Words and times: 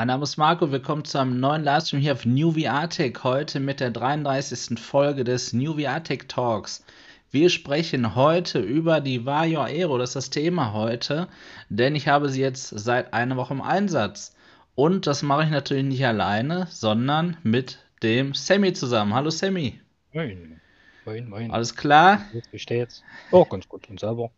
Mein 0.00 0.06
Name 0.06 0.22
ist 0.22 0.38
Marco, 0.38 0.72
willkommen 0.72 1.04
zu 1.04 1.18
einem 1.18 1.40
neuen 1.40 1.62
Livestream 1.62 2.00
hier 2.00 2.14
auf 2.14 2.24
New 2.24 2.52
VR 2.52 2.88
Tech, 2.88 3.18
heute 3.22 3.60
mit 3.60 3.80
der 3.80 3.90
33. 3.90 4.78
Folge 4.78 5.24
des 5.24 5.52
New 5.52 5.78
VR 5.78 6.02
Tech 6.02 6.20
Talks. 6.26 6.82
Wir 7.30 7.50
sprechen 7.50 8.14
heute 8.14 8.60
über 8.60 9.02
die 9.02 9.26
Vario 9.26 9.60
Aero, 9.60 9.98
das 9.98 10.08
ist 10.08 10.16
das 10.16 10.30
Thema 10.30 10.72
heute, 10.72 11.28
denn 11.68 11.94
ich 11.94 12.08
habe 12.08 12.30
sie 12.30 12.40
jetzt 12.40 12.68
seit 12.68 13.12
einer 13.12 13.36
Woche 13.36 13.52
im 13.52 13.60
Einsatz. 13.60 14.34
Und 14.74 15.06
das 15.06 15.22
mache 15.22 15.44
ich 15.44 15.50
natürlich 15.50 15.84
nicht 15.84 16.06
alleine, 16.06 16.66
sondern 16.70 17.36
mit 17.42 17.78
dem 18.02 18.32
Sammy 18.32 18.72
zusammen. 18.72 19.12
Hallo 19.12 19.28
Sammy. 19.28 19.82
Moin. 20.14 20.62
Moin, 21.04 21.28
moin. 21.28 21.50
Alles 21.50 21.76
klar? 21.76 22.22
Wie 22.52 22.58
steht's? 22.58 23.02
Oh, 23.32 23.44
ganz 23.44 23.68
gut. 23.68 23.90
Und 23.90 24.00
selber? 24.00 24.30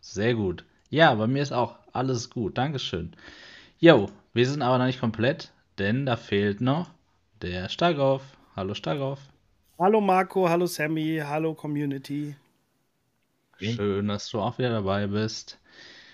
Sehr 0.00 0.34
gut. 0.34 0.64
Ja, 0.88 1.12
bei 1.16 1.26
mir 1.26 1.42
ist 1.42 1.52
auch 1.52 1.74
alles 1.92 2.30
gut. 2.30 2.56
Dankeschön. 2.56 3.16
Jo, 3.80 4.08
wir 4.32 4.46
sind 4.46 4.62
aber 4.62 4.78
noch 4.78 4.86
nicht 4.86 5.00
komplett, 5.00 5.52
denn 5.78 6.06
da 6.06 6.16
fehlt 6.16 6.60
noch 6.60 6.90
der 7.42 7.68
Stagoff. 7.68 8.22
Hallo 8.54 8.74
Stagoff. 8.74 9.18
Hallo 9.78 10.00
Marco, 10.00 10.48
hallo 10.48 10.66
Sammy, 10.66 11.20
hallo 11.24 11.54
Community. 11.54 12.36
Schön, 13.58 14.08
dass 14.08 14.28
du 14.30 14.40
auch 14.40 14.58
wieder 14.58 14.70
dabei 14.70 15.08
bist. 15.08 15.58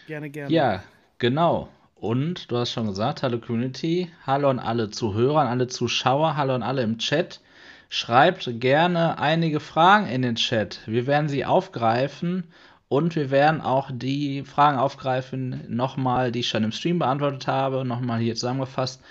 Gerne, 0.06 0.30
gerne. 0.30 0.52
Ja, 0.52 0.82
genau. 1.18 1.68
Und 1.94 2.50
du 2.50 2.56
hast 2.56 2.72
schon 2.72 2.86
gesagt, 2.86 3.22
hallo 3.22 3.38
Community, 3.38 4.10
hallo 4.26 4.48
an 4.48 4.60
alle 4.60 4.90
Zuhörer, 4.90 5.40
an 5.40 5.48
alle 5.48 5.66
Zuschauer, 5.66 6.36
hallo 6.36 6.54
an 6.54 6.62
alle 6.62 6.82
im 6.82 6.98
Chat. 6.98 7.40
Schreibt 7.88 8.60
gerne 8.60 9.18
einige 9.18 9.60
Fragen 9.60 10.06
in 10.06 10.22
den 10.22 10.36
Chat. 10.36 10.80
Wir 10.86 11.06
werden 11.06 11.28
sie 11.28 11.44
aufgreifen 11.44 12.44
und 12.88 13.16
wir 13.16 13.30
werden 13.30 13.60
auch 13.60 13.90
die 13.92 14.44
Fragen 14.44 14.78
aufgreifen, 14.78 15.64
nochmal, 15.68 16.30
die 16.32 16.40
ich 16.40 16.48
schon 16.48 16.64
im 16.64 16.72
Stream 16.72 16.98
beantwortet 16.98 17.46
habe, 17.46 17.84
nochmal 17.84 18.20
hier 18.20 18.34
zusammengefasst, 18.34 19.02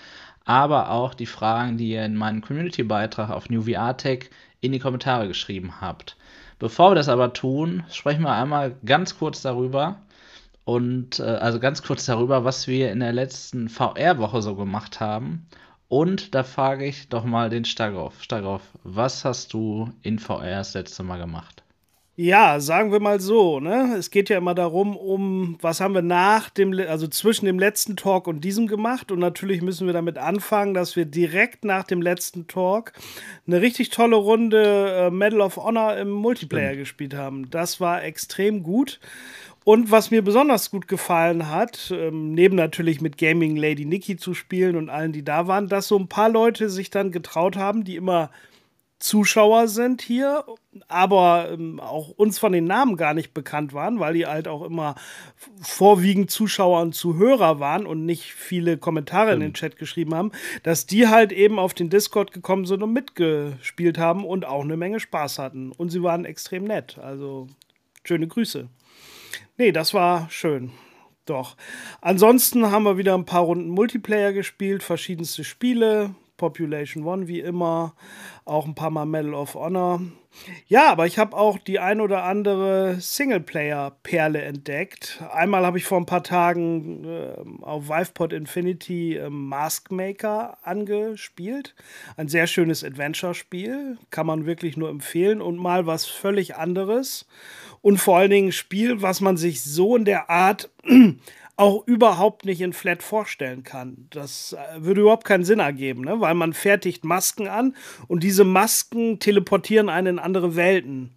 aber 0.44 0.90
auch 0.90 1.14
die 1.14 1.26
Fragen, 1.26 1.76
die 1.76 1.90
ihr 1.90 2.04
in 2.04 2.16
meinem 2.16 2.40
Community-Beitrag 2.40 3.30
auf 3.30 3.50
New 3.50 3.62
VR 3.62 3.96
Tech 3.96 4.30
in 4.60 4.72
die 4.72 4.78
Kommentare 4.78 5.28
geschrieben 5.28 5.80
habt. 5.80 6.16
Bevor 6.58 6.92
wir 6.92 6.94
das 6.94 7.08
aber 7.08 7.32
tun, 7.34 7.84
sprechen 7.90 8.22
wir 8.22 8.32
einmal 8.32 8.76
ganz 8.84 9.18
kurz 9.18 9.42
darüber 9.42 9.98
und 10.64 11.18
äh, 11.18 11.24
also 11.24 11.60
ganz 11.60 11.82
kurz 11.82 12.06
darüber, 12.06 12.44
was 12.44 12.66
wir 12.66 12.90
in 12.92 13.00
der 13.00 13.12
letzten 13.12 13.68
VR-Woche 13.68 14.40
so 14.40 14.54
gemacht 14.56 15.00
haben. 15.00 15.46
Und 15.88 16.34
da 16.34 16.42
frage 16.42 16.86
ich 16.86 17.08
doch 17.08 17.24
mal 17.24 17.50
den 17.50 17.64
Stagoff. 17.64 18.22
Stagoff, 18.22 18.62
was 18.82 19.24
hast 19.24 19.52
du 19.52 19.90
in 20.02 20.18
VR 20.18 20.56
das 20.56 20.74
letzte 20.74 21.02
Mal 21.02 21.18
gemacht? 21.18 21.62
Ja, 22.18 22.60
sagen 22.60 22.92
wir 22.92 23.00
mal 23.00 23.20
so, 23.20 23.60
ne? 23.60 23.94
Es 23.98 24.10
geht 24.10 24.30
ja 24.30 24.38
immer 24.38 24.54
darum, 24.54 24.96
um 24.96 25.58
was 25.60 25.82
haben 25.82 25.92
wir 25.92 26.00
nach 26.00 26.48
dem, 26.48 26.72
also 26.88 27.06
zwischen 27.08 27.44
dem 27.44 27.58
letzten 27.58 27.94
Talk 27.94 28.26
und 28.26 28.42
diesem 28.42 28.68
gemacht. 28.68 29.12
Und 29.12 29.18
natürlich 29.18 29.60
müssen 29.60 29.86
wir 29.86 29.92
damit 29.92 30.16
anfangen, 30.16 30.72
dass 30.72 30.96
wir 30.96 31.04
direkt 31.04 31.66
nach 31.66 31.84
dem 31.84 32.00
letzten 32.00 32.46
Talk 32.46 32.94
eine 33.46 33.60
richtig 33.60 33.90
tolle 33.90 34.16
Runde 34.16 35.08
äh, 35.08 35.10
Medal 35.10 35.42
of 35.42 35.58
Honor 35.58 35.94
im 35.98 36.10
Multiplayer 36.10 36.68
Stimmt. 36.68 36.80
gespielt 36.80 37.14
haben. 37.14 37.50
Das 37.50 37.82
war 37.82 38.02
extrem 38.02 38.62
gut. 38.62 38.98
Und 39.64 39.90
was 39.90 40.10
mir 40.10 40.22
besonders 40.22 40.70
gut 40.70 40.88
gefallen 40.88 41.50
hat, 41.50 41.92
ähm, 41.94 42.32
neben 42.32 42.56
natürlich 42.56 43.02
mit 43.02 43.18
Gaming 43.18 43.56
Lady 43.56 43.84
Nikki 43.84 44.16
zu 44.16 44.32
spielen 44.32 44.76
und 44.76 44.88
allen, 44.88 45.12
die 45.12 45.24
da 45.24 45.48
waren, 45.48 45.68
dass 45.68 45.88
so 45.88 45.98
ein 45.98 46.08
paar 46.08 46.30
Leute 46.30 46.70
sich 46.70 46.88
dann 46.88 47.12
getraut 47.12 47.56
haben, 47.56 47.84
die 47.84 47.96
immer 47.96 48.30
Zuschauer 48.98 49.68
sind 49.68 50.00
hier, 50.00 50.44
aber 50.88 51.50
ähm, 51.52 51.80
auch 51.80 52.08
uns 52.08 52.38
von 52.38 52.52
den 52.52 52.64
Namen 52.64 52.96
gar 52.96 53.12
nicht 53.12 53.34
bekannt 53.34 53.74
waren, 53.74 54.00
weil 54.00 54.14
die 54.14 54.26
halt 54.26 54.48
auch 54.48 54.62
immer 54.62 54.94
vorwiegend 55.60 56.30
Zuschauer 56.30 56.80
und 56.80 56.94
Zuhörer 56.94 57.60
waren 57.60 57.86
und 57.86 58.06
nicht 58.06 58.32
viele 58.32 58.78
Kommentare 58.78 59.34
in 59.34 59.40
den 59.40 59.54
Chat 59.54 59.76
geschrieben 59.76 60.14
haben, 60.14 60.32
dass 60.62 60.86
die 60.86 61.08
halt 61.08 61.32
eben 61.32 61.58
auf 61.58 61.74
den 61.74 61.90
Discord 61.90 62.32
gekommen 62.32 62.64
sind 62.64 62.82
und 62.82 62.92
mitgespielt 62.94 63.98
haben 63.98 64.24
und 64.24 64.46
auch 64.46 64.64
eine 64.64 64.78
Menge 64.78 64.98
Spaß 64.98 65.38
hatten. 65.38 65.72
Und 65.72 65.90
sie 65.90 66.02
waren 66.02 66.24
extrem 66.24 66.64
nett. 66.64 66.96
Also 66.98 67.48
schöne 68.02 68.28
Grüße. 68.28 68.68
Nee, 69.58 69.72
das 69.72 69.92
war 69.92 70.30
schön. 70.30 70.72
Doch. 71.26 71.56
Ansonsten 72.00 72.70
haben 72.70 72.84
wir 72.84 72.96
wieder 72.96 73.14
ein 73.14 73.26
paar 73.26 73.42
Runden 73.42 73.68
Multiplayer 73.68 74.32
gespielt, 74.32 74.82
verschiedenste 74.82 75.44
Spiele. 75.44 76.14
Population 76.36 77.04
One 77.04 77.28
wie 77.28 77.40
immer, 77.40 77.94
auch 78.44 78.66
ein 78.66 78.74
paar 78.74 78.90
Mal 78.90 79.06
Medal 79.06 79.34
of 79.34 79.54
Honor. 79.54 80.00
Ja, 80.66 80.90
aber 80.90 81.06
ich 81.06 81.18
habe 81.18 81.36
auch 81.36 81.58
die 81.58 81.78
ein 81.78 82.00
oder 82.00 82.24
andere 82.24 82.96
Singleplayer-Perle 83.00 84.42
entdeckt. 84.42 85.22
Einmal 85.32 85.64
habe 85.64 85.78
ich 85.78 85.84
vor 85.84 85.98
ein 85.98 86.06
paar 86.06 86.22
Tagen 86.22 87.04
äh, 87.04 87.34
auf 87.62 87.88
Vivepod 87.88 88.32
Infinity 88.32 89.16
äh, 89.16 89.30
Maskmaker 89.30 90.58
angespielt. 90.62 91.74
Ein 92.16 92.28
sehr 92.28 92.46
schönes 92.46 92.84
Adventure-Spiel, 92.84 93.98
kann 94.10 94.26
man 94.26 94.46
wirklich 94.46 94.76
nur 94.76 94.90
empfehlen 94.90 95.40
und 95.40 95.56
mal 95.56 95.86
was 95.86 96.04
völlig 96.04 96.56
anderes. 96.56 97.26
Und 97.80 97.98
vor 97.98 98.18
allen 98.18 98.30
Dingen 98.30 98.48
ein 98.48 98.52
Spiel, 98.52 99.02
was 99.02 99.20
man 99.20 99.36
sich 99.36 99.62
so 99.62 99.96
in 99.96 100.04
der 100.04 100.28
Art 100.28 100.70
auch 101.56 101.86
überhaupt 101.86 102.44
nicht 102.44 102.60
in 102.60 102.72
Flat 102.72 103.02
vorstellen 103.02 103.62
kann. 103.62 104.08
Das 104.10 104.52
äh, 104.52 104.84
würde 104.84 105.00
überhaupt 105.00 105.24
keinen 105.24 105.44
Sinn 105.44 105.58
ergeben, 105.58 106.02
ne? 106.02 106.20
weil 106.20 106.34
man 106.34 106.52
fertigt 106.52 107.04
Masken 107.04 107.48
an 107.48 107.74
und 108.08 108.22
diese 108.22 108.44
Masken 108.44 109.18
teleportieren 109.18 109.88
einen 109.88 110.18
in 110.18 110.18
andere 110.18 110.54
Welten. 110.54 111.16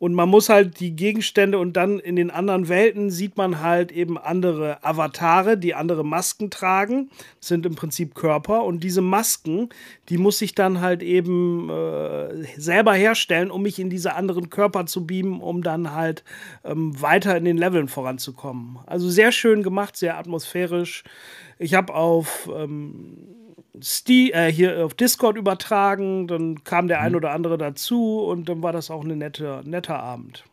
Und 0.00 0.14
man 0.14 0.30
muss 0.30 0.48
halt 0.48 0.80
die 0.80 0.96
Gegenstände 0.96 1.58
und 1.58 1.74
dann 1.74 1.98
in 1.98 2.16
den 2.16 2.30
anderen 2.30 2.68
Welten 2.70 3.10
sieht 3.10 3.36
man 3.36 3.60
halt 3.60 3.92
eben 3.92 4.16
andere 4.16 4.82
Avatare, 4.82 5.58
die 5.58 5.74
andere 5.74 6.06
Masken 6.06 6.48
tragen. 6.48 7.10
Das 7.38 7.48
sind 7.48 7.66
im 7.66 7.74
Prinzip 7.74 8.14
Körper. 8.14 8.64
Und 8.64 8.82
diese 8.82 9.02
Masken, 9.02 9.68
die 10.08 10.16
muss 10.16 10.40
ich 10.40 10.54
dann 10.54 10.80
halt 10.80 11.02
eben 11.02 11.68
äh, 11.68 12.46
selber 12.56 12.94
herstellen, 12.94 13.50
um 13.50 13.60
mich 13.60 13.78
in 13.78 13.90
diese 13.90 14.14
anderen 14.14 14.48
Körper 14.48 14.86
zu 14.86 15.04
beamen, 15.06 15.42
um 15.42 15.62
dann 15.62 15.92
halt 15.92 16.24
ähm, 16.64 16.98
weiter 16.98 17.36
in 17.36 17.44
den 17.44 17.58
Leveln 17.58 17.88
voranzukommen. 17.88 18.78
Also 18.86 19.10
sehr 19.10 19.32
schön 19.32 19.62
gemacht, 19.62 19.98
sehr 19.98 20.16
atmosphärisch. 20.16 21.04
Ich 21.62 21.74
habe 21.74 21.94
auf 21.94 22.48
ähm, 22.50 23.18
Ste 23.82 24.32
äh, 24.32 24.50
hier 24.50 24.82
auf 24.84 24.94
Discord 24.94 25.36
übertragen, 25.36 26.26
dann 26.26 26.64
kam 26.64 26.88
der 26.88 27.00
ein 27.00 27.12
mhm. 27.12 27.16
oder 27.16 27.32
andere 27.32 27.58
dazu 27.58 28.20
und 28.20 28.48
dann 28.48 28.62
war 28.62 28.72
das 28.72 28.90
auch 28.90 29.04
ein 29.04 29.18
nette, 29.18 29.60
netter 29.64 30.02
Abend. 30.02 30.44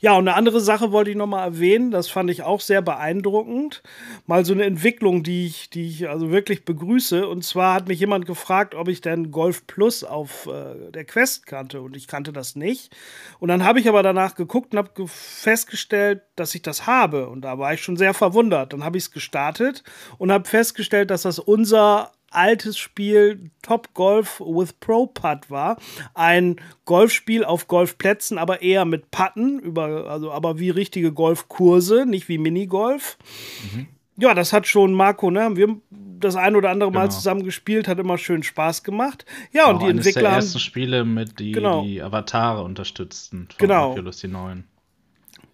Ja, 0.00 0.12
und 0.16 0.28
eine 0.28 0.36
andere 0.36 0.60
Sache 0.60 0.92
wollte 0.92 1.10
ich 1.10 1.16
nochmal 1.16 1.46
erwähnen, 1.46 1.90
das 1.90 2.08
fand 2.08 2.30
ich 2.30 2.42
auch 2.42 2.60
sehr 2.60 2.82
beeindruckend. 2.82 3.82
Mal 4.26 4.44
so 4.44 4.52
eine 4.52 4.64
Entwicklung, 4.64 5.22
die 5.22 5.46
ich, 5.46 5.70
die 5.70 5.86
ich 5.88 6.08
also 6.08 6.30
wirklich 6.30 6.64
begrüße. 6.64 7.26
Und 7.26 7.44
zwar 7.44 7.74
hat 7.74 7.88
mich 7.88 8.00
jemand 8.00 8.26
gefragt, 8.26 8.74
ob 8.74 8.88
ich 8.88 9.00
denn 9.00 9.30
Golf 9.30 9.66
Plus 9.66 10.04
auf 10.04 10.46
äh, 10.46 10.90
der 10.90 11.04
Quest 11.04 11.46
kannte. 11.46 11.80
Und 11.80 11.96
ich 11.96 12.08
kannte 12.08 12.32
das 12.32 12.56
nicht. 12.56 12.94
Und 13.38 13.48
dann 13.48 13.64
habe 13.64 13.80
ich 13.80 13.88
aber 13.88 14.02
danach 14.02 14.34
geguckt 14.34 14.72
und 14.72 14.78
habe 14.78 15.06
festgestellt, 15.06 16.22
dass 16.36 16.54
ich 16.54 16.62
das 16.62 16.86
habe. 16.86 17.28
Und 17.28 17.42
da 17.42 17.58
war 17.58 17.74
ich 17.74 17.82
schon 17.82 17.96
sehr 17.96 18.14
verwundert. 18.14 18.72
Dann 18.72 18.84
habe 18.84 18.98
ich 18.98 19.04
es 19.04 19.10
gestartet 19.10 19.82
und 20.18 20.32
habe 20.32 20.48
festgestellt, 20.48 21.10
dass 21.10 21.22
das 21.22 21.38
unser 21.38 22.12
altes 22.36 22.76
Spiel 22.76 23.50
Top 23.62 23.94
Golf 23.94 24.40
with 24.40 24.74
Pro 24.74 25.06
Putt 25.06 25.50
war. 25.50 25.78
Ein 26.14 26.56
Golfspiel 26.84 27.44
auf 27.44 27.66
Golfplätzen, 27.66 28.38
aber 28.38 28.62
eher 28.62 28.84
mit 28.84 29.10
Putten, 29.10 29.58
über, 29.58 30.08
also 30.10 30.30
aber 30.30 30.58
wie 30.58 30.70
richtige 30.70 31.12
Golfkurse, 31.12 32.06
nicht 32.06 32.28
wie 32.28 32.38
Minigolf. 32.38 33.18
Mhm. 33.72 33.88
Ja, 34.18 34.34
das 34.34 34.52
hat 34.52 34.66
schon 34.66 34.94
Marco, 34.94 35.30
ne? 35.30 35.50
Wir 35.54 35.66
haben 35.66 35.82
das 36.18 36.36
ein 36.36 36.56
oder 36.56 36.70
andere 36.70 36.90
Mal 36.90 37.02
genau. 37.02 37.14
zusammen 37.14 37.44
gespielt, 37.44 37.88
hat 37.88 37.98
immer 37.98 38.16
schön 38.16 38.42
Spaß 38.42 38.82
gemacht. 38.82 39.26
Ja, 39.52 39.70
und 39.70 39.82
die 39.82 39.86
Entwickler 39.86 40.22
der 40.22 40.30
ersten 40.32 40.58
Spiele 40.58 41.04
mit 41.04 41.38
die, 41.38 41.52
genau. 41.52 41.82
die 41.84 42.02
Avatare 42.02 42.62
unterstützten 42.62 43.48
von 43.48 43.56
genau. 43.58 43.92
Oculus 43.92 44.18
die 44.18 44.28
neuen. 44.28 44.64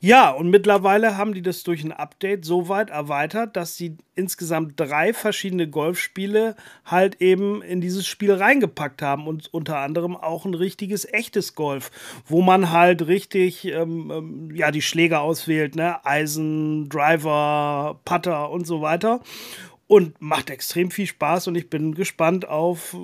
Ja, 0.05 0.31
und 0.31 0.51
mittlerweile 0.51 1.17
haben 1.17 1.33
die 1.33 1.43
das 1.43 1.63
durch 1.63 1.85
ein 1.85 1.93
Update 1.93 2.45
so 2.45 2.69
weit 2.69 2.91
erweitert, 2.91 3.55
dass 3.55 3.77
sie 3.77 3.99
insgesamt 4.17 4.73
drei 4.81 5.15
verschiedene 5.15 5.71
Golfspiele 5.71 6.57
halt 6.85 7.21
eben 7.21 7.63
in 7.63 7.81
dieses 7.81 8.09
Spiel 8.09 8.33
reingepackt 8.33 9.01
haben 9.01 9.29
und 9.29 9.55
unter 9.55 9.79
anderem 9.79 10.17
auch 10.17 10.45
ein 10.45 10.55
richtiges 10.55 11.05
echtes 11.05 11.55
Golf, 11.55 11.93
wo 12.27 12.43
man 12.43 12.73
halt 12.73 13.07
richtig 13.07 13.65
ähm, 13.67 14.11
ähm, 14.13 14.51
ja 14.53 14.73
die 14.73 14.83
Schläger 14.83 15.21
auswählt, 15.21 15.77
ne, 15.77 16.05
Eisen, 16.05 16.89
Driver, 16.89 18.01
Putter 18.05 18.51
und 18.51 18.67
so 18.67 18.83
weiter 18.83 19.21
und 19.93 20.23
macht 20.23 20.49
extrem 20.49 20.91
viel 20.91 21.07
Spaß 21.07 21.49
und 21.49 21.55
ich 21.55 21.69
bin 21.69 21.95
gespannt 21.95 22.49
auf, 22.49 22.97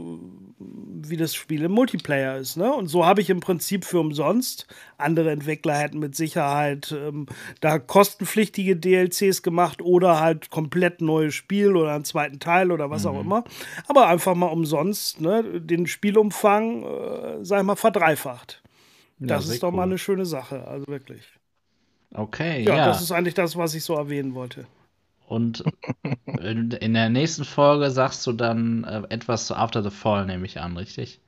wie 0.59 1.19
das 1.19 1.35
Spiel 1.35 1.63
im 1.65 1.73
Multiplayer 1.73 2.39
ist. 2.39 2.57
Ne? 2.57 2.73
Und 2.73 2.87
so 2.87 3.05
habe 3.05 3.21
ich 3.21 3.29
im 3.29 3.41
Prinzip 3.41 3.85
für 3.85 4.01
umsonst, 4.01 4.67
andere 4.97 5.31
Entwickler 5.31 5.75
hätten 5.75 5.99
mit 5.99 6.17
Sicherheit 6.17 6.97
ähm, 6.99 7.27
da 7.61 7.79
kostenpflichtige 7.79 8.75
DLCs 8.75 9.43
gemacht 9.43 9.83
oder 9.83 10.19
halt 10.19 10.49
komplett 10.49 11.03
neues 11.03 11.35
Spiel 11.35 11.77
oder 11.77 11.93
einen 11.93 12.07
zweiten 12.07 12.41
Teil 12.41 12.73
oder 12.73 12.89
was 12.89 13.05
mhm. 13.05 13.11
auch 13.11 13.21
immer. 13.21 13.45
Aber 13.87 14.07
einfach 14.07 14.35
mal 14.35 14.47
umsonst 14.47 15.21
ne? 15.21 15.61
den 15.61 15.87
Spielumfang, 15.87 16.85
äh, 16.85 17.45
sag 17.45 17.61
ich 17.61 17.67
mal, 17.67 17.77
verdreifacht. 17.77 18.63
Das 19.19 19.47
ja, 19.47 19.53
ist 19.53 19.63
doch 19.63 19.73
cool. 19.73 19.77
mal 19.77 19.83
eine 19.83 19.99
schöne 19.99 20.25
Sache, 20.25 20.67
also 20.67 20.87
wirklich. 20.87 21.23
Okay, 22.15 22.63
ja, 22.63 22.77
ja. 22.77 22.87
Das 22.87 23.03
ist 23.03 23.13
eigentlich 23.13 23.35
das, 23.35 23.57
was 23.57 23.75
ich 23.75 23.85
so 23.85 23.95
erwähnen 23.95 24.33
wollte. 24.35 24.67
Und 25.29 25.63
in 26.41 26.95
der 26.95 27.11
nächsten 27.11 27.45
Folge 27.45 27.91
sagst 27.91 28.27
du 28.27 28.33
dann 28.33 28.85
äh, 28.85 29.03
etwas 29.11 29.47
zu 29.47 29.55
After 29.55 29.83
the 29.83 29.91
Fall, 29.91 30.25
nehme 30.25 30.47
ich 30.47 30.59
an, 30.59 30.77
richtig? 30.77 31.21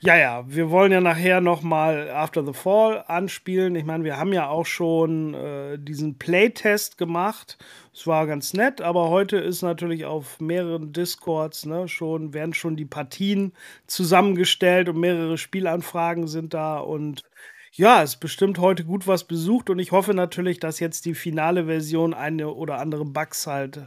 Ja, 0.00 0.16
ja, 0.16 0.44
wir 0.48 0.70
wollen 0.70 0.90
ja 0.90 1.00
nachher 1.00 1.40
nochmal 1.40 2.10
After 2.10 2.44
the 2.44 2.52
Fall 2.52 3.04
anspielen. 3.06 3.74
Ich 3.76 3.84
meine, 3.84 4.02
wir 4.04 4.18
haben 4.18 4.32
ja 4.32 4.48
auch 4.48 4.66
schon 4.66 5.32
äh, 5.32 5.78
diesen 5.78 6.18
Playtest 6.18 6.98
gemacht. 6.98 7.56
Es 7.94 8.06
war 8.06 8.26
ganz 8.26 8.52
nett, 8.52 8.82
aber 8.82 9.08
heute 9.08 9.36
ist 9.38 9.62
natürlich 9.62 10.04
auf 10.04 10.40
mehreren 10.40 10.92
Discords 10.92 11.64
ne, 11.66 11.86
schon, 11.88 12.34
werden 12.34 12.52
schon 12.52 12.76
die 12.76 12.84
Partien 12.84 13.52
zusammengestellt 13.86 14.88
und 14.88 14.98
mehrere 14.98 15.38
Spielanfragen 15.38 16.26
sind 16.26 16.52
da 16.52 16.78
und 16.80 17.22
ja, 17.74 18.02
es 18.02 18.14
ist 18.14 18.20
bestimmt 18.20 18.58
heute 18.58 18.84
gut 18.84 19.06
was 19.06 19.24
besucht 19.24 19.70
und 19.70 19.78
ich 19.78 19.92
hoffe 19.92 20.12
natürlich, 20.12 20.60
dass 20.60 20.78
jetzt 20.78 21.06
die 21.06 21.14
finale 21.14 21.64
Version 21.64 22.12
eine 22.12 22.50
oder 22.50 22.78
andere 22.78 23.04
Bugs 23.04 23.46
halt 23.46 23.80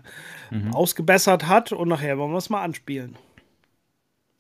mhm. 0.50 0.74
ausgebessert 0.74 1.48
hat 1.48 1.72
und 1.72 1.88
nachher 1.88 2.18
wollen 2.18 2.32
wir 2.32 2.38
es 2.38 2.50
mal 2.50 2.64
anspielen. 2.64 3.16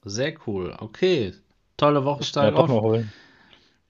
Sehr 0.04 0.34
cool. 0.48 0.76
Okay, 0.80 1.34
tolle 1.78 2.04
Woche 2.06 2.24
auf. 2.56 3.04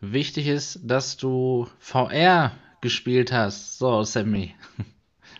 Wichtig 0.02 0.48
ist, 0.48 0.80
dass 0.84 1.16
du 1.16 1.68
VR 1.80 2.52
gespielt 2.82 3.32
hast. 3.32 3.78
So, 3.80 4.04
Sammy. 4.04 4.54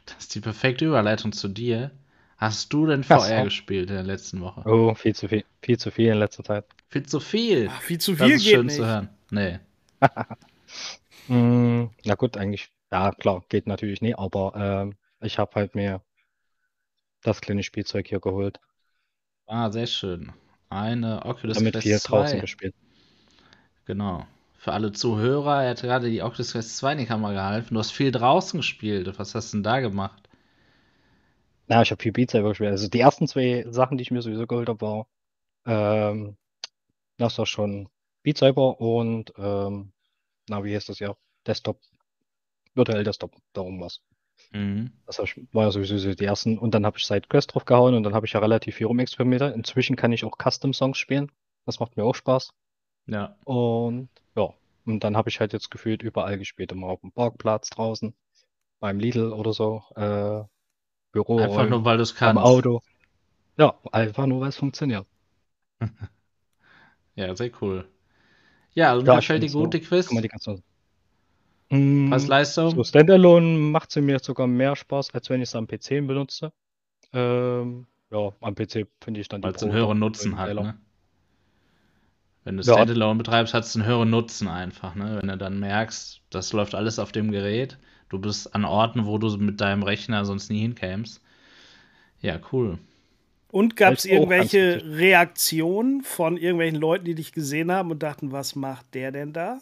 Das 0.06 0.18
ist 0.20 0.36
die 0.36 0.40
perfekte 0.40 0.86
Überleitung 0.86 1.32
zu 1.32 1.48
dir. 1.48 1.90
Hast 2.38 2.72
du 2.74 2.86
denn 2.86 3.04
VR 3.04 3.28
ja, 3.28 3.44
gespielt 3.44 3.90
in 3.90 3.96
der 3.96 4.04
letzten 4.04 4.40
Woche? 4.40 4.62
Oh, 4.66 4.94
viel 4.94 5.16
zu 5.16 5.28
viel. 5.28 5.44
Viel 5.64 5.80
zu 5.80 5.90
viel 5.90 6.12
in 6.12 6.20
letzter 6.20 6.44
Zeit. 6.44 6.66
Viel 6.90 7.08
zu 7.08 7.20
viel. 7.20 7.70
Ach, 7.72 7.82
viel 7.82 7.98
zu 7.98 8.16
viel 8.16 8.30
das 8.30 8.38
ist 8.38 8.44
geht 8.44 8.54
schön 8.54 8.66
nicht. 8.68 8.76
zu 8.76 8.86
hören. 8.86 9.10
Nee. 9.32 9.58
mm, 11.28 11.86
na 12.04 12.16
gut, 12.16 12.38
eigentlich. 12.38 12.70
Ja, 12.92 13.12
klar, 13.12 13.44
geht 13.50 13.68
natürlich 13.68 14.02
nicht, 14.02 14.18
aber 14.18 14.92
äh, 15.22 15.26
ich 15.26 15.40
habe 15.40 15.56
halt 15.56 15.76
mir 15.76 16.02
das 17.24 17.42
kleine 17.42 17.64
Spielzeug 17.64 18.08
hier 18.08 18.20
geholt. 18.20 18.60
Ah, 19.48 19.72
sehr 19.72 19.88
schön. 19.88 20.32
Eine 20.70 21.26
Oculus 21.26 21.58
Damit 21.58 21.74
Quest 21.74 21.88
viel 21.88 22.00
2. 22.00 22.10
draußen 22.10 22.42
gespielt. 22.42 22.76
Genau. 23.86 24.26
Für 24.58 24.74
alle 24.74 24.92
Zuhörer, 24.92 25.64
er 25.64 25.72
hat 25.72 25.82
gerade 25.82 26.10
die 26.10 26.22
Oculus 26.22 26.54
Quest 26.54 26.78
2 26.78 26.94
in 26.94 26.98
die 27.00 27.06
Kamera 27.06 27.34
gehalten. 27.34 27.74
Du 27.74 27.80
hast 27.80 27.92
viel 27.92 28.12
draußen 28.12 28.60
gespielt. 28.60 29.20
Was 29.20 29.36
hast 29.36 29.54
du 29.54 29.58
denn 29.58 29.64
da 29.64 29.80
gemacht? 29.80 30.30
Na, 31.68 31.82
ich 31.82 31.92
habe 31.92 32.02
viel 32.02 32.12
Beat 32.12 32.32
Saber 32.32 32.50
gespielt. 32.50 32.72
Also 32.72 32.88
die 32.88 33.00
ersten 33.00 33.28
zwei 33.28 33.66
Sachen, 33.70 33.98
die 33.98 34.04
ich 34.04 34.12
mir 34.12 34.22
sowieso 34.22 34.48
geholt 34.48 34.70
habe, 34.70 34.82
war 34.82 35.08
ähm, 35.66 36.38
das 37.18 37.38
war 37.38 37.46
schon 37.46 37.90
Beat 38.26 38.40
Saber 38.40 38.82
und 38.82 39.32
ähm, 39.38 39.92
na, 40.50 40.64
wie 40.64 40.76
heißt 40.76 40.90
das 40.90 40.98
ja? 40.98 41.16
Desktop, 41.46 41.80
virtuell 42.74 43.04
Desktop, 43.04 43.36
darum 43.54 43.80
was. 43.80 44.02
Mhm. 44.52 44.92
Das 45.06 45.20
war 45.20 45.64
ja 45.64 45.72
sowieso 45.72 46.16
die 46.16 46.26
ersten. 46.26 46.58
Und 46.58 46.74
dann 46.74 46.88
habe 46.88 46.98
ich 46.98 47.06
Side 47.06 47.28
Quest 47.30 47.54
drauf 47.54 47.66
gehauen 47.66 47.94
und 47.94 48.02
dann 48.02 48.16
habe 48.16 48.26
ich 48.26 48.34
ja 48.34 48.40
relativ 48.40 48.76
viel 48.76 48.88
rumexperimentiert. 48.88 49.56
Inzwischen 49.56 49.96
kann 49.96 50.12
ich 50.12 50.26
auch 50.26 50.38
Custom 50.44 50.74
Songs 50.74 50.98
spielen. 50.98 51.32
Das 51.68 51.80
macht 51.80 51.98
mir 51.98 52.04
auch 52.04 52.16
Spaß. 52.16 52.52
Ja. 53.06 53.38
Und 53.44 54.10
ja, 54.36 54.50
und 54.86 55.04
dann 55.04 55.16
habe 55.16 55.30
ich 55.30 55.40
halt 55.40 55.54
jetzt 55.54 55.70
gefühlt 55.70 56.02
überall 56.02 56.40
gespielt. 56.40 56.72
Immer 56.72 56.88
auf 56.88 57.02
dem 57.02 57.12
Parkplatz 57.12 57.70
draußen, 57.70 58.16
beim 58.80 59.00
Lidl 59.00 59.34
oder 59.34 59.54
so, 59.54 59.84
äh, 59.96 60.44
Büro. 61.12 61.38
Einfach 61.38 61.70
nur, 61.70 61.86
weil 61.86 61.98
du 61.98 62.04
es 62.04 62.16
kannst. 62.16 62.42
Auto. 62.42 62.82
Ja, 63.58 63.76
einfach 63.92 64.26
nur, 64.26 64.42
weil 64.42 64.50
es 64.50 64.58
funktioniert. 64.58 65.06
ja, 67.16 67.36
sehr 67.36 67.52
cool. 67.62 67.88
Ja, 68.76 68.92
also 68.92 69.06
ja, 69.06 69.14
mir 69.14 69.20
gefällt 69.22 69.44
die 69.44 69.50
gute 69.50 69.80
so, 69.80 69.88
Quiz. 69.88 70.10
Die 70.10 70.28
ganze... 70.28 70.62
Mm, 71.70 72.10
Preis-Leistung? 72.10 72.76
So 72.76 72.84
Standalone 72.84 73.58
macht 73.58 73.92
sie 73.92 74.02
mir 74.02 74.20
sogar 74.20 74.46
mehr 74.46 74.76
Spaß, 74.76 75.14
als 75.14 75.30
wenn 75.30 75.42
ich 75.42 75.50
es 75.50 75.56
am 75.56 75.66
PC 75.66 76.06
benutze. 76.06 76.52
Ähm, 77.14 77.88
ja, 78.12 78.32
am 78.42 78.54
PC 78.54 78.88
finde 79.02 79.22
ich 79.22 79.30
dann 79.30 79.42
Weil 79.42 79.56
es 79.56 79.64
einen 79.64 79.72
höheren 79.72 79.98
Nutzen 79.98 80.38
hat, 80.38 80.54
ne? 80.54 80.78
Wenn 82.44 82.58
du 82.58 82.64
ja. 82.64 82.74
Standalone 82.74 83.18
betreibst, 83.18 83.54
hat 83.56 83.64
es 83.64 83.76
einen 83.76 83.86
höheren 83.86 84.10
Nutzen 84.10 84.48
einfach, 84.48 84.94
ne? 84.94 85.18
Wenn 85.20 85.30
du 85.30 85.38
dann 85.38 85.60
merkst, 85.60 86.22
das 86.30 86.54
läuft 86.54 86.76
alles 86.76 87.00
auf 87.00 87.12
dem 87.12 87.32
Gerät, 87.32 87.80
du 88.10 88.20
bist 88.20 88.54
an 88.54 88.66
Orten, 88.66 89.06
wo 89.06 89.18
du 89.18 89.36
mit 89.38 89.62
deinem 89.62 89.82
Rechner 89.82 90.26
sonst 90.26 90.52
nie 90.52 90.60
hinkämst. 90.60 91.22
Ja, 92.22 92.40
cool. 92.52 92.78
Und 93.56 93.78
gab 93.78 93.94
es 93.94 94.04
irgendwelche 94.04 94.84
Reaktionen 94.84 96.02
von 96.02 96.36
irgendwelchen 96.36 96.78
Leuten, 96.78 97.06
die 97.06 97.16
dich 97.16 97.32
gesehen 97.32 97.72
haben 97.72 97.90
und 97.90 98.04
dachten, 98.04 98.34
was 98.34 98.54
macht 98.54 98.94
der 98.94 99.14
denn 99.14 99.32
da? 99.32 99.62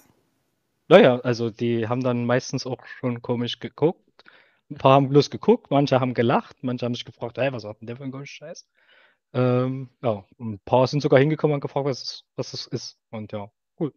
Naja, 0.87 1.19
also 1.19 1.51
die 1.51 1.87
haben 1.87 2.01
dann 2.01 2.25
meistens 2.25 2.65
auch 2.65 2.83
schon 2.87 3.21
komisch 3.21 3.59
geguckt. 3.59 4.01
Ein 4.71 4.77
paar 4.77 4.93
haben 4.93 5.09
bloß 5.09 5.29
geguckt, 5.29 5.69
manche 5.69 5.99
haben 5.99 6.15
gelacht, 6.15 6.57
manche 6.63 6.87
haben 6.87 6.95
sich 6.95 7.05
gefragt, 7.05 7.37
hey, 7.37 7.53
was 7.53 7.65
hat 7.65 7.81
denn 7.81 7.85
der 7.85 7.97
für 7.97 8.03
ein 8.03 8.11
komischer 8.11 8.47
Scheiß? 8.47 8.67
Ähm, 9.33 9.91
ja, 10.01 10.25
ein 10.39 10.57
paar 10.65 10.87
sind 10.87 11.01
sogar 11.01 11.19
hingekommen 11.19 11.53
und 11.53 11.61
gefragt, 11.61 11.85
was 11.85 12.01
es, 12.01 12.25
was 12.35 12.53
es 12.53 12.65
ist. 12.65 12.97
Und 13.11 13.31
ja, 13.31 13.51
cool. 13.79 13.93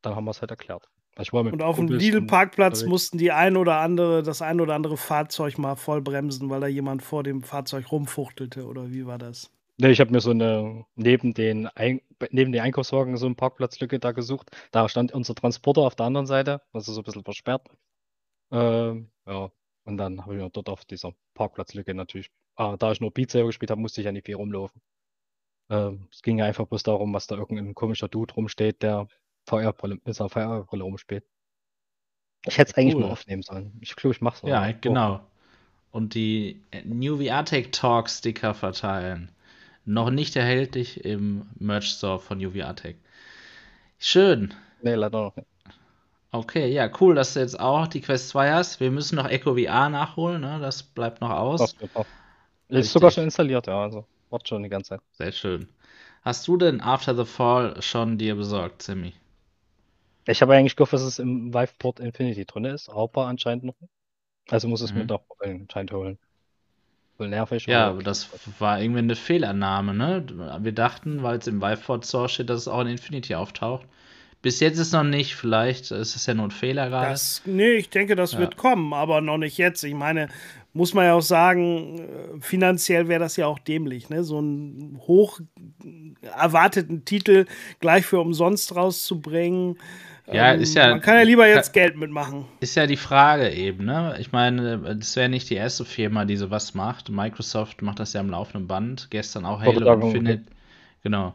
Dann 0.00 0.16
haben 0.16 0.24
wir 0.24 0.30
es 0.30 0.40
halt 0.40 0.52
erklärt. 0.52 0.88
Und 1.32 1.62
auf 1.62 1.76
dem 1.76 1.88
Lidl-Parkplatz 1.88 2.84
mussten 2.84 3.18
die 3.18 3.32
ein 3.32 3.56
oder 3.56 3.80
andere, 3.80 4.22
das 4.22 4.40
ein 4.40 4.60
oder 4.60 4.74
andere 4.74 4.96
Fahrzeug 4.96 5.58
mal 5.58 5.74
voll 5.74 6.00
bremsen, 6.00 6.48
weil 6.48 6.60
da 6.60 6.68
jemand 6.68 7.02
vor 7.02 7.24
dem 7.24 7.42
Fahrzeug 7.42 7.90
rumfuchtelte, 7.90 8.64
oder 8.64 8.92
wie 8.92 9.04
war 9.04 9.18
das? 9.18 9.50
Ne, 9.78 9.90
ich 9.90 10.00
habe 10.00 10.12
mir 10.12 10.20
so 10.20 10.30
eine 10.30 10.84
neben 10.96 11.34
den 11.34 11.66
Ein 11.68 12.00
neben 12.30 12.52
den 12.52 12.62
Einkaufswagen 12.62 13.16
so 13.16 13.26
eine 13.26 13.36
Parkplatzlücke 13.36 13.98
da 14.00 14.12
gesucht. 14.12 14.50
Da 14.72 14.88
stand 14.88 15.12
unser 15.12 15.34
Transporter 15.34 15.82
auf 15.82 15.94
der 15.94 16.06
anderen 16.06 16.26
Seite, 16.26 16.62
also 16.72 16.92
so 16.92 17.00
ein 17.00 17.04
bisschen 17.04 17.24
versperrt. 17.24 17.68
Ähm, 18.50 19.10
ja, 19.26 19.50
und 19.84 19.96
dann 19.98 20.22
habe 20.22 20.34
ich 20.34 20.40
mir 20.42 20.50
dort 20.50 20.68
auf 20.68 20.84
dieser 20.84 21.14
Parkplatzlücke 21.34 21.94
natürlich, 21.94 22.30
ah, 22.56 22.76
da 22.76 22.92
ich 22.92 23.00
nur 23.00 23.12
Beat 23.12 23.30
Saber 23.30 23.46
gespielt 23.46 23.70
habe, 23.70 23.80
musste 23.80 24.00
ich 24.00 24.06
ja 24.06 24.12
nicht 24.12 24.26
viel 24.26 24.36
rumlaufen. 24.36 24.80
Ähm, 25.70 26.08
es 26.12 26.22
ging 26.22 26.38
ja 26.38 26.46
einfach 26.46 26.66
bloß 26.66 26.82
darum, 26.82 27.12
was 27.14 27.26
da 27.26 27.36
irgendein 27.36 27.74
komischer 27.74 28.08
Dude 28.08 28.34
rumsteht, 28.34 28.82
der 28.82 29.08
VR-Brille, 29.48 29.98
mit 30.04 30.16
VR-Brille 30.16 30.84
rumspielt. 30.84 31.24
Ich 32.46 32.58
hätte 32.58 32.70
es 32.70 32.76
eigentlich 32.76 32.96
mal 32.96 33.10
aufnehmen 33.10 33.42
sollen. 33.42 33.76
Ich 33.80 33.96
glaube, 33.96 34.14
ich 34.14 34.20
mache 34.20 34.36
es. 34.46 34.48
Ja, 34.48 34.70
genau. 34.72 35.20
Und 35.90 36.14
die 36.14 36.62
New 36.84 37.16
VR 37.22 37.44
Tech 37.44 37.70
Talk 37.72 38.08
Sticker 38.08 38.54
verteilen. 38.54 39.32
Noch 39.84 40.10
nicht 40.10 40.36
erhältlich 40.36 41.04
im 41.04 41.48
Merch 41.58 41.88
Store 41.88 42.18
von 42.18 42.44
UVATech. 42.44 42.96
Schön. 43.98 44.54
Nee, 44.82 44.94
leider 44.94 45.22
noch 45.22 45.36
nicht. 45.36 45.48
Okay, 46.30 46.70
ja, 46.70 46.90
cool, 47.00 47.14
dass 47.14 47.32
du 47.32 47.40
jetzt 47.40 47.58
auch 47.58 47.86
die 47.86 48.02
Quest 48.02 48.28
2 48.28 48.52
hast. 48.52 48.80
Wir 48.80 48.90
müssen 48.90 49.16
noch 49.16 49.28
Echo 49.28 49.54
VR 49.54 49.88
nachholen, 49.88 50.42
ne? 50.42 50.58
Das 50.60 50.82
bleibt 50.82 51.22
noch 51.22 51.30
aus. 51.30 51.74
Das 52.68 52.84
ist 52.84 52.92
sogar 52.92 53.10
schon 53.10 53.24
installiert, 53.24 53.66
ja, 53.66 53.82
also 53.82 54.04
wart 54.28 54.46
schon 54.46 54.62
die 54.62 54.68
ganze 54.68 54.90
Zeit. 54.90 55.00
Sehr 55.12 55.32
schön. 55.32 55.68
Hast 56.20 56.46
du 56.46 56.58
denn 56.58 56.82
After 56.82 57.16
the 57.16 57.24
Fall 57.24 57.80
schon 57.80 58.18
dir 58.18 58.34
besorgt, 58.34 58.82
Sammy? 58.82 59.14
Ich 60.28 60.42
habe 60.42 60.54
eigentlich 60.54 60.76
gehofft, 60.76 60.92
dass 60.92 61.02
es 61.02 61.18
im 61.18 61.52
Viveport 61.52 62.00
Infinity 62.00 62.44
drin 62.44 62.64
ist, 62.64 62.88
aber 62.88 63.26
anscheinend 63.26 63.64
noch 63.64 63.80
nicht. 63.80 63.92
Also 64.50 64.68
muss 64.68 64.80
es 64.80 64.92
mhm. 64.92 65.00
mir 65.00 65.06
doch 65.06 65.22
anscheinend 65.40 65.92
holen 65.92 66.18
voll 67.18 67.28
nervig. 67.28 67.66
Ja, 67.66 67.88
aber 67.88 68.02
das 68.02 68.30
war 68.58 68.80
irgendwie 68.80 69.00
eine 69.00 69.16
Fehlannahme, 69.16 69.92
ne? 69.92 70.24
Wir 70.60 70.72
dachten, 70.72 71.22
weil 71.22 71.38
es 71.38 71.46
im 71.46 71.60
Viveport 71.60 72.06
Source 72.06 72.32
steht, 72.32 72.48
dass 72.48 72.62
es 72.62 72.68
auch 72.68 72.80
in 72.80 72.86
Infinity 72.86 73.34
auftaucht. 73.34 73.86
Bis 74.40 74.60
jetzt 74.60 74.78
ist 74.78 74.92
noch 74.92 75.02
nicht, 75.02 75.34
vielleicht 75.34 75.90
ist 75.90 76.14
es 76.14 76.26
ja 76.26 76.32
nur 76.32 76.46
ein 76.46 76.52
Fehler 76.52 76.88
gerade. 76.88 77.10
Das, 77.10 77.42
nee, 77.44 77.72
ich 77.72 77.90
denke, 77.90 78.14
das 78.14 78.32
ja. 78.32 78.38
wird 78.38 78.56
kommen, 78.56 78.94
aber 78.94 79.20
noch 79.20 79.36
nicht 79.36 79.58
jetzt. 79.58 79.82
Ich 79.82 79.94
meine, 79.94 80.28
muss 80.72 80.94
man 80.94 81.06
ja 81.06 81.14
auch 81.14 81.22
sagen, 81.22 81.98
äh, 81.98 82.40
finanziell 82.40 83.08
wäre 83.08 83.18
das 83.18 83.36
ja 83.36 83.46
auch 83.46 83.58
dämlich, 83.58 84.10
ne? 84.10 84.22
So 84.22 84.38
einen 84.38 85.00
hoch 85.08 85.40
erwarteten 86.22 87.04
Titel 87.04 87.46
gleich 87.80 88.06
für 88.06 88.20
umsonst 88.20 88.76
rauszubringen. 88.76 89.76
Ja, 90.32 90.52
ähm, 90.52 90.60
ist 90.60 90.74
ja. 90.74 90.90
Man 90.90 91.00
kann 91.00 91.16
ja 91.16 91.22
lieber 91.22 91.46
jetzt 91.46 91.72
Geld 91.72 91.96
mitmachen. 91.96 92.44
Ist 92.60 92.74
ja 92.74 92.86
die 92.86 92.96
Frage 92.96 93.50
eben, 93.50 93.84
ne? 93.84 94.16
Ich 94.18 94.32
meine, 94.32 94.78
das 94.96 95.16
wäre 95.16 95.28
nicht 95.28 95.48
die 95.50 95.54
erste 95.54 95.84
Firma, 95.84 96.24
die 96.24 96.36
sowas 96.36 96.74
macht. 96.74 97.08
Microsoft 97.08 97.82
macht 97.82 97.98
das 98.00 98.12
ja 98.12 98.20
am 98.20 98.30
laufenden 98.30 98.66
Band. 98.66 99.08
Gestern 99.10 99.44
auch 99.44 99.60
Halo 99.60 99.92
Infinite. 99.94 100.42
Okay. 100.42 100.54
Genau. 101.02 101.34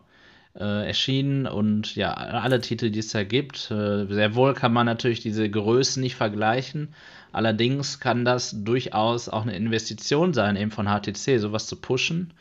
Äh, 0.55 0.87
erschienen 0.87 1.47
und 1.47 1.95
ja, 1.95 2.13
alle 2.13 2.61
Titel, 2.61 2.91
die 2.91 2.99
es 2.99 3.07
da 3.09 3.23
gibt. 3.23 3.71
Äh, 3.71 4.05
sehr 4.05 4.35
wohl 4.35 4.53
kann 4.53 4.71
man 4.71 4.85
natürlich 4.85 5.21
diese 5.21 5.49
Größen 5.49 6.01
nicht 6.01 6.15
vergleichen. 6.15 6.93
Allerdings 7.31 7.99
kann 7.99 8.23
das 8.23 8.63
durchaus 8.63 9.27
auch 9.27 9.41
eine 9.41 9.55
Investition 9.55 10.35
sein, 10.35 10.55
eben 10.55 10.69
von 10.69 10.85
HTC, 10.85 11.39
sowas 11.39 11.65
zu 11.65 11.77
pushen, 11.77 12.33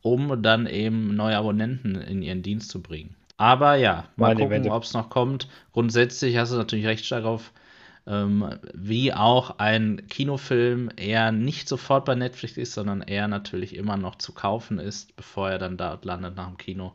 um 0.00 0.42
dann 0.42 0.66
eben 0.66 1.14
neue 1.14 1.36
Abonnenten 1.36 1.96
in 1.96 2.22
ihren 2.22 2.40
Dienst 2.40 2.70
zu 2.70 2.80
bringen. 2.80 3.14
Aber 3.38 3.76
ja, 3.76 4.04
mal 4.16 4.34
Meine 4.34 4.48
gucken, 4.48 4.70
ob 4.70 4.82
es 4.82 4.92
noch 4.92 5.10
kommt. 5.10 5.48
Grundsätzlich 5.72 6.36
hast 6.36 6.52
du 6.52 6.56
natürlich 6.56 6.86
recht 6.86 7.06
stark 7.06 7.24
auf, 7.24 7.52
ähm, 8.06 8.58
wie 8.74 9.14
auch 9.14 9.58
ein 9.58 10.02
Kinofilm 10.08 10.90
eher 10.96 11.30
nicht 11.30 11.68
sofort 11.68 12.04
bei 12.04 12.16
Netflix 12.16 12.56
ist, 12.56 12.74
sondern 12.74 13.00
eher 13.00 13.28
natürlich 13.28 13.76
immer 13.76 13.96
noch 13.96 14.16
zu 14.16 14.32
kaufen 14.32 14.80
ist, 14.80 15.14
bevor 15.16 15.50
er 15.50 15.58
dann 15.58 15.76
dort 15.76 16.04
landet 16.04 16.34
nach 16.36 16.48
dem 16.48 16.58
Kino. 16.58 16.94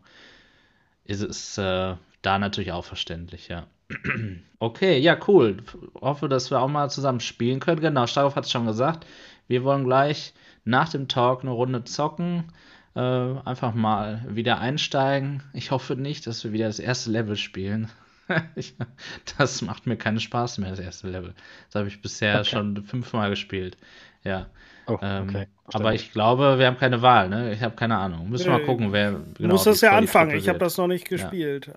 Ist 1.06 1.22
es 1.22 1.58
äh, 1.58 1.96
da 2.22 2.40
natürlich 2.40 2.74
auch 2.74 2.86
verständlich, 2.86 3.48
ja. 3.48 3.66
okay, 4.60 5.00
ja, 5.00 5.18
cool. 5.28 5.58
Hoffe, 6.02 6.28
dass 6.28 6.52
wir 6.52 6.60
auch 6.60 6.68
mal 6.68 6.90
zusammen 6.90 7.22
spielen 7.22 7.62
können. 7.62 7.80
Genau, 7.80 8.06
Starov 8.06 8.36
hat 8.36 8.46
es 8.46 8.52
schon 8.52 8.66
gesagt. 8.66 9.06
Wir 9.48 9.64
wollen 9.64 9.86
gleich 9.86 10.34
nach 10.66 10.90
dem 10.90 11.08
Talk 11.08 11.42
eine 11.42 11.52
Runde 11.52 11.86
zocken. 11.86 12.52
Äh, 12.96 13.00
einfach 13.00 13.74
mal 13.74 14.24
wieder 14.30 14.60
einsteigen. 14.60 15.42
Ich 15.54 15.72
hoffe 15.72 15.96
nicht, 15.96 16.28
dass 16.28 16.44
wir 16.44 16.54
wieder 16.54 16.68
das 16.68 16.80
erste 16.80 17.10
Level 17.10 17.36
spielen. 17.36 17.90
das 19.38 19.62
macht 19.62 19.88
mir 19.88 19.98
keinen 19.98 20.20
Spaß 20.20 20.60
mehr, 20.60 20.70
das 20.70 20.80
erste 20.80 21.10
Level. 21.10 21.34
Das 21.68 21.80
habe 21.80 21.88
ich 21.88 22.02
bisher 22.02 22.40
okay. 22.40 22.50
schon 22.50 22.84
fünfmal 22.84 23.30
gespielt. 23.30 23.78
Ja. 24.24 24.48
Oh, 24.86 24.98
ähm, 25.02 25.30
okay. 25.30 25.48
aber 25.66 25.94
ich 25.94 26.12
glaube, 26.12 26.60
wir 26.60 26.68
haben 26.68 26.78
keine 26.78 27.02
Wahl, 27.02 27.30
ne? 27.30 27.54
Ich 27.54 27.62
habe 27.62 27.76
keine 27.76 27.98
Ahnung. 27.98 28.30
Müssen 28.30 28.46
wir 28.46 28.60
mal 28.60 28.66
gucken, 28.66 28.92
wer 28.92 29.20
genau. 29.38 29.54
Muss 29.54 29.64
das 29.64 29.82
ja 29.82 29.96
anfangen. 29.96 30.36
Ich 30.38 30.50
habe 30.50 30.60
das 30.60 30.78
noch 30.78 30.88
nicht 30.88 31.08
gespielt. 31.08 31.68
Ja. 31.68 31.74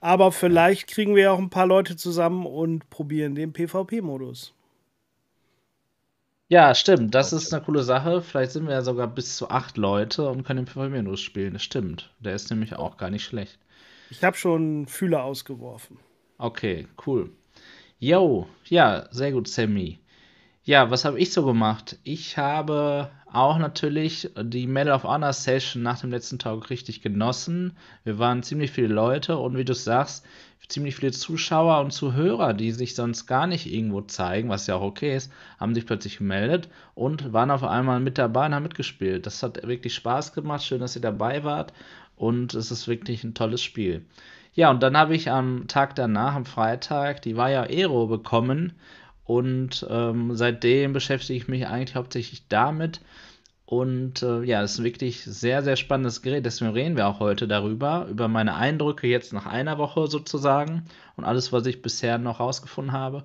Aber 0.00 0.32
vielleicht 0.32 0.88
kriegen 0.88 1.14
wir 1.16 1.32
auch 1.32 1.38
ein 1.38 1.50
paar 1.50 1.66
Leute 1.66 1.96
zusammen 1.96 2.44
und 2.44 2.90
probieren 2.90 3.34
den 3.34 3.52
PvP-Modus. 3.52 4.52
Ja, 6.48 6.74
stimmt. 6.74 7.14
Das 7.14 7.32
ist 7.32 7.52
eine 7.52 7.62
coole 7.64 7.82
Sache. 7.82 8.20
Vielleicht 8.22 8.52
sind 8.52 8.66
wir 8.66 8.74
ja 8.74 8.82
sogar 8.82 9.06
bis 9.08 9.36
zu 9.36 9.48
acht 9.50 9.76
Leute 9.76 10.28
und 10.28 10.44
können 10.44 10.64
den 10.64 10.66
PvP-Modus 10.66 11.20
spielen. 11.20 11.54
Das 11.54 11.62
stimmt. 11.62 12.12
Der 12.20 12.34
ist 12.34 12.50
nämlich 12.50 12.76
auch 12.76 12.96
gar 12.96 13.10
nicht 13.10 13.24
schlecht. 13.24 13.58
Ich 14.10 14.22
habe 14.22 14.36
schon 14.36 14.86
Fühler 14.86 15.24
ausgeworfen. 15.24 15.98
Okay, 16.38 16.86
cool. 17.06 17.30
Yo, 17.98 18.46
ja, 18.66 19.06
sehr 19.10 19.32
gut, 19.32 19.48
Sammy. 19.48 19.98
Ja, 20.64 20.90
was 20.90 21.04
habe 21.04 21.18
ich 21.18 21.32
so 21.32 21.44
gemacht? 21.44 21.98
Ich 22.04 22.36
habe 22.38 23.10
auch 23.34 23.58
natürlich 23.58 24.30
die 24.40 24.66
Medal 24.66 24.94
of 24.94 25.04
Honor 25.04 25.32
Session 25.32 25.82
nach 25.82 26.00
dem 26.00 26.10
letzten 26.10 26.38
Tag 26.38 26.70
richtig 26.70 27.02
genossen. 27.02 27.76
Wir 28.04 28.18
waren 28.18 28.42
ziemlich 28.42 28.70
viele 28.70 28.88
Leute 28.88 29.36
und 29.38 29.56
wie 29.56 29.64
du 29.64 29.74
sagst, 29.74 30.24
ziemlich 30.68 30.96
viele 30.96 31.12
Zuschauer 31.12 31.80
und 31.80 31.92
Zuhörer, 31.92 32.54
die 32.54 32.72
sich 32.72 32.94
sonst 32.94 33.26
gar 33.26 33.46
nicht 33.46 33.70
irgendwo 33.70 34.00
zeigen, 34.00 34.48
was 34.48 34.66
ja 34.66 34.76
auch 34.76 34.82
okay 34.82 35.14
ist, 35.16 35.30
haben 35.60 35.74
sich 35.74 35.86
plötzlich 35.86 36.18
gemeldet 36.18 36.68
und 36.94 37.32
waren 37.32 37.50
auf 37.50 37.64
einmal 37.64 38.00
mit 38.00 38.18
dabei 38.18 38.46
und 38.46 38.54
haben 38.54 38.62
mitgespielt. 38.62 39.26
Das 39.26 39.42
hat 39.42 39.66
wirklich 39.66 39.94
Spaß 39.94 40.32
gemacht. 40.32 40.64
Schön, 40.64 40.80
dass 40.80 40.96
ihr 40.96 41.02
dabei 41.02 41.44
wart 41.44 41.72
und 42.16 42.54
es 42.54 42.70
ist 42.70 42.88
wirklich 42.88 43.24
ein 43.24 43.34
tolles 43.34 43.62
Spiel. 43.62 44.04
Ja, 44.54 44.70
und 44.70 44.82
dann 44.82 44.96
habe 44.96 45.16
ich 45.16 45.30
am 45.30 45.66
Tag 45.66 45.96
danach, 45.96 46.34
am 46.34 46.44
Freitag, 46.44 47.22
die 47.22 47.36
Vaya 47.36 47.64
Aero 47.64 48.06
bekommen 48.06 48.72
und 49.24 49.86
ähm, 49.88 50.36
seitdem 50.36 50.92
beschäftige 50.92 51.36
ich 51.36 51.48
mich 51.48 51.66
eigentlich 51.66 51.96
hauptsächlich 51.96 52.46
damit. 52.48 53.00
Und 53.66 54.22
äh, 54.22 54.42
ja, 54.42 54.62
es 54.62 54.72
ist 54.74 54.84
wirklich 54.84 55.24
sehr, 55.24 55.62
sehr 55.62 55.76
spannendes 55.76 56.20
Gerät. 56.20 56.44
Deswegen 56.44 56.72
reden 56.72 56.96
wir 56.96 57.08
auch 57.08 57.18
heute 57.20 57.48
darüber, 57.48 58.06
über 58.10 58.28
meine 58.28 58.54
Eindrücke 58.56 59.06
jetzt 59.06 59.32
nach 59.32 59.46
einer 59.46 59.78
Woche 59.78 60.06
sozusagen 60.06 60.84
und 61.16 61.24
alles, 61.24 61.52
was 61.52 61.64
ich 61.66 61.80
bisher 61.80 62.18
noch 62.18 62.40
rausgefunden 62.40 62.92
habe. 62.92 63.24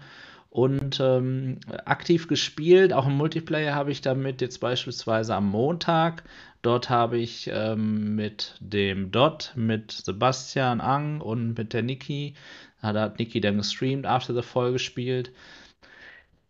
Und 0.50 1.00
ähm, 1.00 1.60
aktiv 1.86 2.28
gespielt, 2.28 2.94
auch 2.94 3.06
im 3.06 3.18
Multiplayer 3.18 3.76
habe 3.76 3.92
ich 3.92 4.02
damit 4.02 4.42
jetzt 4.42 4.60
beispielsweise 4.60 5.36
am 5.36 5.50
Montag. 5.50 6.24
Dort 6.62 6.90
habe 6.90 7.18
ich 7.18 7.50
ähm, 7.54 8.16
mit 8.16 8.56
dem 8.60 9.12
Dot, 9.12 9.54
mit 9.56 9.92
Sebastian 9.92 10.82
Ang 10.82 11.22
und 11.22 11.58
mit 11.58 11.74
der 11.74 11.84
Niki, 11.84 12.34
da 12.82 12.94
hat 12.94 13.20
Niki 13.20 13.42
dann 13.42 13.58
gestreamt, 13.58 14.06
After 14.06 14.34
the 14.34 14.42
Fall 14.42 14.72
gespielt. 14.72 15.32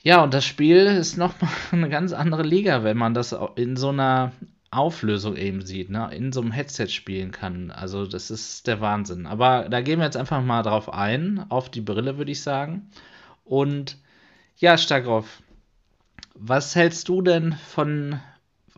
Ja, 0.02 0.24
und 0.24 0.34
das 0.34 0.46
Spiel 0.46 0.86
ist 0.86 1.18
nochmal 1.18 1.52
eine 1.72 1.90
ganz 1.90 2.14
andere 2.14 2.44
Liga, 2.44 2.84
wenn 2.84 2.98
man 2.98 3.14
das 3.14 3.36
in 3.56 3.76
so 3.76 3.90
einer 3.90 4.32
Auflösung 4.72 5.36
eben 5.36 5.62
sieht, 5.66 5.90
ne? 5.90 6.10
in 6.14 6.32
so 6.32 6.42
einem 6.42 6.52
Headset 6.52 6.88
spielen 6.88 7.32
kann. 7.32 7.72
Also 7.72 8.06
das 8.06 8.32
ist 8.32 8.68
der 8.68 8.82
Wahnsinn. 8.82 9.26
Aber 9.26 9.68
da 9.70 9.82
gehen 9.82 10.00
wir 10.00 10.06
jetzt 10.06 10.18
einfach 10.18 10.42
mal 10.44 10.64
drauf 10.64 10.94
ein, 10.94 11.46
auf 11.50 11.70
die 11.70 11.82
Brille, 11.82 12.18
würde 12.18 12.32
ich 12.32 12.42
sagen. 12.42 12.90
Und 13.46 13.98
ja, 14.58 14.78
Stagroff, 14.78 15.42
was 16.36 16.76
hältst 16.76 17.10
du 17.10 17.22
denn 17.22 17.54
von 17.54 18.20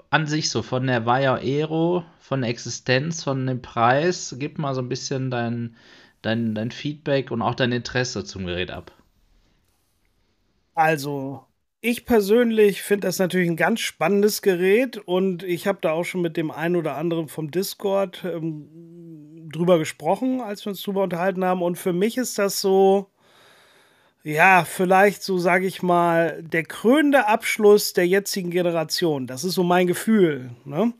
an 0.09 0.27
sich 0.27 0.49
so, 0.49 0.61
von 0.61 0.87
der 0.87 1.05
Vaya 1.05 1.35
Aero, 1.35 2.05
von 2.19 2.41
der 2.41 2.49
Existenz, 2.49 3.23
von 3.23 3.45
dem 3.45 3.61
Preis? 3.61 4.35
Gib 4.39 4.57
mal 4.59 4.73
so 4.73 4.81
ein 4.81 4.89
bisschen 4.89 5.29
dein, 5.29 5.75
dein, 6.21 6.55
dein 6.55 6.71
Feedback 6.71 7.31
und 7.31 7.41
auch 7.41 7.55
dein 7.55 7.71
Interesse 7.73 8.23
zum 8.23 8.45
Gerät 8.45 8.71
ab. 8.71 8.91
Also, 10.73 11.45
ich 11.81 12.05
persönlich 12.05 12.81
finde 12.83 13.07
das 13.07 13.19
natürlich 13.19 13.49
ein 13.49 13.57
ganz 13.57 13.79
spannendes 13.81 14.41
Gerät 14.41 14.97
und 14.97 15.43
ich 15.43 15.67
habe 15.67 15.79
da 15.81 15.91
auch 15.91 16.03
schon 16.03 16.21
mit 16.21 16.37
dem 16.37 16.51
einen 16.51 16.75
oder 16.75 16.95
anderen 16.95 17.27
vom 17.27 17.51
Discord 17.51 18.23
ähm, 18.23 19.49
drüber 19.51 19.79
gesprochen, 19.79 20.41
als 20.41 20.65
wir 20.65 20.71
uns 20.71 20.81
drüber 20.81 21.03
unterhalten 21.03 21.43
haben. 21.43 21.61
Und 21.61 21.77
für 21.77 21.93
mich 21.93 22.17
ist 22.17 22.37
das 22.39 22.61
so, 22.61 23.09
ja, 24.23 24.63
vielleicht 24.63 25.23
so, 25.23 25.39
sage 25.39 25.65
ich 25.65 25.81
mal, 25.81 26.43
der 26.43 26.63
krönende 26.63 27.27
Abschluss 27.27 27.93
der 27.93 28.07
jetzigen 28.07 28.51
Generation. 28.51 29.27
Das 29.27 29.43
ist 29.43 29.55
so 29.55 29.63
mein 29.63 29.87
Gefühl. 29.87 30.51
Ne? 30.65 30.93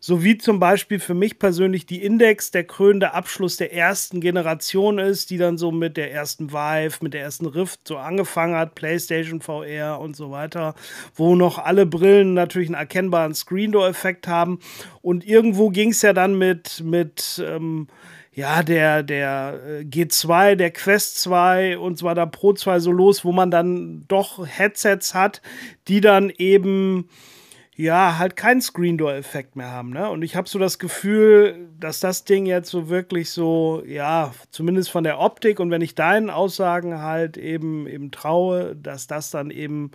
So 0.00 0.24
wie 0.24 0.38
zum 0.38 0.58
Beispiel 0.58 0.98
für 0.98 1.12
mich 1.12 1.38
persönlich 1.38 1.84
die 1.84 2.02
Index 2.02 2.50
der 2.50 2.64
krönende 2.64 3.12
Abschluss 3.12 3.58
der 3.58 3.74
ersten 3.74 4.22
Generation 4.22 4.98
ist, 4.98 5.28
die 5.28 5.36
dann 5.36 5.58
so 5.58 5.70
mit 5.70 5.98
der 5.98 6.10
ersten 6.10 6.52
Vive, 6.52 6.96
mit 7.02 7.12
der 7.12 7.20
ersten 7.20 7.44
Rift 7.44 7.86
so 7.86 7.98
angefangen 7.98 8.56
hat, 8.56 8.74
PlayStation 8.74 9.42
VR 9.42 10.00
und 10.00 10.16
so 10.16 10.30
weiter, 10.30 10.74
wo 11.14 11.36
noch 11.36 11.58
alle 11.58 11.84
Brillen 11.84 12.32
natürlich 12.32 12.70
einen 12.70 12.76
erkennbaren 12.76 13.34
Screen-Door-Effekt 13.34 14.26
haben. 14.26 14.58
Und 15.02 15.26
irgendwo 15.26 15.68
ging 15.68 15.90
es 15.90 16.00
ja 16.00 16.14
dann 16.14 16.38
mit, 16.38 16.82
mit 16.82 17.42
ähm, 17.46 17.86
ja, 18.32 18.62
der, 18.62 19.02
der 19.02 19.60
äh, 19.66 19.80
G2, 19.82 20.54
der 20.54 20.70
Quest 20.70 21.20
2 21.20 21.76
und 21.76 21.98
zwar 21.98 22.14
der 22.14 22.26
Pro 22.26 22.54
2 22.54 22.80
so 22.80 22.90
los, 22.90 23.22
wo 23.22 23.32
man 23.32 23.50
dann 23.50 24.04
doch 24.08 24.46
Headsets 24.46 25.12
hat, 25.12 25.42
die 25.88 26.00
dann 26.00 26.30
eben 26.30 27.10
ja, 27.80 28.18
halt 28.18 28.36
keinen 28.36 28.60
Screen-Door-Effekt 28.60 29.56
mehr 29.56 29.70
haben. 29.70 29.90
Ne? 29.90 30.10
Und 30.10 30.22
ich 30.22 30.36
habe 30.36 30.46
so 30.46 30.58
das 30.58 30.78
Gefühl, 30.78 31.68
dass 31.78 31.98
das 32.00 32.24
Ding 32.24 32.44
jetzt 32.44 32.68
so 32.68 32.90
wirklich 32.90 33.30
so, 33.30 33.82
ja, 33.86 34.34
zumindest 34.50 34.90
von 34.90 35.02
der 35.02 35.18
Optik 35.18 35.60
und 35.60 35.70
wenn 35.70 35.80
ich 35.80 35.94
deinen 35.94 36.28
Aussagen 36.28 37.00
halt 37.00 37.38
eben, 37.38 37.86
eben 37.86 38.10
traue, 38.10 38.76
dass 38.76 39.06
das 39.06 39.30
dann 39.30 39.50
eben 39.50 39.92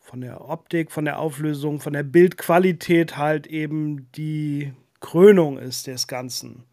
von 0.00 0.22
der 0.22 0.48
Optik, 0.48 0.90
von 0.90 1.04
der 1.04 1.18
Auflösung, 1.18 1.80
von 1.80 1.92
der 1.92 2.02
Bildqualität 2.02 3.18
halt 3.18 3.46
eben 3.46 4.10
die 4.12 4.72
Krönung 5.00 5.58
ist 5.58 5.88
des 5.88 6.06
Ganzen. 6.06 6.64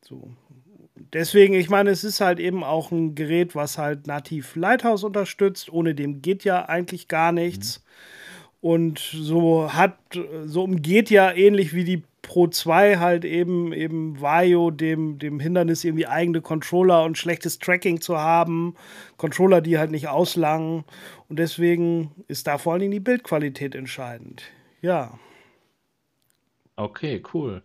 So. 0.00 0.30
Deswegen, 1.12 1.52
ich 1.52 1.68
meine, 1.68 1.90
es 1.90 2.02
ist 2.02 2.22
halt 2.22 2.40
eben 2.40 2.64
auch 2.64 2.90
ein 2.90 3.14
Gerät, 3.14 3.54
was 3.54 3.76
halt 3.76 4.06
nativ 4.06 4.56
Lighthouse 4.56 5.04
unterstützt. 5.04 5.70
Ohne 5.70 5.94
dem 5.94 6.22
geht 6.22 6.44
ja 6.44 6.66
eigentlich 6.66 7.08
gar 7.08 7.30
nichts. 7.30 7.80
Mhm. 7.80 7.84
Und 8.64 8.98
so 8.98 9.74
hat, 9.74 9.98
so 10.46 10.64
umgeht 10.64 11.10
ja 11.10 11.30
ähnlich 11.30 11.74
wie 11.74 11.84
die 11.84 12.02
Pro 12.22 12.46
2 12.46 12.96
halt 12.96 13.26
eben, 13.26 13.74
eben 13.74 14.18
Vaio 14.22 14.70
dem, 14.70 15.18
dem 15.18 15.38
Hindernis, 15.38 15.84
irgendwie 15.84 16.06
eigene 16.06 16.40
Controller 16.40 17.04
und 17.04 17.18
schlechtes 17.18 17.58
Tracking 17.58 18.00
zu 18.00 18.16
haben. 18.16 18.74
Controller, 19.18 19.60
die 19.60 19.76
halt 19.76 19.90
nicht 19.90 20.08
auslangen. 20.08 20.84
Und 21.28 21.38
deswegen 21.38 22.12
ist 22.26 22.46
da 22.46 22.56
vor 22.56 22.72
allen 22.72 22.80
Dingen 22.80 22.92
die 22.92 23.00
Bildqualität 23.00 23.74
entscheidend. 23.74 24.44
Ja. 24.80 25.18
Okay, 26.76 27.22
cool. 27.34 27.62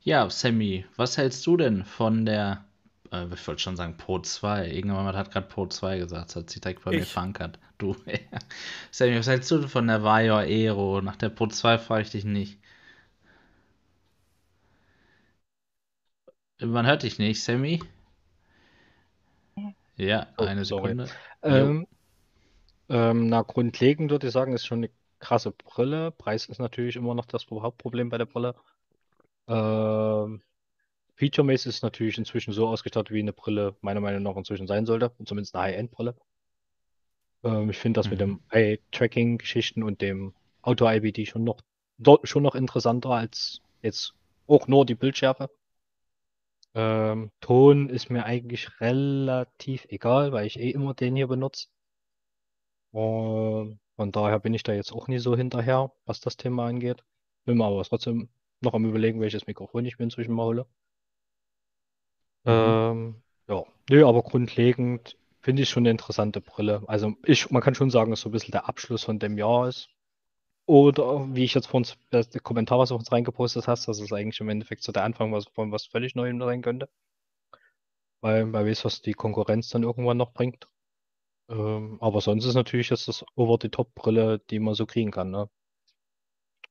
Ja, 0.00 0.28
Sammy, 0.30 0.84
was 0.96 1.16
hältst 1.16 1.46
du 1.46 1.56
denn 1.56 1.84
von 1.84 2.26
der 2.26 2.63
äh, 3.14 3.34
ich 3.34 3.46
wollte 3.46 3.62
schon 3.62 3.76
sagen 3.76 3.96
Pro 3.96 4.18
2. 4.18 4.66
Irgendjemand 4.68 5.16
hat 5.16 5.30
gerade 5.30 5.46
Pro 5.46 5.66
2 5.66 5.98
gesagt, 5.98 6.30
das 6.30 6.36
hat 6.36 6.50
sich 6.50 6.60
direkt 6.60 6.84
bei 6.84 6.92
ich. 6.92 7.00
mir 7.00 7.06
verankert. 7.06 7.58
Du, 7.78 7.96
Sammy, 8.90 9.18
was 9.18 9.26
hältst 9.26 9.50
du 9.50 9.66
von 9.68 9.86
der 9.86 10.02
Vario 10.02 10.36
Aero? 10.36 11.00
Nach 11.00 11.16
der 11.16 11.28
Pro 11.28 11.46
2 11.46 11.78
frage 11.78 12.02
ich 12.02 12.10
dich 12.10 12.24
nicht. 12.24 12.58
Man 16.60 16.86
hört 16.86 17.02
dich 17.02 17.18
nicht, 17.18 17.42
Sammy? 17.42 17.80
Ja, 19.96 20.26
oh, 20.38 20.44
eine 20.44 20.64
Sekunde. 20.64 21.08
Ähm, 21.42 21.86
ähm, 22.88 23.28
na, 23.28 23.42
grundlegend 23.42 24.10
würde 24.10 24.26
ich 24.28 24.32
sagen, 24.32 24.52
ist 24.52 24.66
schon 24.66 24.78
eine 24.78 24.90
krasse 25.18 25.50
Brille. 25.50 26.10
Preis 26.10 26.46
ist 26.46 26.58
natürlich 26.58 26.96
immer 26.96 27.14
noch 27.14 27.26
das 27.26 27.46
Hauptproblem 27.50 28.08
bei 28.08 28.18
der 28.18 28.26
Brille. 28.26 28.54
Ähm, 29.48 30.42
Feature-mäßig 31.16 31.68
ist 31.68 31.76
es 31.76 31.82
natürlich 31.82 32.18
inzwischen 32.18 32.52
so 32.52 32.66
ausgestattet, 32.66 33.12
wie 33.12 33.20
eine 33.20 33.32
Brille 33.32 33.76
meiner 33.80 34.00
Meinung 34.00 34.22
nach 34.22 34.36
inzwischen 34.36 34.66
sein 34.66 34.86
sollte. 34.86 35.10
Und 35.18 35.28
zumindest 35.28 35.54
eine 35.54 35.64
High-End-Brille. 35.64 36.16
Ähm, 37.44 37.70
ich 37.70 37.78
finde 37.78 37.98
das 37.98 38.10
mit 38.10 38.20
dem 38.20 38.30
mhm. 38.30 38.40
Eye-Tracking-Geschichten 38.50 39.82
und 39.82 40.00
dem 40.00 40.34
Auto-IBD 40.62 41.26
schon 41.26 41.44
noch, 41.44 41.60
schon 42.24 42.42
noch 42.42 42.54
interessanter 42.54 43.10
als 43.10 43.60
jetzt 43.82 44.14
auch 44.46 44.66
nur 44.66 44.86
die 44.86 44.94
Bildschärfe. 44.94 45.50
Ähm, 46.74 47.30
Ton 47.40 47.88
ist 47.88 48.10
mir 48.10 48.24
eigentlich 48.24 48.80
relativ 48.80 49.86
egal, 49.88 50.32
weil 50.32 50.46
ich 50.46 50.58
eh 50.58 50.70
immer 50.70 50.94
den 50.94 51.14
hier 51.14 51.28
benutze. 51.28 51.68
Ähm, 52.92 53.78
von 53.96 54.12
daher 54.12 54.40
bin 54.40 54.54
ich 54.54 54.62
da 54.64 54.72
jetzt 54.72 54.92
auch 54.92 55.06
nie 55.08 55.18
so 55.18 55.36
hinterher, 55.36 55.92
was 56.06 56.20
das 56.20 56.36
Thema 56.36 56.66
angeht. 56.66 57.04
Bin 57.44 57.58
mir 57.58 57.64
aber 57.66 57.84
trotzdem 57.84 58.28
noch 58.60 58.74
am 58.74 58.84
überlegen, 58.84 59.20
welches 59.20 59.46
Mikrofon 59.46 59.84
ich 59.84 59.98
mir 59.98 60.04
inzwischen 60.04 60.34
mal 60.34 60.46
hole. 60.46 60.66
Mhm. 62.44 62.50
Ähm, 62.52 63.22
ja, 63.48 63.64
nö, 63.90 64.06
aber 64.06 64.22
grundlegend 64.22 65.16
finde 65.40 65.62
ich 65.62 65.68
schon 65.70 65.82
eine 65.82 65.90
interessante 65.90 66.40
Brille. 66.40 66.82
Also 66.86 67.14
ich, 67.24 67.50
man 67.50 67.62
kann 67.62 67.74
schon 67.74 67.90
sagen, 67.90 68.10
dass 68.10 68.20
so 68.20 68.28
ein 68.28 68.32
bisschen 68.32 68.52
der 68.52 68.68
Abschluss 68.68 69.04
von 69.04 69.18
dem 69.18 69.36
Jahr 69.38 69.68
ist. 69.68 69.88
Oder 70.66 71.34
wie 71.34 71.44
ich 71.44 71.54
jetzt 71.54 71.66
vorhin 71.68 71.90
das 72.10 72.30
Kommentar, 72.42 72.78
was 72.78 72.90
du 72.90 72.96
uns 72.96 73.12
reingepostet 73.12 73.68
hast, 73.68 73.88
das 73.88 74.00
ist 74.00 74.12
eigentlich 74.12 74.40
im 74.40 74.48
Endeffekt 74.50 74.82
so 74.84 74.92
der 74.92 75.04
Anfang 75.04 75.32
was, 75.32 75.46
von 75.48 75.72
was 75.72 75.86
völlig 75.86 76.14
Neuem 76.14 76.40
sein 76.40 76.62
könnte. 76.62 76.88
Weil 78.22 78.46
man 78.46 78.66
weiß, 78.66 78.84
was 78.84 79.02
die 79.02 79.12
Konkurrenz 79.12 79.68
dann 79.68 79.84
irgendwann 79.84 80.16
noch 80.16 80.32
bringt. 80.32 80.66
Ähm, 81.50 81.98
aber 82.00 82.20
sonst 82.20 82.46
ist 82.46 82.54
natürlich 82.54 82.90
jetzt 82.90 83.08
das 83.08 83.24
Over-the-Top-Brille, 83.36 84.40
die 84.50 84.60
man 84.60 84.74
so 84.74 84.86
kriegen 84.86 85.10
kann. 85.12 85.30
Ne? 85.30 85.48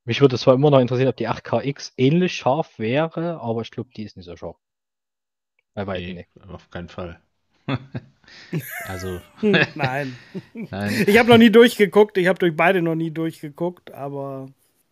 Mich 0.06 0.22
würde 0.22 0.38
zwar 0.38 0.54
immer 0.54 0.72
noch 0.72 0.80
interessieren, 0.80 1.10
ob 1.10 1.18
die 1.18 1.28
8KX 1.28 1.92
ähnlich 1.98 2.34
scharf 2.38 2.80
wäre, 2.80 3.42
aber 3.42 3.64
ich 3.64 3.72
glaube, 3.72 3.90
die 3.96 4.04
ist 4.04 4.16
nicht 4.16 4.28
so 4.28 4.38
scharf. 4.38 4.56
Bei 5.74 5.88
weitem 5.88 6.06
nee, 6.06 6.14
nicht. 6.14 6.30
Auf 6.50 6.70
keinen 6.70 6.90
Fall. 6.90 7.20
also. 8.88 9.20
Nein. 9.42 10.16
Nein. 10.54 11.04
Ich 11.08 11.18
habe 11.18 11.30
noch 11.30 11.38
nie 11.38 11.50
durchgeguckt. 11.50 12.18
Ich 12.18 12.28
habe 12.28 12.40
durch 12.40 12.56
beide 12.56 12.82
noch 12.82 12.96
nie 12.96 13.12
durchgeguckt, 13.12 13.92
aber 13.92 14.48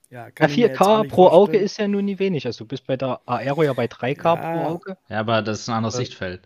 ja. 0.09 0.27
ja 0.27 0.45
4K 0.45 1.07
pro 1.07 1.27
Auge 1.27 1.57
ist 1.57 1.77
ja 1.77 1.87
nun 1.87 2.05
nie 2.05 2.19
wenig. 2.19 2.45
Also 2.45 2.63
du 2.63 2.69
bist 2.69 2.87
bei 2.87 2.97
der 2.97 3.21
Aero 3.25 3.63
ja 3.63 3.73
bei 3.73 3.85
3K 3.85 4.23
ja. 4.23 4.35
pro 4.35 4.69
Auge. 4.69 4.97
Ja, 5.09 5.19
aber 5.19 5.41
das 5.41 5.61
ist 5.61 5.69
ein 5.69 5.75
anderes. 5.75 5.95
Sichtfeld. 5.95 6.41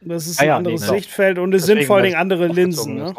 Das 0.00 0.26
ist 0.26 0.38
ah, 0.38 0.42
ein 0.42 0.48
ja, 0.48 0.56
anderes 0.56 0.82
nee, 0.82 0.88
Sichtfeld 0.88 1.38
und 1.38 1.54
es 1.54 1.64
sind 1.64 1.82
vor 1.84 1.96
allen 1.96 2.04
Dingen 2.04 2.16
andere 2.16 2.48
Linsen. 2.48 2.96
Ne? 2.96 3.14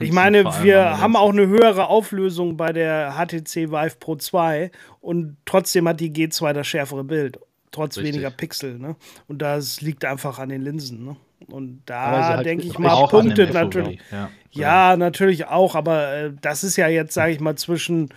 Ich 0.00 0.12
meine, 0.12 0.44
wir 0.62 0.98
haben 0.98 1.14
auch 1.14 1.30
eine 1.30 1.46
höhere 1.46 1.88
Auflösung 1.88 2.56
bei 2.56 2.72
der 2.72 3.12
HTC 3.12 3.70
Vive 3.70 3.96
Pro 4.00 4.16
2 4.16 4.70
und 5.02 5.36
trotzdem 5.44 5.86
hat 5.86 6.00
die 6.00 6.10
G2 6.10 6.54
das 6.54 6.66
schärfere 6.66 7.04
Bild 7.04 7.38
trotz 7.74 7.96
Richtig. 7.96 8.14
weniger 8.14 8.30
Pixel. 8.30 8.78
Ne? 8.78 8.96
Und 9.26 9.42
das 9.42 9.80
liegt 9.80 10.04
einfach 10.04 10.38
an 10.38 10.48
den 10.48 10.62
Linsen. 10.62 11.04
Ne? 11.04 11.16
Und 11.48 11.82
da 11.86 12.36
halt 12.36 12.46
denke 12.46 12.66
ich 12.66 12.78
mal, 12.78 13.06
punktet 13.08 13.52
natürlich. 13.52 14.00
Ja, 14.10 14.30
ja, 14.50 14.96
natürlich 14.96 15.46
auch, 15.46 15.74
aber 15.74 16.14
äh, 16.14 16.32
das 16.40 16.64
ist 16.64 16.76
ja 16.76 16.88
jetzt, 16.88 17.14
sage 17.14 17.32
ich 17.32 17.40
mal, 17.40 17.56
zwischen 17.56 18.10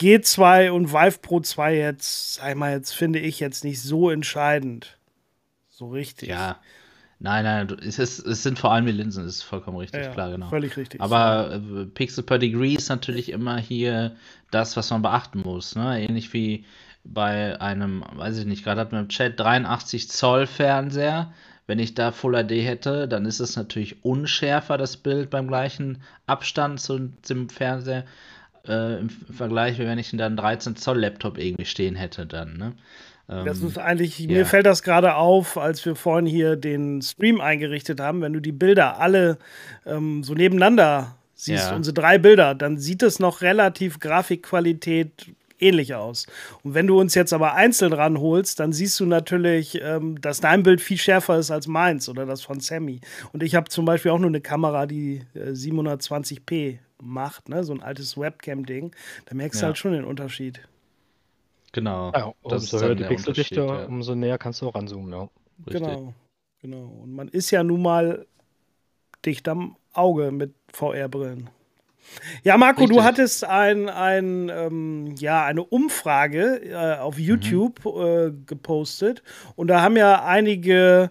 G2 0.00 0.70
und 0.70 0.92
Vive 0.92 1.18
Pro 1.20 1.40
2 1.40 1.76
jetzt, 1.76 2.34
sag 2.34 2.50
ich 2.50 2.56
mal, 2.56 2.72
jetzt 2.72 2.92
finde 2.92 3.18
ich 3.18 3.40
jetzt 3.40 3.64
nicht 3.64 3.80
so 3.80 4.10
entscheidend. 4.10 4.98
So 5.68 5.88
richtig. 5.88 6.28
Ja. 6.28 6.58
Nein, 7.20 7.44
nein, 7.44 7.76
es, 7.84 7.98
ist, 7.98 8.20
es 8.20 8.44
sind 8.44 8.60
vor 8.60 8.72
allem 8.72 8.86
die 8.86 8.92
Linsen, 8.92 9.24
das 9.24 9.36
ist 9.36 9.42
vollkommen 9.42 9.76
richtig, 9.76 10.04
ja, 10.04 10.10
klar, 10.12 10.30
genau. 10.30 10.48
Völlig 10.50 10.76
richtig. 10.76 11.00
Aber 11.00 11.52
äh, 11.52 11.86
Pixel 11.86 12.22
per 12.22 12.38
Degree 12.38 12.74
ist 12.74 12.88
natürlich 12.88 13.30
immer 13.30 13.58
hier 13.58 14.14
das, 14.52 14.76
was 14.76 14.90
man 14.90 15.02
beachten 15.02 15.40
muss. 15.40 15.74
Ne? 15.74 16.00
Ähnlich 16.00 16.32
wie 16.32 16.64
bei 17.12 17.60
einem, 17.60 18.04
weiß 18.14 18.38
ich 18.38 18.44
nicht, 18.44 18.64
gerade 18.64 18.80
hat 18.80 18.92
man 18.92 19.02
im 19.02 19.08
Chat 19.08 19.38
83 19.38 20.08
Zoll 20.08 20.46
Fernseher. 20.46 21.32
Wenn 21.66 21.78
ich 21.78 21.94
da 21.94 22.12
Full 22.12 22.32
HD 22.32 22.52
hätte, 22.64 23.08
dann 23.08 23.26
ist 23.26 23.40
es 23.40 23.56
natürlich 23.56 24.04
unschärfer, 24.04 24.78
das 24.78 24.96
Bild 24.96 25.28
beim 25.28 25.48
gleichen 25.48 25.98
Abstand 26.26 26.80
zu, 26.80 27.10
zum 27.22 27.50
Fernseher. 27.50 28.04
Äh, 28.66 29.00
Im 29.00 29.10
Vergleich, 29.10 29.78
wenn 29.78 29.98
ich 29.98 30.10
dann 30.10 30.20
einen 30.20 30.36
13 30.36 30.76
Zoll 30.76 31.00
Laptop 31.00 31.38
irgendwie 31.38 31.66
stehen 31.66 31.94
hätte, 31.94 32.26
dann. 32.26 32.56
Ne? 32.56 32.72
das 33.28 33.60
ähm, 33.60 33.68
ist 33.68 33.78
eigentlich, 33.78 34.18
ja. 34.18 34.28
mir 34.28 34.46
fällt 34.46 34.64
das 34.64 34.82
gerade 34.82 35.14
auf, 35.14 35.58
als 35.58 35.84
wir 35.84 35.94
vorhin 35.94 36.24
hier 36.24 36.56
den 36.56 37.02
Stream 37.02 37.40
eingerichtet 37.40 38.00
haben, 38.00 38.22
wenn 38.22 38.32
du 38.32 38.40
die 38.40 38.52
Bilder 38.52 38.98
alle 38.98 39.36
ähm, 39.84 40.24
so 40.24 40.32
nebeneinander 40.32 41.14
siehst, 41.34 41.70
ja. 41.70 41.76
unsere 41.76 41.94
drei 41.94 42.18
Bilder, 42.18 42.54
dann 42.54 42.78
sieht 42.78 43.02
es 43.02 43.20
noch 43.20 43.42
relativ 43.42 44.00
Grafikqualität 44.00 45.26
ähnlich 45.60 45.94
aus. 45.94 46.26
Und 46.62 46.74
wenn 46.74 46.86
du 46.86 46.98
uns 46.98 47.14
jetzt 47.14 47.32
aber 47.32 47.54
einzeln 47.54 47.92
ranholst, 47.92 48.60
dann 48.60 48.72
siehst 48.72 48.98
du 49.00 49.06
natürlich, 49.06 49.80
ähm, 49.82 50.20
dass 50.20 50.40
dein 50.40 50.62
Bild 50.62 50.80
viel 50.80 50.98
schärfer 50.98 51.38
ist 51.38 51.50
als 51.50 51.66
meins 51.66 52.08
oder 52.08 52.26
das 52.26 52.42
von 52.42 52.60
Sammy. 52.60 53.00
Und 53.32 53.42
ich 53.42 53.54
habe 53.54 53.68
zum 53.68 53.84
Beispiel 53.84 54.10
auch 54.10 54.18
nur 54.18 54.28
eine 54.28 54.40
Kamera, 54.40 54.86
die 54.86 55.22
äh, 55.34 55.50
720p 55.50 56.78
macht, 57.00 57.48
ne? 57.48 57.64
so 57.64 57.72
ein 57.72 57.82
altes 57.82 58.18
Webcam-Ding. 58.18 58.94
Da 59.26 59.34
merkst 59.34 59.60
ja. 59.60 59.66
du 59.66 59.66
halt 59.68 59.78
schon 59.78 59.92
den 59.92 60.04
Unterschied. 60.04 60.66
Genau. 61.72 62.12
Ja, 62.12 62.32
umso 62.42 62.80
höher 62.80 62.94
die 62.94 63.04
Pixeldichte, 63.04 63.60
ja. 63.60 63.84
umso 63.84 64.14
näher 64.14 64.38
kannst 64.38 64.62
du 64.62 64.68
auch 64.68 64.74
ranzoomen, 64.74 65.12
ja. 65.12 65.28
Richtig. 65.66 65.82
Genau, 65.82 66.14
genau. 66.62 67.00
Und 67.02 67.12
man 67.12 67.28
ist 67.28 67.50
ja 67.50 67.62
nun 67.62 67.82
mal 67.82 68.26
dicht 69.24 69.48
am 69.48 69.76
Auge 69.92 70.30
mit 70.30 70.54
VR-Brillen. 70.72 71.50
Ja, 72.42 72.56
Marco, 72.56 72.80
Richtig. 72.80 72.96
du 72.96 73.04
hattest 73.04 73.44
ein, 73.44 73.88
ein, 73.88 74.50
ähm, 74.54 75.14
ja, 75.18 75.44
eine 75.44 75.62
Umfrage 75.62 76.60
äh, 76.64 76.98
auf 76.98 77.16
mhm. 77.18 77.24
YouTube 77.24 77.84
mhm. 77.84 78.00
äh, 78.00 78.30
gepostet 78.46 79.22
und 79.56 79.68
da 79.68 79.82
haben 79.82 79.96
ja 79.96 80.24
einige 80.24 81.10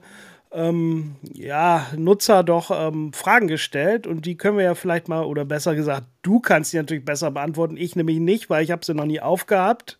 ähm, 0.51 1.15
ja, 1.33 1.87
Nutzer 1.95 2.43
doch 2.43 2.71
ähm, 2.71 3.11
Fragen 3.13 3.47
gestellt 3.47 4.07
und 4.07 4.25
die 4.25 4.37
können 4.37 4.57
wir 4.57 4.63
ja 4.63 4.75
vielleicht 4.75 5.09
mal, 5.09 5.23
oder 5.23 5.43
besser 5.45 5.75
gesagt, 5.75 6.05
du 6.21 6.39
kannst 6.39 6.71
die 6.71 6.77
natürlich 6.77 7.03
besser 7.03 7.31
beantworten, 7.31 7.77
ich 7.77 7.95
nämlich 7.95 8.19
nicht, 8.19 8.49
weil 8.49 8.63
ich 8.63 8.71
habe 8.71 8.85
sie 8.85 8.93
noch 8.93 9.05
nie 9.05 9.19
aufgehabt. 9.19 9.97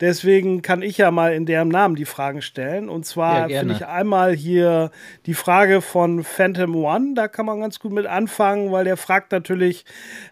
Deswegen 0.00 0.62
kann 0.62 0.82
ich 0.82 0.98
ja 0.98 1.10
mal 1.10 1.34
in 1.34 1.46
deren 1.46 1.68
Namen 1.68 1.94
die 1.94 2.04
Fragen 2.04 2.42
stellen. 2.42 2.88
Und 2.88 3.04
zwar 3.06 3.50
ja, 3.50 3.60
finde 3.60 3.74
ich 3.74 3.86
einmal 3.86 4.34
hier 4.34 4.90
die 5.26 5.34
Frage 5.34 5.80
von 5.80 6.24
Phantom 6.24 6.74
One, 6.76 7.14
da 7.14 7.28
kann 7.28 7.46
man 7.46 7.60
ganz 7.60 7.78
gut 7.78 7.92
mit 7.92 8.06
anfangen, 8.06 8.72
weil 8.72 8.84
der 8.84 8.96
fragt 8.96 9.32
natürlich 9.32 9.84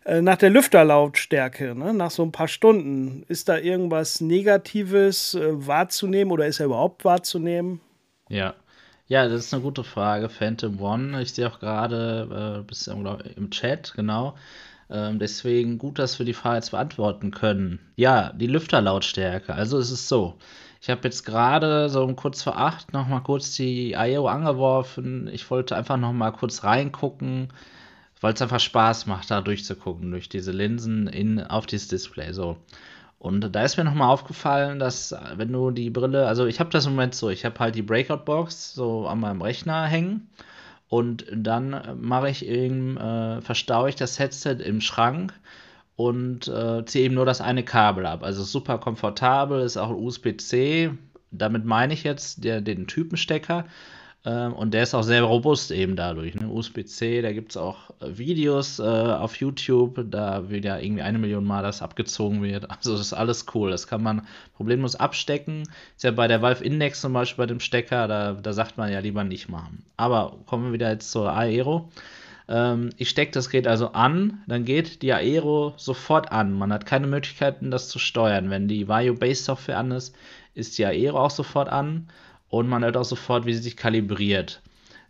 äh, 0.05 0.23
nach 0.23 0.37
der 0.37 0.51
Lüfterlautstärke, 0.51 1.75
ne? 1.75 1.93
nach 1.93 2.11
so 2.11 2.23
ein 2.23 2.33
paar 2.33 2.49
Stunden. 2.49 3.25
Ist 3.29 3.49
da 3.49 3.59
irgendwas 3.59 4.21
Negatives 4.21 5.35
äh, 5.35 5.67
wahrzunehmen 5.67 6.33
oder 6.33 6.47
ist 6.47 6.61
er 6.61 6.67
überhaupt 6.67 7.05
wahrzunehmen? 7.05 7.81
Ja, 8.29 8.55
ja, 9.11 9.27
das 9.27 9.47
ist 9.47 9.53
eine 9.53 9.65
gute 9.65 9.83
Frage. 9.83 10.29
Phantom 10.29 10.81
One, 10.81 11.21
ich 11.21 11.33
sehe 11.33 11.49
auch 11.49 11.59
gerade 11.59 12.65
äh, 12.71 13.31
im 13.37 13.51
Chat, 13.51 13.93
genau. 13.97 14.37
Ähm, 14.89 15.19
deswegen 15.19 15.79
gut, 15.79 15.99
dass 15.99 16.21
wir 16.21 16.27
die 16.27 16.33
Frage 16.33 16.59
jetzt 16.59 16.71
beantworten 16.71 17.33
können. 17.33 17.81
Ja, 17.97 18.33
die 18.33 18.47
Lüfterlautstärke. 18.47 19.53
Also 19.53 19.79
es 19.79 19.91
ist 19.91 20.07
so. 20.07 20.37
Ich 20.81 20.91
habe 20.91 21.01
jetzt 21.03 21.25
gerade 21.27 21.89
so 21.89 22.05
um 22.05 22.15
kurz 22.15 22.45
vor 22.45 22.57
acht 22.57 22.93
noch 22.93 23.09
mal 23.09 23.19
kurz 23.19 23.57
die 23.57 23.95
IO 23.95 24.29
angeworfen. 24.29 25.29
Ich 25.33 25.51
wollte 25.51 25.75
einfach 25.75 25.97
noch 25.97 26.13
mal 26.13 26.31
kurz 26.31 26.63
reingucken, 26.63 27.49
weil 28.21 28.35
es 28.35 28.43
einfach 28.43 28.61
Spaß 28.61 29.07
macht, 29.07 29.29
da 29.33 29.41
durchzugucken 29.41 30.13
durch 30.13 30.29
diese 30.29 30.53
Linsen 30.53 31.09
in, 31.09 31.43
auf 31.43 31.67
dieses 31.67 31.89
Display. 31.89 32.33
So. 32.33 32.59
Und 33.21 33.55
da 33.55 33.65
ist 33.65 33.77
mir 33.77 33.85
nochmal 33.85 34.09
aufgefallen, 34.09 34.79
dass 34.79 35.15
wenn 35.35 35.53
du 35.53 35.71
die 35.73 35.91
Brille, 35.91 36.27
also 36.27 36.47
ich 36.47 36.59
habe 36.59 36.71
das 36.71 36.87
im 36.87 36.93
Moment 36.93 37.15
so, 37.15 37.29
ich 37.29 37.45
habe 37.45 37.59
halt 37.61 37.75
die 37.75 37.83
Breakout-Box 37.83 38.73
so 38.73 39.07
an 39.07 39.21
meinem 39.21 39.43
Rechner 39.43 39.85
hängen 39.85 40.31
und 40.89 41.27
dann 41.31 41.99
mache 42.01 42.31
ich 42.31 42.47
eben, 42.47 42.97
äh, 42.97 43.43
verstaue 43.43 43.91
ich 43.91 43.97
das 43.97 44.19
Headset 44.19 44.57
im 44.65 44.81
Schrank 44.81 45.35
und 45.97 46.49
äh, 46.49 46.83
ziehe 46.87 47.05
eben 47.05 47.15
nur 47.15 47.27
das 47.27 47.43
eine 47.43 47.63
Kabel 47.63 48.07
ab. 48.07 48.23
Also 48.23 48.43
super 48.43 48.79
komfortabel, 48.79 49.61
ist 49.61 49.77
auch 49.77 49.91
USB-C. 49.91 50.93
Damit 51.31 51.67
meine 51.67 51.93
ich 51.93 52.05
jetzt 52.05 52.43
der, 52.43 52.63
den 52.63 52.87
Typenstecker. 52.87 53.67
Ähm, 54.27 54.53
und 54.53 54.75
der 54.75 54.83
ist 54.83 54.95
auch 54.95 55.03
sehr 55.03 55.23
robust 55.23 55.71
eben 55.71 55.97
dadurch. 55.97 56.35
Ne? 56.35 56.47
USB-C, 56.47 57.23
da 57.23 57.33
gibt 57.33 57.53
es 57.53 57.57
auch 57.57 57.91
äh, 58.01 58.19
Videos 58.19 58.79
äh, 58.79 58.83
auf 58.83 59.37
YouTube, 59.37 60.05
da 60.11 60.51
wird 60.51 60.67
ja 60.67 60.79
irgendwie 60.79 61.03
eine 61.03 61.19
Million 61.19 61.45
Mal 61.45 61.63
das 61.63 61.81
abgezogen 61.81 62.43
wird. 62.43 62.67
Also 62.81 62.93
das 62.93 63.01
ist 63.01 63.13
alles 63.13 63.47
cool. 63.55 63.71
Das 63.71 63.87
kann 63.87 64.03
man 64.03 64.27
problemlos 64.57 64.97
abstecken. 64.97 65.63
Ist 65.97 66.05
ja 66.05 66.11
bei 66.11 66.29
der 66.29 66.43
Valve 66.43 66.65
Index 66.65 67.01
zum 67.01 67.13
Beispiel 67.13 67.43
bei 67.43 67.47
dem 67.47 67.61
Stecker, 67.61 68.09
da, 68.09 68.33
da 68.33 68.53
sagt 68.53 68.77
man 68.77 68.93
ja 68.93 69.01
lieber 69.01 69.25
nicht 69.25 69.49
machen. 69.49 69.85
Aber 69.97 70.37
kommen 70.47 70.67
wir 70.67 70.73
wieder 70.73 70.91
jetzt 70.91 71.11
zur 71.11 71.33
Aero. 71.33 71.91
Ähm, 72.49 72.91
ich 72.99 73.09
stecke 73.09 73.33
das 73.33 73.49
Gerät 73.49 73.67
also 73.67 73.93
an, 73.93 74.43
dann 74.47 74.65
geht 74.67 75.01
die 75.03 75.13
Aero 75.13 75.73
sofort 75.77 76.31
an. 76.31 76.53
Man 76.53 76.73
hat 76.73 76.85
keine 76.85 77.07
Möglichkeiten, 77.07 77.71
das 77.71 77.89
zu 77.89 77.99
steuern. 77.99 78.51
Wenn 78.51 78.69
die 78.69 78.87
Vario 78.89 79.15
Base 79.15 79.45
Software 79.45 79.79
an 79.79 79.93
ist, 79.93 80.15
ist 80.55 80.77
die 80.77 80.85
Aero 80.85 81.19
auch 81.19 81.31
sofort 81.31 81.71
an 81.71 82.09
und 82.51 82.69
man 82.69 82.85
hört 82.85 82.97
auch 82.97 83.05
sofort, 83.05 83.47
wie 83.47 83.55
sie 83.55 83.63
sich 83.63 83.77
kalibriert. 83.77 84.61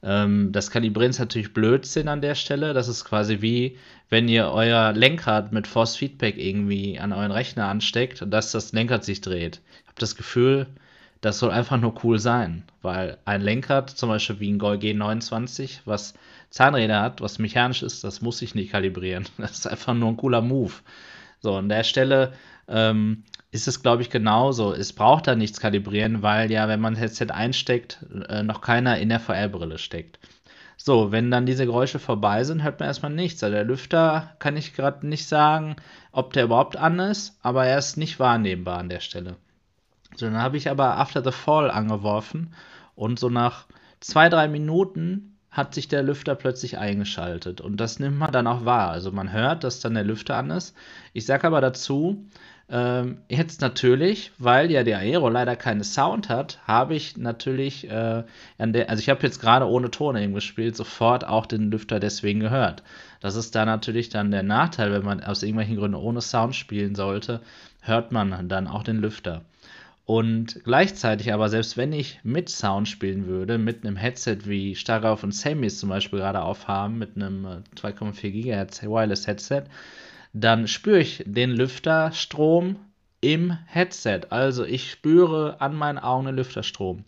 Ähm, 0.03 0.53
das 0.53 0.71
Kalibrieren 0.71 1.11
ist 1.11 1.19
natürlich 1.19 1.53
Blödsinn 1.53 2.09
an 2.09 2.21
der 2.21 2.35
Stelle. 2.35 2.73
Das 2.73 2.89
ist 2.89 3.05
quasi 3.05 3.41
wie, 3.41 3.77
wenn 4.09 4.29
ihr 4.29 4.49
euer 4.49 4.93
Lenkrad 4.93 5.53
mit 5.53 5.67
Force 5.67 5.97
Feedback 5.97 6.39
irgendwie 6.39 6.99
an 6.99 7.13
euren 7.13 7.33
Rechner 7.33 7.67
ansteckt 7.67 8.23
und 8.23 8.31
dass 8.31 8.53
das 8.53 8.73
Lenkrad 8.73 9.05
sich 9.05 9.21
dreht. 9.21 9.61
Ich 9.83 9.89
habe 9.89 9.99
das 9.99 10.17
Gefühl, 10.17 10.67
das 11.21 11.39
soll 11.39 11.51
einfach 11.51 11.79
nur 11.79 11.95
cool 12.03 12.19
sein, 12.19 12.65
weil 12.81 13.19
ein 13.27 13.43
Lenkrad, 13.43 13.91
zum 13.91 14.09
Beispiel 14.09 14.41
wie 14.41 14.51
ein 14.53 14.59
Gol 14.59 14.77
G29, 14.77 15.81
was 15.85 16.15
Zahnräder 16.49 17.03
hat, 17.03 17.21
was 17.21 17.39
mechanisch 17.39 17.83
ist, 17.83 18.03
das 18.05 18.23
muss 18.23 18.41
ich 18.43 18.55
nicht 18.55 18.73
kalibrieren. 18.73 19.27
Das 19.39 19.53
ist 19.53 19.67
einfach 19.67 19.95
nur 19.95 20.09
ein 20.09 20.17
cooler 20.17 20.41
Move. 20.41 20.73
So, 21.41 21.57
an 21.57 21.69
der 21.69 21.85
Stelle 21.85 22.33
ähm, 22.69 23.25
ist 23.53 23.69
es, 23.69 23.83
glaube 23.83 24.03
ich, 24.03 24.11
genauso. 24.11 24.73
Es 24.73 24.93
braucht 24.93 25.27
da 25.27 25.35
nichts 25.35 25.61
kalibrieren, 25.61 26.23
weil 26.23 26.51
ja, 26.51 26.69
wenn 26.69 26.81
man 26.81 26.95
ein 26.95 26.99
Headset 26.99 27.27
einsteckt, 27.31 28.05
äh, 28.29 28.43
noch 28.43 28.61
keiner 28.61 28.99
in 28.99 29.09
der 29.09 29.21
VR-Brille 29.21 29.79
steckt. 29.79 30.19
So, 30.77 31.13
wenn 31.13 31.31
dann 31.31 31.47
diese 31.47 31.67
Geräusche 31.67 31.99
vorbei 31.99 32.43
sind, 32.45 32.63
hört 32.63 32.81
man 32.81 32.87
erstmal 32.87 33.13
nichts. 33.13 33.43
Also 33.43 33.55
der 33.55 33.65
Lüfter 33.65 34.35
kann 34.39 34.57
ich 34.57 34.75
gerade 34.75 35.07
nicht 35.07 35.27
sagen, 35.27 35.77
ob 36.13 36.33
der 36.33 36.45
überhaupt 36.45 36.77
an 36.77 36.99
ist, 37.01 37.39
aber 37.43 37.67
er 37.67 37.79
ist 37.79 37.97
nicht 37.97 38.19
wahrnehmbar 38.19 38.79
an 38.79 38.89
der 38.89 39.01
Stelle. 39.01 39.37
So, 40.17 40.27
dann 40.27 40.39
habe 40.39 40.57
ich 40.57 40.71
aber 40.71 40.97
After 40.97 41.23
the 41.23 41.33
Fall 41.33 41.71
angeworfen 41.71 42.55
und 42.95 43.19
so 43.19 43.29
nach 43.29 43.67
zwei, 44.01 44.29
drei 44.29 44.49
Minuten 44.49 45.37
hat 45.51 45.75
sich 45.75 45.89
der 45.89 46.03
Lüfter 46.03 46.35
plötzlich 46.35 46.79
eingeschaltet. 46.79 47.61
Und 47.61 47.79
das 47.79 47.99
nimmt 47.99 48.19
man 48.19 48.33
dann 48.33 48.47
auch 48.47 48.65
wahr. 48.65 48.91
Also 48.91 49.11
man 49.11 49.33
hört, 49.33 49.65
dass 49.65 49.81
dann 49.81 49.95
der 49.95 50.05
Lüfter 50.05 50.37
an 50.37 50.51
ist. 50.51 50.77
Ich 51.13 51.27
sage 51.27 51.47
aber 51.47 51.61
dazu, 51.61 52.25
ähm, 52.71 53.19
jetzt 53.29 53.61
natürlich, 53.61 54.31
weil 54.39 54.71
ja 54.71 54.85
der 54.85 54.99
Aero 54.99 55.29
leider 55.29 55.57
keine 55.57 55.83
Sound 55.83 56.29
hat, 56.29 56.61
habe 56.67 56.95
ich 56.95 57.17
natürlich 57.17 57.91
äh, 57.91 58.23
der, 58.59 58.89
also 58.89 59.01
ich 59.01 59.09
habe 59.09 59.23
jetzt 59.23 59.41
gerade 59.41 59.67
ohne 59.67 59.91
Ton 59.91 60.17
eben 60.17 60.35
gespielt, 60.35 60.77
sofort 60.77 61.27
auch 61.27 61.47
den 61.47 61.71
Lüfter 61.71 61.99
deswegen 61.99 62.39
gehört. 62.39 62.85
Das 63.21 63.35
ist 63.35 63.55
da 63.55 63.65
natürlich 63.65 64.09
dann 64.09 64.31
der 64.31 64.45
Nachteil, 64.45 64.93
wenn 64.93 65.05
man 65.05 65.23
aus 65.23 65.43
irgendwelchen 65.43 65.77
Gründen 65.77 65.97
ohne 65.97 66.21
Sound 66.21 66.55
spielen 66.55 66.95
sollte, 66.95 67.41
hört 67.81 68.13
man 68.13 68.49
dann 68.49 68.69
auch 68.69 68.85
den 68.85 68.99
Lüfter. 68.99 69.43
Und 70.07 70.65
gleichzeitig 70.65 71.33
aber, 71.33 71.49
selbst 71.49 71.77
wenn 71.77 71.93
ich 71.93 72.21
mit 72.25 72.49
Sound 72.49 72.89
spielen 72.89 73.27
würde, 73.27 73.59
mit 73.59 73.85
einem 73.85 73.97
Headset 73.97 74.39
wie 74.45 74.75
Starrauf 74.75 75.23
und 75.23 75.33
Sammys 75.33 75.79
zum 75.79 75.89
Beispiel 75.89 76.19
gerade 76.19 76.43
aufhaben, 76.43 76.99
mit 76.99 77.17
einem 77.17 77.47
2,4 77.77 78.25
äh, 78.25 78.31
GHz 78.31 78.83
Wireless 78.83 79.27
Headset, 79.27 79.65
dann 80.33 80.69
spüre 80.69 81.01
ich 81.01 81.23
den 81.27 81.51
Lüfterstrom 81.51 82.77
im 83.21 83.57
Headset. 83.67 84.23
Also 84.31 84.65
ich 84.65 84.91
spüre 84.91 85.61
an 85.61 85.75
meinen 85.75 85.99
Augen 85.99 86.27
den 86.27 86.37
Lüfterstrom. 86.37 87.05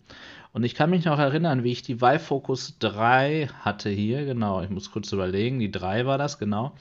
Und 0.51 0.63
ich 0.63 0.75
kann 0.75 0.91
mich 0.91 1.05
noch 1.05 1.17
erinnern, 1.17 1.63
wie 1.63 1.71
ich 1.71 1.81
die 1.81 2.01
Vive 2.01 2.19
Focus 2.19 2.77
3 2.79 3.49
hatte 3.61 3.89
hier. 3.89 4.25
Genau, 4.25 4.61
ich 4.61 4.69
muss 4.69 4.91
kurz 4.91 5.11
überlegen. 5.11 5.59
Die 5.59 5.71
3 5.71 6.05
war 6.05 6.17
das, 6.17 6.37
genau. 6.37 6.73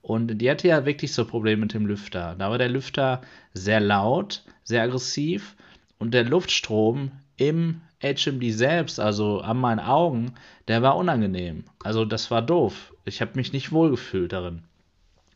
Und 0.00 0.38
die 0.38 0.50
hatte 0.50 0.68
ja 0.68 0.86
wirklich 0.86 1.12
so 1.12 1.24
Probleme 1.24 1.62
mit 1.62 1.74
dem 1.74 1.86
Lüfter. 1.86 2.34
Da 2.38 2.50
war 2.50 2.58
der 2.58 2.70
Lüfter 2.70 3.20
sehr 3.52 3.80
laut, 3.80 4.42
sehr 4.64 4.82
aggressiv 4.82 5.54
und 5.98 6.14
der 6.14 6.24
Luftstrom 6.24 7.12
im 7.36 7.82
HMD 8.02 8.52
selbst, 8.52 8.98
also 8.98 9.40
an 9.40 9.58
meinen 9.58 9.78
Augen, 9.78 10.34
der 10.66 10.82
war 10.82 10.96
unangenehm. 10.96 11.64
Also 11.84 12.04
das 12.04 12.30
war 12.30 12.42
doof. 12.42 12.92
Ich 13.04 13.20
habe 13.20 13.32
mich 13.36 13.52
nicht 13.52 13.70
wohlgefühlt 13.70 14.32
darin. 14.32 14.62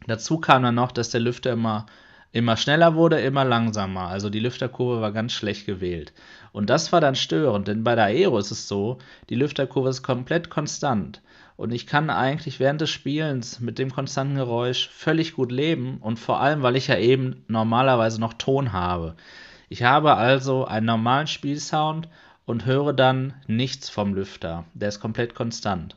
Dazu 0.06 0.38
kam 0.38 0.62
dann 0.62 0.74
noch, 0.74 0.92
dass 0.92 1.11
der 1.11 1.20
Lüfter 1.20 1.52
immer, 1.52 1.87
immer 2.32 2.56
schneller 2.56 2.94
wurde, 2.94 3.20
immer 3.20 3.44
langsamer. 3.44 4.09
Also 4.09 4.30
die 4.30 4.40
Lüfterkurve 4.40 5.00
war 5.00 5.12
ganz 5.12 5.32
schlecht 5.32 5.66
gewählt. 5.66 6.12
Und 6.52 6.70
das 6.70 6.92
war 6.92 7.00
dann 7.00 7.14
störend, 7.14 7.68
denn 7.68 7.85
bei 7.85 7.94
der 7.94 8.06
Aero 8.06 8.38
ist 8.38 8.50
es 8.50 8.68
so, 8.68 8.98
die 9.28 9.35
Lüfterkurve 9.35 9.88
ist 9.88 10.02
komplett 10.02 10.50
konstant. 10.50 11.20
Und 11.56 11.72
ich 11.72 11.87
kann 11.87 12.11
eigentlich 12.11 12.61
während 12.61 12.82
des 12.82 12.90
Spielens 12.90 13.61
mit 13.61 13.78
dem 13.78 13.90
konstanten 13.90 14.37
Geräusch 14.37 14.90
völlig 14.90 15.35
gut 15.35 15.50
leben 15.50 15.98
und 16.00 16.18
vor 16.18 16.40
allem, 16.40 16.62
weil 16.62 16.76
ich 16.76 16.88
ja 16.88 16.98
eben 16.98 17.44
normalerweise 17.48 18.20
noch 18.20 18.35
Ton 18.35 18.72
habe. 18.72 19.16
Ich 19.68 19.82
habe 19.82 20.14
also 20.14 20.66
einen 20.66 20.87
normalen 20.87 21.26
Spielsound 21.26 22.09
und 22.44 22.66
höre 22.66 22.92
dann 22.92 23.35
nichts 23.46 23.88
vom 23.88 24.14
Lüfter. 24.14 24.64
Der 24.74 24.88
ist 24.90 25.00
komplett 25.00 25.35
konstant. 25.35 25.96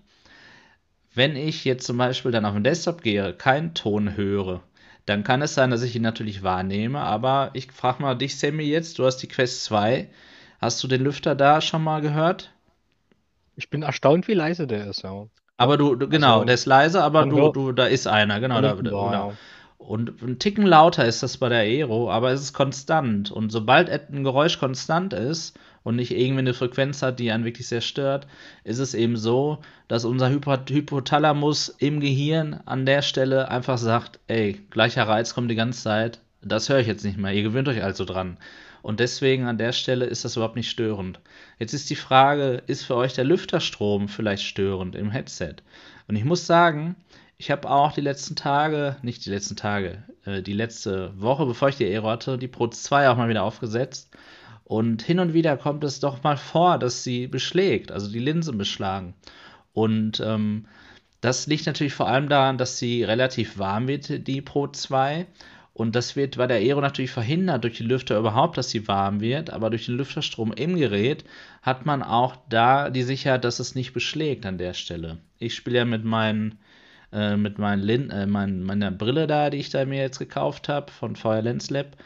Wenn 1.14 1.36
ich 1.36 1.66
jetzt 1.66 1.86
zum 1.86 1.98
Beispiel 1.98 2.32
dann 2.32 2.46
auf 2.46 2.54
den 2.54 2.64
Desktop 2.64 3.02
gehe, 3.02 3.34
keinen 3.34 3.74
Ton 3.74 4.16
höre, 4.16 4.62
dann 5.06 5.24
kann 5.24 5.42
es 5.42 5.56
sein, 5.56 5.72
dass 5.72 5.82
ich 5.82 5.96
ihn 5.96 6.04
natürlich 6.04 6.44
wahrnehme. 6.44 7.00
Aber 7.00 7.50
ich 7.54 7.72
frage 7.72 8.02
mal 8.02 8.16
dich, 8.16 8.38
Sammy, 8.38 8.64
jetzt, 8.64 9.00
du 9.00 9.06
hast 9.06 9.18
die 9.18 9.28
Quest 9.28 9.64
2. 9.64 10.08
Hast 10.60 10.84
du 10.84 10.88
den 10.88 11.04
Lüfter 11.04 11.36
da 11.36 11.62
schon 11.62 11.84
mal 11.84 12.02
gehört? 12.02 12.52
Ich 13.56 13.70
bin 13.70 13.82
erstaunt, 13.82 14.28
wie 14.28 14.34
leise 14.34 14.68
der 14.68 14.88
ist, 14.88 15.04
ja. 15.04 15.28
Aber 15.58 15.78
du, 15.78 15.96
du 15.96 16.08
genau, 16.08 16.36
also, 16.36 16.46
der 16.46 16.56
ist 16.56 16.66
leise, 16.66 17.04
aber 17.04 17.26
du, 17.26 17.52
du, 17.52 17.72
da 17.74 17.86
ist 17.86 18.08
einer, 18.08 18.40
genau. 18.40 18.62
Da, 18.62 18.74
genau. 18.74 19.34
Und 19.78 20.22
ein 20.22 20.40
Ticken 20.40 20.66
lauter 20.66 21.06
ist 21.06 21.24
das 21.24 21.38
bei 21.38 21.50
der 21.50 21.60
Aero, 21.60 22.12
aber 22.12 22.32
es 22.32 22.42
ist 22.42 22.54
konstant. 22.54 23.32
Und 23.32 23.50
sobald 23.50 23.90
ein 23.90 24.24
Geräusch 24.24 24.60
konstant 24.60 25.14
ist, 25.14 25.58
und 25.84 25.96
nicht 25.96 26.12
irgendwie 26.12 26.40
eine 26.40 26.54
Frequenz 26.54 27.02
hat, 27.02 27.20
die 27.20 27.32
einen 27.32 27.46
wirklich 27.46 27.68
sehr 27.68 27.82
stört, 27.82 28.28
ist 28.64 28.80
es 28.80 28.94
eben 28.94 29.18
so, 29.18 29.60
dass 29.88 30.06
unser 30.06 30.30
Hypothalamus 30.30 31.70
im 31.80 32.00
Gehirn 32.00 32.60
an 32.66 32.86
der 32.86 33.02
Stelle 33.02 33.50
einfach 33.50 33.78
sagt, 33.78 34.20
ey, 34.28 34.60
gleicher 34.70 35.08
Reiz 35.08 35.34
kommt 35.34 35.52
die 35.52 35.56
ganze 35.56 35.84
Zeit, 35.84 36.20
das 36.42 36.70
höre 36.70 36.80
ich 36.80 36.88
jetzt 36.88 37.06
nicht 37.06 37.18
mehr, 37.18 37.34
ihr 37.34 37.44
gewöhnt 37.44 37.68
euch 37.68 37.84
also 37.84 38.06
dran. 38.06 38.38
Und 38.82 39.00
deswegen 39.02 39.46
an 39.46 39.58
der 39.58 39.74
Stelle 39.74 40.06
ist 40.06 40.24
das 40.24 40.36
überhaupt 40.36 40.56
nicht 40.56 40.70
störend. 40.70 41.20
Jetzt 41.58 41.74
ist 41.74 41.90
die 41.90 41.96
Frage, 41.96 42.64
ist 42.68 42.84
für 42.84 42.96
euch 42.96 43.14
der 43.14 43.26
Lüfterstrom 43.26 44.08
vielleicht 44.08 44.44
störend 44.44 44.96
im 44.96 45.12
Headset? 45.12 45.56
Und 46.08 46.16
ich 46.16 46.24
muss 46.24 46.46
sagen, 46.46 46.96
ich 47.38 47.52
habe 47.52 47.70
auch 47.70 47.92
die 47.92 48.02
letzten 48.02 48.36
Tage, 48.36 48.96
nicht 49.02 49.26
die 49.26 49.30
letzten 49.30 49.58
Tage, 49.58 50.04
äh, 50.26 50.42
die 50.42 50.54
letzte 50.54 51.12
Woche, 51.20 51.46
bevor 51.46 51.70
ich 51.70 51.76
die 51.76 51.86
Aero 51.86 52.10
hatte, 52.10 52.38
die 52.38 52.48
Pro 52.48 52.68
2 52.68 53.10
auch 53.10 53.18
mal 53.18 53.30
wieder 53.30 53.44
aufgesetzt 53.44 54.10
und 54.70 55.02
hin 55.02 55.18
und 55.18 55.34
wieder 55.34 55.58
kommt 55.58 55.84
es 55.84 56.00
doch 56.00 56.22
mal 56.22 56.38
vor, 56.38 56.78
dass 56.78 57.04
sie 57.04 57.26
beschlägt, 57.26 57.92
also 57.92 58.08
die 58.08 58.20
Linsen 58.20 58.56
beschlagen. 58.56 59.16
Und 59.74 60.20
ähm, 60.24 60.68
das 61.22 61.48
liegt 61.48 61.66
natürlich 61.66 61.96
vor 61.96 62.08
allem 62.08 62.30
daran, 62.30 62.60
dass 62.60 62.78
sie 62.78 63.04
relativ 63.04 63.58
warm 63.58 63.88
wird, 63.88 64.28
die 64.28 64.42
Pro 64.42 64.68
2. 64.68 65.26
Und 65.74 65.96
das 65.96 66.16
wird 66.16 66.38
bei 66.38 66.46
der 66.46 66.58
Aero 66.58 66.82
natürlich 66.82 67.10
verhindert 67.10 67.64
durch 67.64 67.78
die 67.78 67.84
Lüfter 67.84 68.20
überhaupt, 68.20 68.60
dass 68.60 68.70
sie 68.70 68.88
warm 68.88 69.22
wird. 69.22 69.50
Aber 69.50 69.72
durch 69.72 69.88
den 69.88 69.98
Lüfterstrom 69.98 70.54
im 70.54 70.76
Gerät 70.76 71.26
hat 71.64 71.88
man 71.88 72.04
auch 72.04 72.36
da 72.48 72.92
die 72.92 73.02
Sicherheit, 73.02 73.46
dass 73.46 73.58
es 73.58 73.74
nicht 73.74 73.94
beschlägt 73.94 74.46
an 74.46 74.60
der 74.60 74.76
Stelle. 74.76 75.18
Ich 75.40 75.56
spiele 75.56 75.80
ja 75.80 75.86
mit 75.86 76.06
meinen 76.06 76.60
äh, 77.12 77.38
mit 77.38 77.58
meinen 77.58 77.82
Lin 77.82 78.12
äh, 78.12 78.28
mein, 78.28 78.62
meiner 78.62 78.92
Brille 78.92 79.26
da, 79.26 79.50
die 79.50 79.58
ich 79.58 79.72
da 79.72 79.84
mir 79.86 80.00
jetzt 80.00 80.20
gekauft 80.20 80.70
habe 80.70 80.92
von 80.92 81.16
VR 81.16 81.42
Lens 81.42 81.72
Lab. 81.72 81.98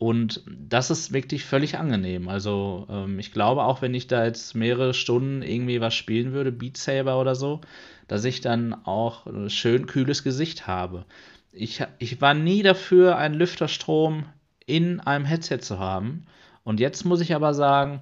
Und 0.00 0.42
das 0.46 0.90
ist 0.90 1.12
wirklich 1.12 1.44
völlig 1.44 1.76
angenehm. 1.76 2.30
Also 2.30 2.86
ähm, 2.88 3.18
ich 3.18 3.32
glaube, 3.32 3.64
auch 3.64 3.82
wenn 3.82 3.92
ich 3.92 4.06
da 4.06 4.24
jetzt 4.24 4.54
mehrere 4.54 4.94
Stunden 4.94 5.42
irgendwie 5.42 5.82
was 5.82 5.94
spielen 5.94 6.32
würde, 6.32 6.52
Beat 6.52 6.78
Saber 6.78 7.20
oder 7.20 7.34
so, 7.34 7.60
dass 8.08 8.24
ich 8.24 8.40
dann 8.40 8.72
auch 8.72 9.26
ein 9.26 9.50
schön 9.50 9.86
kühles 9.86 10.24
Gesicht 10.24 10.66
habe. 10.66 11.04
Ich, 11.52 11.84
ich 11.98 12.18
war 12.22 12.32
nie 12.32 12.62
dafür, 12.62 13.18
einen 13.18 13.34
Lüfterstrom 13.34 14.24
in 14.64 15.00
einem 15.00 15.26
Headset 15.26 15.58
zu 15.58 15.78
haben. 15.78 16.24
Und 16.64 16.80
jetzt 16.80 17.04
muss 17.04 17.20
ich 17.20 17.34
aber 17.34 17.52
sagen, 17.52 18.00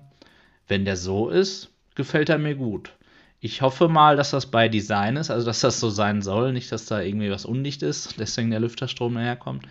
wenn 0.68 0.84
der 0.84 0.96
so 0.96 1.28
ist, 1.28 1.70
gefällt 1.96 2.28
er 2.28 2.38
mir 2.38 2.54
gut. 2.54 2.92
Ich 3.40 3.60
hoffe 3.60 3.88
mal, 3.88 4.14
dass 4.14 4.30
das 4.30 4.46
bei 4.46 4.68
Design 4.68 5.16
ist, 5.16 5.32
also 5.32 5.46
dass 5.46 5.62
das 5.62 5.80
so 5.80 5.90
sein 5.90 6.22
soll, 6.22 6.52
nicht, 6.52 6.70
dass 6.70 6.86
da 6.86 7.00
irgendwie 7.00 7.32
was 7.32 7.44
undicht 7.44 7.82
ist, 7.82 8.14
deswegen 8.20 8.52
der 8.52 8.60
Lüfterstrom 8.60 9.14
daherkommt. 9.14 9.66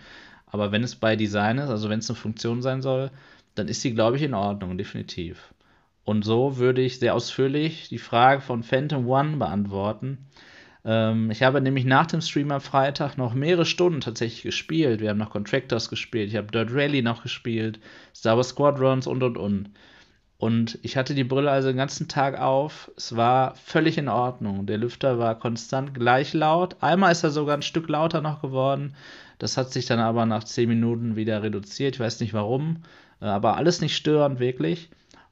Aber 0.50 0.72
wenn 0.72 0.82
es 0.82 0.96
bei 0.96 1.16
Design 1.16 1.58
ist, 1.58 1.70
also 1.70 1.88
wenn 1.88 1.98
es 1.98 2.10
eine 2.10 2.16
Funktion 2.16 2.62
sein 2.62 2.82
soll, 2.82 3.10
dann 3.54 3.68
ist 3.68 3.82
sie, 3.82 3.94
glaube 3.94 4.16
ich, 4.16 4.22
in 4.22 4.34
Ordnung, 4.34 4.78
definitiv. 4.78 5.52
Und 6.04 6.24
so 6.24 6.56
würde 6.56 6.80
ich 6.80 6.98
sehr 6.98 7.14
ausführlich 7.14 7.88
die 7.88 7.98
Frage 7.98 8.40
von 8.40 8.62
Phantom 8.62 9.06
One 9.06 9.36
beantworten. 9.36 10.26
Ähm, 10.84 11.30
ich 11.30 11.42
habe 11.42 11.60
nämlich 11.60 11.84
nach 11.84 12.06
dem 12.06 12.22
Stream 12.22 12.50
am 12.50 12.62
Freitag 12.62 13.18
noch 13.18 13.34
mehrere 13.34 13.66
Stunden 13.66 14.00
tatsächlich 14.00 14.42
gespielt. 14.42 15.00
Wir 15.00 15.10
haben 15.10 15.18
noch 15.18 15.30
Contractors 15.30 15.90
gespielt, 15.90 16.30
ich 16.30 16.36
habe 16.36 16.50
Dirt 16.50 16.72
Rally 16.72 17.02
noch 17.02 17.22
gespielt, 17.22 17.78
Star 18.14 18.36
Wars 18.36 18.50
Squadrons 18.50 19.06
und 19.06 19.22
und 19.22 19.36
und. 19.36 19.70
Und 20.38 20.78
ich 20.82 20.96
hatte 20.96 21.14
die 21.14 21.24
Brille 21.24 21.50
also 21.50 21.68
den 21.68 21.76
ganzen 21.76 22.06
Tag 22.06 22.38
auf. 22.38 22.90
Es 22.96 23.16
war 23.16 23.56
völlig 23.56 23.98
in 23.98 24.08
Ordnung. 24.08 24.66
Der 24.66 24.78
Lüfter 24.78 25.18
war 25.18 25.38
konstant 25.38 25.94
gleich 25.94 26.32
laut. 26.32 26.76
Einmal 26.80 27.10
ist 27.10 27.24
er 27.24 27.30
sogar 27.30 27.56
ein 27.56 27.62
Stück 27.62 27.88
lauter 27.88 28.20
noch 28.20 28.40
geworden. 28.40 28.94
Das 29.38 29.56
hat 29.56 29.72
sich 29.72 29.86
dann 29.86 29.98
aber 30.00 30.26
nach 30.26 30.44
10 30.44 30.68
Minuten 30.68 31.16
wieder 31.16 31.42
reduziert. 31.42 31.94
Ich 31.96 32.00
weiß 32.00 32.20
nicht 32.20 32.34
warum, 32.34 32.82
äh, 33.20 33.26
aber 33.26 33.56
alles 33.56 33.80
nicht 33.80 33.96
störend 33.96 34.40
wirklich. 34.40 34.90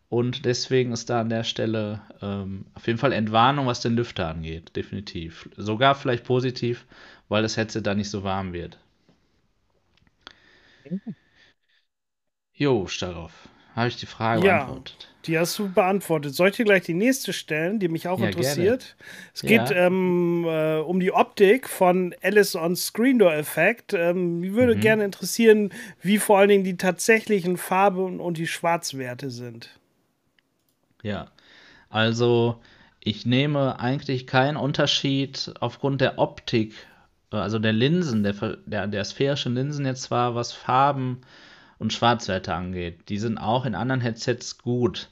Und 0.08 0.44
deswegen 0.44 0.92
ist 0.92 1.10
da 1.10 1.20
an 1.20 1.28
der 1.30 1.44
Stelle 1.44 2.00
ähm, 2.22 2.66
auf 2.74 2.86
jeden 2.86 2.98
Fall 2.98 3.12
Entwarnung, 3.12 3.66
was 3.66 3.80
den 3.80 3.96
Lüfter 3.96 4.28
angeht. 4.28 4.74
Definitiv. 4.76 5.48
Sogar 5.56 5.94
vielleicht 5.96 6.24
positiv, 6.24 6.86
weil 7.28 7.42
das 7.42 7.56
Headset 7.56 7.82
da 7.82 7.94
nicht 7.94 8.10
so 8.10 8.22
warm 8.24 8.52
wird. 8.52 8.78
Jo, 12.54 12.88
Staroff. 12.88 13.48
Habe 13.76 13.88
ich 13.88 13.96
die 13.98 14.06
Frage 14.06 14.46
ja, 14.46 14.64
beantwortet? 14.64 15.08
Die 15.26 15.38
hast 15.38 15.58
du 15.58 15.68
beantwortet. 15.68 16.34
Soll 16.34 16.48
ich 16.48 16.56
dir 16.56 16.64
gleich 16.64 16.84
die 16.84 16.94
nächste 16.94 17.34
stellen, 17.34 17.78
die 17.78 17.88
mich 17.88 18.08
auch 18.08 18.18
ja, 18.18 18.28
interessiert? 18.28 18.96
Gerne. 18.96 19.30
Es 19.34 19.42
geht 19.42 19.76
ja. 19.76 19.86
ähm, 19.86 20.44
äh, 20.46 20.78
um 20.78 20.98
die 20.98 21.12
Optik 21.12 21.68
von 21.68 22.14
Alice 22.22 22.56
on 22.56 22.74
Screen 22.74 23.18
Door 23.18 23.34
Effect. 23.34 23.92
Ähm, 23.92 24.40
mich 24.40 24.54
würde 24.54 24.76
mhm. 24.76 24.80
gerne 24.80 25.04
interessieren, 25.04 25.74
wie 26.00 26.16
vor 26.16 26.38
allen 26.38 26.48
Dingen 26.48 26.64
die 26.64 26.78
tatsächlichen 26.78 27.58
Farben 27.58 28.18
und 28.18 28.38
die 28.38 28.46
Schwarzwerte 28.46 29.28
sind. 29.28 29.78
Ja, 31.02 31.26
also 31.90 32.62
ich 33.00 33.26
nehme 33.26 33.78
eigentlich 33.78 34.26
keinen 34.26 34.56
Unterschied 34.56 35.52
aufgrund 35.60 36.00
der 36.00 36.18
Optik, 36.18 36.72
äh, 37.30 37.36
also 37.36 37.58
der 37.58 37.74
Linsen, 37.74 38.22
der, 38.22 38.56
der, 38.64 38.86
der 38.86 39.04
sphärischen 39.04 39.54
Linsen 39.54 39.84
jetzt 39.84 40.04
zwar, 40.04 40.34
was 40.34 40.54
Farben 40.54 41.20
und 41.78 41.92
Schwarzwerte 41.92 42.54
angeht. 42.54 43.08
Die 43.08 43.18
sind 43.18 43.38
auch 43.38 43.64
in 43.64 43.74
anderen 43.74 44.00
Headsets 44.00 44.58
gut. 44.58 45.10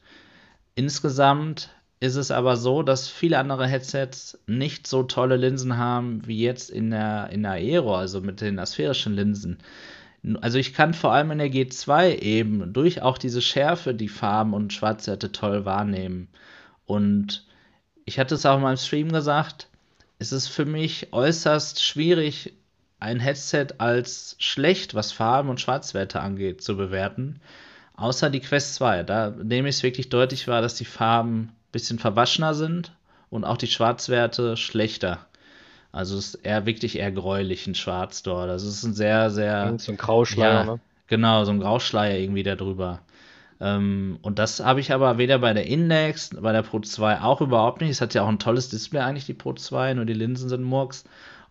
Insgesamt 0.75 1.71
ist 2.01 2.17
es 2.17 2.31
aber 2.31 2.57
so, 2.57 2.83
dass 2.83 3.09
viele 3.09 3.39
andere 3.39 3.67
Headsets 3.67 4.39
nicht 4.47 4.87
so 4.87 5.05
tolle 5.05 5.37
Linsen 5.37 5.77
haben 5.77 6.27
wie 6.27 6.39
jetzt 6.39 6.71
in 6.71 6.91
der, 6.91 7.31
in 7.31 7.43
der 7.43 7.53
Aero, 7.53 7.97
also 7.97 8.21
mit 8.21 8.41
den 8.41 8.59
asphärischen 8.59 9.15
Linsen. 9.15 9.59
Also 10.41 10.59
ich 10.59 10.73
kann 10.73 10.95
vor 10.95 11.13
allem 11.13 11.31
in 11.31 11.39
der 11.39 11.53
G2 11.53 12.19
eben 12.19 12.73
durch 12.73 13.03
auch 13.03 13.19
diese 13.19 13.43
Schärfe 13.43 13.95
die 13.95 14.09
Farben 14.09 14.55
und 14.55 14.73
Schwarzwerte 14.73 15.33
toll 15.33 15.65
wahrnehmen. 15.65 16.29
Und 16.87 17.47
ich 18.05 18.19
hatte 18.19 18.35
es 18.35 18.47
auch 18.47 18.59
mal 18.59 18.73
im 18.73 18.77
Stream 18.77 19.13
gesagt, 19.13 19.69
es 20.19 20.33
ist 20.33 20.49
für 20.49 20.65
mich 20.65 21.13
äußerst 21.13 21.83
schwierig, 21.83 22.55
ein 23.05 23.21
Headset 23.21 23.67
als 23.79 24.35
schlecht, 24.39 24.95
was 24.95 25.13
Farben 25.13 25.51
und 25.51 25.61
Schwarzwerte 25.61 26.21
angeht, 26.21 26.63
zu 26.63 26.77
bewerten. 26.77 27.41
Außer 27.97 28.31
die 28.31 28.41
Quest 28.41 28.75
2. 28.77 29.03
Da 29.03 29.31
nehme 29.31 29.69
ich 29.69 29.77
es 29.77 29.83
wirklich 29.83 30.09
deutlich 30.09 30.49
wahr, 30.49 30.63
dass 30.63 30.75
die 30.75 30.87
Farben 30.87 31.41
ein 31.41 31.53
bisschen 31.71 31.99
verwaschener 31.99 32.55
sind 32.55 32.93
und 33.31 33.45
auch 33.45 33.59
die 33.59 33.67
Schwarzwerte 33.67 34.57
schlechter. 34.57 35.27
Also 35.93 36.17
es 36.17 36.35
ist 36.35 36.45
eher 36.47 36.67
wirklich 36.67 36.99
eher 36.99 37.13
gräulich 37.13 37.67
ein 37.67 37.75
Schwarz 37.75 38.23
dort. 38.23 38.51
Also 38.51 38.69
es 38.69 38.77
ist 38.77 38.85
ein 38.85 38.95
sehr, 38.95 39.31
sehr. 39.31 39.75
So 39.79 39.93
ein 39.93 39.99
Grauschleier, 39.99 40.53
ja, 40.53 40.65
ne? 40.65 40.81
Genau, 41.07 41.45
so 41.45 41.53
ein 41.53 41.61
Grauschleier 41.61 42.19
irgendwie 42.19 42.43
da 42.43 42.57
drüber. 42.57 43.01
Ähm, 43.61 44.19
und 44.23 44.39
das 44.39 44.61
habe 44.65 44.81
ich 44.81 44.93
aber 44.93 45.19
weder 45.19 45.39
bei 45.39 45.53
der 45.53 45.67
Index, 45.67 46.31
bei 46.41 46.53
der 46.53 46.63
Pro 46.63 46.81
2 46.81 47.21
auch 47.21 47.43
überhaupt 47.43 47.81
nicht. 47.81 47.91
Es 47.91 48.01
hat 48.01 48.15
ja 48.15 48.23
auch 48.23 48.29
ein 48.29 48.39
tolles 48.39 48.71
Display 48.71 49.01
eigentlich, 49.01 49.27
die 49.27 49.35
Pro 49.35 49.53
2, 49.53 49.95
nur 49.95 50.07
die 50.07 50.15
Linsen 50.15 50.49
sind 50.49 50.65
Murks. 50.65 51.05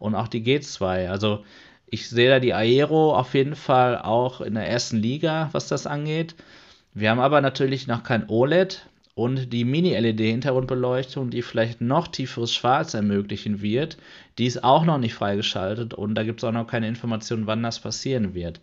Und 0.04 0.16
auch 0.16 0.28
die 0.28 0.44
G2. 0.44 1.08
Also 1.08 1.46
ich 1.86 2.10
sehe 2.10 2.30
da 2.30 2.42
die 2.42 2.54
Aero 2.54 3.16
auf 3.18 3.34
jeden 3.36 3.56
Fall 3.56 3.98
auch 3.98 4.42
in 4.42 4.56
der 4.56 4.68
ersten 4.68 4.98
Liga, 4.98 5.48
was 5.54 5.70
das 5.70 5.88
angeht. 5.88 6.36
Wir 6.94 7.10
haben 7.10 7.22
aber 7.22 7.40
natürlich 7.40 7.88
noch 7.88 8.04
kein 8.04 8.28
OLED 8.28 8.86
und 9.16 9.54
die 9.54 9.64
Mini-LED-Hintergrundbeleuchtung, 9.64 11.30
die 11.30 11.42
vielleicht 11.42 11.80
noch 11.80 12.10
tieferes 12.10 12.54
Schwarz 12.54 12.94
ermöglichen 12.94 13.62
wird, 13.62 13.96
die 14.38 14.46
ist 14.46 14.66
auch 14.66 14.84
noch 14.84 14.98
nicht 14.98 15.14
freigeschaltet 15.14 15.94
und 15.94 16.16
da 16.16 16.24
gibt 16.24 16.42
es 16.42 16.44
auch 16.44 16.52
noch 16.52 16.68
keine 16.68 16.90
Informationen, 16.90 17.48
wann 17.48 17.64
das 17.64 17.80
passieren 17.80 18.34
wird. 18.34 18.60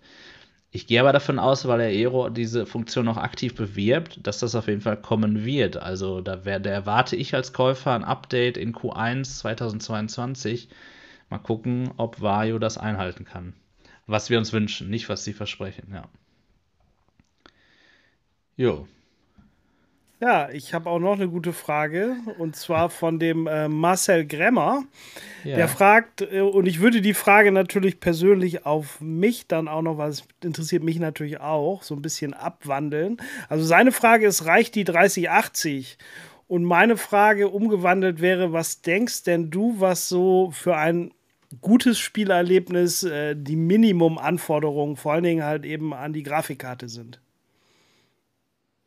Ich 0.73 0.87
gehe 0.87 1.01
aber 1.01 1.15
davon 1.15 1.39
aus, 1.39 1.67
weil 1.67 1.79
der 1.79 1.89
Aero 1.89 2.29
diese 2.29 2.67
Funktion 2.67 3.07
noch 3.07 3.17
aktiv 3.17 3.55
bewirbt, 3.55 4.21
dass 4.27 4.41
das 4.41 4.55
auf 4.55 4.69
jeden 4.69 4.83
Fall 4.83 4.99
kommen 4.99 5.47
wird. 5.47 5.79
Also 5.79 6.21
da, 6.21 6.45
wär, 6.45 6.61
da 6.61 6.69
erwarte 6.69 7.17
ich 7.17 7.35
als 7.35 7.55
Käufer 7.55 7.95
ein 7.95 8.05
Update 8.05 8.59
in 8.59 8.75
Q1 8.75 9.39
2022. 9.39 10.69
Mal 11.31 11.39
gucken, 11.39 11.93
ob 11.97 12.21
Vario 12.21 12.59
das 12.59 12.77
einhalten 12.77 13.25
kann. 13.25 13.55
Was 14.07 14.29
wir 14.29 14.39
uns 14.39 14.53
wünschen, 14.53 14.91
nicht 14.91 15.09
was 15.09 15.25
sie 15.25 15.33
versprechen, 15.33 15.93
ja. 15.95 16.09
Jo. 18.57 18.87
Ja, 20.21 20.51
ich 20.51 20.75
habe 20.75 20.91
auch 20.91 20.99
noch 20.99 21.15
eine 21.15 21.29
gute 21.29 21.55
Frage 21.55 22.17
und 22.37 22.55
zwar 22.55 22.91
von 22.91 23.19
dem 23.19 23.47
äh, 23.47 23.69
Marcel 23.69 24.27
Gremmer. 24.27 24.85
Ja. 25.45 25.57
Der 25.57 25.69
fragt, 25.69 26.21
äh, 26.21 26.43
und 26.43 26.67
ich 26.67 26.81
würde 26.81 27.01
die 27.01 27.15
Frage 27.15 27.53
natürlich 27.53 28.01
persönlich 28.01 28.67
auf 28.67 29.01
mich 29.01 29.47
dann 29.47 29.67
auch 29.67 29.81
noch, 29.81 29.97
weil 29.97 30.11
es 30.11 30.25
interessiert 30.43 30.83
mich 30.83 30.99
natürlich 30.99 31.41
auch, 31.41 31.83
so 31.83 31.95
ein 31.95 32.03
bisschen 32.03 32.35
abwandeln. 32.35 33.17
Also 33.49 33.65
seine 33.65 33.93
Frage 33.93 34.27
ist, 34.27 34.45
reicht 34.45 34.75
die 34.75 34.85
3080? 34.85 35.97
Und 36.49 36.65
meine 36.65 36.97
Frage 36.99 37.49
umgewandelt 37.49 38.21
wäre, 38.21 38.53
was 38.53 38.83
denkst 38.83 39.23
denn 39.23 39.51
du, 39.51 39.77
was 39.79 40.09
so 40.09 40.51
für 40.51 40.77
ein 40.77 41.13
gutes 41.61 41.99
Spielerlebnis 41.99 43.03
äh, 43.03 43.35
die 43.37 43.57
Minimumanforderungen 43.57 44.97
vor 44.97 45.13
allen 45.13 45.25
Dingen 45.25 45.45
halt 45.45 45.65
eben 45.65 45.93
an 45.93 46.13
die 46.13 46.23
Grafikkarte 46.23 46.89
sind? 46.89 47.21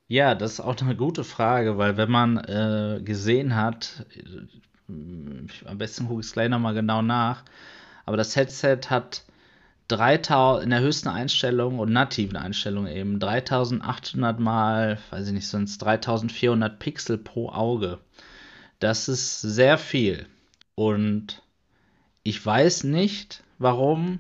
Ja, 0.08 0.36
das 0.36 0.54
ist 0.54 0.60
auch 0.60 0.80
eine 0.82 0.96
gute 0.96 1.24
Frage, 1.24 1.78
weil 1.78 1.98
wenn 1.98 2.12
man 2.12 2.38
äh, 2.38 3.02
gesehen 3.04 3.56
hat, 3.56 4.06
äh, 4.16 4.94
am 5.66 5.78
besten 5.78 6.08
gucke 6.08 6.22
ich 6.22 6.28
es 6.28 6.34
gleich 6.34 6.50
nochmal 6.50 6.74
genau 6.74 7.02
nach, 7.02 7.44
aber 8.06 8.18
das 8.18 8.36
Headset 8.36 8.90
hat 8.90 9.24
3000 9.88 10.64
in 10.64 10.70
der 10.70 10.82
höchsten 10.82 11.10
Einstellung 11.10 11.80
und 11.80 11.92
nativen 11.92 12.38
Einstellung 12.38 12.88
eben 12.88 13.20
3800 13.20 14.40
mal, 14.40 14.98
weiß 15.10 15.28
ich 15.28 15.34
nicht, 15.34 15.54
es 15.54 15.78
3400 15.78 16.80
Pixel 16.80 17.18
pro 17.18 17.50
Auge. 17.50 18.00
Das 18.80 19.08
ist 19.08 19.42
sehr 19.42 19.78
viel. 19.78 20.26
Und 20.76 21.42
ich 22.24 22.44
weiß 22.44 22.86
nicht, 22.86 23.44
warum 23.60 24.20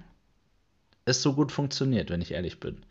es 1.05 1.21
so 1.21 1.33
gut 1.33 1.51
funktioniert, 1.51 2.09
wenn 2.09 2.21
ich 2.21 2.31
ehrlich 2.31 2.59
bin. 2.59 2.83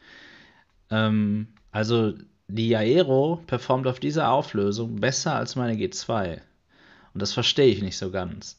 Ähm, 0.90 1.48
also 1.70 2.14
die 2.48 2.77
Aero 2.77 3.42
performt 3.46 3.87
auf 3.87 4.01
dieser 4.01 4.31
Auflösung 4.31 4.96
besser 4.96 5.35
als 5.35 5.57
meine 5.57 5.75
G2. 5.75 6.40
Und 7.14 7.22
das 7.22 7.33
verstehe 7.33 7.68
ich 7.68 7.83
nicht 7.83 7.96
so 7.96 8.11
ganz. 8.11 8.59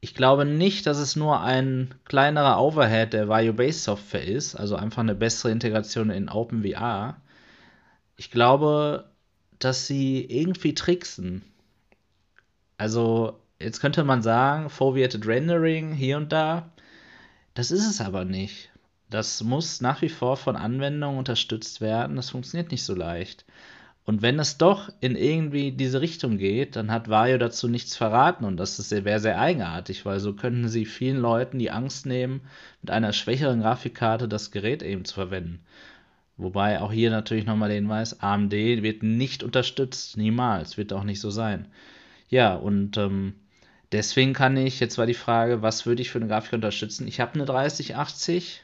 Ich 0.00 0.14
glaube 0.14 0.44
nicht, 0.44 0.86
dass 0.86 0.98
es 0.98 1.16
nur 1.16 1.40
ein 1.40 1.94
kleinerer 2.04 2.60
Overhead 2.62 3.12
der 3.12 3.28
Vario 3.28 3.54
Base 3.54 3.78
Software 3.78 4.24
ist, 4.24 4.54
also 4.54 4.76
einfach 4.76 5.00
eine 5.00 5.14
bessere 5.14 5.50
Integration 5.50 6.10
in 6.10 6.28
OpenVR. 6.28 7.16
Ich 8.16 8.30
glaube, 8.30 9.06
dass 9.58 9.86
sie 9.86 10.24
irgendwie 10.24 10.74
tricksen. 10.74 11.42
Also, 12.76 13.40
jetzt 13.64 13.80
könnte 13.80 14.04
man 14.04 14.22
sagen, 14.22 14.70
Foveated 14.70 15.26
Rendering 15.26 15.92
hier 15.92 16.16
und 16.16 16.32
da. 16.32 16.70
Das 17.54 17.70
ist 17.70 17.88
es 17.88 18.00
aber 18.00 18.24
nicht. 18.24 18.70
Das 19.10 19.42
muss 19.42 19.80
nach 19.80 20.02
wie 20.02 20.08
vor 20.08 20.36
von 20.36 20.56
Anwendungen 20.56 21.18
unterstützt 21.18 21.80
werden. 21.80 22.16
Das 22.16 22.30
funktioniert 22.30 22.70
nicht 22.70 22.84
so 22.84 22.94
leicht. 22.94 23.44
Und 24.06 24.20
wenn 24.20 24.38
es 24.38 24.58
doch 24.58 24.90
in 25.00 25.16
irgendwie 25.16 25.72
diese 25.72 26.02
Richtung 26.02 26.36
geht, 26.36 26.76
dann 26.76 26.90
hat 26.90 27.08
Vario 27.08 27.38
dazu 27.38 27.68
nichts 27.68 27.96
verraten 27.96 28.44
und 28.44 28.58
das 28.58 28.90
wäre 28.90 29.18
sehr 29.18 29.40
eigenartig, 29.40 30.04
weil 30.04 30.20
so 30.20 30.34
könnten 30.34 30.68
sie 30.68 30.84
vielen 30.84 31.16
Leuten 31.16 31.58
die 31.58 31.70
Angst 31.70 32.04
nehmen, 32.04 32.42
mit 32.82 32.90
einer 32.90 33.14
schwächeren 33.14 33.60
Grafikkarte 33.60 34.28
das 34.28 34.50
Gerät 34.50 34.82
eben 34.82 35.06
zu 35.06 35.14
verwenden. 35.14 35.60
Wobei 36.36 36.82
auch 36.82 36.92
hier 36.92 37.10
natürlich 37.10 37.46
nochmal 37.46 37.70
der 37.70 37.76
Hinweis, 37.76 38.20
AMD 38.20 38.52
wird 38.52 39.02
nicht 39.02 39.42
unterstützt, 39.42 40.18
niemals, 40.18 40.76
wird 40.76 40.92
auch 40.92 41.04
nicht 41.04 41.20
so 41.20 41.30
sein. 41.30 41.68
Ja, 42.28 42.54
und 42.54 42.98
ähm, 42.98 43.34
deswegen 43.94 44.34
kann 44.34 44.56
ich, 44.56 44.80
jetzt 44.80 44.98
war 44.98 45.06
die 45.06 45.14
Frage, 45.14 45.62
was 45.62 45.86
würde 45.86 46.02
ich 46.02 46.10
für 46.10 46.18
eine 46.18 46.28
Grafik 46.28 46.52
unterstützen? 46.52 47.08
Ich 47.08 47.20
habe 47.20 47.34
eine 47.34 47.46
3080, 47.46 48.62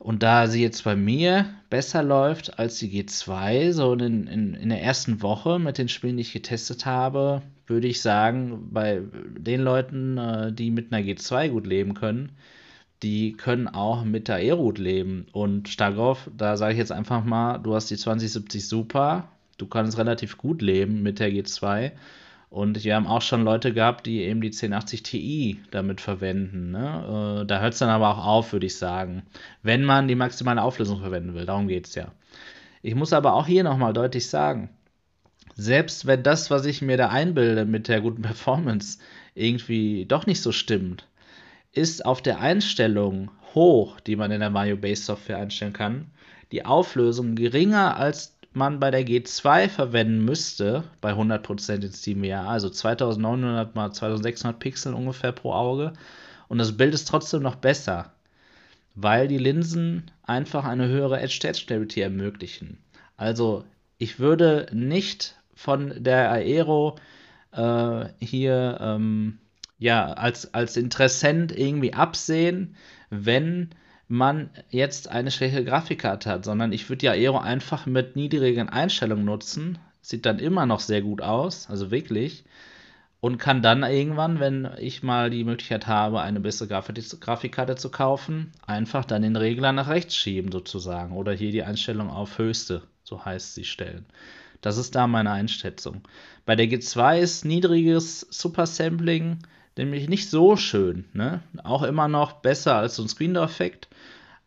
und 0.00 0.22
da 0.22 0.46
sie 0.46 0.62
jetzt 0.62 0.84
bei 0.84 0.96
mir 0.96 1.44
besser 1.68 2.02
läuft 2.02 2.58
als 2.58 2.78
die 2.78 2.88
G2, 2.88 3.72
so 3.72 3.92
in, 3.92 4.26
in, 4.26 4.54
in 4.54 4.70
der 4.70 4.82
ersten 4.82 5.20
Woche 5.20 5.58
mit 5.58 5.76
den 5.76 5.90
Spielen, 5.90 6.16
die 6.16 6.22
ich 6.22 6.32
getestet 6.32 6.86
habe, 6.86 7.42
würde 7.66 7.86
ich 7.86 8.00
sagen, 8.00 8.68
bei 8.72 9.02
den 9.36 9.60
Leuten, 9.60 10.16
äh, 10.16 10.52
die 10.54 10.70
mit 10.70 10.90
einer 10.90 11.04
G2 11.04 11.50
gut 11.50 11.66
leben 11.66 11.92
können, 11.92 12.32
die 13.02 13.34
können 13.34 13.68
auch 13.68 14.02
mit 14.02 14.28
der 14.28 14.36
Aero 14.36 14.62
gut 14.64 14.78
leben. 14.78 15.26
Und 15.32 15.68
Starkov, 15.68 16.30
da 16.34 16.56
sage 16.56 16.72
ich 16.72 16.78
jetzt 16.78 16.92
einfach 16.92 17.22
mal, 17.22 17.58
du 17.58 17.74
hast 17.74 17.90
die 17.90 17.98
2070 17.98 18.66
Super, 18.66 19.28
du 19.58 19.66
kannst 19.66 19.98
relativ 19.98 20.38
gut 20.38 20.62
leben 20.62 21.02
mit 21.02 21.18
der 21.20 21.30
G2. 21.30 21.92
Und 22.50 22.82
wir 22.82 22.96
haben 22.96 23.06
auch 23.06 23.22
schon 23.22 23.44
Leute 23.44 23.72
gehabt, 23.72 24.06
die 24.06 24.22
eben 24.22 24.40
die 24.40 24.48
1080 24.48 25.04
Ti 25.04 25.60
damit 25.70 26.00
verwenden. 26.00 26.72
Ne? 26.72 27.42
Äh, 27.42 27.46
da 27.46 27.60
hört 27.60 27.74
es 27.74 27.78
dann 27.78 27.88
aber 27.88 28.10
auch 28.10 28.26
auf, 28.26 28.52
würde 28.52 28.66
ich 28.66 28.76
sagen. 28.76 29.22
Wenn 29.62 29.84
man 29.84 30.08
die 30.08 30.16
maximale 30.16 30.60
Auflösung 30.60 31.00
verwenden 31.00 31.34
will. 31.34 31.46
Darum 31.46 31.68
geht 31.68 31.86
es 31.86 31.94
ja. 31.94 32.12
Ich 32.82 32.96
muss 32.96 33.12
aber 33.12 33.34
auch 33.34 33.46
hier 33.46 33.62
nochmal 33.62 33.92
deutlich 33.92 34.28
sagen, 34.28 34.68
selbst 35.54 36.06
wenn 36.06 36.24
das, 36.24 36.50
was 36.50 36.66
ich 36.66 36.82
mir 36.82 36.96
da 36.96 37.10
einbilde 37.10 37.66
mit 37.66 37.86
der 37.86 38.00
guten 38.00 38.22
Performance, 38.22 38.98
irgendwie 39.34 40.06
doch 40.06 40.26
nicht 40.26 40.42
so 40.42 40.50
stimmt, 40.50 41.06
ist 41.72 42.04
auf 42.04 42.20
der 42.20 42.40
Einstellung 42.40 43.30
hoch, 43.54 44.00
die 44.00 44.16
man 44.16 44.32
in 44.32 44.40
der 44.40 44.50
Mario 44.50 44.76
Base 44.76 45.04
Software 45.04 45.38
einstellen 45.38 45.72
kann, 45.72 46.10
die 46.50 46.64
Auflösung 46.64 47.36
geringer 47.36 47.96
als 47.96 48.39
man 48.52 48.80
bei 48.80 48.90
der 48.90 49.06
G2 49.06 49.68
verwenden 49.68 50.24
müsste, 50.24 50.84
bei 51.00 51.12
100% 51.12 51.84
in 51.84 51.92
SteamVR, 51.92 52.48
also 52.48 52.68
2900 52.68 53.74
mal 53.74 53.92
2600 53.92 54.58
Pixel 54.58 54.94
ungefähr 54.94 55.32
pro 55.32 55.52
Auge. 55.52 55.92
Und 56.48 56.58
das 56.58 56.76
Bild 56.76 56.94
ist 56.94 57.06
trotzdem 57.06 57.42
noch 57.42 57.56
besser, 57.56 58.12
weil 58.94 59.28
die 59.28 59.38
Linsen 59.38 60.10
einfach 60.24 60.64
eine 60.64 60.88
höhere 60.88 61.20
Edge-to-Edge-Stability 61.20 62.00
ermöglichen. 62.00 62.78
Also 63.16 63.64
ich 63.98 64.18
würde 64.18 64.66
nicht 64.72 65.36
von 65.54 65.92
der 66.02 66.30
Aero 66.32 66.96
äh, 67.52 68.06
hier 68.18 68.78
ähm, 68.80 69.38
ja, 69.78 70.12
als, 70.12 70.52
als 70.54 70.76
Interessent 70.76 71.56
irgendwie 71.56 71.94
absehen, 71.94 72.76
wenn 73.10 73.70
man 74.10 74.50
jetzt 74.70 75.08
eine 75.08 75.30
schwächere 75.30 75.64
Grafikkarte 75.64 76.28
hat, 76.28 76.44
sondern 76.44 76.72
ich 76.72 76.88
würde 76.88 77.06
ja 77.06 77.12
Aero 77.12 77.38
einfach 77.38 77.86
mit 77.86 78.16
niedrigen 78.16 78.68
Einstellungen 78.68 79.24
nutzen. 79.24 79.78
Sieht 80.02 80.26
dann 80.26 80.40
immer 80.40 80.66
noch 80.66 80.80
sehr 80.80 81.00
gut 81.00 81.22
aus, 81.22 81.70
also 81.70 81.92
wirklich. 81.92 82.44
Und 83.20 83.38
kann 83.38 83.62
dann 83.62 83.84
irgendwann, 83.84 84.40
wenn 84.40 84.68
ich 84.78 85.02
mal 85.02 85.30
die 85.30 85.44
Möglichkeit 85.44 85.86
habe, 85.86 86.22
eine 86.22 86.40
bessere 86.40 86.68
Grafikkarte 86.68 87.76
zu 87.76 87.90
kaufen, 87.90 88.50
einfach 88.66 89.04
dann 89.04 89.22
den 89.22 89.36
Regler 89.36 89.72
nach 89.72 89.88
rechts 89.88 90.16
schieben 90.16 90.50
sozusagen. 90.50 91.14
Oder 91.14 91.32
hier 91.32 91.52
die 91.52 91.62
Einstellung 91.62 92.10
auf 92.10 92.38
höchste, 92.38 92.82
so 93.04 93.24
heißt 93.24 93.54
sie, 93.54 93.64
stellen. 93.64 94.06
Das 94.60 94.76
ist 94.76 94.94
da 94.94 95.06
meine 95.06 95.30
Einschätzung. 95.30 96.00
Bei 96.46 96.56
der 96.56 96.66
G2 96.66 97.20
ist 97.20 97.44
niedriges 97.44 98.26
Supersampling 98.30 99.38
nämlich 99.76 100.08
nicht 100.08 100.28
so 100.28 100.56
schön. 100.56 101.04
Ne? 101.12 101.42
Auch 101.62 101.82
immer 101.82 102.08
noch 102.08 102.32
besser 102.34 102.76
als 102.76 102.96
so 102.96 103.02
ein 103.02 103.08
Screen-Door-Effekt. 103.08 103.88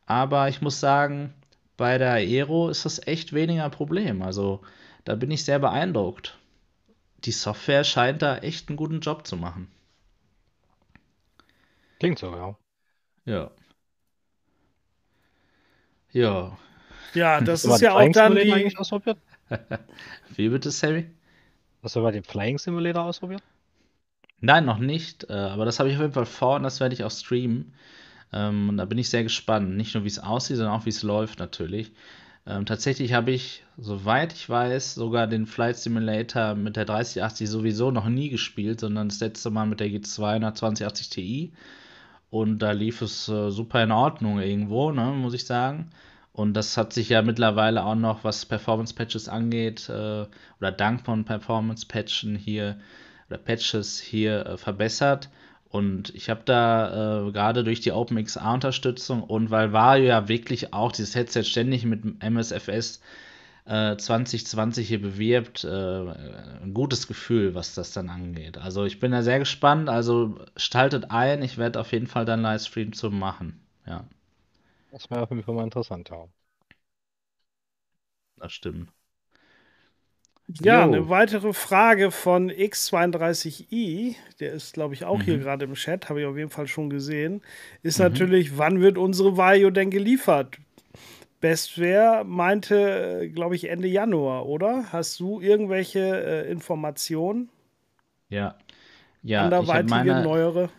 Aber 0.06 0.50
ich 0.50 0.62
muss 0.62 0.80
sagen, 0.80 1.34
bei 1.78 1.98
der 1.98 2.14
Aero 2.14 2.70
ist 2.70 2.86
das 2.86 3.06
echt 3.08 3.34
weniger 3.34 3.70
Problem. 3.70 4.22
Also 4.22 4.62
da 5.06 5.16
bin 5.16 5.32
ich 5.32 5.44
sehr 5.46 5.60
beeindruckt. 5.60 6.38
die 7.26 7.32
Software 7.32 7.84
scheint 7.84 8.22
da 8.22 8.38
echt 8.38 8.70
einen 8.70 8.78
guten 8.78 9.00
Job 9.02 9.26
zu 9.28 9.38
machen. 9.38 9.72
Klingt 12.00 12.20
so, 12.20 12.36
ja. 12.36 12.56
Ja. 13.26 13.52
Ja. 16.12 16.58
Ja, 17.14 17.42
das 17.42 17.66
ist 17.66 17.82
ja 17.82 17.94
auch 17.94 18.10
dann 18.12 18.40
die. 18.40 18.52
eigentlich 18.54 18.78
ausprobiert? 18.78 19.18
Wie 20.36 20.50
bitte, 20.50 20.72
Sammy? 20.72 21.10
Hast 21.84 21.96
du 21.96 22.02
mal 22.02 22.12
den 22.12 22.24
Flying 22.24 22.58
Simulator 22.58 23.04
ausprobiert? 23.06 23.44
Nein, 24.42 24.66
noch 24.66 24.78
nicht, 24.78 25.30
äh, 25.30 25.34
aber 25.34 25.66
das 25.66 25.80
habe 25.80 25.90
ich 25.90 25.96
auf 25.96 26.02
jeden 26.02 26.14
Fall 26.14 26.26
vor 26.26 26.58
und 26.58 26.64
das 26.64 26.80
werde 26.80 26.94
ich 26.94 27.04
auch 27.04 27.12
streamen. 27.12 27.74
Ähm, 28.34 28.70
und 28.70 28.78
da 28.78 28.86
bin 28.86 28.98
ich 28.98 29.10
sehr 29.10 29.24
gespannt. 29.24 29.76
Nicht 29.78 29.94
nur, 29.94 30.04
wie 30.04 30.10
es 30.10 30.20
aussieht, 30.20 30.58
sondern 30.58 30.76
auch, 30.76 30.86
wie 30.86 30.90
es 30.90 31.04
läuft 31.04 31.40
natürlich. 31.40 31.92
Ähm, 32.46 32.66
tatsächlich 32.66 33.14
habe 33.14 33.32
ich, 33.32 33.64
soweit 33.78 34.34
ich 34.34 34.50
weiß, 34.50 34.96
sogar 34.96 35.28
den 35.28 35.46
Flight 35.46 35.78
Simulator 35.78 36.56
mit 36.56 36.76
der 36.76 36.86
3080 36.86 37.50
sowieso 37.50 37.92
noch 37.92 38.08
nie 38.10 38.30
gespielt, 38.30 38.82
sondern 38.82 39.10
das 39.10 39.22
letzte 39.22 39.50
Mal 39.50 39.66
mit 39.66 39.80
der 39.80 39.88
G2 39.88 40.26
einer 40.26 40.54
2080 40.54 41.10
Ti. 41.10 41.54
Und 42.30 42.60
da 42.60 42.72
lief 42.72 43.02
es 43.02 43.30
äh, 43.30 43.52
super 43.52 43.84
in 43.84 43.92
Ordnung 43.92 44.40
irgendwo, 44.40 44.92
ne, 44.92 45.06
muss 45.14 45.36
ich 45.36 45.46
sagen. 45.46 45.92
Und 46.34 46.56
das 46.56 46.78
hat 46.78 46.92
sich 46.94 47.10
ja 47.10 47.22
mittlerweile 47.22 47.86
auch 47.86 47.96
noch, 47.96 48.24
was 48.24 48.46
Performance-Patches 48.46 49.30
angeht, 49.30 49.88
äh, 49.88 50.26
oder 50.60 50.72
dank 50.72 51.06
von 51.06 51.26
Performance-Patchen 51.26 52.36
hier, 52.36 52.80
oder 53.30 53.38
Patches 53.38 54.00
hier 54.00 54.46
äh, 54.48 54.58
verbessert. 54.58 55.30
Und 55.74 56.16
ich 56.16 56.30
habe 56.32 56.44
da 56.46 57.28
äh, 57.28 57.34
gerade 57.34 57.66
durch 57.66 57.82
die 57.82 57.92
OpenXR-Unterstützung 57.92 59.24
und 59.24 59.52
weil 59.52 59.74
Vario 59.74 60.06
ja 60.08 60.30
wirklich 60.30 60.74
auch 60.74 60.94
dieses 60.94 61.16
Headset 61.16 61.44
ständig 61.46 61.86
mit 61.86 62.04
MSFS 62.24 63.02
äh, 63.66 63.98
2020 63.98 64.88
hier 64.88 65.02
bewirbt, 65.02 65.66
äh, 65.66 65.70
ein 66.64 66.74
gutes 66.74 67.08
Gefühl, 67.08 67.56
was 67.56 67.76
das 67.76 67.92
dann 67.94 68.10
angeht. 68.10 68.58
Also 68.58 68.86
ich 68.86 69.00
bin 69.02 69.12
da 69.12 69.24
sehr 69.24 69.40
gespannt. 69.40 69.90
Also 69.90 70.40
staltet 70.58 71.12
ein, 71.12 71.42
ich 71.44 71.58
werde 71.58 71.80
auf 71.82 71.92
jeden 71.92 72.08
Fall 72.08 72.26
dann 72.26 72.42
Livestream 72.44 72.94
zu 72.94 73.12
machen. 73.12 73.60
Ja, 73.88 74.06
Das 74.92 75.10
wäre 75.10 75.24
auf 75.24 75.30
jeden 75.30 75.44
Fall 75.44 75.56
mal 75.56 75.66
interessant, 75.66 76.10
ja. 76.10 76.30
das 78.38 78.54
stimmt. 78.54 78.90
Ja, 80.62 80.86
Jo. 80.86 80.94
eine 80.94 81.10
weitere 81.10 81.52
Frage 81.54 82.12
von 82.12 82.52
X32i, 82.52 84.16
der 84.40 84.54
ist, 84.54 84.74
glaube 84.74 84.94
ich, 84.94 85.04
auch 85.06 85.22
hier 85.24 85.38
Mhm. 85.38 85.42
gerade 85.42 85.66
im 85.66 85.74
Chat, 85.74 86.10
habe 86.10 86.22
ich 86.22 86.28
auf 86.28 86.38
jeden 86.38 86.50
Fall 86.52 86.68
schon 86.68 86.90
gesehen, 86.90 87.42
ist 87.82 88.00
Mhm. 88.00 88.06
natürlich, 88.06 88.58
wann 88.58 88.80
wird 88.82 88.98
unsere 88.98 89.36
Vario 89.38 89.72
denn 89.72 89.90
geliefert? 89.90 90.58
Bestware 91.42 92.24
meinte, 92.24 93.30
glaube 93.34 93.56
ich, 93.56 93.70
Ende 93.70 93.88
Januar, 93.88 94.46
oder? 94.46 94.86
Hast 94.92 95.20
du 95.20 95.42
irgendwelche 95.42 96.00
äh, 96.46 96.52
Informationen? 96.52 97.50
Ja. 98.30 98.56
Ja, 99.24 99.42
Anderweitige, 99.46 99.90
meine 99.90 100.22
neuere? 100.22 100.70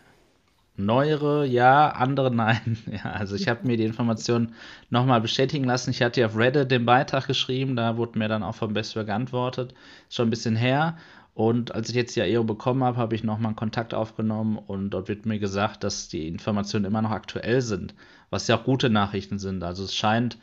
Neuere, 0.77 1.47
ja, 1.47 1.91
andere 1.91 2.35
nein. 2.35 2.79
Ja, 2.91 3.13
also 3.13 3.37
ich 3.37 3.49
habe 3.49 3.67
mir 3.67 3.77
die 3.77 3.85
Information 3.85 4.55
nochmal 4.91 5.21
bestätigen 5.21 5.65
lassen. 5.65 5.91
Ich 5.91 6.03
hatte 6.03 6.21
ja 6.21 6.27
auf 6.27 6.37
Reddit 6.37 6.71
den 6.71 6.85
Beitrag 6.85 7.27
geschrieben, 7.27 7.77
da 7.77 7.97
wurde 7.97 8.19
mir 8.19 8.29
dann 8.29 8.43
auch 8.43 8.55
vom 8.55 8.73
Bestware 8.75 9.07
geantwortet. 9.07 9.75
Ist 10.09 10.17
schon 10.17 10.29
ein 10.29 10.31
bisschen 10.31 10.57
her. 10.57 10.97
Und 11.35 11.75
als 11.75 11.89
ich 11.89 11.97
jetzt 11.97 12.15
die 12.15 12.23
AEO 12.23 12.45
bekommen 12.45 12.85
habe, 12.85 12.97
habe 12.97 13.15
ich 13.17 13.25
nochmal 13.25 13.49
einen 13.49 13.57
Kontakt 13.57 13.93
aufgenommen 13.93 14.57
und 14.57 14.91
dort 14.91 15.09
wird 15.09 15.27
mir 15.27 15.41
gesagt, 15.41 15.83
dass 15.83 16.09
die 16.09 16.29
Informationen 16.29 16.85
immer 16.85 17.03
noch 17.03 17.11
aktuell 17.11 17.61
sind, 17.61 17.95
was 18.31 18.47
ja 18.47 18.57
auch 18.57 18.65
gute 18.65 18.89
Nachrichten 18.89 19.41
sind. 19.41 19.65
Also 19.65 19.83
es 19.83 19.95
scheint 19.97 20.39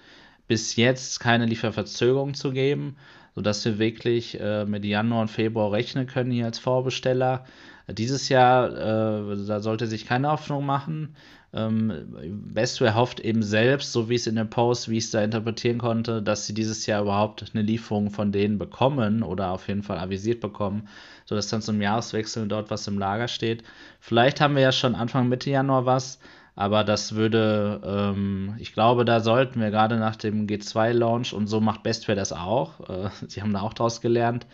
bis 0.49 0.75
jetzt 0.75 1.21
keine 1.21 1.45
Lieferverzögerung 1.45 2.33
zu 2.33 2.51
geben, 2.51 2.97
sodass 3.35 3.63
wir 3.63 3.79
wirklich 3.79 4.37
äh, 4.41 4.65
mit 4.65 4.83
Januar 4.83 5.21
und 5.21 5.29
Februar 5.29 5.71
rechnen 5.71 6.07
können 6.07 6.31
hier 6.31 6.45
als 6.45 6.59
Vorbesteller. 6.59 7.45
Dieses 7.93 8.29
Jahr, 8.29 8.71
äh, 8.71 9.45
da 9.45 9.59
sollte 9.59 9.87
sich 9.87 10.05
keine 10.05 10.29
Hoffnung 10.29 10.65
machen. 10.65 11.15
Ähm, 11.53 12.15
Bestware 12.53 12.95
hofft 12.95 13.19
eben 13.19 13.43
selbst, 13.43 13.91
so 13.91 14.09
wie 14.09 14.15
es 14.15 14.25
in 14.27 14.35
dem 14.35 14.49
Post, 14.49 14.87
wie 14.89 14.97
ich 14.97 15.05
es 15.05 15.11
da 15.11 15.21
interpretieren 15.21 15.79
konnte, 15.79 16.21
dass 16.21 16.47
sie 16.47 16.53
dieses 16.53 16.85
Jahr 16.85 17.01
überhaupt 17.01 17.51
eine 17.53 17.63
Lieferung 17.63 18.09
von 18.09 18.31
denen 18.31 18.57
bekommen 18.57 19.21
oder 19.21 19.51
auf 19.51 19.67
jeden 19.67 19.83
Fall 19.83 19.99
avisiert 19.99 20.39
bekommen, 20.39 20.87
sodass 21.25 21.49
dann 21.49 21.61
zum 21.61 21.81
Jahreswechsel 21.81 22.47
dort 22.47 22.71
was 22.71 22.87
im 22.87 22.97
Lager 22.97 23.27
steht. 23.27 23.63
Vielleicht 23.99 24.39
haben 24.39 24.55
wir 24.55 24.61
ja 24.61 24.71
schon 24.71 24.95
Anfang 24.95 25.27
Mitte 25.27 25.49
Januar 25.49 25.85
was, 25.85 26.19
aber 26.55 26.85
das 26.85 27.15
würde, 27.15 27.81
ähm, 27.83 28.55
ich 28.57 28.73
glaube, 28.73 29.03
da 29.03 29.19
sollten 29.19 29.59
wir 29.59 29.71
gerade 29.71 29.97
nach 29.97 30.15
dem 30.15 30.47
G2-Launch 30.47 31.33
und 31.33 31.47
so 31.47 31.59
macht 31.59 31.83
Bestware 31.83 32.15
das 32.15 32.31
auch, 32.31 32.79
äh, 32.89 33.09
sie 33.27 33.41
haben 33.41 33.53
da 33.53 33.61
auch 33.61 33.73
draus 33.73 33.99
gelernt, 33.99 34.47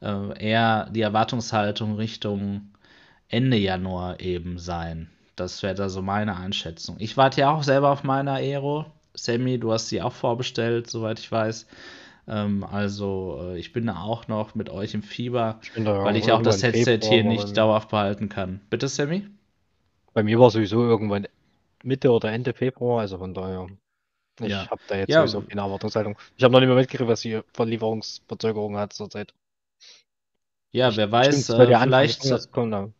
äh, 0.00 0.38
eher 0.38 0.88
die 0.90 1.00
Erwartungshaltung 1.00 1.96
Richtung 1.96 2.70
Ende 3.34 3.56
Januar 3.56 4.20
eben 4.20 4.58
sein. 4.58 5.10
Das 5.34 5.62
wäre 5.64 5.74
da 5.74 5.88
so 5.88 6.02
meine 6.02 6.36
Einschätzung. 6.36 6.96
Ich 7.00 7.16
warte 7.16 7.40
ja 7.40 7.52
auch 7.52 7.64
selber 7.64 7.90
auf 7.90 8.04
meine 8.04 8.32
Aero. 8.32 8.86
Sammy, 9.14 9.58
du 9.58 9.72
hast 9.72 9.88
sie 9.88 10.00
auch 10.00 10.12
vorbestellt, 10.12 10.88
soweit 10.88 11.18
ich 11.18 11.30
weiß. 11.32 11.66
Ähm, 12.28 12.62
also 12.64 13.40
äh, 13.42 13.58
ich 13.58 13.72
bin 13.72 13.86
da 13.86 14.00
auch 14.02 14.28
noch 14.28 14.54
mit 14.54 14.70
euch 14.70 14.94
im 14.94 15.02
Fieber, 15.02 15.58
Ich 15.62 15.74
weil 15.76 16.16
ich 16.16 16.30
auch 16.30 16.42
das 16.42 16.62
Headset 16.62 16.98
Februar 16.98 17.10
hier 17.10 17.24
nicht 17.24 17.56
dauerhaft 17.56 17.90
behalten 17.90 18.28
kann. 18.28 18.60
Bitte, 18.70 18.86
Sammy? 18.86 19.26
Bei 20.12 20.22
mir 20.22 20.38
war 20.38 20.50
sowieso 20.50 20.82
irgendwann 20.82 21.26
Mitte 21.82 22.12
oder 22.12 22.30
Ende 22.30 22.54
Februar, 22.54 23.00
also 23.00 23.18
von 23.18 23.34
daher. 23.34 23.66
Ich 24.40 24.48
Ja. 24.50 24.70
habe 24.70 24.80
da 24.86 24.96
jetzt 24.96 25.10
Ja. 25.10 25.26
sowieso 25.26 25.42
keine 25.42 25.60
Erwartungshaltung. 25.60 26.16
Ich 26.36 26.44
habe 26.44 26.52
noch 26.52 26.60
nicht 26.60 26.68
mehr 26.68 26.76
mitgekriegt, 26.76 27.08
was 27.08 27.20
die 27.20 27.40
Verlieferungsverzögerung 27.52 28.76
hat 28.76 28.92
zurzeit. 28.92 29.34
Ja, 30.70 30.96
wer 30.96 31.10
weiß, 31.10 31.50
äh, 31.50 31.78
vielleicht, 31.78 32.52
kommt. 32.52 32.94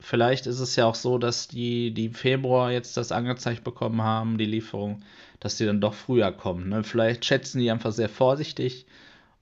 Vielleicht 0.00 0.46
ist 0.46 0.60
es 0.60 0.76
ja 0.76 0.86
auch 0.86 0.94
so, 0.94 1.18
dass 1.18 1.48
die, 1.48 1.92
die 1.92 2.06
im 2.06 2.14
Februar 2.14 2.72
jetzt 2.72 2.96
das 2.96 3.12
angezeigt 3.12 3.64
bekommen 3.64 4.02
haben, 4.02 4.38
die 4.38 4.46
Lieferung, 4.46 5.02
dass 5.40 5.56
die 5.56 5.66
dann 5.66 5.80
doch 5.80 5.94
früher 5.94 6.32
kommen. 6.32 6.68
Ne? 6.68 6.84
Vielleicht 6.84 7.24
schätzen 7.24 7.60
die 7.60 7.70
einfach 7.70 7.92
sehr 7.92 8.08
vorsichtig 8.08 8.86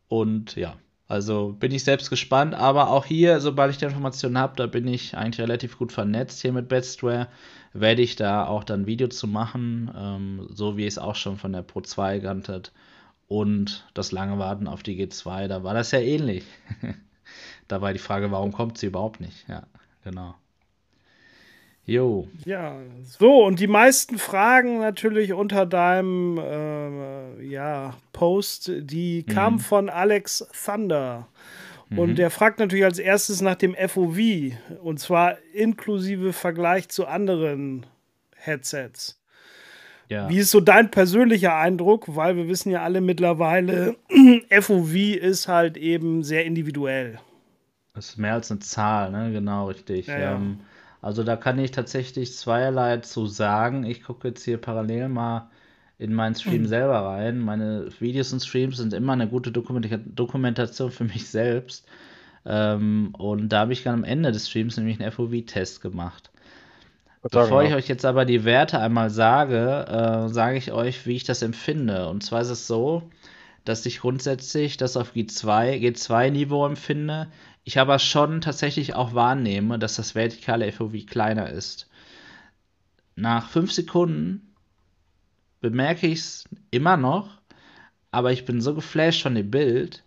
und 0.09 0.57
ja, 0.57 0.77
also 1.09 1.57
bin 1.59 1.73
ich 1.73 1.85
selbst 1.85 2.11
gespannt, 2.11 2.55
aber 2.55 2.91
auch 2.91 3.07
hier, 3.07 3.41
sobald 3.41 3.71
ich 3.71 3.79
die 3.79 3.87
Informationen 3.87 4.37
habe, 4.39 4.57
da 4.57 4.67
bin 4.67 4.87
ich 4.87 5.17
eigentlich 5.17 5.41
relativ 5.41 5.79
gut 5.79 5.93
vernetzt 5.93 6.43
hier 6.43 6.53
mit 6.53 6.69
Bestware, 6.69 7.29
werde 7.73 8.03
ich 8.03 8.17
da 8.17 8.47
auch 8.47 8.65
dann 8.65 8.83
ein 8.83 8.87
Video 8.87 9.09
zu 9.09 9.27
machen, 9.27 9.91
ähm, 9.97 10.49
so 10.51 10.77
wie 10.77 10.87
es 10.87 10.99
auch 10.99 11.15
schon 11.15 11.39
von 11.39 11.53
der 11.53 11.63
Pro 11.63 11.81
2 11.81 12.19
gehandelt 12.19 12.73
und 13.27 13.87
das 13.95 14.13
lange 14.13 14.39
Warten 14.39 14.69
auf 14.69 14.83
die 14.83 15.03
G2, 15.03 15.49
da 15.49 15.63
war 15.63 15.75
das 15.75 15.93
ja 15.93 16.01
ähnlich. 16.01 16.45
da 17.69 17.81
war 17.81 17.93
die 17.93 17.99
Frage, 17.99 18.31
warum 18.31 18.53
kommt 18.53 18.79
sie 18.79 18.87
überhaupt 18.87 19.21
nicht? 19.21 19.49
Ja, 19.49 19.67
genau. 20.05 20.35
Jo, 21.89 22.29
Ja, 22.45 22.77
so, 23.03 23.45
und 23.47 23.61
die 23.61 23.67
meisten 23.67 24.19
Fragen 24.19 24.79
natürlich 24.81 25.33
unter 25.33 25.65
deinem 25.65 26.37
äh, 26.37 27.43
ja, 27.47 27.95
Post, 28.13 28.71
die 28.77 29.25
Mhm. 29.27 29.33
kamen 29.33 29.59
von 29.59 29.89
Alex 29.89 30.47
Thunder. 30.65 31.29
Und 31.97 32.11
Mhm. 32.11 32.15
der 32.17 32.31
fragt 32.31 32.59
natürlich 32.59 32.85
als 32.85 32.99
erstes 32.99 33.41
nach 33.41 33.55
dem 33.55 33.75
FOV, 33.75 34.53
und 34.83 35.01
zwar 35.01 35.39
inklusive 35.55 36.35
Vergleich 36.35 36.91
zu 36.91 37.07
anderen 37.07 37.87
Headsets. 38.37 39.19
ja. 40.11 40.29
Wie 40.29 40.39
ist 40.39 40.51
so 40.51 40.61
dein 40.61 40.91
persönlicher 40.91 41.55
Eindruck? 41.57 42.15
Weil 42.15 42.37
wir 42.37 42.49
wissen 42.49 42.71
ja 42.71 42.83
alle 42.83 43.01
mittlerweile, 43.01 43.97
FOV 44.51 44.95
ist 45.17 45.49
halt 45.49 45.79
eben 45.79 46.23
sehr 46.23 46.45
individuell. 46.45 47.19
Das 47.95 48.11
ist 48.11 48.19
mehr 48.19 48.35
als 48.35 48.51
eine 48.51 48.61
Zahl, 48.61 49.11
ne? 49.11 49.33
Genau, 49.33 49.69
richtig. 49.69 50.07
Ja, 50.07 50.19
ja. 50.19 50.37
Ähm, 50.37 50.61
also 51.01 51.23
da 51.25 51.37
kann 51.37 51.59
ich 51.59 51.71
tatsächlich 51.71 52.35
zweierlei 52.35 52.99
zu 52.99 53.27
sagen. 53.27 53.85
Ich 53.85 54.03
gucke 54.03 54.29
jetzt 54.29 54.45
hier 54.45 54.59
parallel 54.59 55.09
mal 55.09 55.51
in 55.99 56.15
meinen 56.15 56.35
Stream 56.35 56.63
Mhm. 56.63 56.67
selber 56.67 57.01
rein. 57.01 57.39
Meine 57.41 57.89
Videos 58.01 58.33
und 58.33 58.41
Streams 58.41 58.77
sind 58.77 58.93
immer 58.93 59.13
eine 59.13 59.29
gute 59.29 59.51
Dokumenta 59.53 59.97
Dokumentation 59.99 60.91
für 60.91 61.05
mich 61.05 61.29
selbst. 61.29 61.87
Ähm, 62.47 63.15
und 63.19 63.49
da 63.51 63.61
habe 63.61 63.73
ich 63.73 63.83
dann 63.83 63.95
am 63.95 64.05
Ende 64.05 64.33
des 64.33 64.49
Streams 64.49 64.77
nämlich 64.77 65.01
einen 65.01 65.11
FOV-Test 65.13 65.81
gemacht. 65.81 66.31
Bevor 67.31 67.63
ich 67.65 67.71
ja. 67.71 67.77
euch 67.77 67.89
jetzt 67.89 68.05
aber 68.05 68.25
die 68.25 68.45
Werte 68.45 68.79
einmal 68.79 69.11
sage, 69.11 69.87
äh, 69.89 70.29
sage 70.33 70.57
ich 70.57 70.73
euch, 70.73 71.07
wie 71.07 71.17
ich 71.17 71.25
das 71.25 71.43
empfinde. 71.43 72.09
Und 72.09 72.23
zwar 72.23 72.41
ist 72.43 72.51
es 72.51 72.67
so, 72.67 73.03
dass 73.69 73.85
ich 73.85 74.01
grundsätzlich 74.01 74.79
das 74.79 74.97
auf 74.97 75.13
G2, 75.13 75.79
G2-Niveau 75.81 76.65
empfinde. 76.65 77.29
Ich 77.65 77.79
aber 77.79 77.99
schon 77.99 78.41
tatsächlich 78.41 78.95
auch 78.95 79.13
wahrnehme, 79.13 79.79
dass 79.79 79.97
das 79.97 80.15
vertikale 80.15 80.73
FOV 80.73 81.05
kleiner 81.07 81.51
ist. 81.51 81.87
Nach 83.15 83.49
fünf 83.51 83.73
Sekunden 83.73 84.55
bemerke 85.61 86.07
ich 86.07 86.21
es 86.21 86.45
immer 86.71 86.97
noch, 86.97 87.29
aber 88.11 88.33
ich 88.33 88.47
bin 88.47 88.63
so 88.63 88.75
geflasht 88.75 89.23
von 89.23 89.35
dem 89.35 89.51
Bild, 89.51 90.03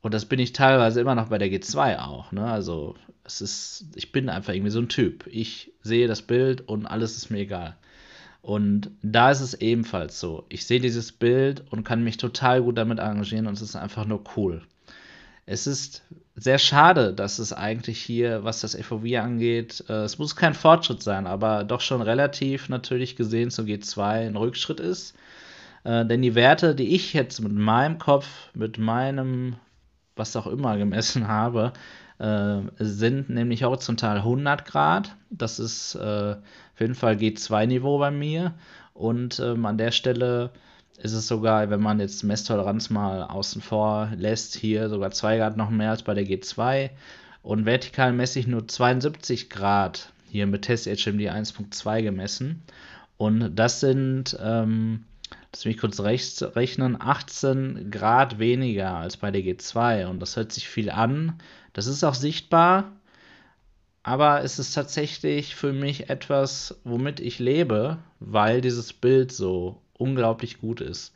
und 0.00 0.14
das 0.14 0.26
bin 0.26 0.38
ich 0.38 0.52
teilweise 0.52 1.00
immer 1.00 1.14
noch 1.14 1.28
bei 1.28 1.38
der 1.38 1.48
G2 1.48 1.98
auch, 1.98 2.32
ne? 2.32 2.50
Also, 2.50 2.94
es 3.24 3.40
ist, 3.40 3.86
ich 3.96 4.12
bin 4.12 4.28
einfach 4.28 4.54
irgendwie 4.54 4.70
so 4.70 4.78
ein 4.78 4.88
Typ. 4.88 5.26
Ich 5.26 5.72
sehe 5.82 6.06
das 6.06 6.22
Bild 6.22 6.62
und 6.62 6.86
alles 6.86 7.16
ist 7.16 7.30
mir 7.30 7.40
egal. 7.40 7.76
Und 8.42 8.90
da 9.02 9.30
ist 9.30 9.40
es 9.40 9.54
ebenfalls 9.54 10.20
so. 10.20 10.44
Ich 10.48 10.66
sehe 10.66 10.80
dieses 10.80 11.12
Bild 11.12 11.64
und 11.70 11.84
kann 11.84 12.04
mich 12.04 12.16
total 12.16 12.62
gut 12.62 12.78
damit 12.78 13.00
arrangieren 13.00 13.46
und 13.46 13.54
es 13.54 13.62
ist 13.62 13.76
einfach 13.76 14.06
nur 14.06 14.22
cool. 14.36 14.62
es 15.46 15.66
ist 15.66 16.02
sehr 16.36 16.58
schade, 16.58 17.12
dass 17.12 17.38
es 17.38 17.52
eigentlich 17.52 18.00
hier, 18.00 18.44
was 18.44 18.60
das 18.60 18.76
FOV 18.76 19.04
angeht, 19.20 19.84
äh, 19.88 20.04
es 20.04 20.18
muss 20.18 20.36
kein 20.36 20.54
Fortschritt 20.54 21.02
sein, 21.02 21.26
aber 21.26 21.64
doch 21.64 21.80
schon 21.80 22.02
relativ 22.02 22.68
natürlich 22.68 23.16
gesehen 23.16 23.50
zu 23.50 23.62
G2 23.62 24.28
ein 24.28 24.36
Rückschritt 24.36 24.80
ist. 24.80 25.16
Äh, 25.84 26.06
denn 26.06 26.22
die 26.22 26.34
Werte, 26.34 26.74
die 26.74 26.94
ich 26.94 27.12
jetzt 27.12 27.40
mit 27.40 27.52
meinem 27.52 27.98
Kopf, 27.98 28.26
mit 28.54 28.78
meinem, 28.78 29.56
was 30.16 30.36
auch 30.36 30.46
immer 30.46 30.76
gemessen 30.76 31.28
habe, 31.28 31.72
äh, 32.18 32.60
sind 32.78 33.30
nämlich 33.30 33.62
horizontal 33.62 34.18
100 34.18 34.64
Grad. 34.64 35.16
Das 35.30 35.58
ist 35.58 35.94
äh, 35.94 36.36
auf 36.78 36.80
jeden 36.80 36.94
Fall 36.94 37.16
G2-Niveau 37.16 37.98
bei 37.98 38.12
mir. 38.12 38.54
Und 38.94 39.40
ähm, 39.40 39.66
an 39.66 39.78
der 39.78 39.90
Stelle 39.90 40.50
ist 41.02 41.12
es 41.12 41.26
sogar, 41.26 41.70
wenn 41.70 41.80
man 41.80 41.98
jetzt 41.98 42.22
Messtoleranz 42.22 42.88
mal 42.88 43.24
außen 43.24 43.60
vor 43.60 44.12
lässt, 44.16 44.54
hier 44.54 44.88
sogar 44.88 45.10
2 45.10 45.38
Grad 45.38 45.56
noch 45.56 45.70
mehr 45.70 45.90
als 45.90 46.04
bei 46.04 46.14
der 46.14 46.24
G2 46.24 46.90
und 47.42 47.66
vertikal 47.66 48.12
messe 48.12 48.38
ich 48.38 48.46
nur 48.46 48.68
72 48.68 49.50
Grad 49.50 50.12
hier 50.30 50.46
mit 50.46 50.62
Test 50.62 50.86
HMD 50.86 51.22
1.2 51.22 52.02
gemessen. 52.02 52.62
Und 53.16 53.56
das 53.56 53.80
sind, 53.80 54.38
ähm, 54.40 55.04
lass 55.52 55.64
mich 55.64 55.78
kurz 55.78 55.98
rechts 55.98 56.42
rechnen, 56.54 56.96
18 57.00 57.90
Grad 57.90 58.38
weniger 58.38 58.94
als 58.94 59.16
bei 59.16 59.32
der 59.32 59.42
G2. 59.42 60.06
Und 60.06 60.20
das 60.20 60.36
hört 60.36 60.52
sich 60.52 60.68
viel 60.68 60.90
an. 60.90 61.40
Das 61.72 61.88
ist 61.88 62.04
auch 62.04 62.14
sichtbar. 62.14 62.92
Aber 64.08 64.42
es 64.42 64.58
ist 64.58 64.72
tatsächlich 64.72 65.54
für 65.54 65.74
mich 65.74 66.08
etwas, 66.08 66.80
womit 66.82 67.20
ich 67.20 67.38
lebe, 67.40 67.98
weil 68.20 68.62
dieses 68.62 68.94
Bild 68.94 69.32
so 69.32 69.82
unglaublich 69.92 70.62
gut 70.62 70.80
ist. 70.80 71.12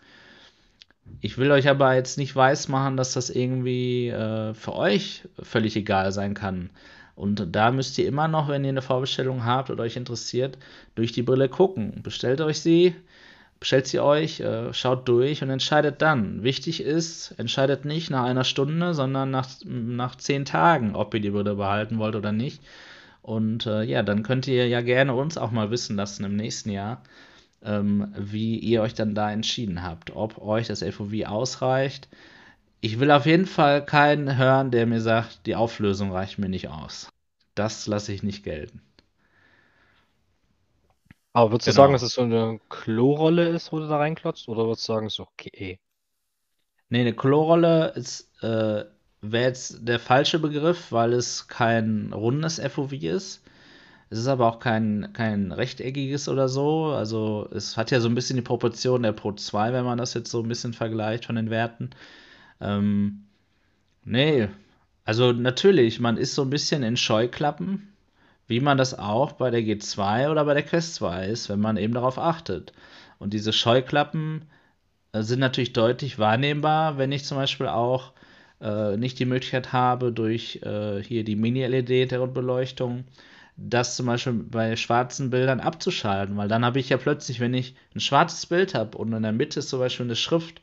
Ich 1.22 1.38
will 1.38 1.50
euch 1.52 1.70
aber 1.70 1.94
jetzt 1.94 2.18
nicht 2.18 2.36
weismachen, 2.36 2.98
dass 2.98 3.14
das 3.14 3.30
irgendwie 3.30 4.08
äh, 4.08 4.52
für 4.52 4.74
euch 4.74 5.26
völlig 5.42 5.74
egal 5.74 6.12
sein 6.12 6.34
kann. 6.34 6.68
Und 7.14 7.56
da 7.56 7.70
müsst 7.70 7.96
ihr 7.96 8.06
immer 8.06 8.28
noch, 8.28 8.48
wenn 8.50 8.62
ihr 8.62 8.68
eine 8.68 8.82
Vorbestellung 8.82 9.46
habt 9.46 9.70
oder 9.70 9.84
euch 9.84 9.96
interessiert, 9.96 10.58
durch 10.94 11.12
die 11.12 11.22
Brille 11.22 11.48
gucken. 11.48 12.02
Bestellt 12.02 12.42
euch 12.42 12.60
sie, 12.60 12.94
bestellt 13.62 13.86
sie 13.86 14.00
euch, 14.00 14.40
äh, 14.40 14.74
schaut 14.74 15.08
durch 15.08 15.40
und 15.40 15.50
entscheidet 15.50 16.02
dann. 16.02 16.42
Wichtig 16.42 16.80
ist, 16.82 17.30
entscheidet 17.38 17.84
nicht 17.84 18.10
nach 18.10 18.24
einer 18.24 18.42
Stunde, 18.42 18.92
sondern 18.92 19.30
nach, 19.30 19.48
nach 19.64 20.16
zehn 20.16 20.44
Tagen, 20.44 20.96
ob 20.96 21.14
ihr 21.14 21.20
die 21.20 21.30
Brille 21.30 21.54
behalten 21.54 22.00
wollt 22.00 22.16
oder 22.16 22.32
nicht. 22.32 22.60
Und 23.22 23.66
äh, 23.66 23.84
ja, 23.84 24.02
dann 24.02 24.24
könnt 24.24 24.48
ihr 24.48 24.66
ja 24.66 24.80
gerne 24.80 25.14
uns 25.14 25.38
auch 25.38 25.52
mal 25.52 25.70
wissen 25.70 25.94
lassen 25.94 26.24
im 26.24 26.34
nächsten 26.34 26.70
Jahr, 26.70 27.04
ähm, 27.62 28.12
wie 28.18 28.58
ihr 28.58 28.82
euch 28.82 28.94
dann 28.94 29.14
da 29.14 29.30
entschieden 29.30 29.84
habt, 29.84 30.10
ob 30.16 30.42
euch 30.42 30.66
das 30.66 30.82
FOV 30.82 31.12
ausreicht. 31.26 32.08
Ich 32.80 32.98
will 32.98 33.12
auf 33.12 33.26
jeden 33.26 33.46
Fall 33.46 33.84
keinen 33.84 34.38
hören, 34.38 34.72
der 34.72 34.86
mir 34.86 35.00
sagt, 35.00 35.46
die 35.46 35.54
Auflösung 35.54 36.10
reicht 36.10 36.40
mir 36.40 36.48
nicht 36.48 36.66
aus. 36.66 37.12
Das 37.54 37.86
lasse 37.86 38.12
ich 38.12 38.24
nicht 38.24 38.42
gelten. 38.42 38.82
Aber 41.32 41.52
würdest 41.52 41.66
genau. 41.66 41.74
du 41.74 41.76
sagen, 41.82 41.92
dass 41.94 42.02
es 42.02 42.14
so 42.14 42.22
eine 42.22 42.60
Klorolle 42.68 43.48
ist, 43.48 43.72
wo 43.72 43.78
du 43.78 43.88
da 43.88 43.96
reinklotzt? 43.96 44.48
Oder 44.48 44.66
würdest 44.66 44.88
du 44.88 44.92
sagen, 44.92 45.06
es 45.06 45.14
ist 45.14 45.20
okay? 45.20 45.80
Nee, 46.90 47.00
eine 47.00 47.14
Klorolle 47.14 47.92
ist, 47.96 48.30
äh, 48.42 48.84
wäre 49.22 49.44
jetzt 49.44 49.88
der 49.88 49.98
falsche 49.98 50.38
Begriff, 50.38 50.92
weil 50.92 51.14
es 51.14 51.48
kein 51.48 52.12
rundes 52.12 52.58
FOV 52.58 52.92
ist. 52.92 53.42
Es 54.10 54.18
ist 54.18 54.26
aber 54.26 54.46
auch 54.48 54.58
kein, 54.60 55.10
kein 55.14 55.52
rechteckiges 55.52 56.28
oder 56.28 56.48
so. 56.48 56.86
Also 56.86 57.48
es 57.52 57.78
hat 57.78 57.90
ja 57.90 58.00
so 58.00 58.08
ein 58.08 58.14
bisschen 58.14 58.36
die 58.36 58.42
Proportion 58.42 59.02
der 59.02 59.12
Pro 59.12 59.32
2, 59.32 59.72
wenn 59.72 59.84
man 59.86 59.98
das 59.98 60.14
jetzt 60.14 60.30
so 60.30 60.42
ein 60.42 60.48
bisschen 60.48 60.74
vergleicht 60.74 61.24
von 61.26 61.36
den 61.36 61.48
Werten. 61.50 61.90
Ähm, 62.60 63.24
nee, 64.04 64.48
also 65.04 65.32
natürlich, 65.32 66.00
man 66.00 66.16
ist 66.16 66.34
so 66.34 66.42
ein 66.42 66.50
bisschen 66.50 66.82
in 66.82 66.96
Scheuklappen, 66.96 67.91
wie 68.46 68.60
man 68.60 68.78
das 68.78 68.98
auch 68.98 69.32
bei 69.32 69.50
der 69.50 69.62
G2 69.62 70.30
oder 70.30 70.44
bei 70.44 70.54
der 70.54 70.62
Quest 70.62 70.94
2 70.96 71.26
ist, 71.26 71.48
wenn 71.48 71.60
man 71.60 71.76
eben 71.76 71.94
darauf 71.94 72.18
achtet. 72.18 72.72
Und 73.18 73.32
diese 73.32 73.52
Scheuklappen 73.52 74.46
äh, 75.12 75.22
sind 75.22 75.40
natürlich 75.40 75.72
deutlich 75.72 76.18
wahrnehmbar, 76.18 76.98
wenn 76.98 77.12
ich 77.12 77.24
zum 77.24 77.38
Beispiel 77.38 77.68
auch 77.68 78.12
äh, 78.60 78.96
nicht 78.96 79.18
die 79.18 79.26
Möglichkeit 79.26 79.72
habe, 79.72 80.12
durch 80.12 80.60
äh, 80.62 81.02
hier 81.02 81.24
die 81.24 81.36
Mini-LED 81.36 82.10
der 82.10 82.26
Beleuchtung 82.26 83.04
das 83.56 83.96
zum 83.96 84.06
Beispiel 84.06 84.32
bei 84.32 84.76
schwarzen 84.76 85.30
Bildern 85.30 85.60
abzuschalten, 85.60 86.36
weil 86.36 86.48
dann 86.48 86.64
habe 86.64 86.80
ich 86.80 86.88
ja 86.88 86.96
plötzlich, 86.96 87.40
wenn 87.40 87.54
ich 87.54 87.74
ein 87.94 88.00
schwarzes 88.00 88.46
Bild 88.46 88.74
habe 88.74 88.96
und 88.98 89.12
in 89.12 89.22
der 89.22 89.32
Mitte 89.32 89.60
ist 89.60 89.68
zum 89.68 89.78
Beispiel 89.78 90.06
eine 90.06 90.16
Schrift, 90.16 90.62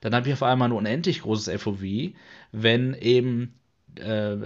dann 0.00 0.14
habe 0.14 0.28
ich 0.28 0.32
auf 0.32 0.42
einmal 0.42 0.68
ein 0.68 0.72
unendlich 0.72 1.22
großes 1.22 1.60
FOV, 1.60 1.82
wenn 2.52 2.94
eben 2.94 3.54
äh, 3.96 4.36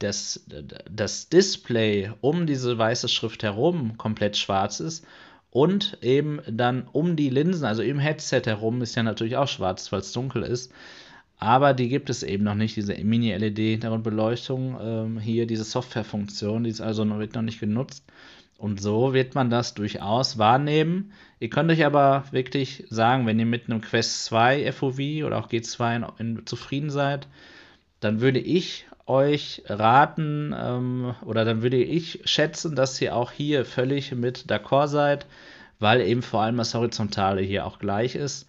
das, 0.00 0.44
das 0.90 1.28
Display 1.28 2.10
um 2.20 2.46
diese 2.46 2.76
weiße 2.76 3.08
Schrift 3.08 3.42
herum 3.42 3.96
komplett 3.96 4.36
schwarz 4.36 4.80
ist 4.80 5.06
und 5.50 5.98
eben 6.00 6.40
dann 6.48 6.86
um 6.92 7.16
die 7.16 7.28
Linsen, 7.28 7.64
also 7.64 7.82
im 7.82 7.98
Headset 7.98 8.42
herum, 8.44 8.82
ist 8.82 8.94
ja 8.94 9.02
natürlich 9.02 9.36
auch 9.36 9.48
schwarz, 9.48 9.90
weil 9.92 10.00
es 10.00 10.12
dunkel 10.12 10.42
ist. 10.42 10.72
Aber 11.38 11.72
die 11.72 11.88
gibt 11.88 12.10
es 12.10 12.22
eben 12.22 12.44
noch 12.44 12.54
nicht, 12.54 12.76
diese 12.76 12.94
Mini-LED-Hintergrundbeleuchtung. 12.94 14.76
Ähm, 14.80 15.18
hier 15.18 15.46
diese 15.46 15.64
Softwarefunktion, 15.64 16.64
die 16.64 16.70
ist 16.70 16.82
also 16.82 17.04
noch, 17.04 17.18
wird 17.18 17.34
noch 17.34 17.42
nicht 17.42 17.60
genutzt. 17.60 18.04
Und 18.58 18.80
so 18.80 19.14
wird 19.14 19.34
man 19.34 19.48
das 19.48 19.72
durchaus 19.72 20.36
wahrnehmen. 20.36 21.12
Ihr 21.40 21.48
könnt 21.48 21.70
euch 21.70 21.86
aber 21.86 22.24
wirklich 22.30 22.84
sagen, 22.90 23.26
wenn 23.26 23.38
ihr 23.38 23.46
mit 23.46 23.70
einem 23.70 23.80
Quest 23.80 24.26
2 24.26 24.70
FOV 24.70 24.98
oder 25.24 25.38
auch 25.38 25.48
G2 25.48 25.96
in, 25.96 26.36
in, 26.36 26.46
zufrieden 26.46 26.90
seid, 26.90 27.26
dann 28.00 28.20
würde 28.20 28.38
ich 28.38 28.86
euch 29.10 29.62
raten 29.66 30.54
ähm, 30.56 31.14
oder 31.26 31.44
dann 31.44 31.62
würde 31.62 31.82
ich 31.82 32.22
schätzen, 32.24 32.76
dass 32.76 33.00
ihr 33.02 33.14
auch 33.16 33.32
hier 33.32 33.64
völlig 33.64 34.12
mit 34.12 34.50
d'accord 34.50 34.88
seid, 34.88 35.26
weil 35.80 36.00
eben 36.00 36.22
vor 36.22 36.42
allem 36.42 36.56
das 36.56 36.74
Horizontale 36.74 37.42
hier 37.42 37.66
auch 37.66 37.78
gleich 37.78 38.14
ist. 38.14 38.48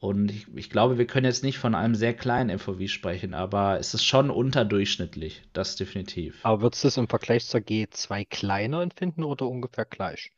Und 0.00 0.30
ich, 0.30 0.46
ich, 0.54 0.70
glaube, 0.70 0.96
wir 0.96 1.06
können 1.06 1.26
jetzt 1.26 1.42
nicht 1.42 1.58
von 1.58 1.74
einem 1.74 1.96
sehr 1.96 2.14
kleinen 2.14 2.56
FOV 2.56 2.88
sprechen, 2.88 3.34
aber 3.34 3.78
es 3.80 3.94
ist 3.94 4.04
schon 4.04 4.30
unterdurchschnittlich, 4.30 5.42
das 5.52 5.74
definitiv. 5.76 6.38
Aber 6.44 6.62
würdest 6.62 6.84
du 6.84 6.88
es 6.88 6.96
im 6.96 7.08
Vergleich 7.08 7.46
zur 7.46 7.60
G2 7.60 8.24
kleiner 8.24 8.82
empfinden 8.82 9.24
oder 9.24 9.46
ungefähr 9.46 9.84
gleich? 9.84 10.30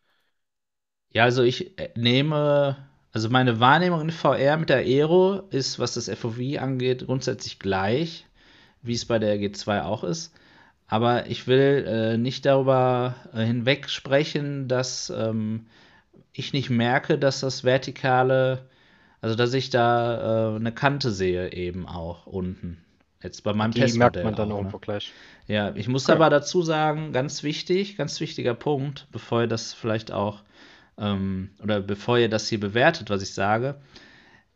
Ja, 1.13 1.25
also 1.25 1.43
ich 1.43 1.79
äh, 1.79 1.91
nehme, 1.95 2.89
also 3.13 3.29
meine 3.29 3.61
Wahrnehmung 3.61 4.01
in 4.01 4.11
VR 4.11 4.57
mit 4.57 4.71
der 4.71 4.79
Aero 4.79 5.43
ist, 5.51 5.79
was 5.79 5.95
das 5.95 6.09
FOV 6.09 6.59
angeht, 6.59 7.05
grundsätzlich 7.07 7.59
gleich, 7.59 8.27
wie 8.83 8.95
es 8.95 9.05
bei 9.05 9.19
der 9.19 9.37
G2 9.39 9.83
auch 9.83 10.05
ist. 10.05 10.35
Aber 10.87 11.27
ich 11.27 11.47
will 11.47 11.85
äh, 11.87 12.17
nicht 12.19 12.47
darüber 12.47 13.15
äh, 13.33 13.45
hinweg 13.45 13.89
sprechen, 13.89 14.67
dass 14.67 15.11
ähm, 15.11 15.67
ich 16.33 16.53
nicht 16.53 16.71
merke, 16.71 17.19
dass 17.19 17.41
das 17.41 17.63
vertikale 17.65 18.69
also, 19.21 19.37
dass 19.37 19.53
ich 19.55 19.71
da 19.71 20.53
äh, 20.55 20.57
eine 20.57 20.73
Kante 20.73 21.11
sehe 21.11 21.53
eben 21.53 21.87
auch 21.87 22.27
unten. 22.27 22.79
Jetzt 23.23 23.43
bei 23.43 23.53
meinem 23.53 23.73
Die 23.73 23.81
Testmodell. 23.81 24.25
merkt 24.25 24.25
man 24.25 24.35
dann 24.35 24.53
auch, 24.53 24.59
irgendwo 24.59 24.79
ne? 24.79 24.81
gleich. 24.81 25.13
Ja, 25.47 25.75
ich 25.75 25.89
muss 25.89 26.05
okay. 26.05 26.13
aber 26.13 26.31
dazu 26.31 26.63
sagen, 26.63 27.13
ganz 27.13 27.43
wichtig, 27.43 27.97
ganz 27.97 28.19
wichtiger 28.21 28.55
Punkt, 28.55 29.09
bevor 29.13 29.43
ihr 29.43 29.47
das 29.47 29.75
vielleicht 29.75 30.11
auch, 30.11 30.43
ähm, 30.97 31.51
oder 31.63 31.81
bevor 31.81 32.19
ihr 32.19 32.31
das 32.31 32.49
hier 32.49 32.61
bewertet, 32.61 33.11
was 33.11 33.23
ich 33.23 33.35
sage. 33.35 33.75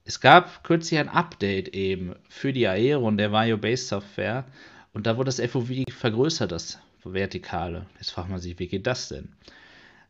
Es 0.05 0.21
gab 0.21 0.65
kürzlich 0.65 1.01
ein 1.01 1.09
Update 1.09 1.69
eben 1.69 2.15
für 2.29 2.53
die 2.53 2.67
Aero 2.67 3.09
und 3.09 3.17
der 3.17 3.33
Vario 3.33 3.57
Base 3.57 3.87
Software 3.87 4.45
und 4.93 5.07
da 5.07 5.17
wurde 5.17 5.29
das 5.29 5.41
FOV 5.41 5.85
vergrößert, 5.91 6.53
das 6.53 6.79
Vertikale. 7.05 7.87
Jetzt 7.99 8.11
fragt 8.11 8.29
man 8.29 8.39
sich, 8.39 8.59
wie 8.59 8.69
geht 8.69 8.87
das 8.87 9.09
denn? 9.09 9.31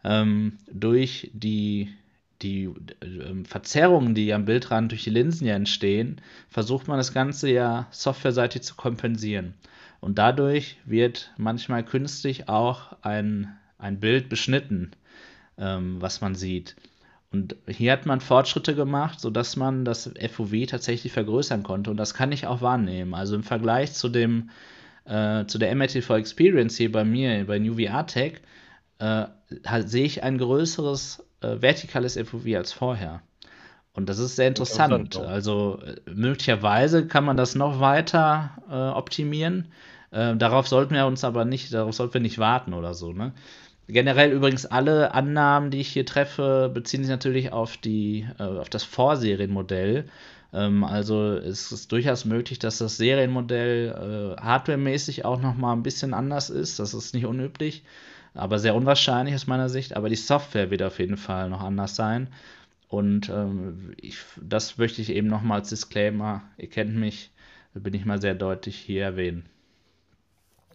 Ähm, 0.03 0.59
durch 0.71 1.31
die 1.33 1.95
die 2.43 2.65
äh, 3.01 3.45
Verzerrungen, 3.45 4.15
die 4.15 4.33
am 4.35 4.45
Bildrand 4.45 4.91
durch 4.91 5.05
die 5.05 5.11
Linsen 5.11 5.47
ja 5.47 5.55
entstehen, 5.55 6.21
versucht 6.49 6.89
man 6.89 6.99
das 6.99 7.15
Ganze 7.15 7.51
ja 7.51 7.87
softwareseitig 7.91 8.63
zu 8.63 8.75
kompensieren. 8.75 9.55
Und 10.01 10.19
dadurch 10.19 10.77
wird 10.85 11.33
manchmal 11.39 11.85
künstlich 11.85 12.49
auch 12.49 12.97
ein, 13.03 13.57
ein 13.79 14.01
Bild 14.01 14.29
beschnitten, 14.29 14.91
ähm, 15.57 16.01
was 16.01 16.21
man 16.21 16.35
sieht. 16.35 16.77
Und 17.35 17.57
hier 17.67 17.91
hat 17.91 18.07
man 18.07 18.21
Fortschritte 18.21 18.77
gemacht, 18.77 19.19
sodass 19.19 19.57
man 19.57 19.85
das 19.85 20.09
FOV 20.31 20.67
tatsächlich 20.69 21.13
vergrößern 21.13 21.65
konnte. 21.65 21.91
Und 21.91 21.97
das 21.97 22.15
kann 22.15 22.31
ich 22.31 22.47
auch 22.47 22.63
wahrnehmen. 22.63 23.13
Also 23.13 23.35
im 23.35 23.43
Vergleich 23.43 23.93
zu 23.93 24.09
dem 24.09 24.51
äh, 25.05 25.45
zu 25.47 25.59
der 25.59 25.75
MRTV 25.75 26.11
Experience 26.11 26.77
hier 26.77 26.93
bei 26.93 27.05
mir, 27.05 27.45
bei 27.45 27.59
New 27.59 27.75
VR 27.75 28.07
Tech, 28.07 28.35
äh, 29.01 29.25
sehe 29.85 30.05
ich 30.05 30.23
ein 30.23 30.39
größeres 30.39 31.25
äh, 31.41 31.61
vertikales 31.61 32.17
FOV 32.17 32.47
als 32.55 32.73
vorher. 32.73 33.21
Und 33.95 34.09
das 34.09 34.21
ist 34.21 34.37
sehr 34.37 34.47
interessant. 34.47 35.17
Also 35.17 35.81
äh, 35.85 35.97
möglicherweise 36.09 37.09
kann 37.09 37.25
man 37.25 37.37
das 37.37 37.57
noch 37.57 37.81
weiter 37.81 38.53
äh, 38.71 38.75
optimieren. 38.75 39.73
Äh, 40.13 40.37
darauf 40.37 40.69
sollten 40.69 40.95
wir 40.95 41.07
uns 41.07 41.25
aber 41.25 41.45
nicht, 41.45 41.75
darauf 41.75 41.97
sollten 41.97 42.15
wir 42.15 42.21
nicht 42.21 42.39
warten 42.39 42.75
oder 42.75 42.95
so. 42.95 43.13
Ne? 43.13 43.33
Generell 43.89 44.33
übrigens 44.33 44.67
alle 44.67 45.15
Annahmen, 45.15 45.71
die 45.71 45.81
ich 45.81 45.89
hier 45.89 46.07
treffe, 46.07 46.71
beziehen 46.73 47.03
sich 47.03 47.11
natürlich 47.11 47.53
auf, 47.53 47.77
die, 47.77 48.27
äh, 48.39 48.43
auf 48.43 48.69
das 48.69 48.85
Vorserienmodell. 48.85 50.07
Ähm, 50.53 50.85
also 50.85 51.33
es 51.33 51.73
ist 51.73 51.93
durchaus 51.93 52.25
möglich, 52.25 52.59
dass 52.59 52.79
das 52.79 52.97
Serienmodell 52.97 54.37
äh, 54.39 54.41
hardwaremäßig 54.41 55.25
auch 55.25 55.41
noch 55.41 55.57
mal 55.57 55.73
ein 55.73 55.83
bisschen 55.83 56.15
anders 56.15 56.51
ist. 56.51 56.79
Das 56.79 56.95
ist 56.95 57.15
nicht 57.15 57.27
unüblich, 57.27 57.85
aber 58.35 58.59
sehr 58.59 58.75
unwahrscheinlich 58.75 59.35
aus 59.35 59.47
meiner 59.47 59.69
Sicht. 59.69 59.97
Aber 59.97 60.09
die 60.09 60.17
Software 60.17 60.71
wird 60.71 60.83
auf 60.83 60.99
jeden 60.99 61.17
Fall 61.17 61.51
noch 61.51 61.61
anders 61.61 61.97
sein. 61.97 62.29
Und 62.89 63.29
ähm, 63.29 63.95
ich, 64.01 64.19
das 64.41 64.79
möchte 64.79 65.03
ich 65.03 65.11
eben 65.11 65.29
noch 65.29 65.43
mal 65.43 65.57
als 65.57 65.71
Disclaimer, 65.71 66.43
ihr 66.57 66.71
kennt 66.71 66.95
mich, 66.95 67.33
bin 67.75 67.93
ich 67.93 68.05
mal 68.05 68.21
sehr 68.21 68.35
deutlich 68.35 68.77
hier 68.77 69.03
erwähnen. 69.03 69.47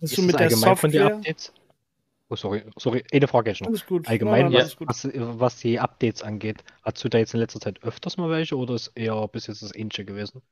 Ist, 0.02 0.12
ist 0.12 0.18
du 0.18 0.22
mit 0.24 0.40
der 0.40 0.50
Software? 0.50 1.22
Oh, 2.32 2.36
sorry, 2.36 2.64
sorry, 2.78 3.04
eine 3.12 3.28
Frage 3.28 3.56
schon. 3.56 3.68
Alles 3.68 3.88
gut. 3.88 4.08
Allgemein, 4.08 4.52
ja, 4.52 4.60
was, 4.60 4.80
was, 4.80 5.10
was, 5.14 5.58
die 5.58 5.80
Updates 5.80 6.22
angeht, 6.22 6.64
hast 6.84 7.04
du 7.04 7.10
da 7.10 7.18
jetzt 7.18 7.34
in 7.34 7.40
letzter 7.40 7.60
Zeit 7.60 7.82
öfters 7.82 8.18
mal 8.18 8.30
welche 8.30 8.56
oder 8.56 8.76
ist 8.76 8.92
eher 8.96 9.28
bis 9.28 9.48
jetzt 9.48 9.64
das 9.64 9.74
ähnliche 9.74 10.06
gewesen? 10.06 10.44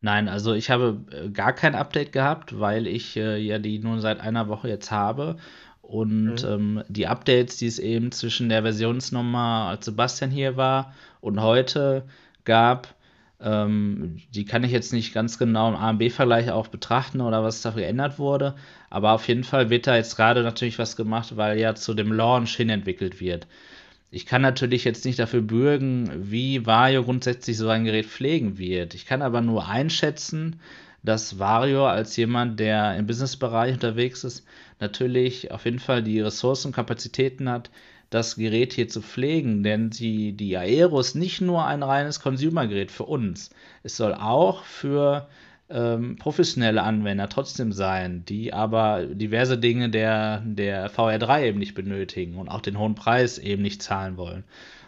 Nein, 0.00 0.28
also 0.28 0.54
ich 0.54 0.70
habe 0.70 1.04
äh, 1.10 1.30
gar 1.30 1.52
kein 1.52 1.74
Update 1.74 2.12
gehabt, 2.12 2.60
weil 2.60 2.86
ich 2.86 3.16
äh, 3.16 3.38
ja 3.38 3.58
die 3.58 3.80
nur 3.80 4.00
seit 4.00 4.20
einer 4.20 4.46
Woche 4.46 4.68
jetzt 4.68 4.92
habe. 4.92 5.38
Und 5.82 6.42
mhm. 6.44 6.48
ähm, 6.48 6.84
die 6.88 7.08
Updates, 7.08 7.56
die 7.56 7.66
es 7.66 7.80
eben 7.80 8.12
zwischen 8.12 8.48
der 8.48 8.62
Versionsnummer, 8.62 9.68
als 9.70 9.86
Sebastian 9.86 10.30
hier 10.30 10.56
war, 10.56 10.94
und 11.20 11.40
heute 11.40 12.06
gab, 12.44 12.94
ähm, 13.40 14.18
die 14.34 14.44
kann 14.44 14.64
ich 14.64 14.72
jetzt 14.72 14.92
nicht 14.92 15.14
ganz 15.14 15.38
genau 15.38 15.68
im 15.68 15.76
A 15.76 15.90
und 15.90 15.98
B-Vergleich 15.98 16.50
auch 16.50 16.68
betrachten 16.68 17.20
oder 17.20 17.42
was 17.44 17.62
da 17.62 17.70
geändert 17.70 18.18
wurde. 18.18 18.54
Aber 18.90 19.12
auf 19.12 19.28
jeden 19.28 19.44
Fall 19.44 19.70
wird 19.70 19.86
da 19.86 19.96
jetzt 19.96 20.16
gerade 20.16 20.42
natürlich 20.42 20.78
was 20.78 20.96
gemacht, 20.96 21.36
weil 21.36 21.58
ja 21.58 21.74
zu 21.74 21.94
dem 21.94 22.12
Launch 22.12 22.56
hin 22.56 22.70
entwickelt 22.70 23.20
wird. 23.20 23.46
Ich 24.10 24.26
kann 24.26 24.42
natürlich 24.42 24.84
jetzt 24.84 25.04
nicht 25.04 25.18
dafür 25.18 25.42
bürgen, 25.42 26.10
wie 26.30 26.64
Vario 26.64 27.04
grundsätzlich 27.04 27.58
so 27.58 27.68
ein 27.68 27.84
Gerät 27.84 28.06
pflegen 28.06 28.58
wird. 28.58 28.94
Ich 28.94 29.04
kann 29.06 29.20
aber 29.22 29.42
nur 29.42 29.68
einschätzen, 29.68 30.60
dass 31.02 31.38
Vario 31.38 31.86
als 31.86 32.16
jemand, 32.16 32.58
der 32.58 32.96
im 32.96 33.06
Businessbereich 33.06 33.74
unterwegs 33.74 34.24
ist, 34.24 34.44
natürlich 34.80 35.52
auf 35.52 35.64
jeden 35.64 35.78
Fall 35.78 36.02
die 36.02 36.20
Ressourcen 36.20 36.68
und 36.68 36.74
Kapazitäten 36.74 37.48
hat, 37.48 37.70
das 38.10 38.36
Gerät 38.36 38.72
hier 38.72 38.88
zu 38.88 39.02
pflegen, 39.02 39.62
denn 39.62 39.90
die, 39.90 40.32
die 40.32 40.56
Aero 40.56 40.98
ist 41.00 41.14
nicht 41.14 41.40
nur 41.40 41.66
ein 41.66 41.82
reines 41.82 42.20
Consumer-Gerät 42.20 42.90
für 42.90 43.04
uns. 43.04 43.50
Es 43.82 43.96
soll 43.96 44.14
auch 44.14 44.64
für 44.64 45.28
ähm, 45.70 46.16
professionelle 46.16 46.82
Anwender 46.82 47.28
trotzdem 47.28 47.72
sein, 47.72 48.24
die 48.24 48.54
aber 48.54 49.04
diverse 49.04 49.58
Dinge 49.58 49.90
der, 49.90 50.40
der 50.40 50.90
VR3 50.90 51.48
eben 51.48 51.58
nicht 51.58 51.74
benötigen 51.74 52.36
und 52.36 52.48
auch 52.48 52.62
den 52.62 52.78
hohen 52.78 52.94
Preis 52.94 53.38
eben 53.38 53.62
nicht 53.62 53.82
zahlen 53.82 54.16
wollen. 54.16 54.44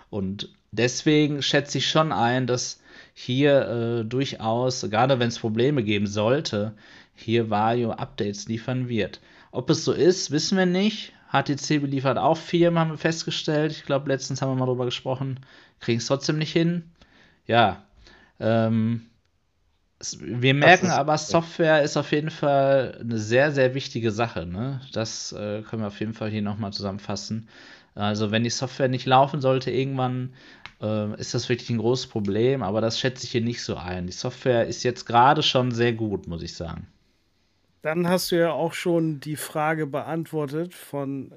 Und 0.09 0.49
deswegen 0.73 1.43
schätze 1.43 1.79
ich 1.79 1.89
schon 1.89 2.13
ein, 2.13 2.47
dass 2.47 2.81
hier 3.13 4.01
äh, 4.01 4.05
durchaus, 4.05 4.81
gerade 4.89 5.19
wenn 5.19 5.29
es 5.29 5.39
Probleme 5.39 5.83
geben 5.83 6.07
sollte, 6.07 6.75
hier 7.15 7.51
Vario 7.51 7.91
Updates 7.93 8.49
liefern 8.49 8.89
wird. 8.89 9.21
Ob 9.53 9.69
es 9.69 9.85
so 9.85 9.93
ist, 9.93 10.31
wissen 10.31 10.57
wir 10.57 10.67
nicht. 10.67 11.13
HTC 11.33 11.81
beliefert 11.81 12.19
auch 12.19 12.37
Firmen, 12.37 12.79
haben 12.79 12.91
wir 12.91 12.99
festgestellt. 12.99 13.73
Ich 13.73 13.85
glaube, 13.85 14.09
letztens 14.09 14.43
haben 14.43 14.51
wir 14.51 14.57
mal 14.57 14.67
drüber 14.67 14.85
gesprochen. 14.85 15.41
Kriegen 15.79 15.99
es 15.99 16.07
trotzdem 16.07 16.39
nicht 16.39 16.53
hin. 16.53 16.91
Ja. 17.47 17.85
Ähm, 18.41 19.07
wir 20.19 20.55
merken 20.55 20.91
aber, 20.91 21.19
Software 21.19 21.83
ist 21.83 21.97
auf 21.97 22.11
jeden 22.13 22.31
Fall 22.31 22.99
eine 23.01 23.19
sehr, 23.19 23.53
sehr 23.53 23.75
wichtige 23.75 24.11
Sache. 24.11 24.47
Ne? 24.47 24.81
Das 24.93 25.33
äh, 25.33 25.63
können 25.63 25.83
wir 25.83 25.89
auf 25.89 26.01
jeden 26.01 26.15
Fall 26.15 26.31
hier 26.31 26.43
nochmal 26.43 26.73
zusammenfassen. 26.73 27.49
Also, 27.95 28.31
wenn 28.31 28.45
die 28.45 28.51
Software 28.51 28.89
nicht 28.89 29.07
laufen 29.07 29.41
sollte, 29.41 29.71
irgendwann 29.71 30.33
äh, 30.81 31.15
ist 31.21 31.35
das 31.35 31.49
wirklich 31.49 31.71
ein 31.71 31.79
großes 31.79 32.07
Problem, 32.07 32.63
aber 32.63 32.81
das 32.81 32.99
schätze 32.99 33.25
ich 33.27 33.33
hier 33.33 33.41
nicht 33.43 33.63
so 33.63 33.77
ein. 33.77 34.07
Die 34.07 34.13
Software 34.13 34.67
ist 34.67 34.85
jetzt 34.85 35.05
gerade 35.05 35.43
schon 35.43 35.71
sehr 35.71 35.93
gut, 35.93 36.27
muss 36.27 36.43
ich 36.43 36.55
sagen. 36.55 36.87
Dann 37.83 38.09
hast 38.09 38.31
du 38.31 38.37
ja 38.37 38.53
auch 38.53 38.75
schon 38.75 39.21
die 39.21 39.37
Frage 39.37 39.87
beantwortet 39.87 40.75
von 40.75 41.33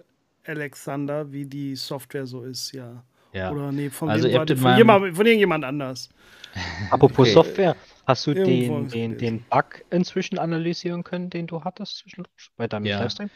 Alexander, 0.45 1.31
wie 1.31 1.45
die 1.45 1.75
Software 1.75 2.25
so 2.25 2.43
ist, 2.43 2.73
ja. 2.73 3.03
ja. 3.31 3.51
Oder 3.51 3.71
nee, 3.71 3.89
von, 3.89 4.09
also 4.09 4.29
von, 4.29 4.47
von, 4.47 4.77
jemand, 4.77 5.15
von 5.15 5.25
irgendjemand 5.25 5.63
anders. 5.63 6.09
Apropos 6.91 7.27
okay. 7.27 7.33
Software, 7.33 7.75
hast 8.05 8.27
du 8.27 8.33
den, 8.33 8.89
den, 8.89 9.17
den 9.17 9.43
Bug 9.49 9.83
inzwischen 9.89 10.37
analysieren 10.37 11.03
können, 11.03 11.29
den 11.29 11.47
du 11.47 11.63
hattest 11.63 11.99
zwischendurch 11.99 12.51
bei 12.57 12.67
deinem 12.67 12.85
ja. 12.85 12.99
Livestream? 12.99 13.29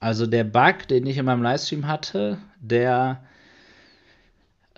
Also 0.00 0.26
der 0.26 0.44
Bug, 0.44 0.88
den 0.88 1.06
ich 1.06 1.18
in 1.18 1.26
meinem 1.26 1.42
Livestream 1.42 1.86
hatte, 1.86 2.38
der 2.60 3.22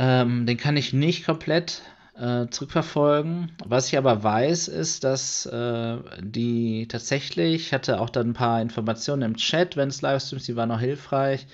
ähm, 0.00 0.46
den 0.46 0.56
kann 0.56 0.78
ich 0.78 0.94
nicht 0.94 1.26
komplett 1.26 1.82
äh, 2.20 2.48
zurückverfolgen. 2.50 3.52
Was 3.64 3.88
ich 3.88 3.96
aber 3.96 4.22
weiß, 4.22 4.68
ist, 4.68 5.04
dass 5.04 5.46
äh, 5.46 5.96
die 6.20 6.86
tatsächlich, 6.86 7.66
ich 7.66 7.72
hatte 7.72 7.98
auch 7.98 8.10
dann 8.10 8.30
ein 8.30 8.34
paar 8.34 8.60
Informationen 8.60 9.22
im 9.22 9.36
Chat, 9.36 9.76
wenn 9.76 9.88
es 9.88 10.02
Livestreams, 10.02 10.44
die 10.44 10.54
waren 10.54 10.68
noch 10.68 10.80
hilfreich, 10.80 11.46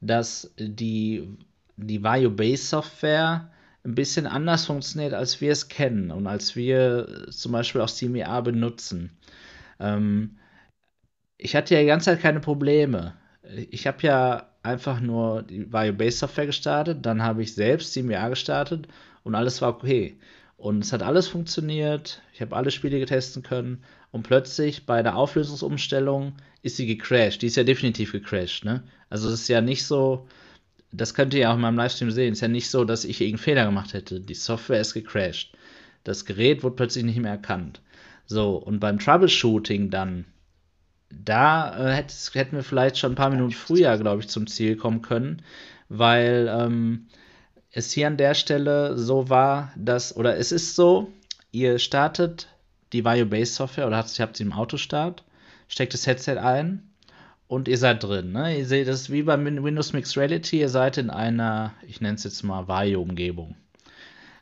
dass 0.00 0.54
die, 0.56 1.36
die 1.76 2.02
Vario 2.02 2.30
Base 2.30 2.64
Software 2.64 3.50
ein 3.84 3.96
bisschen 3.96 4.26
anders 4.26 4.66
funktioniert, 4.66 5.14
als 5.14 5.40
wir 5.40 5.50
es 5.50 5.68
kennen 5.68 6.10
und 6.12 6.26
als 6.28 6.54
wir 6.54 7.26
zum 7.30 7.52
Beispiel 7.52 7.80
auch 7.80 7.90
CMEA 7.90 8.40
benutzen. 8.40 9.10
Ähm, 9.80 10.36
ich 11.36 11.56
hatte 11.56 11.74
ja 11.74 11.80
die 11.80 11.88
ganze 11.88 12.12
Zeit 12.12 12.20
keine 12.20 12.40
Probleme. 12.40 13.14
Ich 13.70 13.86
habe 13.88 13.98
ja 14.02 14.48
einfach 14.62 15.00
nur 15.00 15.42
die 15.42 15.70
Vario 15.72 15.92
Base 15.92 16.18
Software 16.18 16.46
gestartet, 16.46 17.04
dann 17.04 17.22
habe 17.22 17.42
ich 17.42 17.54
selbst 17.54 17.92
CMEA 17.92 18.28
gestartet 18.28 18.86
und 19.24 19.34
alles 19.34 19.60
war 19.60 19.70
okay. 19.70 20.16
Und 20.56 20.84
es 20.84 20.92
hat 20.92 21.02
alles 21.02 21.26
funktioniert, 21.26 22.22
ich 22.32 22.40
habe 22.40 22.54
alle 22.54 22.70
Spiele 22.70 23.00
getesten 23.00 23.42
können 23.42 23.82
und 24.12 24.22
plötzlich 24.22 24.86
bei 24.86 25.02
der 25.02 25.16
Auflösungsumstellung 25.16 26.34
ist 26.62 26.76
sie 26.76 26.86
gecrashed. 26.86 27.42
Die 27.42 27.48
ist 27.48 27.56
ja 27.56 27.64
definitiv 27.64 28.12
gecrashed, 28.12 28.64
ne? 28.64 28.84
Also 29.10 29.28
es 29.28 29.40
ist 29.40 29.48
ja 29.48 29.60
nicht 29.60 29.84
so, 29.84 30.28
das 30.92 31.14
könnt 31.14 31.34
ihr 31.34 31.40
ja 31.40 31.50
auch 31.50 31.56
in 31.56 31.60
meinem 31.60 31.76
Livestream 31.76 32.10
sehen, 32.10 32.32
es 32.32 32.38
ist 32.38 32.42
ja 32.42 32.48
nicht 32.48 32.70
so, 32.70 32.84
dass 32.84 33.04
ich 33.04 33.20
irgendeinen 33.20 33.44
Fehler 33.44 33.64
gemacht 33.66 33.92
hätte. 33.92 34.20
Die 34.20 34.34
Software 34.34 34.80
ist 34.80 34.94
gecrashed. 34.94 35.52
Das 36.04 36.24
Gerät 36.24 36.62
wurde 36.62 36.76
plötzlich 36.76 37.04
nicht 37.04 37.18
mehr 37.18 37.32
erkannt. 37.32 37.80
So, 38.26 38.56
und 38.56 38.80
beim 38.80 38.98
Troubleshooting 38.98 39.90
dann, 39.90 40.24
da 41.10 41.90
äh, 41.90 42.04
hätten 42.32 42.56
wir 42.56 42.62
vielleicht 42.62 42.98
schon 42.98 43.12
ein 43.12 43.16
paar 43.16 43.30
Minuten 43.30 43.52
früher, 43.52 43.98
glaube 43.98 44.22
ich, 44.22 44.28
zum 44.28 44.46
Ziel 44.46 44.76
kommen 44.76 45.02
können, 45.02 45.42
weil 45.88 46.48
ähm, 46.50 47.06
es 47.74 47.92
hier 47.92 48.06
an 48.06 48.16
der 48.16 48.34
Stelle 48.34 48.96
so 48.96 49.28
war, 49.28 49.72
dass, 49.76 50.16
oder 50.16 50.36
es 50.36 50.52
ist 50.52 50.76
so, 50.76 51.12
ihr 51.50 51.80
startet 51.80 52.48
die 52.92 53.04
Vario 53.04 53.26
Base 53.26 53.52
Software 53.52 53.88
oder 53.88 53.96
habt, 53.96 54.18
habt 54.20 54.36
sie 54.36 54.44
im 54.44 54.52
Autostart, 54.52 55.24
steckt 55.66 55.92
das 55.92 56.06
Headset 56.06 56.38
ein 56.38 56.88
und 57.48 57.66
ihr 57.66 57.76
seid 57.76 58.04
drin. 58.04 58.30
Ne? 58.30 58.58
Ihr 58.58 58.66
seht 58.66 58.86
es 58.86 59.10
wie 59.10 59.24
bei 59.24 59.36
Windows 59.44 59.92
Mixed 59.92 60.16
Reality, 60.16 60.60
ihr 60.60 60.68
seid 60.68 60.98
in 60.98 61.10
einer, 61.10 61.74
ich 61.86 62.00
nenne 62.00 62.14
es 62.14 62.22
jetzt 62.22 62.44
mal 62.44 62.68
Vario-Umgebung. 62.68 63.56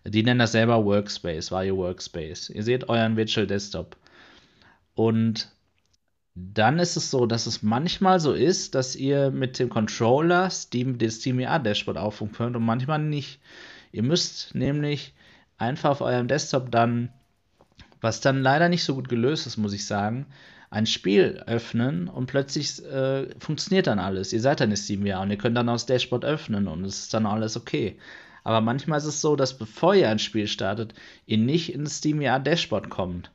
Die 0.04 0.22
nennen 0.22 0.40
das 0.40 0.52
selber 0.52 0.84
Workspace, 0.84 1.50
Vario 1.50 1.76
Workspace. 1.78 2.50
Ihr 2.50 2.64
seht 2.64 2.88
euren 2.88 3.16
Virtual 3.16 3.46
Desktop. 3.46 3.96
Und 4.94 5.48
dann 6.34 6.78
ist 6.78 6.96
es 6.96 7.10
so, 7.10 7.26
dass 7.26 7.46
es 7.46 7.62
manchmal 7.62 8.18
so 8.18 8.32
ist, 8.32 8.74
dass 8.74 8.96
ihr 8.96 9.30
mit 9.30 9.58
dem 9.58 9.68
Controller 9.68 10.48
Steam, 10.50 10.98
das 10.98 11.16
SteamVR 11.16 11.58
Dashboard 11.58 11.98
aufrufen 11.98 12.34
könnt 12.34 12.56
und 12.56 12.64
manchmal 12.64 12.98
nicht. 13.00 13.40
Ihr 13.92 14.02
müsst 14.02 14.54
nämlich 14.54 15.14
einfach 15.58 15.90
auf 15.90 16.00
eurem 16.00 16.28
Desktop 16.28 16.70
dann, 16.72 17.10
was 18.00 18.20
dann 18.20 18.42
leider 18.42 18.68
nicht 18.68 18.84
so 18.84 18.94
gut 18.94 19.08
gelöst 19.08 19.46
ist, 19.46 19.58
muss 19.58 19.74
ich 19.74 19.86
sagen, 19.86 20.26
ein 20.70 20.86
Spiel 20.86 21.42
öffnen 21.46 22.08
und 22.08 22.26
plötzlich 22.26 22.82
äh, 22.82 23.28
funktioniert 23.38 23.86
dann 23.86 23.98
alles. 23.98 24.32
Ihr 24.32 24.40
seid 24.40 24.60
dann 24.60 24.70
in 24.70 24.76
SteamVR 24.76 25.20
und 25.20 25.30
ihr 25.30 25.36
könnt 25.36 25.56
dann 25.56 25.68
auch 25.68 25.74
das 25.74 25.86
Dashboard 25.86 26.24
öffnen 26.24 26.66
und 26.66 26.84
es 26.86 27.00
ist 27.00 27.14
dann 27.14 27.26
alles 27.26 27.58
okay. 27.58 27.98
Aber 28.42 28.62
manchmal 28.62 28.98
ist 28.98 29.04
es 29.04 29.20
so, 29.20 29.36
dass 29.36 29.58
bevor 29.58 29.94
ihr 29.94 30.08
ein 30.08 30.18
Spiel 30.18 30.48
startet, 30.48 30.94
ihr 31.26 31.36
nicht 31.36 31.74
ins 31.74 31.98
SteamVR 31.98 32.40
Dashboard 32.40 32.88
kommt. 32.88 33.30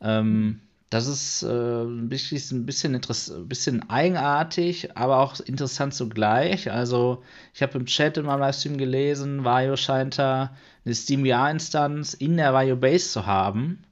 Ähm, 0.00 0.62
das 0.90 1.08
ist 1.08 1.42
äh, 1.42 1.82
ein 1.82 2.08
bisschen, 2.08 2.60
ein 2.60 2.66
bisschen, 2.66 3.00
bisschen 3.48 3.90
eigenartig, 3.90 4.96
aber 4.96 5.18
auch 5.18 5.40
interessant 5.40 5.94
zugleich. 5.94 6.70
Also, 6.70 7.22
ich 7.54 7.62
habe 7.62 7.78
im 7.78 7.86
Chat 7.86 8.18
in 8.18 8.26
meinem 8.26 8.40
Livestream 8.40 8.78
gelesen, 8.78 9.44
Vario 9.44 9.76
scheint 9.76 10.18
da 10.18 10.54
eine 10.84 10.94
SteamVR-Instanz 10.94 12.14
in 12.14 12.36
der 12.36 12.54
Vario 12.54 12.76
Base 12.76 13.10
zu 13.10 13.26
haben. 13.26 13.82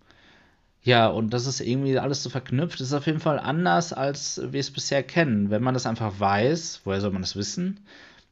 Ja, 0.83 1.09
und 1.09 1.31
das 1.33 1.47
ist 1.47 1.61
irgendwie 1.61 1.99
alles 1.99 2.23
so 2.23 2.31
verknüpft. 2.31 2.79
Das 2.79 2.89
ist 2.89 2.95
auf 2.95 3.07
jeden 3.07 3.21
Fall 3.21 3.39
anders, 3.41 3.93
als 3.93 4.41
wir 4.53 4.61
es 4.61 4.71
bisher 4.71 5.03
kennen. 5.03 5.51
Wenn 5.51 5.63
man 5.63 5.75
das 5.75 5.87
einfach 5.87 6.21
weiß, 6.21 6.83
woher 6.85 7.01
soll 7.01 7.11
man 7.11 7.23
das 7.23 7.37
wissen? 7.37 7.81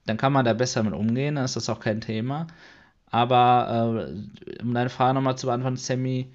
Dann 0.06 0.18
kann 0.18 0.32
man 0.32 0.44
da 0.44 0.52
besser 0.52 0.82
mit 0.82 0.92
umgehen, 0.94 1.36
dann 1.36 1.44
ist 1.44 1.56
das 1.56 1.68
auch 1.68 1.80
kein 1.80 2.00
Thema. 2.00 2.46
Aber 3.10 4.06
äh, 4.08 4.62
um 4.62 4.74
deine 4.74 4.90
Frage 4.90 5.14
nochmal 5.14 5.38
zu 5.38 5.46
beantworten, 5.46 5.76
Sammy, 5.76 6.30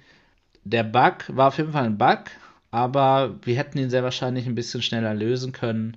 der 0.64 0.84
Bug 0.84 1.24
war 1.28 1.48
auf 1.48 1.58
jeden 1.58 1.72
Fall 1.72 1.84
ein 1.84 1.98
Bug, 1.98 2.24
aber 2.70 3.36
wir 3.42 3.56
hätten 3.56 3.78
ihn 3.78 3.90
sehr 3.90 4.02
wahrscheinlich 4.02 4.46
ein 4.46 4.54
bisschen 4.54 4.82
schneller 4.82 5.14
lösen 5.14 5.52
können. 5.52 5.96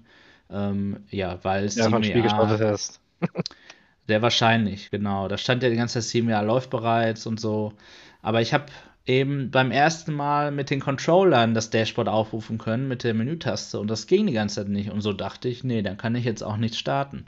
Ähm, 0.49 1.03
ja, 1.09 1.39
weil 1.43 1.69
Ja, 1.75 1.89
von 1.89 2.03
Spiel 2.03 2.21
gestartet 2.21 2.61
hast. 2.61 2.99
sehr 4.07 4.21
wahrscheinlich, 4.21 4.91
genau. 4.91 5.27
Da 5.27 5.37
stand 5.37 5.63
ja 5.63 5.69
die 5.69 5.75
ganze 5.75 5.95
Zeit 5.95 6.09
SteamVR 6.09 6.43
läuft 6.43 6.69
bereits 6.69 7.25
und 7.25 7.39
so. 7.39 7.73
Aber 8.21 8.41
ich 8.41 8.53
habe 8.53 8.65
eben 9.05 9.49
beim 9.51 9.71
ersten 9.71 10.13
Mal 10.13 10.51
mit 10.51 10.69
den 10.69 10.79
Controllern 10.79 11.53
das 11.53 11.69
Dashboard 11.69 12.07
aufrufen 12.07 12.57
können 12.57 12.87
mit 12.87 13.03
der 13.03 13.13
Menütaste 13.13 13.79
und 13.79 13.89
das 13.89 14.07
ging 14.07 14.27
die 14.27 14.33
ganze 14.33 14.55
Zeit 14.57 14.69
nicht. 14.69 14.91
Und 14.91 15.01
so 15.01 15.13
dachte 15.13 15.49
ich, 15.49 15.63
nee, 15.63 15.81
dann 15.81 15.97
kann 15.97 16.15
ich 16.15 16.25
jetzt 16.25 16.43
auch 16.43 16.57
nicht 16.57 16.75
starten. 16.75 17.25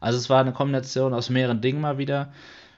Also 0.00 0.18
es 0.18 0.30
war 0.30 0.40
eine 0.40 0.52
Kombination 0.52 1.14
aus 1.14 1.30
mehreren 1.30 1.60
Dingen 1.60 1.80
mal 1.80 1.98
wieder. 1.98 2.32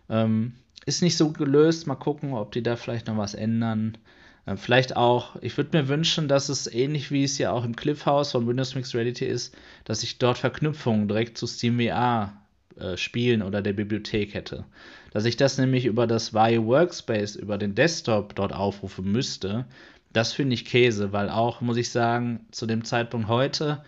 Ähm, 0.09 0.55
ist 0.89 1.03
nicht 1.03 1.17
so 1.17 1.31
gelöst. 1.31 1.87
Mal 1.87 1.95
gucken, 1.95 2.33
ob 2.33 2.51
die 2.53 2.63
da 2.63 2.75
vielleicht 2.77 3.07
noch 3.07 3.19
was 3.19 3.35
ändern. 3.35 3.99
Äh, 4.47 4.57
vielleicht 4.57 4.97
auch, 4.97 5.37
ich 5.43 5.57
würde 5.57 5.77
mir 5.77 5.89
wünschen, 5.89 6.29
dass 6.29 6.49
es 6.49 6.67
ähnlich 6.67 7.11
wie 7.11 7.25
es 7.25 7.39
ja 7.39 7.53
auch 7.53 7.65
im 7.65 7.77
Cliffhouse 7.77 8.33
von 8.33 8.49
Windows 8.49 8.75
Mixed 8.75 8.95
Reality 8.95 9.27
ist, 9.27 9.55
dass 9.85 10.03
ich 10.03 10.19
dort 10.19 10.39
Verknüpfungen 10.39 11.07
direkt 11.07 11.37
zu 11.37 11.47
SteamVR 11.47 12.33
äh, 12.77 12.97
Spielen 12.97 13.43
oder 13.43 13.61
der 13.61 13.75
Bibliothek 13.75 14.35
hätte. 14.35 14.65
Dass 15.13 15.27
ich 15.27 15.37
das 15.37 15.59
nämlich 15.59 15.85
über 15.85 16.07
das 16.07 16.33
Vario 16.33 16.67
Workspace, 16.67 17.37
über 17.37 17.59
den 17.59 17.75
Desktop 17.75 18.35
dort 18.35 18.53
aufrufen 18.53 19.13
müsste, 19.13 19.67
das 20.13 20.33
finde 20.33 20.55
ich 20.55 20.65
Käse, 20.65 21.13
weil 21.13 21.29
auch, 21.29 21.61
muss 21.61 21.77
ich 21.77 21.91
sagen, 21.91 22.41
zu 22.51 22.65
dem 22.67 22.85
Zeitpunkt 22.85 23.29
heute, 23.29 23.85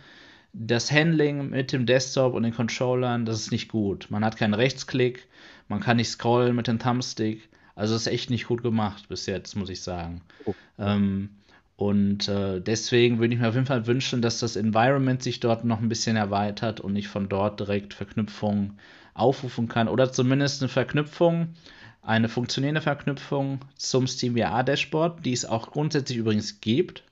das 0.53 0.93
Handling 0.93 1.49
mit 1.51 1.73
dem 1.73 1.87
Desktop 1.87 2.35
und 2.35 2.43
den 2.43 2.55
Controllern, 2.55 3.25
das 3.25 3.41
ist 3.41 3.53
nicht 3.53 3.71
gut. 3.71 4.09
Man 4.11 4.25
hat 4.25 4.37
keinen 4.37 4.55
Rechtsklick, 4.55 5.29
man 5.71 5.81
kann 5.81 5.99
nicht 5.99 6.11
scrollen 6.11 6.57
mit 6.57 6.67
dem 6.67 6.81
Thumbstick. 6.81 7.49
Also 7.77 7.95
ist 7.95 8.09
echt 8.09 8.29
nicht 8.29 8.49
gut 8.49 8.63
gemacht 8.63 9.09
bis 9.09 9.27
jetzt, 9.27 9.55
muss 9.55 9.71
ich 9.71 9.81
sagen. 9.83 10.21
Oh. 10.45 10.55
Ähm, 10.79 11.31
und 11.77 12.29
äh, 12.29 12.61
deswegen 12.61 13.21
würde 13.21 13.33
ich 13.33 13.41
mir 13.41 13.49
auf 13.49 13.55
jeden 13.55 13.67
Fall 13.67 13.87
wünschen, 13.87 14.21
dass 14.21 14.41
das 14.41 14.57
Environment 14.57 15.23
sich 15.23 15.39
dort 15.39 15.65
noch 15.65 15.81
ein 15.81 15.89
bisschen 15.89 16.17
erweitert 16.17 16.81
und 16.81 16.97
ich 16.97 17.07
von 17.07 17.29
dort 17.29 17.61
direkt 17.61 17.95
Verknüpfungen 17.95 18.81
aufrufen 19.15 19.69
kann. 19.69 19.87
Oder 19.87 20.13
zumindest 20.13 20.61
eine 20.61 20.69
Verknüpfung, 20.69 21.55
eine 22.03 22.29
funktionierende 22.29 22.83
Verknüpfung 22.83 23.61
zum 23.77 24.09
SteamVR 24.09 24.65
Dashboard, 24.65 25.25
die 25.25 25.33
es 25.33 25.45
auch 25.45 25.71
grundsätzlich 25.71 26.19
übrigens 26.19 26.61
gibt. 26.61 27.05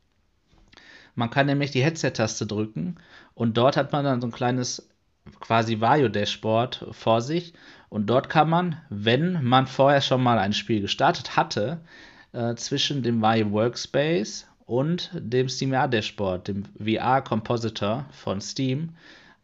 Man 1.15 1.31
kann 1.31 1.47
nämlich 1.47 1.71
die 1.71 1.83
Headset-Taste 1.83 2.47
drücken 2.47 2.97
und 3.35 3.57
dort 3.57 3.77
hat 3.77 3.93
man 3.93 4.05
dann 4.05 4.21
so 4.21 4.27
ein 4.27 4.33
kleines 4.33 4.89
quasi 5.41 5.81
Vario-Dashboard 5.81 6.89
vor 6.93 7.21
sich. 7.21 7.55
Und 7.89 8.07
dort 8.07 8.29
kann 8.29 8.51
man, 8.51 8.77
wenn 8.91 9.43
man 9.43 9.67
vorher 9.67 10.01
schon 10.01 10.23
mal 10.23 10.39
ein 10.39 10.53
Spiel 10.53 10.81
gestartet 10.81 11.37
hatte, 11.37 11.81
äh, 12.33 12.55
zwischen 12.55 13.03
dem 13.03 13.23
Vario 13.23 13.51
Workspace 13.51 14.47
und 14.67 15.11
dem 15.15 15.49
SteamVR 15.49 15.89
Dashboard, 15.89 16.49
dem 16.49 16.65
VR 16.79 17.23
Compositor 17.23 18.05
von 18.13 18.41
Steam, 18.41 18.91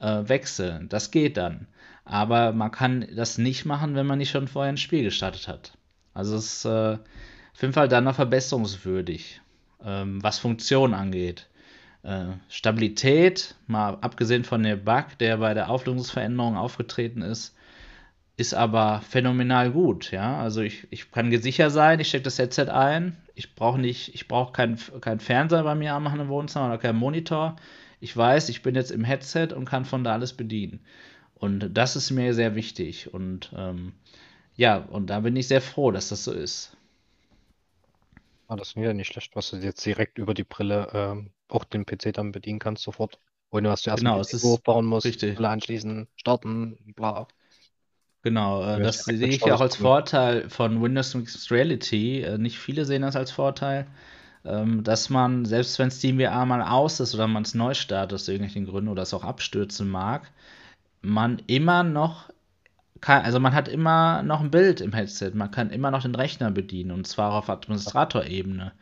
äh, 0.01 0.29
wechseln. 0.29 0.89
Das 0.89 1.11
geht 1.11 1.37
dann. 1.37 1.67
Aber 2.05 2.53
man 2.53 2.71
kann 2.71 3.07
das 3.17 3.39
nicht 3.39 3.65
machen, 3.65 3.95
wenn 3.95 4.07
man 4.07 4.19
nicht 4.19 4.31
schon 4.31 4.49
vorher 4.49 4.71
ein 4.73 4.77
Spiel 4.77 5.05
gestartet 5.05 5.49
hat. 5.49 5.73
Also 6.13 6.37
es 6.37 6.59
ist 6.59 6.65
äh, 6.67 6.99
auf 7.55 7.63
jeden 7.63 7.73
Fall 7.73 7.89
dann 7.89 8.05
noch 8.05 8.17
verbesserungswürdig, 8.17 9.41
ähm, 9.83 10.23
was 10.23 10.39
Funktionen 10.39 10.93
angeht. 10.93 11.49
Äh, 12.03 12.27
Stabilität, 12.51 13.55
mal 13.67 13.97
abgesehen 14.03 14.45
von 14.45 14.63
dem 14.63 14.85
Bug, 14.85 15.17
der 15.21 15.39
bei 15.39 15.55
der 15.55 15.71
Auflösungsveränderung 15.71 16.59
aufgetreten 16.59 17.23
ist, 17.23 17.55
ist 18.37 18.55
aber 18.55 19.01
phänomenal 19.03 19.71
gut, 19.71 20.11
ja. 20.11 20.39
Also 20.41 20.61
ich, 20.63 20.87
ich 20.91 21.11
kann 21.11 21.31
sicher 21.41 21.71
sein, 21.71 22.01
ich 22.01 22.09
stecke 22.09 22.25
das 22.25 22.39
Headset 22.39 22.69
ein, 22.71 23.17
ich 23.35 23.55
brauche 23.55 23.79
nicht, 23.81 24.15
ich 24.15 24.29
brauche 24.29 24.53
keinen 24.53 24.79
kein 25.01 25.21
Fernseher 25.21 25.63
bei 25.65 25.75
mir 25.75 25.95
anmachen 25.95 26.21
im 26.21 26.29
Wohnzimmer 26.29 26.67
oder 26.67 26.79
keinen 26.79 26.99
Monitor. 26.99 27.57
Ich 28.01 28.17
weiß, 28.17 28.49
ich 28.49 28.63
bin 28.63 28.75
jetzt 28.75 28.91
im 28.91 29.05
Headset 29.05 29.49
und 29.55 29.65
kann 29.67 29.85
von 29.85 30.05
da 30.05 30.13
alles 30.13 30.33
bedienen. 30.35 30.81
Und 31.35 31.71
das 31.77 31.97
ist 31.97 32.11
mir 32.11 32.35
sehr 32.35 32.55
wichtig. 32.57 33.13
Und 33.15 33.53
ähm, 33.57 33.93
ja, 34.57 34.79
und 34.79 35.09
da 35.11 35.21
bin 35.21 35.37
ich 35.37 35.49
sehr 35.49 35.63
froh, 35.63 35.91
dass 35.93 36.09
das 36.11 36.25
so 36.25 36.33
ist. 36.33 36.77
Ah, 38.47 38.57
das 38.57 38.69
ist 38.69 38.77
ja 38.77 38.93
nicht 38.95 39.09
schlecht, 39.09 39.37
was 39.37 39.51
du 39.51 39.57
jetzt 39.59 39.85
direkt 39.85 40.19
über 40.19 40.33
die 40.35 40.45
Brille 40.45 40.89
ähm, 40.93 41.33
auch 41.49 41.65
den 41.65 41.85
PC 41.87 42.13
dann 42.13 42.33
bedienen 42.33 42.59
kannst 42.59 42.83
sofort. 42.83 43.19
Ohne 43.51 43.69
dass 43.69 43.83
du 43.83 43.91
erst 43.91 44.03
Genau, 44.03 44.21
es 44.21 44.31
PC 44.31 44.43
hochbauen 44.43 44.87
musst, 44.87 45.07
richtig. 45.07 45.35
Brille 45.35 45.49
anschließen, 45.51 46.09
starten, 46.17 46.79
bla. 46.95 47.27
Genau, 48.25 48.65
äh, 48.65 48.83
das 48.83 49.05
sehe 49.05 49.29
ich 49.29 49.45
ja 49.45 49.55
auch 49.55 49.61
als. 49.61 49.77
Vorteil 49.77 50.49
von 50.49 50.83
Windows 50.83 51.15
Mixed 51.15 51.51
Reality. 51.51 52.23
Äh, 52.23 52.39
nicht 52.39 52.59
viele 52.59 52.87
sehen 52.87 53.03
das 53.03 53.17
als 53.17 53.31
Vorteil, 53.31 53.87
ähm, 54.47 54.83
dass 54.83 55.11
man, 55.11 55.45
selbst 55.45 55.79
wenn 55.79 55.91
SteamVR 55.91 56.47
mal 56.47 56.63
aus 56.63 57.01
ist 57.01 57.15
oder 57.15 57.29
man 57.29 57.43
es 57.43 57.55
neu 57.55 57.75
startet 57.75 58.15
aus 58.15 58.27
irgendwelchen 58.27 58.65
Gründen 58.65 58.89
oder 58.89 59.03
es 59.03 59.13
auch 59.13 59.25
abstürzen 59.25 59.91
mag, 59.91 60.31
man 61.03 61.43
immer 61.47 61.83
noch 61.83 62.31
kann, 63.03 63.27
also 63.27 63.39
man 63.41 63.53
hat 63.53 63.69
immer 63.69 64.23
noch 64.23 64.41
ein 64.41 64.51
Bild 64.51 64.81
im 64.81 64.95
Headset, 64.95 65.33
man 65.35 65.51
kann 65.51 65.69
immer 65.69 65.91
noch 65.91 66.01
den 66.03 66.15
Rechner 66.15 66.51
bedienen 66.51 66.93
und 66.93 67.07
zwar 67.07 67.35
auf 67.35 67.51
Administratorebene, 67.51 68.73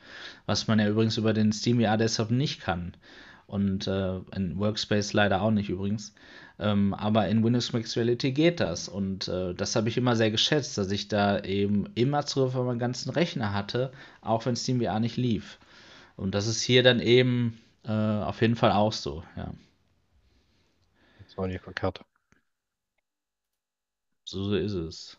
was 0.46 0.68
man 0.68 0.78
ja 0.78 0.88
übrigens 0.88 1.16
über 1.16 1.32
den 1.32 1.52
SteamVR 1.52 1.96
Desktop 1.96 2.30
nicht 2.30 2.60
kann. 2.60 2.94
Und 3.48 3.88
äh, 3.88 4.18
in 4.36 4.56
Workspace 4.58 5.12
leider 5.12 5.42
auch 5.42 5.50
nicht 5.50 5.68
übrigens. 5.68 6.14
Ähm, 6.62 6.94
aber 6.94 7.28
in 7.28 7.44
Windows 7.44 7.72
Mixed 7.74 7.96
Reality 7.98 8.32
geht 8.32 8.60
das. 8.60 8.88
Und 8.88 9.28
äh, 9.28 9.54
das 9.54 9.76
habe 9.76 9.88
ich 9.90 9.98
immer 9.98 10.16
sehr 10.16 10.30
geschätzt, 10.30 10.78
dass 10.78 10.90
ich 10.92 11.08
da 11.08 11.40
eben 11.40 11.86
immer 11.96 12.26
Zugriff 12.26 12.56
auf 12.56 12.66
meinen 12.66 12.78
ganzen 12.78 13.10
Rechner 13.10 13.54
hatte, 13.54 13.92
auch 14.22 14.46
wenn 14.46 14.56
SteamVR 14.56 15.00
nicht 15.00 15.16
lief. 15.18 15.58
Und 16.16 16.34
das 16.34 16.46
ist 16.48 16.62
hier 16.62 16.82
dann 16.84 17.00
eben 17.00 17.58
äh, 17.86 17.92
auf 17.92 18.40
jeden 18.42 18.56
Fall 18.56 18.72
auch 18.72 18.92
so, 18.92 19.24
ja. 19.36 19.52
Das 21.16 21.38
war 21.38 21.46
nicht 21.48 21.62
verkehrt. 21.64 22.04
So, 24.24 24.44
so 24.44 24.56
ist 24.56 24.72
es. 24.74 25.16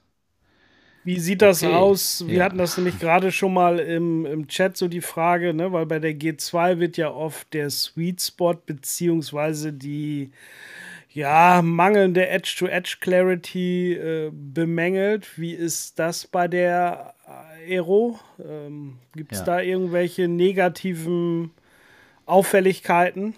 Wie 1.05 1.19
sieht 1.19 1.41
das 1.41 1.63
Okay, 1.63 1.65
aus? 1.65 2.23
Wir 2.27 2.43
ja. 2.43 2.45
hatten 2.45 2.57
das 2.57 2.77
nämlich 2.77 2.97
gerade 2.97 3.31
schon 3.33 3.53
mal 3.53 3.77
im, 3.79 4.25
im 4.25 4.47
Chat 4.47 4.77
so 4.77 4.87
die 4.87 5.01
Frage, 5.01 5.53
ne? 5.53 5.73
weil 5.73 5.85
bei 5.85 5.99
der 5.99 6.13
G2 6.13 6.79
wird 6.79 6.95
ja 6.95 7.11
oft 7.11 7.53
der 7.53 7.69
Sweet 7.69 8.21
Spot 8.21 8.53
beziehungsweise 8.53 9.73
die 9.73 10.31
ja, 11.13 11.61
mangelnde 11.61 12.27
Edge-to-Edge-Clarity 12.27 13.93
äh, 13.93 14.31
bemängelt. 14.33 15.37
Wie 15.37 15.53
ist 15.53 15.99
das 15.99 16.25
bei 16.27 16.47
der 16.47 17.13
Aero? 17.25 18.19
Ähm, 18.43 18.97
Gibt 19.15 19.31
es 19.33 19.39
Ja. 19.39 19.45
da 19.45 19.61
irgendwelche 19.61 20.27
negativen 20.27 21.51
Auffälligkeiten? 22.25 23.35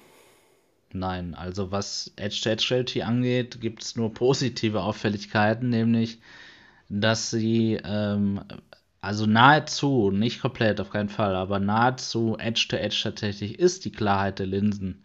Nein, 0.94 1.36
also 1.36 1.72
was 1.72 2.14
Edge-to-Edge-Reality 2.16 3.02
angeht, 3.02 3.60
gibt 3.60 3.84
es 3.84 3.96
nur 3.98 4.14
positive 4.14 4.82
Auffälligkeiten, 4.82 5.70
nämlich, 5.70 6.20
dass 6.88 7.30
sie 7.32 7.80
ähm, 7.84 8.42
also 9.02 9.26
nahezu, 9.26 10.10
nicht 10.12 10.42
komplett 10.42 10.80
auf 10.80 10.90
keinen 10.90 11.10
Fall, 11.10 11.36
aber 11.36 11.60
nahezu 11.60 12.38
Edge-to-Edge 12.40 13.02
tatsächlich 13.04 13.60
ist 13.60 13.86
die 13.86 13.92
Klarheit 13.92 14.40
der 14.40 14.48
Linsen. 14.48 15.04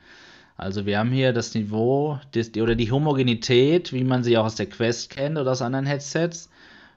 Also 0.60 0.84
wir 0.84 0.98
haben 0.98 1.10
hier 1.10 1.32
das 1.32 1.54
Niveau 1.54 2.20
des, 2.34 2.54
oder 2.56 2.74
die 2.74 2.92
Homogenität, 2.92 3.94
wie 3.94 4.04
man 4.04 4.22
sie 4.22 4.36
auch 4.36 4.44
aus 4.44 4.56
der 4.56 4.68
Quest 4.68 5.08
kennt 5.08 5.38
oder 5.38 5.52
aus 5.52 5.62
anderen 5.62 5.86
Headsets, 5.86 6.50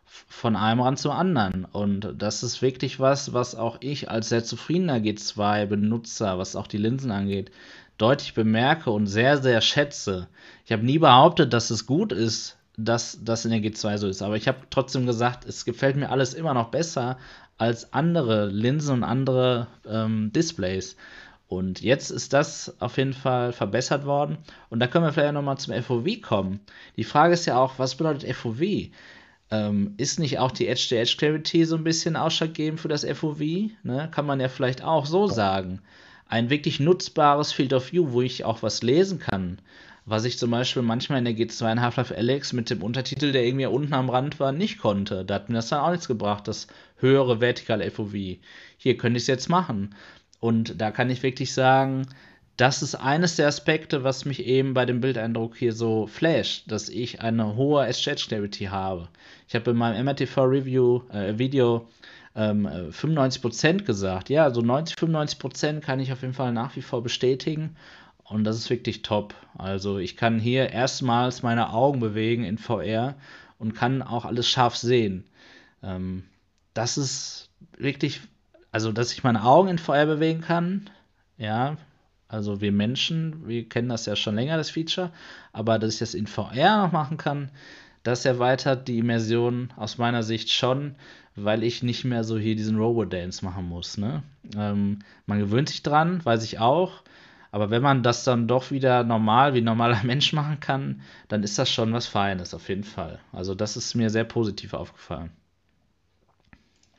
von 0.05 0.57
einem 0.57 0.81
Rand 0.81 0.99
zum 0.99 1.11
anderen. 1.11 1.63
Und 1.63 2.13
das 2.17 2.43
ist 2.43 2.61
wirklich 2.61 2.99
was, 2.99 3.31
was 3.31 3.55
auch 3.55 3.77
ich 3.79 4.11
als 4.11 4.27
sehr 4.27 4.43
zufriedener 4.43 4.97
G2-Benutzer, 4.97 6.37
was 6.37 6.57
auch 6.57 6.67
die 6.67 6.77
Linsen 6.77 7.11
angeht, 7.11 7.51
deutlich 7.97 8.33
bemerke 8.33 8.91
und 8.91 9.07
sehr, 9.07 9.37
sehr 9.37 9.61
schätze. 9.61 10.27
Ich 10.65 10.73
habe 10.73 10.85
nie 10.85 10.99
behauptet, 10.99 11.53
dass 11.53 11.69
es 11.69 11.85
gut 11.85 12.11
ist, 12.11 12.57
dass 12.75 13.19
das 13.23 13.45
in 13.45 13.51
der 13.51 13.61
G2 13.61 13.97
so 13.97 14.09
ist, 14.09 14.21
aber 14.21 14.35
ich 14.35 14.49
habe 14.49 14.57
trotzdem 14.71 15.05
gesagt, 15.05 15.45
es 15.45 15.63
gefällt 15.63 15.95
mir 15.95 16.09
alles 16.09 16.33
immer 16.33 16.53
noch 16.53 16.69
besser 16.69 17.17
als 17.57 17.93
andere 17.93 18.47
Linsen 18.47 18.95
und 18.95 19.03
andere 19.05 19.67
ähm, 19.87 20.33
Displays. 20.33 20.97
Und 21.55 21.81
jetzt 21.81 22.09
ist 22.09 22.33
das 22.33 22.75
auf 22.81 22.97
jeden 22.97 23.13
Fall 23.13 23.53
verbessert 23.53 24.05
worden. 24.05 24.37
Und 24.69 24.79
da 24.79 24.87
können 24.87 25.05
wir 25.05 25.13
vielleicht 25.13 25.33
nochmal 25.33 25.57
zum 25.57 25.73
FOV 25.81 26.21
kommen. 26.21 26.59
Die 26.97 27.03
Frage 27.03 27.33
ist 27.33 27.45
ja 27.45 27.57
auch, 27.57 27.77
was 27.77 27.95
bedeutet 27.95 28.35
FOV? 28.35 28.89
Ähm, 29.51 29.93
ist 29.97 30.19
nicht 30.19 30.39
auch 30.39 30.51
die 30.51 30.67
Edge-to-Edge-Clarity 30.67 31.65
so 31.65 31.75
ein 31.75 31.83
bisschen 31.83 32.15
ausschlaggebend 32.15 32.79
für 32.79 32.87
das 32.87 33.05
FOV? 33.05 33.39
Ne? 33.83 34.09
Kann 34.11 34.25
man 34.25 34.39
ja 34.39 34.49
vielleicht 34.49 34.83
auch 34.83 35.05
so 35.05 35.27
sagen. 35.27 35.81
Ein 36.27 36.49
wirklich 36.49 36.79
nutzbares 36.79 37.53
Field 37.53 37.73
of 37.73 37.91
View, 37.91 38.11
wo 38.11 38.21
ich 38.21 38.45
auch 38.45 38.63
was 38.63 38.81
lesen 38.81 39.19
kann. 39.19 39.59
Was 40.05 40.25
ich 40.25 40.37
zum 40.37 40.51
Beispiel 40.51 40.81
manchmal 40.81 41.19
in 41.19 41.25
der 41.25 41.35
G2 41.35 41.71
in 41.71 41.81
Half-Life 41.81 42.15
Alex 42.17 42.51
mit 42.51 42.69
dem 42.69 42.81
Untertitel, 42.81 43.31
der 43.31 43.45
irgendwie 43.45 43.67
unten 43.67 43.93
am 43.93 44.09
Rand 44.09 44.39
war, 44.39 44.51
nicht 44.51 44.79
konnte. 44.79 45.23
Da 45.23 45.35
hat 45.35 45.49
mir 45.49 45.55
das 45.55 45.69
dann 45.69 45.79
auch 45.79 45.91
nichts 45.91 46.07
gebracht, 46.07 46.47
das 46.47 46.67
höhere 46.97 47.39
vertikale 47.39 47.89
FOV. 47.89 48.13
Hier 48.77 48.97
könnte 48.97 49.17
ich 49.17 49.23
es 49.23 49.27
jetzt 49.27 49.49
machen. 49.49 49.95
Und 50.43 50.81
da 50.81 50.91
kann 50.91 51.09
ich 51.09 51.23
wirklich 51.23 51.53
sagen, 51.53 52.05
das 52.57 52.83
ist 52.83 52.95
eines 52.95 53.37
der 53.37 53.47
Aspekte, 53.47 54.03
was 54.03 54.25
mich 54.25 54.45
eben 54.45 54.73
bei 54.73 54.85
dem 54.85 54.99
Bildeindruck 54.99 55.55
hier 55.55 55.71
so 55.71 56.05
flasht, 56.05 56.69
dass 56.69 56.89
ich 56.89 57.21
eine 57.21 57.55
hohe 57.55 57.87
Edge 57.87 58.13
Clarity 58.27 58.65
habe. 58.65 59.07
Ich 59.47 59.55
habe 59.55 59.71
in 59.71 59.77
meinem 59.77 60.03
MRTV 60.03 60.41
Review 60.41 61.03
äh, 61.13 61.37
Video 61.37 61.87
ähm, 62.35 62.67
95% 62.67 63.85
gesagt. 63.85 64.29
Ja, 64.29 64.53
so 64.53 64.59
90, 64.59 64.97
95% 64.97 65.79
kann 65.79 66.01
ich 66.01 66.11
auf 66.11 66.23
jeden 66.23 66.33
Fall 66.33 66.51
nach 66.51 66.75
wie 66.75 66.81
vor 66.81 67.01
bestätigen. 67.01 67.77
und 68.25 68.43
das 68.43 68.57
ist 68.57 68.69
wirklich 68.69 69.01
top. 69.01 69.33
Also 69.57 69.97
ich 69.97 70.17
kann 70.17 70.39
hier 70.39 70.71
erstmals 70.71 71.41
meine 71.41 71.71
Augen 71.71 72.01
bewegen 72.01 72.43
in 72.43 72.57
VR 72.57 73.15
und 73.59 73.75
kann 73.75 74.01
auch 74.01 74.25
alles 74.25 74.49
scharf 74.49 74.75
sehen. 74.75 75.23
Ähm, 75.81 76.25
das 76.73 76.97
ist 76.97 77.49
wirklich, 77.77 78.19
also 78.73 78.91
dass 78.91 79.13
ich 79.13 79.23
meine 79.23 79.43
Augen 79.43 79.69
in 79.69 79.77
VR 79.77 80.05
bewegen 80.05 80.41
kann, 80.41 80.89
ja, 81.37 81.77
also 82.27 82.59
wir 82.59 82.71
Menschen, 82.71 83.47
wir 83.47 83.69
kennen 83.69 83.89
das 83.89 84.07
ja 84.07 84.15
schon 84.15 84.35
länger, 84.35 84.57
das 84.57 84.71
Feature, 84.71 85.11
aber 85.53 85.77
dass 85.77 85.93
ich 85.93 85.99
das 85.99 86.15
in 86.15 86.27
VR 86.27 86.83
noch 86.83 86.91
machen 86.91 87.17
kann, 87.17 87.51
das 88.01 88.25
erweitert 88.25 88.87
die 88.87 88.97
Immersion 88.97 89.71
aus 89.77 89.99
meiner 89.99 90.23
Sicht 90.23 90.51
schon, 90.51 90.95
weil 91.35 91.63
ich 91.63 91.83
nicht 91.83 92.03
mehr 92.03 92.23
so 92.23 92.37
hier 92.37 92.55
diesen 92.55 92.77
Robo-Dance 92.77 93.45
machen 93.45 93.69
muss. 93.69 93.97
Ne? 93.97 94.23
Ähm, 94.57 94.99
man 95.27 95.39
gewöhnt 95.39 95.69
sich 95.69 95.83
dran, 95.83 96.25
weiß 96.25 96.43
ich 96.43 96.59
auch. 96.59 97.03
Aber 97.51 97.69
wenn 97.69 97.83
man 97.83 98.01
das 98.01 98.23
dann 98.23 98.47
doch 98.47 98.71
wieder 98.71 99.03
normal, 99.03 99.53
wie 99.53 99.59
ein 99.59 99.65
normaler 99.65 100.01
Mensch 100.03 100.33
machen 100.33 100.59
kann, 100.59 101.01
dann 101.27 101.43
ist 101.43 101.59
das 101.59 101.71
schon 101.71 101.93
was 101.93 102.07
Feines, 102.07 102.55
auf 102.55 102.67
jeden 102.69 102.83
Fall. 102.83 103.19
Also 103.31 103.53
das 103.53 103.77
ist 103.77 103.93
mir 103.93 104.09
sehr 104.09 104.23
positiv 104.23 104.73
aufgefallen. 104.73 105.29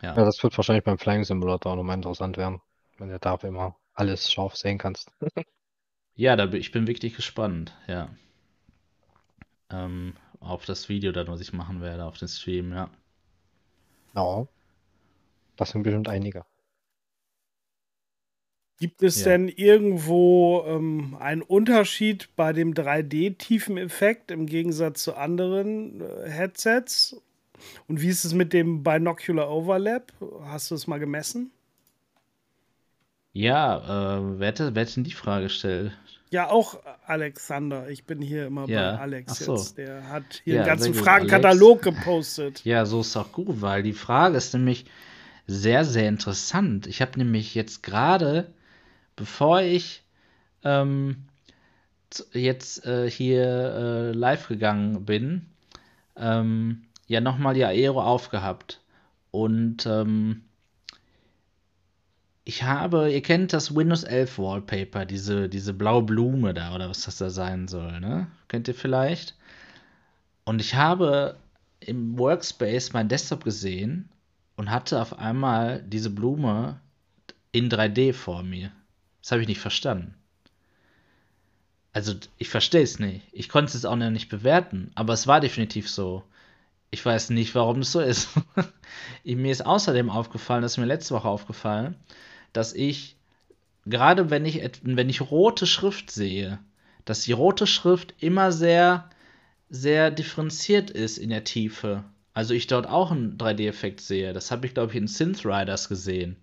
Ja, 0.04 0.14
ja 0.14 0.24
das 0.24 0.42
wird 0.42 0.56
wahrscheinlich 0.56 0.84
beim 0.84 0.98
Flying 0.98 1.24
Simulator 1.24 1.72
auch 1.72 1.76
nochmal 1.76 1.96
interessant 1.96 2.36
werden, 2.36 2.60
wenn 2.98 3.08
du 3.08 3.18
da 3.18 3.34
immer 3.42 3.76
alles 3.94 4.30
scharf 4.30 4.54
sehen 4.54 4.76
kannst. 4.76 5.10
ja, 6.14 6.36
da 6.36 6.46
bin, 6.46 6.60
ich 6.60 6.72
bin 6.72 6.86
wirklich 6.86 7.14
gespannt, 7.14 7.74
ja. 7.86 8.10
Ähm, 9.70 10.14
auf 10.40 10.66
das 10.66 10.90
Video 10.90 11.10
dann, 11.12 11.28
was 11.28 11.40
ich 11.40 11.54
machen 11.54 11.80
werde, 11.80 12.04
auf 12.04 12.18
den 12.18 12.28
Stream, 12.28 12.72
ja. 12.72 12.90
Ja. 14.14 14.46
Das 15.56 15.70
sind 15.70 15.84
bestimmt 15.84 16.08
einige. 16.08 16.44
Gibt 18.78 19.02
es 19.02 19.24
ja. 19.24 19.30
denn 19.30 19.48
irgendwo 19.48 20.64
ähm, 20.66 21.16
einen 21.18 21.42
Unterschied 21.42 22.28
bei 22.36 22.52
dem 22.52 22.74
3D-Tiefeneffekt 22.74 24.32
im 24.32 24.46
Gegensatz 24.46 25.04
zu 25.04 25.14
anderen 25.14 26.00
äh, 26.00 26.28
Headsets? 26.28 27.22
Und 27.88 28.00
wie 28.00 28.08
ist 28.08 28.24
es 28.24 28.34
mit 28.34 28.52
dem 28.52 28.82
Binocular 28.82 29.50
Overlap? 29.50 30.12
Hast 30.44 30.70
du 30.70 30.74
es 30.74 30.86
mal 30.86 30.98
gemessen? 30.98 31.50
Ja, 33.32 34.18
äh, 34.18 34.38
wer, 34.38 34.48
hätte, 34.48 34.74
wer 34.74 34.82
hätte 34.82 34.94
denn 34.94 35.04
die 35.04 35.12
Frage 35.12 35.44
gestellt? 35.44 35.92
Ja, 36.30 36.50
auch 36.50 36.80
Alexander. 37.06 37.88
Ich 37.90 38.04
bin 38.04 38.20
hier 38.20 38.46
immer 38.46 38.68
ja. 38.68 38.92
bei 38.92 38.98
Alex 39.02 39.38
so. 39.38 39.54
jetzt. 39.54 39.78
Der 39.78 40.08
hat 40.08 40.42
hier 40.44 40.54
ja, 40.54 40.60
einen 40.60 40.68
ganzen 40.68 40.94
Fragenkatalog 40.94 41.82
gepostet. 41.82 42.64
Ja, 42.64 42.86
so 42.86 43.02
ist 43.02 43.16
auch 43.16 43.30
gut, 43.32 43.60
weil 43.60 43.82
die 43.82 43.92
Frage 43.92 44.36
ist 44.36 44.52
nämlich 44.54 44.86
sehr, 45.46 45.84
sehr 45.84 46.08
interessant. 46.08 46.86
Ich 46.86 47.00
habe 47.00 47.18
nämlich 47.18 47.54
jetzt 47.54 47.82
gerade, 47.82 48.52
bevor 49.16 49.62
ich 49.62 50.02
ähm, 50.64 51.24
jetzt 52.32 52.84
äh, 52.86 53.10
hier 53.10 53.44
äh, 53.44 54.12
live 54.12 54.48
gegangen 54.48 55.04
bin, 55.04 55.46
ähm, 56.16 56.82
ja 57.06 57.20
nochmal 57.20 57.54
die 57.54 57.64
Aero 57.64 58.02
aufgehabt. 58.02 58.80
Und 59.30 59.86
ähm, 59.86 60.42
ich 62.44 62.62
habe, 62.62 63.10
ihr 63.10 63.22
kennt 63.22 63.52
das 63.52 63.74
Windows 63.74 64.04
11 64.04 64.38
Wallpaper, 64.38 65.06
diese, 65.06 65.48
diese 65.48 65.72
blaue 65.72 66.02
Blume 66.02 66.54
da 66.54 66.74
oder 66.74 66.88
was 66.88 67.04
das 67.04 67.16
da 67.16 67.30
sein 67.30 67.68
soll, 67.68 68.00
ne? 68.00 68.28
Kennt 68.48 68.68
ihr 68.68 68.74
vielleicht? 68.74 69.34
Und 70.44 70.60
ich 70.60 70.74
habe 70.74 71.36
im 71.80 72.18
Workspace 72.18 72.92
mein 72.92 73.08
Desktop 73.08 73.44
gesehen 73.44 74.08
und 74.56 74.70
hatte 74.70 75.00
auf 75.00 75.18
einmal 75.18 75.82
diese 75.82 76.10
Blume 76.10 76.80
in 77.52 77.70
3D 77.70 78.12
vor 78.12 78.42
mir. 78.42 78.72
Das 79.22 79.32
habe 79.32 79.42
ich 79.42 79.48
nicht 79.48 79.60
verstanden. 79.60 80.14
Also, 81.92 82.14
ich 82.38 82.48
verstehe 82.48 82.82
es 82.82 82.98
nicht. 82.98 83.22
Ich 83.32 83.48
konnte 83.48 83.76
es 83.76 83.84
auch 83.84 83.96
noch 83.96 84.10
nicht 84.10 84.28
bewerten, 84.28 84.90
aber 84.96 85.12
es 85.12 85.26
war 85.26 85.40
definitiv 85.40 85.88
so. 85.88 86.24
Ich 86.90 87.04
weiß 87.04 87.30
nicht, 87.30 87.54
warum 87.54 87.80
es 87.80 87.92
so 87.92 88.00
ist. 88.00 88.28
mir 89.24 89.52
ist 89.52 89.66
außerdem 89.66 90.10
aufgefallen, 90.10 90.62
das 90.62 90.72
ist 90.72 90.78
mir 90.78 90.84
letzte 90.84 91.14
Woche 91.14 91.28
aufgefallen, 91.28 91.96
dass 92.52 92.72
ich, 92.72 93.16
gerade 93.84 94.30
wenn 94.30 94.44
ich, 94.44 94.62
wenn 94.82 95.08
ich 95.08 95.20
rote 95.20 95.66
Schrift 95.66 96.10
sehe, 96.10 96.58
dass 97.04 97.22
die 97.22 97.32
rote 97.32 97.66
Schrift 97.66 98.14
immer 98.20 98.52
sehr, 98.52 99.10
sehr 99.68 100.10
differenziert 100.10 100.90
ist 100.90 101.18
in 101.18 101.30
der 101.30 101.44
Tiefe. 101.44 102.04
Also 102.32 102.54
ich 102.54 102.66
dort 102.66 102.88
auch 102.88 103.10
einen 103.10 103.38
3D-Effekt 103.38 104.00
sehe. 104.00 104.32
Das 104.32 104.50
habe 104.50 104.66
ich, 104.66 104.74
glaube 104.74 104.92
ich, 104.92 104.98
in 104.98 105.06
Synth 105.06 105.44
Riders 105.44 105.88
gesehen. 105.88 106.36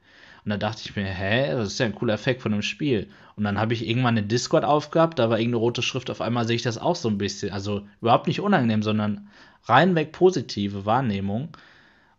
Und 0.44 0.50
da 0.50 0.58
dachte 0.58 0.82
ich 0.86 0.96
mir, 0.96 1.06
hä, 1.06 1.52
das 1.52 1.74
ist 1.74 1.80
ja 1.80 1.86
ein 1.86 1.96
cooler 1.96 2.16
Effekt 2.16 2.42
von 2.42 2.52
dem 2.52 2.62
Spiel. 2.62 3.10
Und 3.36 3.44
dann 3.44 3.60
habe 3.60 3.74
ich 3.74 3.88
irgendwann 3.88 4.16
den 4.16 4.28
Discord 4.28 4.64
aufgehabt, 4.64 5.20
da 5.20 5.30
war 5.30 5.38
irgendeine 5.38 5.60
rote 5.60 5.82
Schrift, 5.82 6.10
auf 6.10 6.22
einmal 6.22 6.48
sehe 6.48 6.56
ich 6.56 6.64
das 6.64 6.78
auch 6.78 6.96
so 6.96 7.10
ein 7.10 7.18
bisschen. 7.18 7.52
Also 7.52 7.88
überhaupt 8.02 8.28
nicht 8.28 8.40
unangenehm, 8.40 8.82
sondern 8.82 9.30
reinweg 9.64 10.12
positive 10.12 10.86
Wahrnehmung. 10.86 11.50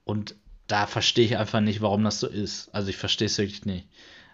Und 0.04 0.34
da 0.66 0.86
verstehe 0.86 1.24
ich 1.24 1.36
einfach 1.36 1.60
nicht, 1.60 1.80
warum 1.80 2.04
das 2.04 2.20
so 2.20 2.26
ist. 2.26 2.74
Also 2.74 2.88
ich 2.88 2.96
verstehe 2.96 3.26
es 3.26 3.38
wirklich 3.38 3.66
nicht. 3.66 3.88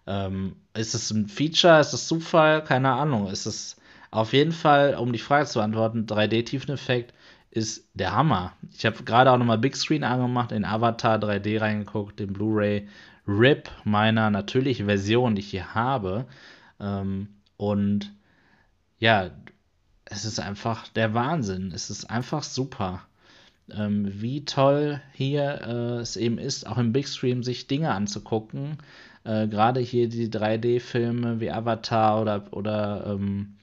Ähm, 0.06 0.56
ist 0.74 0.94
es 0.94 1.11
ein 1.11 1.28
Feature? 1.28 1.80
Ist 1.80 1.92
es 1.92 2.06
Zufall? 2.09 2.64
Keine 2.64 2.92
Ahnung. 2.92 3.28
Ist 3.28 3.46
es 3.46 3.76
auf 4.11 4.32
jeden 4.32 4.52
Fall, 4.52 4.94
um 4.94 5.12
die 5.12 5.18
Frage 5.18 5.46
zu 5.46 5.59
beantworten, 5.59 6.06
3D-Tiefeneffekt 6.06 7.12
ist 7.50 7.88
der 7.94 8.14
Hammer. 8.14 8.52
Ich 8.76 8.86
habe 8.86 9.02
gerade 9.04 9.30
auch 9.30 9.38
nochmal 9.38 9.59
Big 9.59 9.76
Screen 9.76 10.04
angemacht, 10.04 10.52
in 10.52 10.64
Avatar 10.64 11.18
3D 11.18 11.61
reingeguckt, 11.61 12.20
den 12.20 12.32
Blu-ray 12.32 12.88
RIP 13.26 13.70
meiner 13.84 14.30
natürlichen 14.30 14.86
Version, 14.86 15.34
die 15.34 15.40
ich 15.40 15.50
hier 15.50 15.74
habe. 15.74 16.26
Ähm, 16.80 17.28
und 17.56 18.12
ja, 18.98 19.30
es 20.11 20.24
ist 20.24 20.40
einfach 20.40 20.88
der 20.88 21.14
Wahnsinn. 21.14 21.72
Es 21.74 21.90
ist 21.90 22.11
einfach 22.11 22.42
super 22.42 23.02
ähm, 23.74 24.11
wie 24.20 24.44
toll 24.44 25.00
hier 25.12 25.61
äh, 25.66 26.00
es 26.00 26.16
eben 26.16 26.38
ist, 26.38 26.66
auch 26.66 26.78
im 26.78 26.92
Big 26.92 27.09
Stream 27.09 27.42
sich 27.42 27.66
Dinge 27.66 27.90
anzugucken. 27.92 28.78
Äh, 29.24 29.48
Gerade 29.48 29.80
hier 29.80 30.09
die 30.09 30.30
3D-Filme 30.30 31.40
wie 31.40 31.50
Avatar 31.50 32.20
oder, 32.20 32.46
oder 32.52 33.04
ähm, 33.06 33.54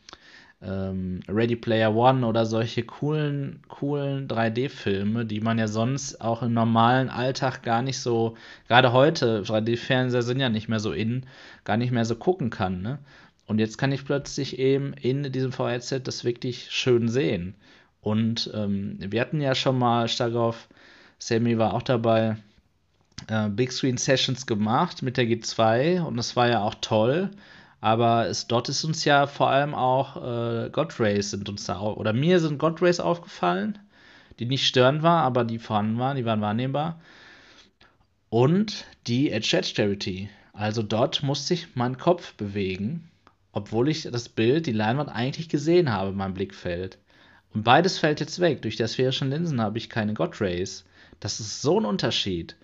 ähm, 0.61 1.21
Ready 1.27 1.55
Player 1.55 1.95
One 1.95 2.25
oder 2.25 2.45
solche 2.45 2.83
coolen, 2.83 3.61
coolen 3.67 4.27
3D-Filme, 4.27 5.25
die 5.25 5.41
man 5.41 5.59
ja 5.59 5.67
sonst 5.67 6.21
auch 6.21 6.43
im 6.43 6.53
normalen 6.53 7.09
Alltag 7.09 7.63
gar 7.63 7.81
nicht 7.81 7.99
so, 7.99 8.35
gerade 8.67 8.93
heute, 8.93 9.41
3D-Fernseher 9.41 10.21
sind 10.21 10.39
ja 10.39 10.49
nicht 10.49 10.69
mehr 10.69 10.79
so 10.79 10.91
in, 10.91 11.25
gar 11.63 11.77
nicht 11.77 11.91
mehr 11.91 12.05
so 12.05 12.15
gucken 12.15 12.49
kann. 12.49 12.81
Ne? 12.81 12.99
Und 13.47 13.59
jetzt 13.59 13.77
kann 13.77 13.91
ich 13.91 14.05
plötzlich 14.05 14.59
eben 14.59 14.93
in 14.93 15.31
diesem 15.31 15.51
VR-Set 15.51 16.07
das 16.07 16.23
wirklich 16.23 16.71
schön 16.71 17.07
sehen. 17.09 17.55
Und 18.01 18.51
ähm, 18.53 18.97
wir 18.99 19.21
hatten 19.21 19.41
ja 19.41 19.55
schon 19.55 19.77
mal 19.77 20.07
stark 20.07 20.35
auf, 20.35 20.67
Sammy 21.19 21.57
war 21.57 21.73
auch 21.73 21.81
dabei, 21.81 22.37
äh, 23.27 23.49
Big 23.49 23.71
Screen 23.71 23.97
Sessions 23.97 24.45
gemacht 24.45 25.01
mit 25.01 25.17
der 25.17 25.25
G2 25.25 26.01
und 26.01 26.17
das 26.17 26.35
war 26.35 26.47
ja 26.47 26.61
auch 26.61 26.75
toll. 26.81 27.31
Aber 27.81 28.27
es, 28.27 28.47
dort 28.47 28.69
ist 28.69 28.83
uns 28.83 29.05
ja 29.05 29.27
vor 29.27 29.49
allem 29.49 29.75
auch 29.75 30.17
äh, 30.17 30.69
God 30.69 30.99
Rays 30.99 31.31
sind 31.31 31.49
uns 31.49 31.65
da 31.65 31.79
oder 31.81 32.13
mir 32.13 32.39
sind 32.39 32.57
God 32.57 32.81
Rays 32.81 32.99
aufgefallen, 32.99 33.77
die 34.39 34.45
nicht 34.45 34.65
störend 34.65 35.03
waren, 35.03 35.23
aber 35.23 35.43
die 35.43 35.59
vorhanden 35.59 35.99
waren, 35.99 36.17
die 36.17 36.25
waren 36.25 36.41
wahrnehmbar. 36.41 36.99
Und 38.29 38.85
die 39.07 39.31
Edge 39.31 39.61
Charity. 39.63 40.29
Also 40.51 40.81
dort 40.83 41.21
musste 41.21 41.53
ich 41.53 41.75
meinen 41.75 41.97
Kopf 41.97 42.33
bewegen, 42.33 43.09
obwohl 43.55 43.87
ich 43.87 44.03
das 44.03 44.27
Bild, 44.27 44.65
die 44.65 44.73
Leinwand 44.73 45.09
eigentlich 45.09 45.47
gesehen 45.47 45.89
habe 45.89 46.09
in 46.09 46.17
meinem 46.17 46.33
Blickfeld. 46.33 46.97
Und 47.53 47.63
beides 47.63 47.97
fällt 47.97 48.19
jetzt 48.19 48.41
weg. 48.41 48.61
Durch 48.61 48.75
die 48.75 48.85
sphärischen 48.85 49.29
Linsen 49.29 49.61
habe 49.61 49.77
ich 49.77 49.89
keine 49.89 50.13
God. 50.13 50.37
Das 50.41 51.39
ist 51.39 51.61
so 51.61 51.79
ein 51.79 51.85
Unterschied. 51.85 52.57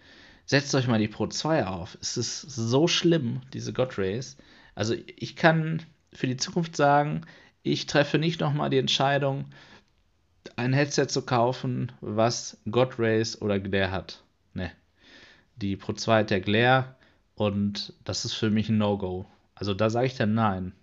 Setzt 0.46 0.76
euch 0.76 0.88
mal 0.88 1.00
die 1.00 1.08
Pro 1.08 1.28
2 1.28 1.66
auf. 1.66 1.98
Es 2.02 2.18
ist 2.18 2.42
so 2.42 2.90
schlimm, 2.90 3.40
diese 3.54 3.72
God. 3.72 3.98
Also 4.76 4.94
ich 5.16 5.38
kann 5.38 5.82
für 6.12 6.28
die 6.28 6.36
Zukunft 6.36 6.76
sagen, 6.76 7.22
ich 7.64 7.86
treffe 7.86 8.20
nicht 8.20 8.42
nochmal 8.42 8.70
die 8.70 8.78
Entscheidung, 8.78 9.46
ein 10.58 10.74
Headset 10.74 11.08
zu 11.08 11.22
kaufen, 11.22 11.94
was 12.02 12.58
God 12.70 13.00
oder 13.00 13.60
Glare 13.62 13.92
hat. 13.92 14.24
Ne. 14.54 14.72
Die 15.56 15.78
Pro 15.78 15.94
2 15.94 16.20
hat 16.20 16.32
der 16.32 16.42
Glare 16.42 16.96
und 17.36 17.94
das 18.04 18.26
ist 18.26 18.34
für 18.34 18.50
mich 18.50 18.68
ein 18.68 18.78
No-Go. 18.78 19.26
Also 19.56 19.74
da 19.74 19.90
sage 19.90 20.08
ich 20.08 20.18
dann 20.18 20.34
nein. 20.34 20.74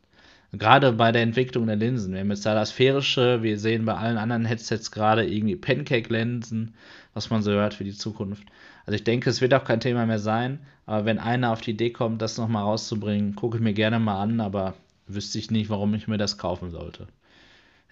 Gerade 0.52 0.92
bei 0.92 1.12
der 1.12 1.22
Entwicklung 1.22 1.66
der 1.66 1.76
Linsen. 1.76 2.12
Wir 2.14 2.20
haben 2.20 2.30
jetzt 2.30 2.46
da 2.46 2.54
das 2.54 2.70
sphärische, 2.70 3.42
wir 3.42 3.58
sehen 3.58 3.84
bei 3.84 3.94
allen 3.94 4.16
anderen 4.16 4.46
Headsets 4.46 4.90
gerade 4.90 5.26
irgendwie 5.26 5.56
Pancake-Linsen, 5.56 6.74
was 7.12 7.28
man 7.28 7.42
so 7.42 7.50
hört 7.50 7.74
für 7.74 7.84
die 7.84 7.92
Zukunft. 7.92 8.44
Also 8.86 8.94
ich 8.94 9.04
denke, 9.04 9.28
es 9.28 9.42
wird 9.42 9.52
auch 9.52 9.64
kein 9.64 9.80
Thema 9.80 10.06
mehr 10.06 10.18
sein, 10.18 10.60
aber 10.86 11.04
wenn 11.04 11.18
einer 11.18 11.52
auf 11.52 11.60
die 11.60 11.72
Idee 11.72 11.90
kommt, 11.90 12.22
das 12.22 12.38
nochmal 12.38 12.62
rauszubringen, 12.62 13.34
gucke 13.34 13.58
ich 13.58 13.62
mir 13.62 13.74
gerne 13.74 13.98
mal 13.98 14.22
an, 14.22 14.40
aber 14.40 14.74
wüsste 15.06 15.38
ich 15.38 15.50
nicht, 15.50 15.68
warum 15.68 15.92
ich 15.92 16.08
mir 16.08 16.16
das 16.16 16.38
kaufen 16.38 16.70
sollte. 16.70 17.08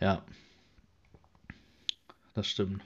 Ja. 0.01 0.23
Das 2.33 2.47
stimmt. 2.47 2.83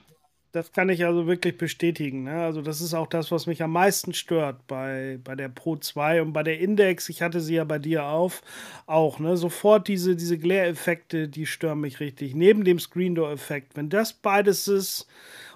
Das 0.51 0.73
kann 0.73 0.89
ich 0.89 1.05
also 1.05 1.27
wirklich 1.27 1.57
bestätigen. 1.57 2.23
Ne? 2.23 2.43
Also, 2.43 2.61
das 2.61 2.81
ist 2.81 2.93
auch 2.93 3.07
das, 3.07 3.31
was 3.31 3.47
mich 3.47 3.63
am 3.63 3.71
meisten 3.71 4.13
stört 4.13 4.67
bei, 4.67 5.17
bei 5.23 5.35
der 5.35 5.47
Pro 5.47 5.77
2 5.77 6.21
und 6.21 6.33
bei 6.33 6.43
der 6.43 6.59
Index. 6.59 7.07
Ich 7.07 7.21
hatte 7.21 7.39
sie 7.39 7.55
ja 7.55 7.63
bei 7.63 7.79
dir 7.79 8.05
auf, 8.05 8.41
auch. 8.85 9.19
Ne? 9.19 9.37
Sofort 9.37 9.87
diese, 9.87 10.15
diese 10.15 10.37
Glare-Effekte, 10.37 11.29
die 11.29 11.45
stören 11.45 11.79
mich 11.79 12.01
richtig. 12.01 12.35
Neben 12.35 12.65
dem 12.65 12.79
Screen 12.79 13.15
Door-Effekt. 13.15 13.77
Wenn 13.77 13.89
das 13.89 14.13
beides 14.13 14.67
ist, 14.67 15.07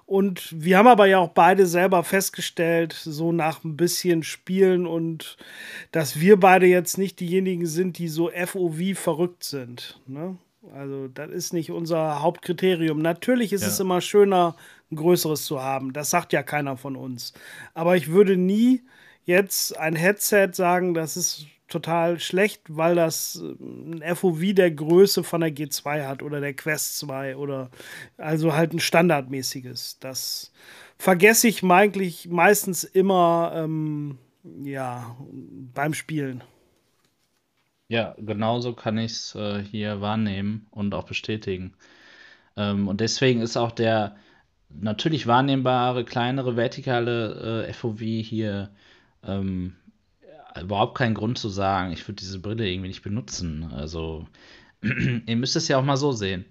und 0.05 0.53
wir 0.55 0.77
haben 0.77 0.87
aber 0.87 1.07
ja 1.07 1.17
auch 1.17 1.29
beide 1.29 1.65
selber 1.65 2.03
festgestellt, 2.03 2.93
so 2.93 3.31
nach 3.31 3.63
ein 3.63 3.75
bisschen 3.75 4.21
Spielen 4.21 4.85
und 4.85 5.35
dass 5.91 6.19
wir 6.19 6.39
beide 6.39 6.67
jetzt 6.67 6.99
nicht 6.99 7.19
diejenigen 7.19 7.65
sind, 7.65 7.97
die 7.97 8.07
so 8.07 8.29
FOV 8.29 8.93
verrückt 8.93 9.43
sind. 9.43 9.99
Ne? 10.05 10.37
Also, 10.73 11.07
das 11.07 11.31
ist 11.31 11.53
nicht 11.53 11.71
unser 11.71 12.21
Hauptkriterium. 12.21 13.01
Natürlich 13.01 13.51
ist 13.51 13.63
ja. 13.63 13.67
es 13.67 13.79
immer 13.79 14.01
schöner, 14.01 14.55
ein 14.91 14.95
größeres 14.95 15.45
zu 15.45 15.61
haben. 15.61 15.93
Das 15.93 16.09
sagt 16.09 16.33
ja 16.33 16.43
keiner 16.43 16.77
von 16.77 16.95
uns. 16.95 17.33
Aber 17.73 17.95
ich 17.95 18.09
würde 18.09 18.37
nie 18.37 18.83
jetzt 19.25 19.77
ein 19.77 19.95
Headset 19.95 20.49
sagen, 20.53 20.93
das 20.93 21.17
ist 21.17 21.47
total 21.67 22.19
schlecht, 22.19 22.61
weil 22.67 22.95
das 22.95 23.41
äh, 23.41 23.63
ein 23.63 24.15
FOV 24.15 24.53
der 24.53 24.71
Größe 24.71 25.23
von 25.23 25.41
der 25.41 25.53
G2 25.53 26.07
hat 26.07 26.21
oder 26.21 26.39
der 26.39 26.53
Quest 26.53 26.99
2 26.99 27.37
oder 27.37 27.69
also 28.17 28.53
halt 28.53 28.73
ein 28.73 28.79
standardmäßiges. 28.79 29.99
Das 29.99 30.51
vergesse 30.97 31.47
ich 31.47 31.63
eigentlich 31.63 32.27
meistens 32.29 32.83
immer 32.83 33.51
ähm, 33.55 34.19
ja, 34.63 35.15
beim 35.73 35.93
Spielen. 35.93 36.43
Ja, 37.87 38.15
genauso 38.17 38.73
kann 38.73 38.97
ich 38.97 39.11
es 39.11 39.35
äh, 39.35 39.63
hier 39.63 40.01
wahrnehmen 40.01 40.67
und 40.71 40.93
auch 40.93 41.05
bestätigen. 41.05 41.73
Ähm, 42.57 42.87
und 42.87 43.01
deswegen 43.01 43.41
ist 43.41 43.57
auch 43.57 43.71
der 43.71 44.15
natürlich 44.81 45.27
wahrnehmbare, 45.27 46.05
kleinere, 46.05 46.55
vertikale 46.55 47.65
äh, 47.67 47.73
FOV 47.73 47.99
hier 47.99 48.69
ähm, 49.23 49.75
überhaupt 50.61 50.97
kein 50.97 51.13
Grund 51.13 51.37
zu 51.37 51.49
sagen, 51.49 51.91
ich 51.91 52.07
würde 52.07 52.21
diese 52.21 52.39
Brille 52.39 52.67
irgendwie 52.67 52.87
nicht 52.89 53.03
benutzen. 53.03 53.71
Also, 53.73 54.27
ihr 54.81 55.35
müsst 55.35 55.55
es 55.55 55.67
ja 55.67 55.77
auch 55.77 55.83
mal 55.83 55.97
so 55.97 56.11
sehen. 56.11 56.45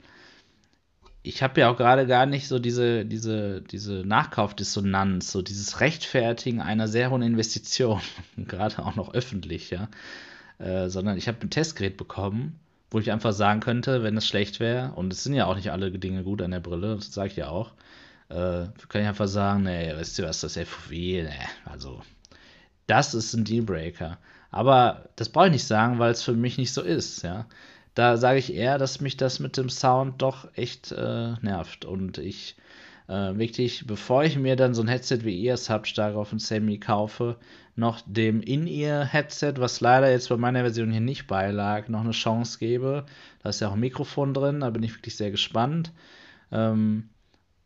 Ich 1.23 1.43
habe 1.43 1.61
ja 1.61 1.71
auch 1.71 1.77
gerade 1.79 2.07
gar 2.07 2.27
nicht 2.27 2.49
so 2.49 2.59
diese, 2.59 3.07
diese, 3.07 3.63
diese 3.63 4.05
Nachkaufdissonanz, 4.05 5.33
so 5.33 5.41
dieses 5.41 5.81
Rechtfertigen 5.81 6.61
einer 6.61 6.87
sehr 6.87 7.11
hohen 7.11 7.23
Investition, 7.23 8.01
gerade 8.37 8.85
auch 8.85 8.95
noch 8.95 9.15
öffentlich, 9.15 9.71
ja. 9.71 9.89
Äh, 10.59 10.89
sondern 10.89 11.17
ich 11.17 11.27
habe 11.27 11.39
ein 11.41 11.51
Testgerät 11.51 11.97
bekommen, 11.97 12.61
wo 12.91 12.99
ich 12.99 13.11
einfach 13.11 13.33
sagen 13.33 13.61
könnte, 13.61 14.03
wenn 14.03 14.17
es 14.17 14.27
schlecht 14.27 14.61
wäre, 14.61 14.93
und 14.93 15.13
es 15.13 15.25
sind 15.25 15.35
ja 15.35 15.47
auch 15.47 15.57
nicht 15.57 15.73
alle 15.73 15.91
Dinge 15.91 16.23
gut 16.23 16.43
an 16.43 16.53
der 16.53 16.61
Brille, 16.61 16.95
das 16.95 17.13
sage 17.13 17.31
ich 17.31 17.37
ja 17.37 17.49
auch, 17.49 17.73
äh, 18.35 18.67
kann 18.89 19.03
ich 19.03 19.09
einfach 19.09 19.29
sagen, 19.29 19.63
nee, 19.63 19.95
weißt 19.95 20.19
du 20.19 20.25
was, 20.25 20.41
das 20.41 20.57
FOV, 20.57 20.91
nee, 20.91 21.29
also 21.65 22.03
das 22.87 23.15
ist 23.15 23.35
ein 23.35 23.45
Dealbreaker. 23.45 24.19
Aber 24.51 25.09
das 25.17 25.29
brauche 25.29 25.47
ich 25.47 25.53
nicht 25.53 25.67
sagen, 25.67 25.99
weil 25.99 26.13
es 26.13 26.23
für 26.23 26.35
mich 26.35 26.59
nicht 26.59 26.73
so 26.73 26.83
ist, 26.83 27.23
ja. 27.23 27.47
Da 27.95 28.17
sage 28.17 28.39
ich 28.39 28.53
eher, 28.53 28.79
dass 28.79 29.01
mich 29.01 29.17
das 29.17 29.39
mit 29.39 29.57
dem 29.57 29.69
Sound 29.69 30.21
doch 30.21 30.49
echt 30.55 30.91
äh, 30.93 31.35
nervt. 31.43 31.85
Und 31.85 32.19
ich 32.19 32.57
äh, 33.09 33.37
wirklich, 33.37 33.87
bevor 33.87 34.25
ich 34.25 34.37
mir 34.37 34.57
dann 34.57 34.75
so 34.75 34.83
ein 34.83 34.89
Headset 34.89 35.21
wie 35.23 35.39
ihr 35.39 35.55
es 35.55 35.71
habt, 35.71 35.87
stark 35.87 36.17
auf 36.17 36.33
ein 36.33 36.39
Semi 36.41 36.79
kaufe, 36.79 37.37
noch 37.77 38.01
dem 38.07 38.41
In-Ear-Headset, 38.43 39.55
was 39.59 39.81
leider 39.81 40.11
jetzt 40.11 40.29
bei 40.29 40.37
meiner 40.37 40.61
Version 40.61 40.91
hier 40.91 41.01
nicht 41.01 41.27
beilag, 41.27 41.89
noch 41.89 42.01
eine 42.01 42.13
Chance 42.13 42.59
gebe. 42.59 43.07
Da 43.43 43.51
ist 43.51 43.61
ja 43.61 43.69
auch 43.69 43.75
ein 43.75 43.81
Mikrofon 43.81 44.35
drin, 44.35 44.61
da 44.61 44.71
bin 44.71 44.83
ich 44.83 44.95
wirklich 44.95 45.17
sehr 45.17 45.31
gespannt. 45.31 45.93
Ähm, 46.51 47.11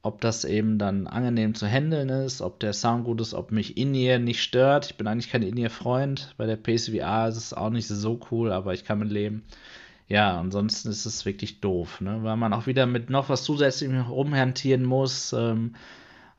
ob 0.02 0.20
das 0.20 0.44
eben 0.44 0.78
dann 0.78 1.06
angenehm 1.06 1.54
zu 1.54 1.66
handeln 1.66 2.08
ist, 2.08 2.40
ob 2.40 2.60
der 2.60 2.72
Sound 2.72 3.04
gut 3.04 3.20
ist, 3.20 3.34
ob 3.34 3.50
mich 3.50 3.76
In-Ear 3.76 4.18
nicht 4.18 4.42
stört. 4.42 4.86
Ich 4.86 4.96
bin 4.96 5.06
eigentlich 5.06 5.30
kein 5.30 5.42
In-Ear-Freund. 5.42 6.34
Bei 6.36 6.46
der 6.46 6.56
PSVR 6.56 7.28
ist 7.28 7.36
es 7.36 7.52
auch 7.52 7.70
nicht 7.70 7.88
so 7.88 8.20
cool, 8.30 8.52
aber 8.52 8.74
ich 8.74 8.84
kann 8.84 9.00
mit 9.00 9.10
leben. 9.10 9.44
Ja, 10.08 10.38
ansonsten 10.38 10.88
ist 10.88 11.04
es 11.04 11.26
wirklich 11.26 11.60
doof, 11.60 12.00
ne? 12.00 12.22
weil 12.22 12.36
man 12.36 12.54
auch 12.54 12.66
wieder 12.66 12.86
mit 12.86 13.10
noch 13.10 13.28
was 13.28 13.44
zusätzlichem 13.44 14.00
rumhantieren 14.00 14.84
muss. 14.84 15.34
Ähm, 15.34 15.74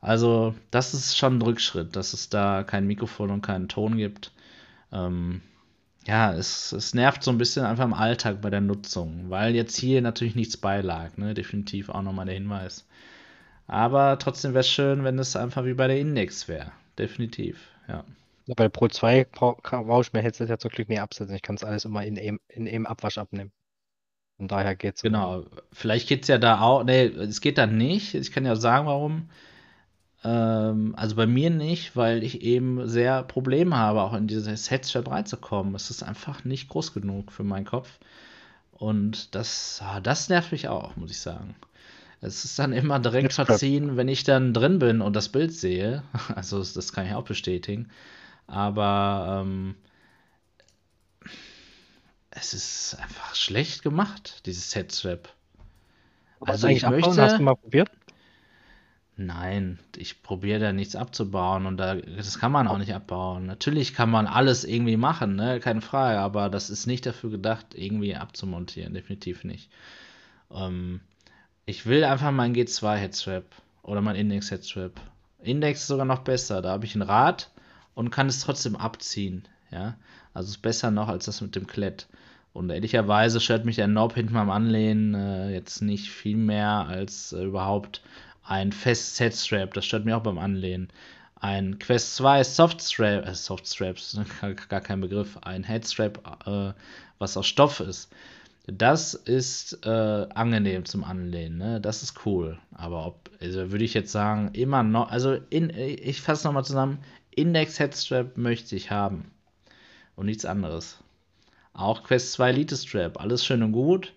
also, 0.00 0.54
das 0.70 0.94
ist 0.94 1.16
schon 1.16 1.38
ein 1.38 1.42
Rückschritt, 1.42 1.94
dass 1.94 2.12
es 2.14 2.30
da 2.30 2.64
kein 2.64 2.86
Mikrofon 2.86 3.30
und 3.30 3.42
keinen 3.42 3.68
Ton 3.68 3.96
gibt. 3.96 4.32
Ähm, 4.92 5.42
ja, 6.06 6.32
es, 6.32 6.72
es 6.72 6.94
nervt 6.94 7.22
so 7.22 7.30
ein 7.30 7.38
bisschen 7.38 7.64
einfach 7.64 7.84
im 7.84 7.94
Alltag 7.94 8.40
bei 8.40 8.50
der 8.50 8.62
Nutzung, 8.62 9.26
weil 9.28 9.54
jetzt 9.54 9.76
hier 9.76 10.02
natürlich 10.02 10.34
nichts 10.34 10.56
beilag. 10.56 11.18
Ne? 11.18 11.34
Definitiv 11.34 11.90
auch 11.90 12.02
nochmal 12.02 12.26
der 12.26 12.34
Hinweis. 12.34 12.86
Aber 13.70 14.18
trotzdem 14.18 14.52
wäre 14.52 14.62
es 14.62 14.68
schön, 14.68 15.04
wenn 15.04 15.16
es 15.20 15.36
einfach 15.36 15.64
wie 15.64 15.74
bei 15.74 15.86
der 15.86 16.00
Index 16.00 16.48
wäre. 16.48 16.72
Definitiv, 16.98 17.68
ja. 17.86 18.02
ja. 18.46 18.54
Bei 18.56 18.64
der 18.64 18.68
Pro 18.68 18.88
2 18.88 19.28
brauche 19.30 20.00
ich 20.00 20.12
mir 20.12 20.22
Headset 20.22 20.46
ja 20.46 20.58
zum 20.58 20.72
Glück 20.72 20.88
nie 20.88 20.98
absetzen. 20.98 21.36
Ich 21.36 21.42
kann 21.42 21.54
es 21.54 21.62
alles 21.62 21.84
immer 21.84 22.04
in 22.04 22.16
eben, 22.16 22.40
in 22.48 22.66
eben 22.66 22.84
Abwasch 22.84 23.16
abnehmen. 23.16 23.52
Von 24.38 24.48
daher 24.48 24.74
geht 24.74 24.96
es. 24.96 25.02
Genau. 25.02 25.44
Vielleicht 25.70 26.08
geht 26.08 26.22
es 26.22 26.28
ja 26.28 26.38
da 26.38 26.60
auch. 26.62 26.82
Nee, 26.82 27.04
es 27.04 27.40
geht 27.40 27.58
da 27.58 27.68
nicht. 27.68 28.14
Ich 28.14 28.32
kann 28.32 28.44
ja 28.44 28.56
sagen, 28.56 28.88
warum. 28.88 29.30
Ähm, 30.24 30.96
also 30.96 31.14
bei 31.14 31.28
mir 31.28 31.50
nicht, 31.50 31.94
weil 31.94 32.24
ich 32.24 32.42
eben 32.42 32.88
sehr 32.88 33.22
Probleme 33.22 33.76
habe, 33.76 34.02
auch 34.02 34.14
in 34.14 34.26
dieses 34.26 34.68
Headset 34.68 35.04
reinzukommen. 35.06 35.76
Es 35.76 35.90
ist 35.90 36.02
einfach 36.02 36.44
nicht 36.44 36.68
groß 36.70 36.92
genug 36.92 37.30
für 37.30 37.44
meinen 37.44 37.66
Kopf. 37.66 38.00
Und 38.72 39.32
das, 39.36 39.80
ah, 39.84 40.00
das 40.00 40.28
nervt 40.28 40.50
mich 40.50 40.66
auch, 40.66 40.96
muss 40.96 41.12
ich 41.12 41.20
sagen. 41.20 41.54
Es 42.22 42.44
ist 42.44 42.58
dann 42.58 42.72
immer 42.72 42.98
direkt 42.98 43.32
verziehen, 43.32 43.96
wenn 43.96 44.08
ich 44.08 44.24
dann 44.24 44.52
drin 44.52 44.78
bin 44.78 45.00
und 45.00 45.16
das 45.16 45.28
Bild 45.30 45.52
sehe. 45.52 46.02
Also 46.34 46.58
das 46.58 46.92
kann 46.92 47.06
ich 47.06 47.14
auch 47.14 47.24
bestätigen. 47.24 47.88
Aber 48.46 49.42
ähm, 49.42 49.74
es 52.30 52.54
ist 52.54 52.96
einfach 53.00 53.34
schlecht 53.34 53.82
gemacht, 53.82 54.42
dieses 54.46 54.74
Headstrap. 54.74 55.32
Also 56.40 56.68
ich 56.68 56.84
abbauen? 56.84 57.00
möchte. 57.00 57.22
Hast 57.22 57.38
du 57.38 57.42
mal 57.42 57.56
probiert? 57.56 57.90
Nein, 59.16 59.78
ich 59.96 60.22
probiere 60.22 60.60
da 60.60 60.72
nichts 60.72 60.96
abzubauen 60.96 61.66
und 61.66 61.76
da, 61.76 61.96
das 61.96 62.38
kann 62.38 62.52
man 62.52 62.66
auch 62.66 62.78
nicht 62.78 62.94
abbauen. 62.94 63.44
Natürlich 63.44 63.92
kann 63.92 64.10
man 64.10 64.26
alles 64.26 64.64
irgendwie 64.64 64.96
machen, 64.96 65.36
ne? 65.36 65.60
keine 65.60 65.82
Frage, 65.82 66.18
aber 66.20 66.48
das 66.48 66.70
ist 66.70 66.86
nicht 66.86 67.04
dafür 67.04 67.28
gedacht, 67.28 67.74
irgendwie 67.74 68.16
abzumontieren, 68.16 68.94
definitiv 68.94 69.44
nicht. 69.44 69.68
Ähm, 70.50 71.00
ich 71.70 71.86
will 71.86 72.02
einfach 72.02 72.32
mein 72.32 72.52
G2 72.52 72.96
Headstrap 72.96 73.44
oder 73.84 74.00
mein 74.00 74.16
Index 74.16 74.50
Headstrap. 74.50 75.00
Index 75.40 75.82
ist 75.82 75.86
sogar 75.86 76.04
noch 76.04 76.18
besser. 76.18 76.60
Da 76.62 76.70
habe 76.70 76.84
ich 76.84 76.96
ein 76.96 77.02
Rad 77.02 77.48
und 77.94 78.10
kann 78.10 78.26
es 78.26 78.40
trotzdem 78.40 78.74
abziehen. 78.74 79.46
Ja, 79.70 79.94
also 80.34 80.48
ist 80.48 80.62
besser 80.62 80.90
noch 80.90 81.06
als 81.06 81.26
das 81.26 81.40
mit 81.40 81.54
dem 81.54 81.68
Klett. 81.68 82.08
Und 82.52 82.70
ehrlicherweise 82.70 83.40
stört 83.40 83.64
mich 83.64 83.76
der 83.76 83.86
Knob 83.86 84.16
hinten 84.16 84.34
beim 84.34 84.50
Anlehnen 84.50 85.14
äh, 85.14 85.52
jetzt 85.52 85.80
nicht 85.80 86.10
viel 86.10 86.36
mehr 86.36 86.86
als 86.88 87.32
äh, 87.32 87.44
überhaupt 87.44 88.02
ein 88.42 88.72
festes 88.72 89.20
Headstrap. 89.20 89.72
Das 89.72 89.86
stört 89.86 90.04
mich 90.04 90.14
auch 90.14 90.24
beim 90.24 90.38
Anlehnen. 90.38 90.88
Ein 91.36 91.78
Quest 91.78 92.16
2 92.16 92.42
Softstrap, 92.42 93.28
äh, 93.28 93.34
Softstraps, 93.34 94.18
gar, 94.40 94.54
gar 94.54 94.80
kein 94.80 95.00
Begriff, 95.00 95.38
ein 95.42 95.62
Headstrap, 95.62 96.18
äh, 96.46 96.72
was 97.20 97.36
aus 97.36 97.46
Stoff 97.46 97.78
ist 97.78 98.10
das 98.66 99.14
ist 99.14 99.84
äh, 99.84 99.88
angenehm 100.34 100.84
zum 100.84 101.04
Anlehnen, 101.04 101.58
ne? 101.58 101.80
Das 101.80 102.02
ist 102.02 102.26
cool. 102.26 102.58
Aber 102.72 103.06
ob, 103.06 103.30
also 103.40 103.70
würde 103.72 103.84
ich 103.84 103.94
jetzt 103.94 104.12
sagen, 104.12 104.50
immer 104.52 104.82
noch, 104.82 105.10
also 105.10 105.38
in, 105.50 105.70
ich 105.70 106.20
fasse 106.20 106.46
nochmal 106.46 106.64
zusammen, 106.64 106.98
Index 107.30 107.78
Headstrap 107.78 108.36
möchte 108.36 108.76
ich 108.76 108.90
haben. 108.90 109.30
Und 110.16 110.26
nichts 110.26 110.44
anderes. 110.44 110.98
Auch 111.72 112.02
Quest 112.02 112.32
2 112.32 112.50
Elite 112.50 112.76
Strap, 112.76 113.20
alles 113.20 113.44
schön 113.44 113.62
und 113.62 113.72
gut. 113.72 114.12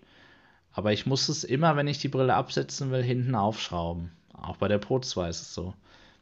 Aber 0.72 0.92
ich 0.92 1.06
muss 1.06 1.28
es 1.28 1.44
immer, 1.44 1.76
wenn 1.76 1.86
ich 1.86 1.98
die 1.98 2.08
Brille 2.08 2.34
absetzen 2.34 2.90
will, 2.90 3.02
hinten 3.02 3.34
aufschrauben. 3.34 4.10
Auch 4.32 4.56
bei 4.56 4.68
der 4.68 4.78
Pro 4.78 4.98
2 4.98 5.28
ist 5.28 5.42
es 5.42 5.54
so. 5.54 5.72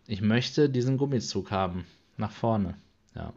Ich 0.06 0.20
möchte 0.20 0.68
diesen 0.68 0.98
Gummizug 0.98 1.50
haben. 1.50 1.86
Nach 2.16 2.30
vorne. 2.30 2.76
Ja. 3.14 3.32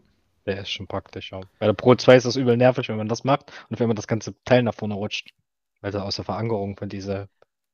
Der 0.46 0.62
ist 0.62 0.70
schon 0.70 0.88
praktisch, 0.88 1.32
ja. 1.32 1.42
Bei 1.60 1.66
der 1.66 1.74
Pro 1.74 1.96
2 1.96 2.18
ist 2.18 2.26
das 2.26 2.36
übel 2.36 2.56
nervig, 2.56 2.88
wenn 2.90 2.98
man 2.98 3.08
das 3.08 3.24
macht 3.24 3.52
und 3.70 3.80
wenn 3.80 3.88
man 3.88 3.96
das 3.96 4.08
ganze 4.08 4.36
Teil 4.44 4.64
nach 4.64 4.76
vorne 4.76 4.94
rutscht. 4.94 5.34
Weil 5.82 5.94
er 5.94 6.06
aus 6.06 6.18
der 6.18 6.26
Verankerung 6.26 6.78
von 6.78 6.90
diese 6.90 7.30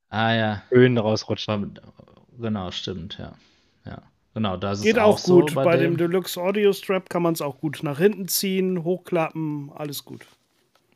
ah, 0.10 0.34
ja. 0.34 0.64
Höhen 0.70 0.98
rausrutscht. 0.98 1.50
Genau, 2.40 2.72
stimmt, 2.72 3.18
ja. 3.18 3.34
Ja. 3.86 4.02
Genau, 4.34 4.56
da 4.56 4.72
ist 4.72 4.84
Geht 4.84 4.96
es 4.96 5.02
auch, 5.02 5.20
auch 5.20 5.24
gut. 5.24 5.50
So 5.50 5.56
bei, 5.56 5.66
bei 5.66 5.78
dem, 5.78 5.94
dem 5.94 5.98
Deluxe 5.98 6.42
Audio 6.42 6.72
Strap 6.72 7.10
kann 7.10 7.22
man 7.22 7.34
es 7.34 7.42
auch 7.42 7.60
gut 7.60 7.80
nach 7.84 7.98
hinten 7.98 8.28
ziehen, 8.28 8.84
hochklappen, 8.84 9.72
alles 9.76 10.06
gut. 10.06 10.26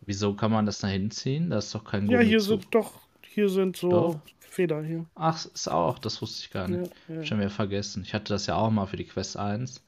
Wieso 0.06 0.34
kann 0.34 0.52
man 0.52 0.66
das 0.66 0.82
nach 0.82 0.90
hinten 0.90 1.12
ziehen? 1.12 1.50
Da 1.50 1.58
ist 1.58 1.74
doch 1.76 1.84
kein 1.84 2.08
Ja, 2.08 2.20
hier 2.20 2.40
sind 2.40 2.74
doch, 2.74 2.94
hier 3.22 3.50
sind 3.50 3.76
so 3.76 3.90
doch. 3.90 4.20
Feder 4.40 4.82
hier. 4.82 5.06
Ach, 5.16 5.46
ist 5.46 5.68
auch, 5.68 6.00
das 6.00 6.22
wusste 6.22 6.40
ich 6.42 6.52
gar 6.52 6.70
nicht. 6.70 6.90
Ja, 7.10 7.16
ja. 7.16 7.24
Schon 7.24 7.40
wieder 7.40 7.50
vergessen. 7.50 8.04
Ich 8.04 8.14
hatte 8.14 8.34
das 8.34 8.46
ja 8.46 8.56
auch 8.56 8.70
mal 8.70 8.86
für 8.86 8.96
die 8.96 9.04
Quest 9.04 9.36
1. 9.36 9.85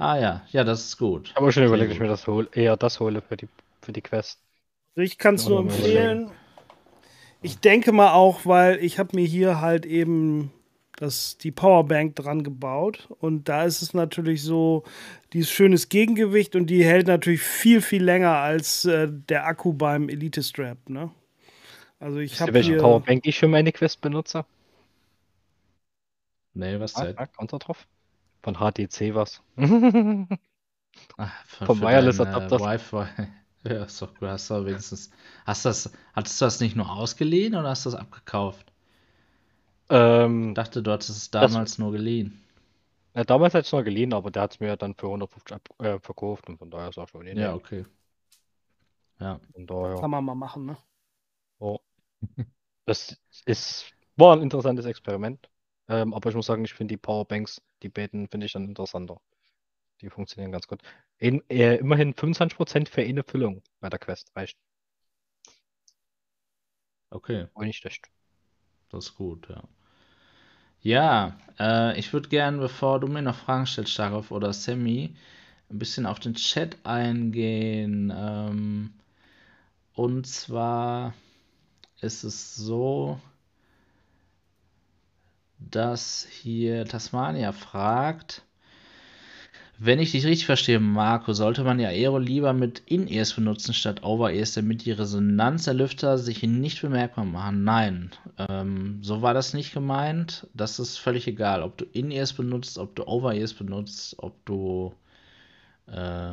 Ah 0.00 0.16
ja, 0.16 0.42
ja, 0.50 0.64
das 0.64 0.86
ist 0.86 0.96
gut. 0.96 1.28
Ich 1.28 1.36
habe 1.36 1.52
schon 1.52 1.62
überlegt, 1.62 1.92
ich 1.92 2.00
mir 2.00 2.08
das 2.08 2.26
hole, 2.26 2.48
eher 2.54 2.78
das 2.78 3.00
hole 3.00 3.20
für 3.20 3.36
die, 3.36 3.48
für 3.82 3.92
die 3.92 4.00
Quest. 4.00 4.40
Ich 4.94 5.18
kann 5.18 5.34
es 5.34 5.46
nur 5.46 5.60
empfehlen. 5.60 6.30
Ich 7.42 7.58
denke 7.58 7.92
mal 7.92 8.12
auch, 8.12 8.46
weil 8.46 8.82
ich 8.82 8.98
habe 8.98 9.14
mir 9.14 9.26
hier 9.26 9.60
halt 9.60 9.84
eben 9.84 10.52
das, 10.96 11.36
die 11.36 11.50
Powerbank 11.50 12.16
dran 12.16 12.42
gebaut. 12.42 13.08
Und 13.20 13.50
da 13.50 13.64
ist 13.64 13.82
es 13.82 13.92
natürlich 13.92 14.42
so, 14.42 14.84
dieses 15.34 15.50
schönes 15.50 15.90
Gegengewicht 15.90 16.56
und 16.56 16.68
die 16.68 16.82
hält 16.82 17.06
natürlich 17.06 17.42
viel, 17.42 17.82
viel 17.82 18.02
länger 18.02 18.36
als 18.36 18.86
äh, 18.86 19.06
der 19.10 19.44
Akku 19.46 19.74
beim 19.74 20.08
Elite 20.08 20.42
Strap. 20.42 20.78
Ne? 20.88 21.10
Also 21.98 22.20
ich 22.20 22.40
habe 22.40 22.54
welche 22.54 22.78
Powerbank 22.78 23.26
ich 23.26 23.38
für 23.38 23.48
meine 23.48 23.70
Quest 23.70 24.00
benutze? 24.00 24.46
Nee, 26.54 26.80
was 26.80 26.96
ah, 26.96 27.04
denn? 27.04 27.18
Ah, 27.18 27.26
kommt 27.26 27.52
da 27.52 27.58
drauf? 27.58 27.86
Von 28.42 28.54
HTC 28.56 29.14
was. 29.14 29.42
Ach, 31.16 31.44
für, 31.46 31.66
Vom 31.66 31.78
für 31.78 31.84
Wireless 31.86 32.16
dein, 32.18 32.26
äh, 32.26 32.30
Adapter. 32.30 32.60
Wi-Fi. 32.60 33.06
Ja, 33.62 33.84
ist 33.84 34.00
doch 34.00 34.14
gut. 34.14 34.26
Hast 34.26 34.48
du 34.48 34.64
wenigstens. 34.64 35.10
Hast 35.44 35.66
das, 35.66 35.92
hattest 36.14 36.40
du 36.40 36.46
das 36.46 36.60
nicht 36.60 36.76
nur 36.76 36.90
ausgeliehen 36.90 37.54
oder 37.54 37.68
hast 37.68 37.84
du 37.84 37.90
das 37.90 38.00
abgekauft? 38.00 38.72
Ähm, 39.90 40.48
Ich 40.50 40.54
dachte, 40.54 40.82
du 40.82 40.90
hattest 40.90 41.10
es 41.10 41.30
Das- 41.30 41.52
damals 41.52 41.76
nur 41.76 41.92
geliehen. 41.92 42.40
ja, 43.14 43.22
damals 43.24 43.52
hätte 43.52 43.60
ich 43.62 43.66
es 43.66 43.72
noch 43.72 43.82
geliehen, 43.84 44.14
aber 44.14 44.30
der 44.30 44.42
hat 44.44 44.52
es 44.54 44.60
mir 44.60 44.76
dann 44.78 44.94
für 44.94 45.08
150 45.10 45.54
ab, 45.56 45.68
äh, 45.78 45.98
verkauft 46.00 46.48
und 46.48 46.56
von 46.56 46.70
daher 46.70 46.88
ist 46.88 46.96
auch 46.98 47.08
schon 47.08 47.24
nee, 47.24 47.38
Ja, 47.38 47.54
okay. 47.54 47.84
Ja. 49.18 49.38
Von 49.52 49.66
daher. 49.66 49.96
Kann 50.00 50.10
man 50.10 50.24
mal 50.24 50.34
machen, 50.34 50.64
ne? 50.64 50.78
Oh. 51.58 51.78
Das 52.86 53.14
ist, 53.44 53.92
war 54.16 54.34
ein 54.34 54.42
interessantes 54.42 54.86
Experiment. 54.86 55.49
Ähm, 55.90 56.14
aber 56.14 56.30
ich 56.30 56.36
muss 56.36 56.46
sagen, 56.46 56.64
ich 56.64 56.74
finde 56.74 56.94
die 56.94 56.98
Powerbanks, 56.98 57.62
die 57.84 57.90
beiden 57.90 58.28
finde 58.30 58.46
ich 58.46 58.54
dann 58.54 58.66
interessanter. 58.66 59.20
Die 60.02 60.10
funktionieren 60.10 60.52
ganz 60.52 60.66
gut. 60.68 60.82
In, 61.18 61.42
äh, 61.50 61.76
immerhin 61.76 62.14
25% 62.14 62.90
für 62.90 63.02
eine 63.02 63.24
Füllung 63.24 63.62
bei 63.80 63.90
der 63.90 64.00
Quest 64.00 64.32
reicht. 64.36 64.58
Okay. 67.12 67.46
Auch 67.54 67.62
nicht 67.62 67.78
schlecht. 67.78 68.10
Das 68.90 69.06
ist 69.06 69.16
gut, 69.16 69.48
ja. 69.48 69.62
Ja, 70.82 71.36
äh, 71.58 71.98
ich 71.98 72.12
würde 72.12 72.28
gern, 72.28 72.58
bevor 72.58 73.00
du 73.00 73.06
mir 73.06 73.22
noch 73.22 73.34
Fragen 73.36 73.66
stellst, 73.66 73.92
Starov 73.92 74.30
oder 74.30 74.52
Sammy, 74.52 75.14
ein 75.70 75.78
bisschen 75.78 76.06
auf 76.06 76.20
den 76.20 76.34
Chat 76.34 76.78
eingehen. 76.84 78.12
Ähm, 78.14 78.92
und 79.94 80.26
zwar 80.26 81.14
ist 82.00 82.24
es 82.24 82.56
so, 82.56 83.20
dass 85.60 86.26
hier 86.30 86.84
Tasmania 86.86 87.52
fragt, 87.52 88.42
wenn 89.82 89.98
ich 89.98 90.12
dich 90.12 90.26
richtig 90.26 90.44
verstehe, 90.44 90.78
Marco, 90.78 91.32
sollte 91.32 91.64
man 91.64 91.80
ja 91.80 91.88
Aero 91.88 92.18
lieber 92.18 92.52
mit 92.52 92.82
In-Ears 92.84 93.32
benutzen 93.32 93.72
statt 93.72 94.02
Over-Ears, 94.02 94.52
damit 94.52 94.84
die 94.84 94.92
Resonanz 94.92 95.64
der 95.64 95.72
Lüfter 95.72 96.18
sich 96.18 96.42
nicht 96.42 96.82
bemerkbar 96.82 97.24
machen. 97.24 97.64
Nein, 97.64 98.10
ähm, 98.36 98.98
so 99.02 99.22
war 99.22 99.32
das 99.32 99.54
nicht 99.54 99.72
gemeint. 99.72 100.46
Das 100.52 100.78
ist 100.78 100.98
völlig 100.98 101.26
egal, 101.26 101.62
ob 101.62 101.78
du 101.78 101.86
In-Ears 101.86 102.34
benutzt, 102.34 102.76
ob 102.76 102.94
du 102.94 103.06
Over-Ears 103.06 103.54
benutzt, 103.54 104.16
ob 104.18 104.44
du 104.44 104.92
äh, 105.86 106.32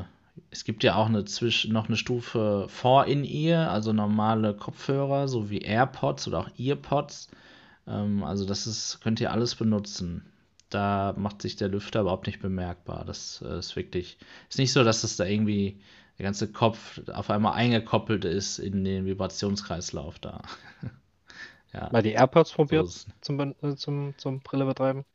es 0.51 0.63
gibt 0.63 0.83
ja 0.83 0.95
auch 0.95 1.07
eine 1.07 1.25
Zwisch 1.25 1.67
noch 1.67 1.87
eine 1.87 1.97
Stufe 1.97 2.65
vor 2.69 3.05
In-Ear, 3.05 3.71
also 3.71 3.93
normale 3.93 4.53
Kopfhörer, 4.53 5.27
so 5.27 5.49
wie 5.49 5.59
AirPods 5.59 6.27
oder 6.27 6.39
auch 6.39 6.49
EarPods. 6.57 7.29
Ähm, 7.87 8.23
also 8.23 8.45
das 8.45 8.67
ist, 8.67 8.99
könnt 9.01 9.19
ihr 9.21 9.31
alles 9.31 9.55
benutzen. 9.55 10.31
Da 10.69 11.13
macht 11.17 11.41
sich 11.41 11.55
der 11.55 11.69
Lüfter 11.69 12.01
überhaupt 12.01 12.27
nicht 12.27 12.41
bemerkbar. 12.41 13.05
Das 13.05 13.41
äh, 13.41 13.59
ist 13.59 13.75
wirklich, 13.75 14.17
ist 14.49 14.59
nicht 14.59 14.73
so, 14.73 14.83
dass 14.83 15.03
es 15.03 15.17
da 15.17 15.25
irgendwie 15.25 15.79
der 16.17 16.25
ganze 16.25 16.51
Kopf 16.51 16.99
auf 17.13 17.29
einmal 17.29 17.53
eingekoppelt 17.53 18.25
ist 18.25 18.59
in 18.59 18.83
den 18.83 19.05
Vibrationskreislauf 19.05 20.19
da. 20.19 20.41
ja, 21.73 21.89
Mal 21.91 22.01
die 22.01 22.11
AirPods 22.11 22.51
so 22.51 22.55
probiert 22.55 22.87
es. 22.87 23.07
zum, 23.21 23.39
äh, 23.39 23.75
zum, 23.75 24.17
zum 24.17 24.41
Brille 24.41 24.65
betreiben. 24.65 25.05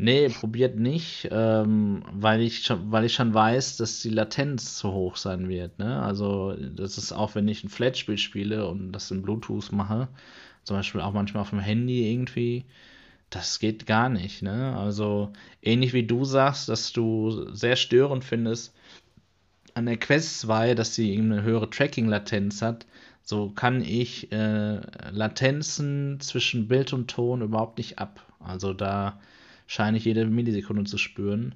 Nee, 0.00 0.28
probiert 0.28 0.76
nicht, 0.76 1.28
ähm, 1.32 2.04
weil 2.12 2.40
ich 2.40 2.62
schon, 2.64 2.92
weil 2.92 3.04
ich 3.04 3.14
schon 3.14 3.34
weiß, 3.34 3.76
dass 3.78 4.00
die 4.00 4.10
Latenz 4.10 4.76
zu 4.78 4.92
hoch 4.92 5.16
sein 5.16 5.48
wird, 5.48 5.78
ne? 5.80 6.00
Also, 6.02 6.54
das 6.54 6.98
ist 6.98 7.10
auch, 7.12 7.34
wenn 7.34 7.48
ich 7.48 7.64
ein 7.64 7.68
Flatspiel 7.68 8.16
spiele 8.16 8.68
und 8.68 8.92
das 8.92 9.10
in 9.10 9.22
Bluetooth 9.22 9.72
mache, 9.72 10.08
zum 10.64 10.76
Beispiel 10.76 11.00
auch 11.00 11.12
manchmal 11.12 11.42
auf 11.42 11.50
dem 11.50 11.60
Handy 11.60 12.10
irgendwie, 12.12 12.64
das 13.30 13.58
geht 13.58 13.86
gar 13.86 14.08
nicht, 14.08 14.42
ne? 14.42 14.76
Also, 14.76 15.32
ähnlich 15.62 15.92
wie 15.92 16.06
du 16.06 16.24
sagst, 16.24 16.68
dass 16.68 16.92
du 16.92 17.52
sehr 17.52 17.76
störend 17.76 18.24
findest 18.24 18.74
an 19.78 19.86
der 19.86 19.96
Quest 19.96 20.40
2, 20.40 20.74
dass 20.74 20.94
sie 20.94 21.16
eine 21.16 21.42
höhere 21.42 21.70
Tracking-Latenz 21.70 22.62
hat, 22.62 22.86
so 23.22 23.50
kann 23.50 23.82
ich 23.82 24.32
äh, 24.32 24.80
Latenzen 25.10 26.18
zwischen 26.20 26.66
Bild 26.66 26.92
und 26.92 27.08
Ton 27.08 27.42
überhaupt 27.42 27.78
nicht 27.78 27.98
ab. 27.98 28.20
Also 28.40 28.72
da 28.72 29.20
scheine 29.66 29.98
ich 29.98 30.04
jede 30.04 30.24
Millisekunde 30.26 30.84
zu 30.84 30.98
spüren. 30.98 31.54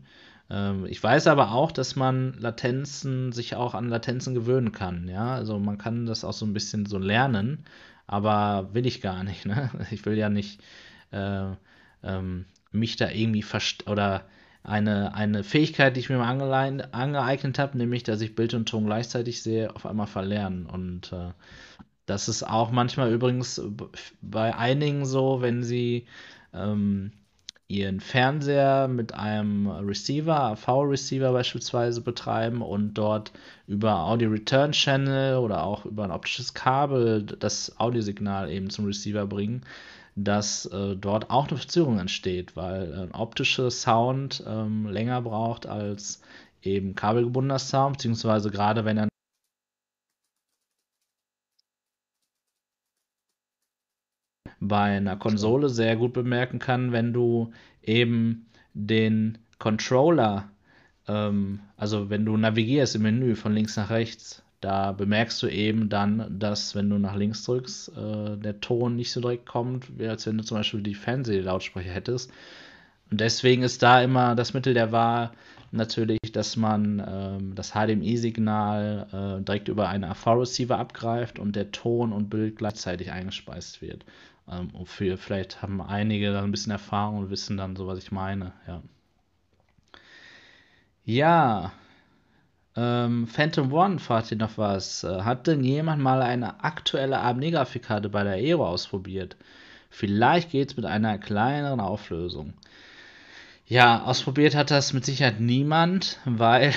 Ähm, 0.50 0.86
ich 0.86 1.02
weiß 1.02 1.26
aber 1.26 1.52
auch, 1.52 1.72
dass 1.72 1.96
man 1.96 2.34
Latenzen, 2.38 3.32
sich 3.32 3.56
auch 3.56 3.74
an 3.74 3.88
Latenzen 3.88 4.34
gewöhnen 4.34 4.72
kann. 4.72 5.08
Ja, 5.08 5.34
also 5.34 5.58
man 5.58 5.78
kann 5.78 6.06
das 6.06 6.24
auch 6.24 6.34
so 6.34 6.46
ein 6.46 6.52
bisschen 6.54 6.86
so 6.86 6.98
lernen, 6.98 7.64
aber 8.06 8.70
will 8.74 8.86
ich 8.86 9.00
gar 9.00 9.24
nicht. 9.24 9.46
Ne? 9.46 9.70
Ich 9.90 10.04
will 10.06 10.16
ja 10.18 10.28
nicht 10.28 10.60
äh, 11.12 11.52
ähm, 12.02 12.46
mich 12.72 12.96
da 12.96 13.10
irgendwie 13.10 13.42
verst 13.42 13.88
oder 13.88 14.26
eine, 14.64 15.14
eine 15.14 15.42
Fähigkeit, 15.44 15.96
die 15.96 16.00
ich 16.00 16.08
mir 16.10 16.18
mal 16.18 16.30
angelein- 16.30 16.82
angeeignet 16.92 17.58
habe, 17.58 17.76
nämlich, 17.78 18.04
dass 18.04 18.20
ich 18.20 18.34
Bild 18.36 18.54
und 18.54 18.68
Ton 18.68 18.86
gleichzeitig 18.86 19.42
sehe, 19.42 19.74
auf 19.74 19.86
einmal 19.86 20.06
verlernen. 20.06 20.66
Und 20.66 21.12
äh, 21.12 21.32
das 22.06 22.28
ist 22.28 22.42
auch 22.44 22.70
manchmal 22.70 23.12
übrigens 23.12 23.60
bei 24.22 24.54
einigen 24.56 25.06
so, 25.06 25.40
wenn 25.42 25.62
sie 25.64 26.06
ähm, 26.54 27.12
ihren 27.72 28.00
Fernseher 28.00 28.86
mit 28.86 29.14
einem 29.14 29.66
Receiver, 29.66 30.38
AV-Receiver 30.38 31.32
beispielsweise 31.32 32.02
betreiben 32.02 32.60
und 32.60 32.94
dort 32.94 33.32
über 33.66 34.00
Audio 34.00 34.30
Return 34.30 34.72
Channel 34.72 35.38
oder 35.38 35.64
auch 35.64 35.86
über 35.86 36.04
ein 36.04 36.10
optisches 36.10 36.52
Kabel 36.52 37.22
das 37.22 37.78
Audiosignal 37.80 38.50
eben 38.50 38.68
zum 38.68 38.84
Receiver 38.84 39.26
bringen, 39.26 39.62
dass 40.16 40.66
äh, 40.66 40.96
dort 40.96 41.30
auch 41.30 41.48
eine 41.48 41.56
Verzögerung 41.56 41.98
entsteht, 41.98 42.56
weil 42.56 42.92
ein 42.92 43.12
optischer 43.12 43.70
Sound 43.70 44.44
ähm, 44.46 44.86
länger 44.86 45.22
braucht 45.22 45.66
als 45.66 46.20
eben 46.62 46.94
kabelgebundener 46.94 47.58
Sound, 47.58 47.96
beziehungsweise 47.96 48.50
gerade 48.50 48.84
wenn 48.84 48.98
er 48.98 49.08
bei 54.68 54.96
einer 54.96 55.16
Konsole 55.16 55.68
sehr 55.68 55.96
gut 55.96 56.12
bemerken 56.12 56.58
kann, 56.58 56.92
wenn 56.92 57.12
du 57.12 57.52
eben 57.82 58.46
den 58.74 59.38
Controller, 59.58 60.48
ähm, 61.08 61.60
also 61.76 62.10
wenn 62.10 62.24
du 62.24 62.36
navigierst 62.36 62.94
im 62.94 63.02
Menü 63.02 63.34
von 63.34 63.52
links 63.52 63.76
nach 63.76 63.90
rechts, 63.90 64.42
da 64.60 64.92
bemerkst 64.92 65.42
du 65.42 65.48
eben 65.48 65.88
dann, 65.88 66.38
dass 66.38 66.76
wenn 66.76 66.88
du 66.88 66.96
nach 66.98 67.16
links 67.16 67.42
drückst, 67.44 67.92
äh, 67.96 68.36
der 68.36 68.60
Ton 68.60 68.94
nicht 68.94 69.10
so 69.10 69.20
direkt 69.20 69.46
kommt, 69.46 69.98
wie 69.98 70.06
als 70.06 70.26
wenn 70.26 70.38
du 70.38 70.44
zum 70.44 70.58
Beispiel 70.58 70.82
die 70.82 70.94
Fernsehlautsprecher 70.94 71.90
hättest. 71.90 72.30
Und 73.10 73.20
deswegen 73.20 73.64
ist 73.64 73.82
da 73.82 74.00
immer 74.00 74.36
das 74.36 74.54
Mittel 74.54 74.72
der 74.72 74.92
Wahl 74.92 75.32
natürlich, 75.72 76.20
dass 76.32 76.56
man 76.56 77.02
ähm, 77.04 77.54
das 77.56 77.72
HDMI-Signal 77.72 79.40
äh, 79.40 79.44
direkt 79.44 79.68
über 79.68 79.88
einen 79.88 80.04
AV-Receiver 80.04 80.78
abgreift 80.78 81.38
und 81.38 81.56
der 81.56 81.72
Ton 81.72 82.12
und 82.12 82.30
Bild 82.30 82.56
gleichzeitig 82.56 83.10
eingespeist 83.10 83.82
wird. 83.82 84.04
Ähm, 84.48 84.70
für, 84.84 85.16
vielleicht 85.16 85.62
haben 85.62 85.80
einige 85.80 86.32
da 86.32 86.42
ein 86.42 86.50
bisschen 86.50 86.72
Erfahrung 86.72 87.18
und 87.18 87.30
wissen 87.30 87.56
dann 87.56 87.76
so, 87.76 87.86
was 87.86 87.98
ich 87.98 88.12
meine. 88.12 88.52
Ja, 88.66 88.82
ja 91.04 91.72
ähm, 92.76 93.26
Phantom 93.26 93.72
One 93.72 93.98
fragt 93.98 94.30
ihr 94.30 94.38
noch 94.38 94.56
was. 94.56 95.04
Äh, 95.04 95.22
Hat 95.22 95.46
denn 95.46 95.62
jemand 95.62 96.02
mal 96.02 96.22
eine 96.22 96.64
aktuelle 96.64 97.20
AMD-Grafikkarte 97.20 98.08
bei 98.08 98.24
der 98.24 98.34
Aero 98.34 98.66
ausprobiert? 98.66 99.36
Vielleicht 99.90 100.50
geht 100.50 100.70
es 100.70 100.76
mit 100.76 100.86
einer 100.86 101.18
kleineren 101.18 101.80
Auflösung. 101.80 102.54
Ja, 103.66 104.02
ausprobiert 104.04 104.54
hat 104.54 104.70
das 104.70 104.92
mit 104.92 105.04
Sicherheit 105.04 105.40
niemand, 105.40 106.18
weil 106.24 106.72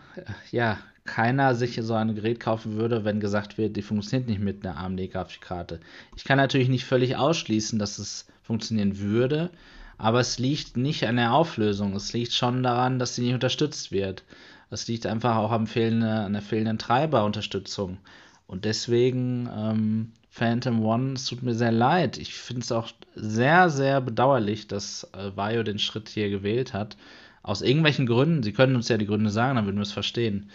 ja 0.52 0.78
keiner 1.10 1.56
sich 1.56 1.76
so 1.82 1.94
ein 1.94 2.14
Gerät 2.14 2.38
kaufen 2.38 2.76
würde, 2.76 3.04
wenn 3.04 3.18
gesagt 3.18 3.58
wird, 3.58 3.76
die 3.76 3.82
funktioniert 3.82 4.28
nicht 4.28 4.40
mit 4.40 4.64
einer 4.64 4.76
AMD-Grafikkarte. 4.76 5.80
Ich 6.14 6.22
kann 6.22 6.38
natürlich 6.38 6.68
nicht 6.68 6.84
völlig 6.84 7.16
ausschließen, 7.16 7.80
dass 7.80 7.98
es 7.98 8.28
funktionieren 8.44 9.00
würde, 9.00 9.50
aber 9.98 10.20
es 10.20 10.38
liegt 10.38 10.76
nicht 10.76 11.04
an 11.08 11.16
der 11.16 11.32
Auflösung. 11.32 11.96
Es 11.96 12.12
liegt 12.12 12.32
schon 12.32 12.62
daran, 12.62 13.00
dass 13.00 13.16
sie 13.16 13.22
nicht 13.22 13.34
unterstützt 13.34 13.90
wird. 13.90 14.22
Es 14.70 14.86
liegt 14.86 15.04
einfach 15.04 15.34
auch 15.34 15.50
am 15.50 15.66
fehlende, 15.66 16.12
an 16.12 16.32
der 16.32 16.42
fehlenden 16.42 16.78
Treiberunterstützung. 16.78 17.98
Und 18.46 18.64
deswegen, 18.64 19.48
ähm, 19.52 20.12
Phantom 20.30 20.84
One, 20.84 21.14
es 21.14 21.26
tut 21.26 21.42
mir 21.42 21.56
sehr 21.56 21.72
leid. 21.72 22.18
Ich 22.18 22.34
finde 22.34 22.62
es 22.62 22.70
auch 22.70 22.88
sehr, 23.16 23.68
sehr 23.68 24.00
bedauerlich, 24.00 24.68
dass 24.68 25.10
äh, 25.12 25.36
Vaio 25.36 25.64
den 25.64 25.80
Schritt 25.80 26.08
hier 26.08 26.30
gewählt 26.30 26.72
hat. 26.72 26.96
Aus 27.42 27.62
irgendwelchen 27.62 28.06
Gründen. 28.06 28.44
Sie 28.44 28.52
können 28.52 28.76
uns 28.76 28.88
ja 28.88 28.96
die 28.96 29.06
Gründe 29.06 29.30
sagen, 29.30 29.56
dann 29.56 29.64
würden 29.64 29.78
wir 29.78 29.82
es 29.82 29.92
verstehen. 29.92 30.50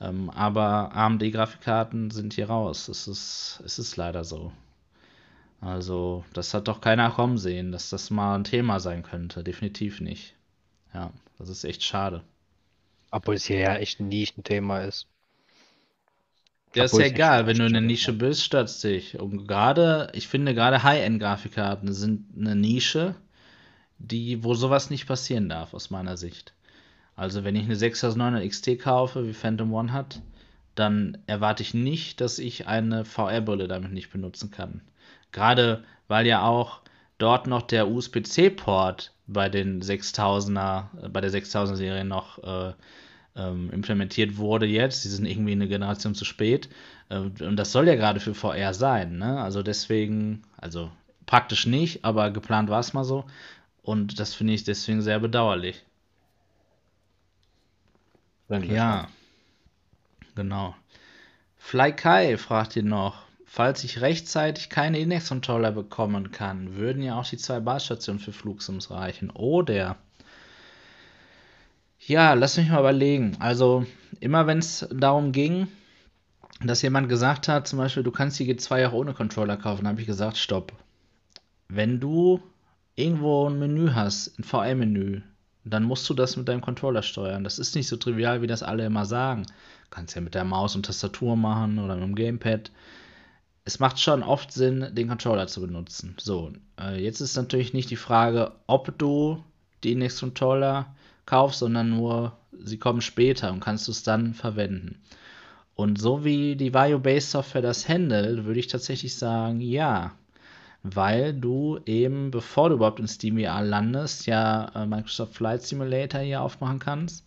Ähm, 0.00 0.30
aber 0.30 0.94
AMD-Grafikkarten 0.94 2.10
sind 2.10 2.34
hier 2.34 2.48
raus. 2.48 2.88
Es 2.88 3.08
ist, 3.08 3.62
es 3.64 3.78
ist 3.78 3.96
leider 3.96 4.24
so. 4.24 4.52
Also, 5.60 6.24
das 6.34 6.54
hat 6.54 6.68
doch 6.68 6.80
keiner 6.80 7.10
kommen 7.10 7.36
sehen, 7.36 7.72
dass 7.72 7.90
das 7.90 8.10
mal 8.10 8.36
ein 8.36 8.44
Thema 8.44 8.78
sein 8.78 9.02
könnte. 9.02 9.42
Definitiv 9.42 10.00
nicht. 10.00 10.34
Ja, 10.94 11.12
das 11.38 11.48
ist 11.48 11.64
echt 11.64 11.82
schade. 11.82 12.22
Obwohl 13.10 13.34
es 13.34 13.44
hier 13.44 13.58
ja 13.58 13.76
echt 13.76 14.00
ein 14.00 14.08
Nischenthema 14.08 14.80
ist. 14.82 15.06
Ja, 16.74 16.84
ist 16.84 16.96
ja 16.96 17.06
egal, 17.06 17.46
wenn 17.46 17.58
du 17.58 17.66
in 17.66 17.72
der 17.72 17.82
Nische 17.82 18.12
bist, 18.12 18.44
stört's 18.44 18.80
dich. 18.80 19.18
Und 19.18 19.48
gerade, 19.48 20.10
ich 20.12 20.28
finde 20.28 20.54
gerade 20.54 20.82
High-End-Grafikkarten 20.82 21.92
sind 21.92 22.26
eine 22.36 22.54
Nische, 22.54 23.14
die, 23.98 24.44
wo 24.44 24.54
sowas 24.54 24.90
nicht 24.90 25.06
passieren 25.06 25.48
darf, 25.48 25.74
aus 25.74 25.90
meiner 25.90 26.16
Sicht. 26.16 26.52
Also, 27.18 27.42
wenn 27.42 27.56
ich 27.56 27.64
eine 27.64 27.74
6900 27.74 28.48
XT 28.48 28.78
kaufe, 28.78 29.26
wie 29.26 29.34
Phantom 29.34 29.72
One 29.74 29.92
hat, 29.92 30.22
dann 30.76 31.18
erwarte 31.26 31.64
ich 31.64 31.74
nicht, 31.74 32.20
dass 32.20 32.38
ich 32.38 32.68
eine 32.68 33.04
VR-Brille 33.04 33.66
damit 33.66 33.92
nicht 33.92 34.10
benutzen 34.10 34.52
kann. 34.52 34.82
Gerade 35.32 35.82
weil 36.06 36.28
ja 36.28 36.42
auch 36.42 36.80
dort 37.18 37.48
noch 37.48 37.62
der 37.62 37.88
USB-C-Port 37.88 39.12
bei 39.26 39.48
den 39.48 39.82
6000er, 39.82 41.06
äh, 41.06 41.08
bei 41.08 41.20
der 41.20 41.32
6000er 41.32 41.74
Serie 41.74 42.04
noch 42.04 42.38
äh, 42.44 42.72
ähm, 43.34 43.70
implementiert 43.72 44.36
wurde 44.36 44.66
jetzt. 44.66 45.04
Die 45.04 45.08
sind 45.08 45.26
irgendwie 45.26 45.52
eine 45.52 45.66
Generation 45.66 46.14
zu 46.14 46.24
spät. 46.24 46.68
Äh, 47.08 47.18
und 47.18 47.56
das 47.56 47.72
soll 47.72 47.88
ja 47.88 47.96
gerade 47.96 48.20
für 48.20 48.34
VR 48.34 48.74
sein, 48.74 49.18
ne? 49.18 49.40
Also 49.40 49.64
deswegen, 49.64 50.42
also 50.56 50.90
praktisch 51.26 51.66
nicht, 51.66 52.04
aber 52.04 52.30
geplant 52.30 52.70
war 52.70 52.80
es 52.80 52.94
mal 52.94 53.04
so. 53.04 53.24
Und 53.82 54.20
das 54.20 54.34
finde 54.34 54.52
ich 54.52 54.62
deswegen 54.62 55.02
sehr 55.02 55.18
bedauerlich. 55.18 55.84
Verständlich, 58.48 58.76
Ja, 58.76 59.08
genau. 60.34 60.74
Fly 61.58 61.92
Kai 61.92 62.38
fragt 62.38 62.76
ihn 62.76 62.88
noch, 62.88 63.26
falls 63.44 63.84
ich 63.84 64.00
rechtzeitig 64.00 64.70
keine 64.70 64.98
Index-Controller 64.98 65.72
bekommen 65.72 66.32
kann, 66.32 66.76
würden 66.76 67.02
ja 67.02 67.18
auch 67.18 67.26
die 67.26 67.36
zwei 67.36 67.60
Basisstationen 67.60 68.20
für 68.20 68.32
Flugsims 68.32 68.90
reichen. 68.90 69.30
Oder, 69.30 69.96
ja, 72.00 72.32
lass 72.32 72.56
mich 72.56 72.70
mal 72.70 72.80
überlegen. 72.80 73.36
Also, 73.38 73.84
immer 74.20 74.46
wenn 74.46 74.58
es 74.58 74.88
darum 74.90 75.32
ging, 75.32 75.68
dass 76.62 76.82
jemand 76.82 77.08
gesagt 77.08 77.48
hat, 77.48 77.68
zum 77.68 77.78
Beispiel, 77.78 78.02
du 78.02 78.10
kannst 78.10 78.38
die 78.38 78.52
G2 78.52 78.88
auch 78.88 78.92
ohne 78.92 79.12
Controller 79.12 79.58
kaufen, 79.58 79.86
habe 79.86 80.00
ich 80.00 80.06
gesagt, 80.06 80.38
stopp. 80.38 80.72
Wenn 81.68 82.00
du 82.00 82.42
irgendwo 82.96 83.48
ein 83.48 83.58
Menü 83.58 83.92
hast, 83.92 84.38
ein 84.38 84.44
VR-Menü, 84.44 85.20
dann 85.64 85.84
musst 85.84 86.08
du 86.08 86.14
das 86.14 86.36
mit 86.36 86.48
deinem 86.48 86.60
Controller 86.60 87.02
steuern. 87.02 87.44
Das 87.44 87.58
ist 87.58 87.74
nicht 87.74 87.88
so 87.88 87.96
trivial, 87.96 88.42
wie 88.42 88.46
das 88.46 88.62
alle 88.62 88.86
immer 88.86 89.04
sagen. 89.04 89.42
Du 89.42 89.90
kannst 89.90 90.14
ja 90.14 90.20
mit 90.20 90.34
der 90.34 90.44
Maus 90.44 90.76
und 90.76 90.86
Tastatur 90.86 91.36
machen 91.36 91.78
oder 91.78 91.94
mit 91.96 92.04
dem 92.04 92.14
Gamepad. 92.14 92.70
Es 93.64 93.80
macht 93.80 94.00
schon 94.00 94.22
oft 94.22 94.52
Sinn, 94.52 94.88
den 94.92 95.08
Controller 95.08 95.46
zu 95.46 95.60
benutzen. 95.60 96.14
So, 96.18 96.52
äh, 96.80 97.02
jetzt 97.02 97.20
ist 97.20 97.36
natürlich 97.36 97.74
nicht 97.74 97.90
die 97.90 97.96
Frage, 97.96 98.52
ob 98.66 98.96
du 98.98 99.44
die 99.84 99.92
Index 99.92 100.20
Controller 100.20 100.94
kaufst, 101.26 101.58
sondern 101.58 101.90
nur, 101.90 102.32
sie 102.64 102.78
kommen 102.78 103.02
später 103.02 103.52
und 103.52 103.60
kannst 103.60 103.86
du 103.86 103.92
es 103.92 104.02
dann 104.02 104.32
verwenden. 104.34 105.00
Und 105.74 106.00
so 106.00 106.24
wie 106.24 106.56
die 106.56 106.74
Vario-Based 106.74 107.30
Software 107.30 107.62
das 107.62 107.88
handelt, 107.88 108.44
würde 108.46 108.58
ich 108.58 108.66
tatsächlich 108.66 109.14
sagen, 109.14 109.60
ja. 109.60 110.12
Weil 110.82 111.34
du 111.34 111.80
eben, 111.86 112.30
bevor 112.30 112.68
du 112.68 112.76
überhaupt 112.76 113.00
in 113.00 113.08
SteamVR 113.08 113.62
landest, 113.62 114.26
ja 114.26 114.70
äh, 114.74 114.86
Microsoft 114.86 115.34
Flight 115.34 115.62
Simulator 115.62 116.20
hier 116.20 116.42
aufmachen 116.42 116.78
kannst. 116.78 117.26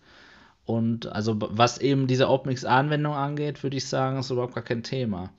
Und 0.65 1.07
also 1.07 1.35
was 1.39 1.79
eben 1.79 2.07
diese 2.07 2.29
OpenX-Anwendung 2.29 3.13
angeht, 3.13 3.61
würde 3.63 3.77
ich 3.77 3.87
sagen, 3.87 4.19
ist 4.19 4.29
überhaupt 4.29 4.55
gar 4.55 4.63
kein 4.63 4.83
Thema. 4.83 5.31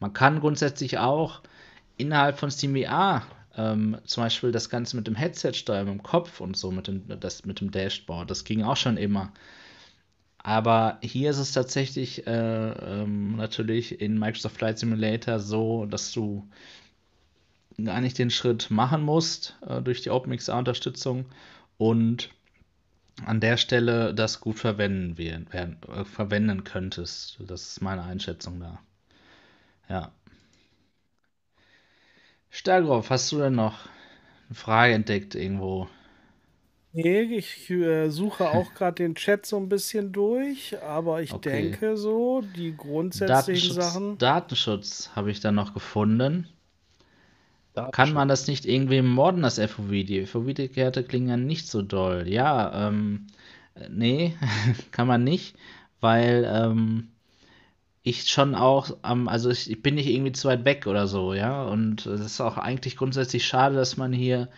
Man 0.00 0.12
kann 0.12 0.40
grundsätzlich 0.40 0.98
auch 0.98 1.42
innerhalb 1.96 2.38
von 2.38 2.50
SteamVR 2.50 3.22
ähm, 3.56 3.98
zum 4.04 4.24
Beispiel 4.24 4.52
das 4.52 4.70
Ganze 4.70 4.96
mit 4.96 5.06
dem 5.06 5.14
Headset 5.14 5.52
steuern, 5.52 5.86
mit 5.86 5.94
dem 5.94 6.02
Kopf 6.02 6.40
und 6.40 6.56
so, 6.56 6.70
mit 6.70 6.86
dem, 6.86 7.04
das, 7.20 7.44
mit 7.44 7.60
dem 7.60 7.70
Dashboard. 7.70 8.30
Das 8.30 8.44
ging 8.44 8.62
auch 8.62 8.76
schon 8.76 8.96
immer. 8.96 9.32
Aber 10.38 10.98
hier 11.02 11.30
ist 11.30 11.38
es 11.38 11.52
tatsächlich 11.52 12.26
äh, 12.26 12.30
ähm, 12.30 13.36
natürlich 13.36 14.00
in 14.00 14.18
Microsoft 14.18 14.56
Flight 14.56 14.78
Simulator 14.78 15.38
so, 15.38 15.84
dass 15.86 16.12
du 16.12 16.48
gar 17.84 18.00
nicht 18.00 18.18
den 18.18 18.30
Schritt 18.30 18.70
machen 18.70 19.02
musst 19.02 19.56
äh, 19.66 19.82
durch 19.82 20.02
die 20.02 20.10
OpenXR-Unterstützung 20.10 21.26
und 21.78 22.30
an 23.26 23.40
der 23.40 23.56
Stelle 23.56 24.14
das 24.14 24.40
gut 24.40 24.58
verwenden, 24.58 25.18
werden, 25.18 25.78
äh, 25.88 26.04
verwenden 26.04 26.64
könntest. 26.64 27.38
Das 27.46 27.62
ist 27.72 27.82
meine 27.82 28.02
Einschätzung 28.04 28.60
da. 28.60 28.80
Ja. 29.88 30.12
Stagroff, 32.50 33.10
hast 33.10 33.32
du 33.32 33.38
denn 33.38 33.54
noch 33.56 33.86
eine 34.48 34.54
Frage 34.54 34.94
entdeckt 34.94 35.34
irgendwo? 35.34 35.88
Nee, 36.92 37.22
ich 37.22 37.68
äh, 37.70 38.10
suche 38.10 38.48
auch 38.48 38.74
gerade 38.74 38.94
den 39.02 39.14
Chat 39.16 39.44
so 39.46 39.56
ein 39.56 39.68
bisschen 39.68 40.12
durch, 40.12 40.80
aber 40.82 41.20
ich 41.22 41.40
Okay. 41.40 41.40
denke 41.40 41.96
so, 41.96 42.42
die 42.42 42.76
grundsätzlichen 42.76 43.70
Datenschutz, 43.70 43.70
Sachen. 43.70 44.18
Datenschutz 44.18 45.10
habe 45.14 45.30
ich 45.30 45.38
dann 45.38 45.54
noch 45.54 45.74
gefunden. 45.74 46.48
Kann 47.92 48.12
man 48.12 48.28
das 48.28 48.46
nicht 48.48 48.66
irgendwie 48.66 49.02
modden, 49.02 49.42
das 49.42 49.58
FOV? 49.58 49.90
Die 49.90 50.26
FOV-Werte 50.26 51.04
klingen 51.04 51.28
ja 51.28 51.36
nicht 51.36 51.68
so 51.68 51.82
doll. 51.82 52.28
Ja, 52.28 52.88
ähm, 52.88 53.28
äh, 53.74 53.88
nee, 53.88 54.36
kann 54.90 55.06
man 55.06 55.24
nicht, 55.24 55.56
weil 56.00 56.48
ähm, 56.52 57.08
ich 58.02 58.28
schon 58.28 58.54
auch, 58.54 58.96
ähm, 59.04 59.28
also 59.28 59.50
ich, 59.50 59.70
ich 59.70 59.82
bin 59.82 59.94
nicht 59.94 60.08
irgendwie 60.08 60.32
zu 60.32 60.48
weit 60.48 60.64
weg 60.64 60.86
oder 60.86 61.06
so, 61.06 61.34
ja. 61.34 61.62
Und 61.64 62.06
es 62.06 62.20
ist 62.20 62.40
auch 62.40 62.58
eigentlich 62.58 62.96
grundsätzlich 62.96 63.46
schade, 63.46 63.76
dass 63.76 63.96
man 63.96 64.12
hier 64.12 64.48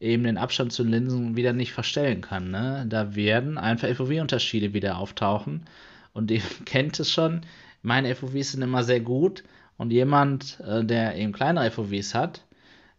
eben 0.00 0.24
den 0.24 0.38
Abstand 0.38 0.72
zu 0.72 0.82
den 0.82 0.92
Linsen 0.92 1.36
wieder 1.36 1.52
nicht 1.52 1.72
verstellen 1.72 2.22
kann, 2.22 2.50
ne? 2.50 2.86
Da 2.88 3.14
werden 3.14 3.58
einfach 3.58 3.88
FOV-Unterschiede 3.88 4.72
wieder 4.74 4.98
auftauchen. 4.98 5.66
Und 6.12 6.30
ihr 6.30 6.42
kennt 6.64 6.98
es 7.00 7.10
schon, 7.10 7.42
meine 7.82 8.14
FOVs 8.14 8.52
sind 8.52 8.62
immer 8.62 8.84
sehr 8.84 9.00
gut. 9.00 9.44
Und 9.78 9.90
jemand, 9.90 10.60
äh, 10.60 10.84
der 10.84 11.16
eben 11.16 11.32
kleinere 11.32 11.70
FOVs 11.70 12.14
hat, 12.14 12.42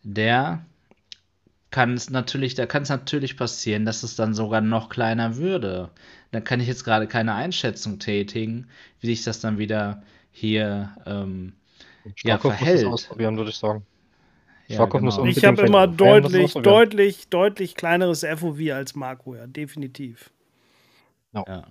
der 0.03 0.65
kann 1.71 1.95
es 1.95 2.09
natürlich, 2.09 2.53
da 2.53 2.65
kann 2.67 2.83
es 2.83 2.89
natürlich 2.89 3.35
passieren, 3.35 3.85
dass 3.85 4.03
es 4.03 4.15
dann 4.15 4.33
sogar 4.33 4.61
noch 4.61 4.89
kleiner 4.89 5.37
würde. 5.37 5.89
Da 6.31 6.39
kann 6.39 6.59
ich 6.59 6.67
jetzt 6.67 6.83
gerade 6.83 7.07
keine 7.07 7.33
Einschätzung 7.33 7.99
tätigen, 7.99 8.67
wie 8.99 9.07
sich 9.07 9.23
das 9.23 9.39
dann 9.39 9.57
wieder 9.57 10.03
hier 10.31 10.95
ähm, 11.05 11.53
ja, 12.23 12.37
verhält. 12.37 12.85
ausprobieren, 12.85 13.37
würde 13.37 13.49
ich 13.49 13.57
sagen. 13.57 13.85
ja, 14.67 14.85
genau. 14.85 15.25
Ich 15.25 15.43
habe 15.43 15.61
immer 15.63 15.87
deutlich, 15.87 16.53
deutlich, 16.53 17.29
deutlich 17.29 17.75
kleineres 17.75 18.23
FOV 18.23 18.59
als 18.71 18.95
Marco, 18.95 19.35
ja, 19.35 19.47
definitiv. 19.47 20.31
Ja. 21.33 21.65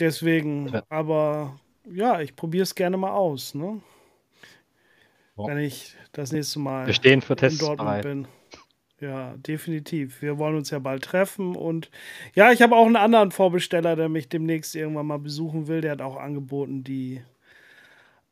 Deswegen, 0.00 0.80
aber 0.88 1.60
ja, 1.88 2.20
ich 2.20 2.34
probiere 2.34 2.64
es 2.64 2.74
gerne 2.74 2.96
mal 2.96 3.12
aus, 3.12 3.54
ne? 3.54 3.80
Ja. 5.36 5.46
Wenn 5.46 5.58
ich 5.58 5.94
das 6.12 6.32
nächste 6.32 6.58
Mal 6.60 6.86
Wir 6.86 6.94
stehen 6.94 7.20
für 7.20 7.34
in 7.34 7.58
Dortmund 7.58 7.78
bereit. 7.78 8.02
bin. 8.04 8.28
Ja, 9.00 9.34
definitiv. 9.36 10.22
Wir 10.22 10.38
wollen 10.38 10.56
uns 10.56 10.70
ja 10.70 10.78
bald 10.78 11.04
treffen 11.04 11.56
und 11.56 11.90
ja, 12.34 12.52
ich 12.52 12.62
habe 12.62 12.76
auch 12.76 12.86
einen 12.86 12.96
anderen 12.96 13.32
Vorbesteller, 13.32 13.96
der 13.96 14.08
mich 14.08 14.28
demnächst 14.28 14.74
irgendwann 14.74 15.06
mal 15.06 15.18
besuchen 15.18 15.66
will. 15.66 15.80
Der 15.80 15.92
hat 15.92 16.00
auch 16.00 16.16
angeboten, 16.16 16.84
die 16.84 17.22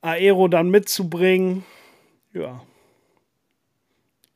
Aero 0.00 0.48
dann 0.48 0.70
mitzubringen. 0.70 1.64
Ja. 2.32 2.62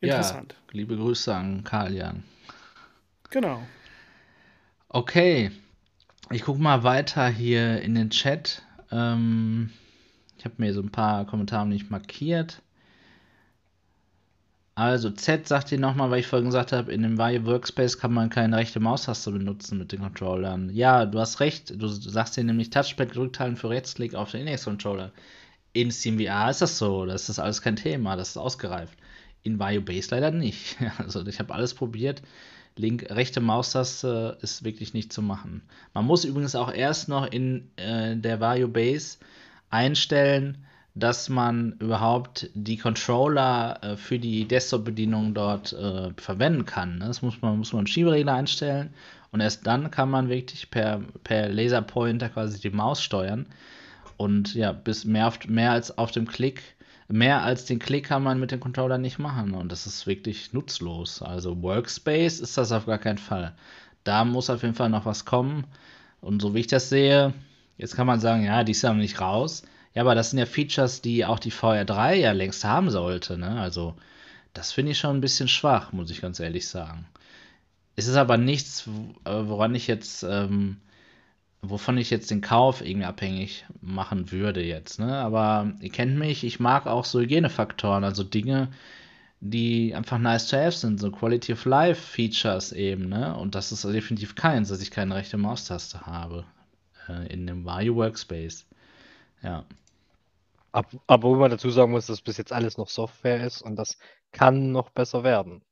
Interessant. 0.01 0.55
Ja, 0.59 0.73
liebe 0.73 0.97
Grüße 0.97 1.35
an 1.35 1.65
Karl 1.65 1.95
Jan. 1.95 2.25
Genau. 3.31 3.63
Okay, 4.89 5.51
ich 6.31 6.43
gucke 6.43 6.61
mal 6.61 6.83
weiter 6.83 7.29
hier 7.29 7.81
in 7.81 7.95
den 7.95 8.11
Chat. 8.11 8.63
Ähm, 8.91 9.71
habe 10.47 10.55
mir 10.59 10.73
so 10.73 10.81
ein 10.81 10.91
paar 10.91 11.27
Kommentare 11.27 11.67
nicht 11.67 11.91
markiert. 11.91 12.63
Also 14.79 15.11
Z 15.11 15.49
sagt 15.49 15.71
hier 15.71 15.79
nochmal, 15.79 16.11
weil 16.11 16.21
ich 16.21 16.27
vorhin 16.27 16.49
gesagt 16.49 16.71
habe, 16.73 16.93
in 16.93 17.03
dem 17.03 17.17
Vario 17.17 17.47
Workspace 17.47 17.99
kann 17.99 18.13
man 18.13 18.29
keine 18.29 18.59
rechte 18.59 18.79
Maustaste 18.79 19.31
benutzen 19.33 19.79
mit 19.79 19.91
den 19.91 20.01
Controllern. 20.01 20.69
Ja, 20.69 21.07
du 21.07 21.19
hast 21.19 21.41
recht. 21.41 21.81
Du 21.81 21.89
sagst 21.89 22.35
hier 22.35 22.45
nämlich 22.45 22.69
Touchpad 22.69 23.09
gedrückt 23.09 23.41
halten 23.41 23.57
für 23.57 23.71
Rechtsklick 23.71 24.15
auf 24.15 24.33
den 24.33 24.43
Index-Controller. 24.43 25.13
In 25.73 25.91
SteamVR 25.91 26.51
ist 26.51 26.61
das 26.61 26.77
so. 26.77 27.07
Das 27.07 27.31
ist 27.31 27.39
alles 27.39 27.63
kein 27.63 27.77
Thema. 27.77 28.17
Das 28.17 28.31
ist 28.31 28.37
ausgereift. 28.37 28.99
In 29.45 29.59
Vario 29.59 29.81
Base 29.81 30.09
leider 30.11 30.31
nicht. 30.31 30.77
Also 30.99 31.27
ich 31.27 31.39
habe 31.39 31.55
alles 31.55 31.73
probiert. 31.73 32.21
Link, 32.77 33.07
rechte 33.09 33.41
Maustaste 33.41 34.37
ist 34.43 34.63
wirklich 34.63 34.93
nicht 34.93 35.11
zu 35.11 35.23
machen. 35.23 35.63
Man 35.95 36.05
muss 36.05 36.27
übrigens 36.27 36.55
auch 36.55 36.71
erst 36.71 37.09
noch 37.09 37.27
in 37.27 37.71
äh, 37.77 38.15
der 38.15 38.41
Vario 38.41 38.69
Base 38.69 39.17
einstellen, 39.71 40.65
dass 40.95 41.29
man 41.29 41.73
überhaupt 41.79 42.49
die 42.55 42.79
Controller 42.79 43.79
äh, 43.83 43.97
für 43.97 44.19
die 44.19 44.49
Desktop-Bedienung 44.49 45.35
dort 45.35 45.73
äh, 45.75 46.11
verwenden 46.17 46.65
kann. 46.65 46.99
ne? 46.99 47.07
Das 47.07 47.21
muss 47.23 47.41
man, 47.43 47.59
muss 47.59 47.73
man 47.73 47.81
im 47.81 47.87
Schieberegler 47.87 48.35
einstellen 48.35 48.95
und 49.31 49.41
erst 49.41 49.67
dann 49.67 49.91
kann 49.91 50.11
man 50.11 50.29
wirklich 50.31 50.71
per, 50.71 51.03
per 51.23 51.49
Laserpointer 51.49 52.31
quasi 52.31 52.61
die 52.61 52.71
Maus 52.71 53.03
steuern. 53.03 53.47
Und 54.17 54.55
ja, 54.55 54.73
bis 54.73 55.05
mehr, 55.05 55.29
auf, 55.29 55.47
mehr 55.47 55.73
als 55.73 55.99
auf 55.99 56.11
dem 56.11 56.27
Klick 56.27 56.63
mehr 57.09 57.43
als 57.43 57.65
den 57.67 57.79
Klick 57.79 58.07
kann 58.07 58.23
man 58.23 58.41
mit 58.41 58.51
dem 58.51 58.61
Controller 58.61 58.99
nicht 58.99 59.19
machen 59.19 59.55
und 59.55 59.71
das 59.71 59.87
ist 59.87 60.07
wirklich 60.07 60.53
nutzlos. 60.53 61.23
Also 61.23 61.63
Workspace 61.63 62.41
ist 62.41 62.59
das 62.59 62.73
auf 62.73 62.87
gar 62.87 62.99
keinen 62.99 63.19
Fall. 63.19 63.55
Da 64.05 64.25
muss 64.25 64.51
auf 64.51 64.63
jeden 64.63 64.75
Fall 64.75 64.91
noch 64.91 65.05
was 65.05 65.25
kommen. 65.25 65.65
Und 66.21 66.43
so 66.43 66.55
wie 66.55 66.61
ich 66.61 66.67
das 66.67 66.89
sehe, 66.89 67.33
jetzt 67.77 67.97
kann 67.97 68.07
man 68.07 68.21
sagen, 68.21 68.45
ja, 68.45 68.65
die 68.65 68.73
ist 68.73 68.83
ja 68.83 68.93
noch 68.93 69.01
nicht 69.01 69.21
raus. 69.21 69.63
Ja, 69.95 70.03
aber 70.03 70.15
das 70.15 70.31
sind 70.31 70.39
ja 70.39 70.47
Features, 70.47 71.01
die 71.03 71.25
auch 71.25 71.39
die 71.39 71.53
VR3 71.53 72.15
ja 72.15 72.33
längst 72.33 72.65
haben 72.65 72.91
sollte. 72.91 73.39
Ne? 73.39 73.59
Also 73.61 73.97
das 74.53 74.73
finde 74.73 74.93
ich 74.93 74.99
schon 74.99 75.17
ein 75.17 75.21
bisschen 75.23 75.49
schwach, 75.49 75.93
muss 75.93 76.11
ich 76.11 76.21
ganz 76.21 76.41
ehrlich 76.41 76.69
sagen. 76.69 77.07
Es 77.97 78.07
ist 78.07 78.17
aber 78.17 78.37
nichts, 78.37 78.87
äh, 79.25 79.31
woran 79.49 79.75
ich 79.75 79.87
jetzt 79.87 80.23
ähm, 80.23 80.79
wovon 81.63 81.99
ich 81.99 82.11
jetzt 82.11 82.31
den 82.31 82.41
Kauf 82.41 82.83
irgendwie 82.85 83.07
abhängig 83.07 83.65
machen 83.81 84.31
würde 84.31 84.63
jetzt. 84.63 84.99
Ne? 85.01 85.17
Aber 85.17 85.73
ihr 85.81 85.91
kennt 85.91 86.19
mich, 86.19 86.45
ich 86.45 86.61
mag 86.61 86.87
auch 86.87 87.05
so 87.05 87.21
Hygienefaktoren, 87.21 88.05
also 88.05 88.23
Dinge, 88.25 88.69
die 89.41 89.95
einfach 89.95 90.19
nice 90.19 90.49
to 90.49 90.57
have 90.57 90.73
sind, 90.73 91.01
so 91.01 91.11
Quality 91.11 91.53
of 91.53 91.65
Life 91.65 92.01
Features 92.01 92.73
eben. 92.73 93.09
Ne? 93.09 93.37
Und 93.37 93.55
das 93.55 93.73
ist 93.73 93.85
definitiv 93.85 94.35
keins, 94.35 94.69
dass 94.69 94.83
ich 94.83 94.91
keine 94.91 95.15
rechte 95.15 95.37
Maustaste 95.39 96.07
habe 96.07 96.45
äh, 97.09 97.27
in 97.33 97.47
dem 97.47 97.65
Vario 97.65 97.97
Workspace. 97.97 98.67
Ja. 99.43 99.65
Aber 100.73 101.23
wo 101.23 101.37
man 101.37 101.51
dazu 101.51 101.71
sagen 101.71 101.93
muss, 101.93 102.07
dass 102.07 102.21
bis 102.21 102.37
jetzt 102.37 102.53
alles 102.53 102.77
noch 102.77 102.89
Software 102.89 103.45
ist 103.47 103.63
und 103.63 103.77
das 103.77 103.99
kann 104.33 104.73
noch 104.73 104.91
besser 104.91 105.25
werden. 105.25 105.63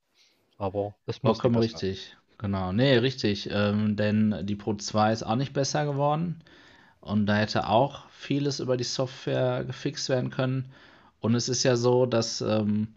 Aber 0.56 0.94
das 1.06 1.22
muss 1.22 1.40
Vollkommen 1.40 1.62
richtig. 1.62 2.16
Genau, 2.38 2.72
nee, 2.72 2.96
richtig. 2.96 3.48
Ähm, 3.50 3.96
denn 3.96 4.46
die 4.46 4.56
Pro 4.56 4.74
2 4.74 5.12
ist 5.12 5.22
auch 5.22 5.36
nicht 5.36 5.52
besser 5.52 5.84
geworden. 5.84 6.42
Und 7.00 7.26
da 7.26 7.36
hätte 7.36 7.68
auch 7.68 8.08
vieles 8.10 8.60
über 8.60 8.76
die 8.76 8.84
Software 8.84 9.64
gefixt 9.64 10.08
werden 10.08 10.30
können. 10.30 10.72
Und 11.20 11.34
es 11.34 11.48
ist 11.48 11.62
ja 11.62 11.76
so, 11.76 12.06
dass 12.06 12.40
ähm, 12.40 12.88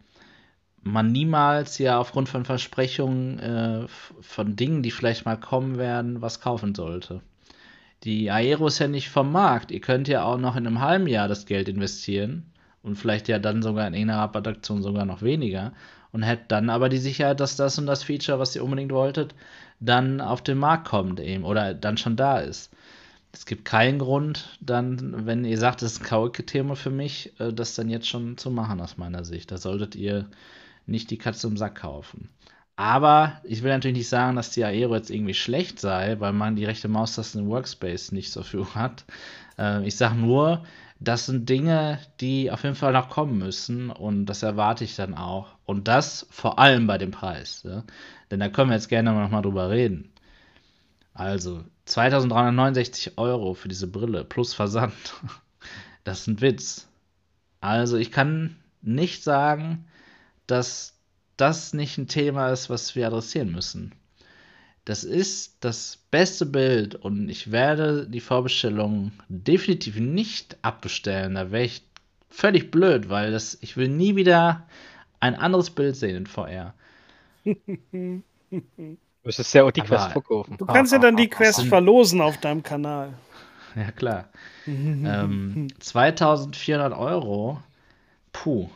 man 0.82 1.12
niemals 1.12 1.78
ja 1.78 2.00
aufgrund 2.00 2.30
von 2.30 2.46
Versprechungen 2.46 3.40
äh, 3.40 3.88
von 4.22 4.56
Dingen, 4.56 4.84
die 4.84 4.92
vielleicht 4.92 5.26
mal 5.26 5.38
kommen 5.38 5.78
werden, 5.78 6.22
was 6.22 6.40
kaufen 6.40 6.74
sollte. 6.74 7.22
Die 8.04 8.30
Aero 8.32 8.68
ist 8.68 8.80
ja 8.80 8.88
nicht 8.88 9.10
vom 9.10 9.32
Markt. 9.32 9.72
Ihr 9.72 9.82
könnt 9.82 10.08
ja 10.08 10.24
auch 10.24 10.38
noch 10.38 10.56
in 10.56 10.68
einem 10.68 10.82
halben 10.82 11.08
Jahr 11.08 11.28
das 11.28 11.46
Geld 11.46 11.68
investieren 11.68 12.52
und 12.84 12.96
vielleicht 12.96 13.28
ja 13.28 13.40
dann 13.40 13.62
sogar 13.62 13.88
in 13.88 13.96
einer 13.96 14.18
Rabattaktion 14.18 14.84
sogar 14.84 15.06
noch 15.06 15.22
weniger 15.22 15.74
und 16.12 16.24
hätte 16.24 16.46
dann 16.48 16.70
aber 16.70 16.90
die 16.90 16.98
Sicherheit, 16.98 17.40
dass 17.40 17.56
das 17.56 17.78
und 17.78 17.86
das 17.86 18.04
Feature, 18.04 18.40
was 18.40 18.56
ihr 18.56 18.64
unbedingt 18.64 18.92
wolltet, 18.92 19.36
dann 19.80 20.22
auf 20.22 20.42
den 20.42 20.58
Markt 20.58 20.88
kommt 20.88 21.20
eben 21.20 21.44
oder 21.44 21.74
dann 21.74 21.98
schon 21.98 22.16
da 22.16 22.40
ist. 22.40 22.72
Es 23.34 23.46
gibt 23.46 23.66
keinen 23.66 24.00
Grund, 24.00 24.58
dann, 24.62 25.26
wenn 25.26 25.46
ihr 25.46 25.58
sagt, 25.58 25.82
das 25.82 25.94
ist 25.94 26.02
ein 26.02 26.06
Karaoke-Thema 26.06 26.76
für 26.76 26.90
mich, 26.90 27.34
äh, 27.40 27.54
das 27.54 27.76
dann 27.76 27.90
jetzt 27.90 28.08
schon 28.08 28.38
zu 28.38 28.50
machen 28.50 28.82
aus 28.82 28.98
meiner 28.98 29.26
Sicht. 29.26 29.52
Da 29.52 29.58
solltet 29.58 29.96
ihr 29.96 30.28
nicht 30.88 31.12
die 31.12 31.18
Katze 31.18 31.48
im 31.48 31.58
Sack 31.58 31.76
kaufen. 31.76 32.30
Aber 32.78 33.42
ich 33.44 33.64
will 33.64 33.72
natürlich 33.72 33.98
nicht 33.98 34.10
sagen, 34.10 34.36
dass 34.36 34.52
die 34.52 34.64
Aero 34.64 34.96
jetzt 34.96 35.10
irgendwie 35.10 35.34
schlecht 35.34 35.80
sei, 35.80 36.20
weil 36.20 36.32
man 36.32 36.56
die 36.56 36.66
rechte 36.66 36.88
Maustaste 36.88 37.40
im 37.40 37.48
Workspace 37.50 38.12
nicht 38.12 38.32
zur 38.32 38.44
Verfügung 38.44 38.76
hat. 38.76 39.04
Äh, 39.58 39.86
ich 39.86 39.98
sage 39.98 40.16
nur, 40.16 40.64
das 41.00 41.26
sind 41.26 41.50
Dinge, 41.50 42.00
die 42.22 42.52
auf 42.52 42.64
jeden 42.64 42.76
Fall 42.76 42.94
noch 42.94 43.10
kommen 43.10 43.40
müssen 43.40 43.90
und 43.90 44.28
das 44.28 44.44
erwarte 44.44 44.84
ich 44.84 44.96
dann 44.96 45.16
auch. 45.16 45.56
Und 45.66 45.88
das 45.88 46.28
vor 46.30 46.60
allem 46.60 46.86
bei 46.86 47.00
dem 47.00 47.10
Preis. 47.10 47.64
Ja? 47.66 47.84
Denn 48.30 48.40
da 48.40 48.48
können 48.48 48.70
wir 48.70 48.76
jetzt 48.76 48.90
gerne 48.90 49.12
noch 49.12 49.32
mal 49.32 49.42
drüber 49.42 49.72
reden. 49.72 50.12
Also 51.16 51.64
2369 51.86 53.18
Euro 53.18 53.56
für 53.56 53.70
diese 53.70 53.88
Brille 53.88 54.24
plus 54.24 54.54
Versand. 54.54 54.94
Das 56.04 56.22
ist 56.22 56.28
ein 56.28 56.40
Witz. 56.40 56.88
Also 57.60 57.98
ich 57.98 58.14
kann 58.14 58.56
nicht 58.82 59.26
sagen, 59.26 59.88
dass 60.46 60.97
das 61.38 61.74
nicht 61.74 61.98
ein 61.98 62.08
Thema 62.08 62.50
ist, 62.50 62.70
was 62.70 62.96
wir 62.96 63.08
adressieren 63.08 63.52
müssen. 63.52 63.94
Das 64.86 65.04
ist 65.04 65.58
das 65.60 66.00
beste 66.12 66.46
Bild 66.46 66.96
und 66.96 67.30
ich 67.30 67.52
werde 67.52 68.08
die 68.08 68.22
Vorbestellung 68.22 69.12
definitiv 69.28 70.00
nicht 70.00 70.58
abbestellen. 70.62 71.36
Da 71.36 71.52
wäre 71.52 71.66
ich 71.66 71.82
völlig 72.30 72.72
blöd, 72.72 73.10
weil 73.10 73.32
das, 73.32 73.58
ich 73.62 73.76
will 73.76 73.90
nie 73.90 74.16
wieder 74.16 74.66
ein 75.20 75.36
anderes 75.36 75.70
Bild 75.72 75.96
sehen 75.96 76.16
in 76.16 76.28
VR. 76.28 76.74
Du 77.44 78.24
müsstest 79.24 79.54
ja 79.54 79.64
auch 79.64 79.72
die 79.72 79.82
Quest 79.82 80.12
verkaufen. 80.12 80.58
Du 80.58 80.66
kannst 80.66 80.94
ja 80.94 81.00
dann 81.00 81.18
die 81.18 81.28
Quest 81.28 81.64
verlosen 81.64 82.22
auf 82.22 82.38
deinem 82.38 82.64
Kanal. 82.64 83.14
Ja, 83.76 83.92
klar. 83.92 84.30
ähm, 84.66 85.68
2400 85.80 86.98
Euro. 86.98 87.62
Puh. 88.32 88.70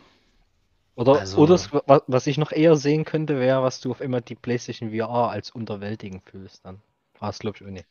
Oder, 1.02 1.20
also, 1.20 1.38
oder 1.40 1.60
was 2.06 2.28
ich 2.28 2.38
noch 2.38 2.52
eher 2.52 2.76
sehen 2.76 3.06
könnte, 3.06 3.40
wäre, 3.40 3.64
was 3.64 3.82
du 3.82 3.90
auf 3.90 4.02
immer 4.02 4.22
die 4.22 4.36
PlayStation 4.36 4.92
VR 4.92 5.32
als 5.32 5.50
unterwältigend 5.50 6.24
fühlst 6.30 6.64
dann. 6.64 6.80
War 7.20 7.30
es, 7.30 7.40
glaube 7.40 7.58
ich, 7.60 7.66
auch 7.66 7.72
nicht. 7.72 7.88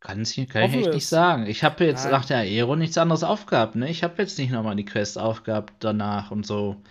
Kann, 0.00 0.20
ich, 0.20 0.48
kann 0.48 0.64
ich 0.64 0.74
echt 0.74 0.92
nicht 0.92 1.06
sagen. 1.06 1.46
Ich 1.46 1.62
habe 1.62 1.84
jetzt 1.84 2.02
Nein. 2.02 2.12
nach 2.12 2.24
der 2.24 2.38
Aero 2.38 2.74
nichts 2.74 2.98
anderes 2.98 3.22
aufgehabt. 3.22 3.76
Ne? 3.76 3.88
Ich 3.88 4.02
habe 4.02 4.20
jetzt 4.20 4.38
nicht 4.38 4.50
nochmal 4.50 4.74
die 4.74 4.84
Quest 4.84 5.16
aufgehabt 5.16 5.72
danach 5.78 6.32
und 6.32 6.44
so. 6.44 6.82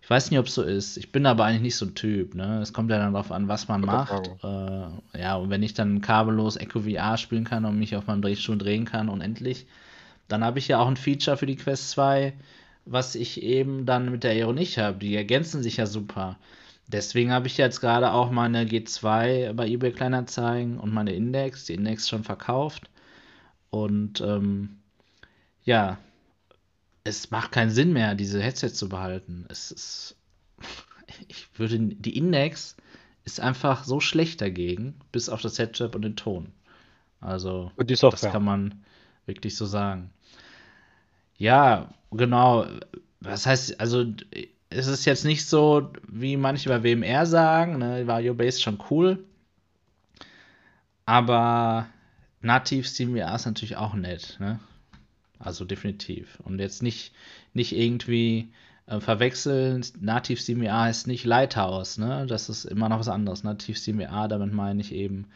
Ich 0.00 0.08
weiß 0.08 0.30
nicht, 0.30 0.40
ob 0.40 0.46
es 0.46 0.54
so 0.54 0.62
ist. 0.62 0.96
Ich 0.96 1.12
bin 1.12 1.26
aber 1.26 1.44
eigentlich 1.44 1.62
nicht 1.62 1.76
so 1.76 1.84
ein 1.84 1.94
Typ. 1.94 2.34
Ne? 2.34 2.60
Es 2.62 2.72
kommt 2.72 2.90
ja 2.90 2.96
dann 2.98 3.12
darauf 3.12 3.30
an, 3.30 3.48
was 3.48 3.68
man 3.68 3.82
macht. 3.82 4.30
Äh, 4.42 5.20
ja, 5.20 5.36
und 5.36 5.50
wenn 5.50 5.62
ich 5.62 5.74
dann 5.74 6.00
kabellos 6.00 6.56
Echo 6.56 6.80
VR 6.80 7.18
spielen 7.18 7.44
kann 7.44 7.66
und 7.66 7.78
mich 7.78 7.94
auf 7.94 8.06
meinem 8.06 8.22
Drehstuhl 8.22 8.56
drehen 8.56 8.86
kann, 8.86 9.10
unendlich, 9.10 9.66
dann 10.26 10.42
habe 10.42 10.58
ich 10.58 10.68
ja 10.68 10.78
auch 10.78 10.88
ein 10.88 10.96
Feature 10.96 11.36
für 11.36 11.46
die 11.46 11.56
Quest 11.56 11.90
2 11.90 12.32
was 12.90 13.14
ich 13.14 13.42
eben 13.42 13.86
dann 13.86 14.10
mit 14.10 14.24
der 14.24 14.32
Aero 14.32 14.52
nicht 14.52 14.78
habe. 14.78 14.98
Die 14.98 15.14
ergänzen 15.14 15.62
sich 15.62 15.76
ja 15.76 15.86
super. 15.86 16.38
Deswegen 16.86 17.32
habe 17.32 17.46
ich 17.46 17.58
jetzt 17.58 17.80
gerade 17.80 18.12
auch 18.12 18.30
meine 18.30 18.64
G2 18.64 19.52
bei 19.52 19.68
eBay 19.68 19.92
Kleinanzeigen 19.92 20.78
und 20.78 20.92
meine 20.92 21.12
Index, 21.12 21.66
die 21.66 21.74
Index 21.74 22.08
schon 22.08 22.24
verkauft. 22.24 22.88
Und 23.70 24.22
ähm, 24.22 24.78
ja, 25.64 25.98
es 27.04 27.30
macht 27.30 27.52
keinen 27.52 27.70
Sinn 27.70 27.92
mehr, 27.92 28.14
diese 28.14 28.40
Headset 28.42 28.70
zu 28.70 28.88
behalten. 28.88 29.44
Es 29.50 29.70
ist, 29.70 30.16
ich 31.28 31.46
würde, 31.58 31.78
die 31.78 32.16
Index 32.16 32.76
ist 33.24 33.40
einfach 33.40 33.84
so 33.84 34.00
schlecht 34.00 34.40
dagegen, 34.40 34.94
bis 35.12 35.28
auf 35.28 35.42
das 35.42 35.58
Headset 35.58 35.90
und 35.94 36.02
den 36.02 36.16
Ton. 36.16 36.52
Also, 37.20 37.70
und 37.76 37.90
die 37.90 37.96
Software. 37.96 38.28
das 38.28 38.32
kann 38.32 38.44
man 38.44 38.82
wirklich 39.26 39.56
so 39.56 39.66
sagen. 39.66 40.10
Ja, 41.38 41.94
genau. 42.10 42.66
Was 43.20 43.46
heißt, 43.46 43.80
also 43.80 44.04
es 44.70 44.86
ist 44.86 45.04
jetzt 45.06 45.24
nicht 45.24 45.46
so, 45.46 45.92
wie 46.06 46.36
manche 46.36 46.68
bei 46.68 46.82
WMR 46.82 47.26
sagen, 47.26 47.78
ne, 47.78 48.06
Vario 48.06 48.34
Base 48.34 48.60
schon 48.60 48.78
cool. 48.90 49.24
Aber 51.06 51.86
nativ 52.42 52.86
SteamVR 52.86 53.34
ist 53.34 53.46
natürlich 53.46 53.76
auch 53.76 53.94
nett, 53.94 54.36
ne? 54.40 54.60
Also 55.38 55.64
definitiv. 55.64 56.38
Und 56.44 56.58
jetzt 56.58 56.82
nicht, 56.82 57.14
nicht 57.54 57.72
irgendwie 57.74 58.52
äh, 58.86 59.00
verwechseln. 59.00 59.84
Nativ 60.00 60.40
SteamVR 60.40 60.82
heißt 60.82 61.06
nicht 61.06 61.24
Lighthouse, 61.24 61.98
ne? 61.98 62.26
Das 62.26 62.48
ist 62.48 62.64
immer 62.64 62.88
noch 62.88 62.98
was 62.98 63.08
anderes. 63.08 63.44
Nativ 63.44 63.78
SteamVR, 63.78 64.28
damit 64.28 64.52
meine 64.52 64.80
ich 64.80 64.92
eben 64.92 65.26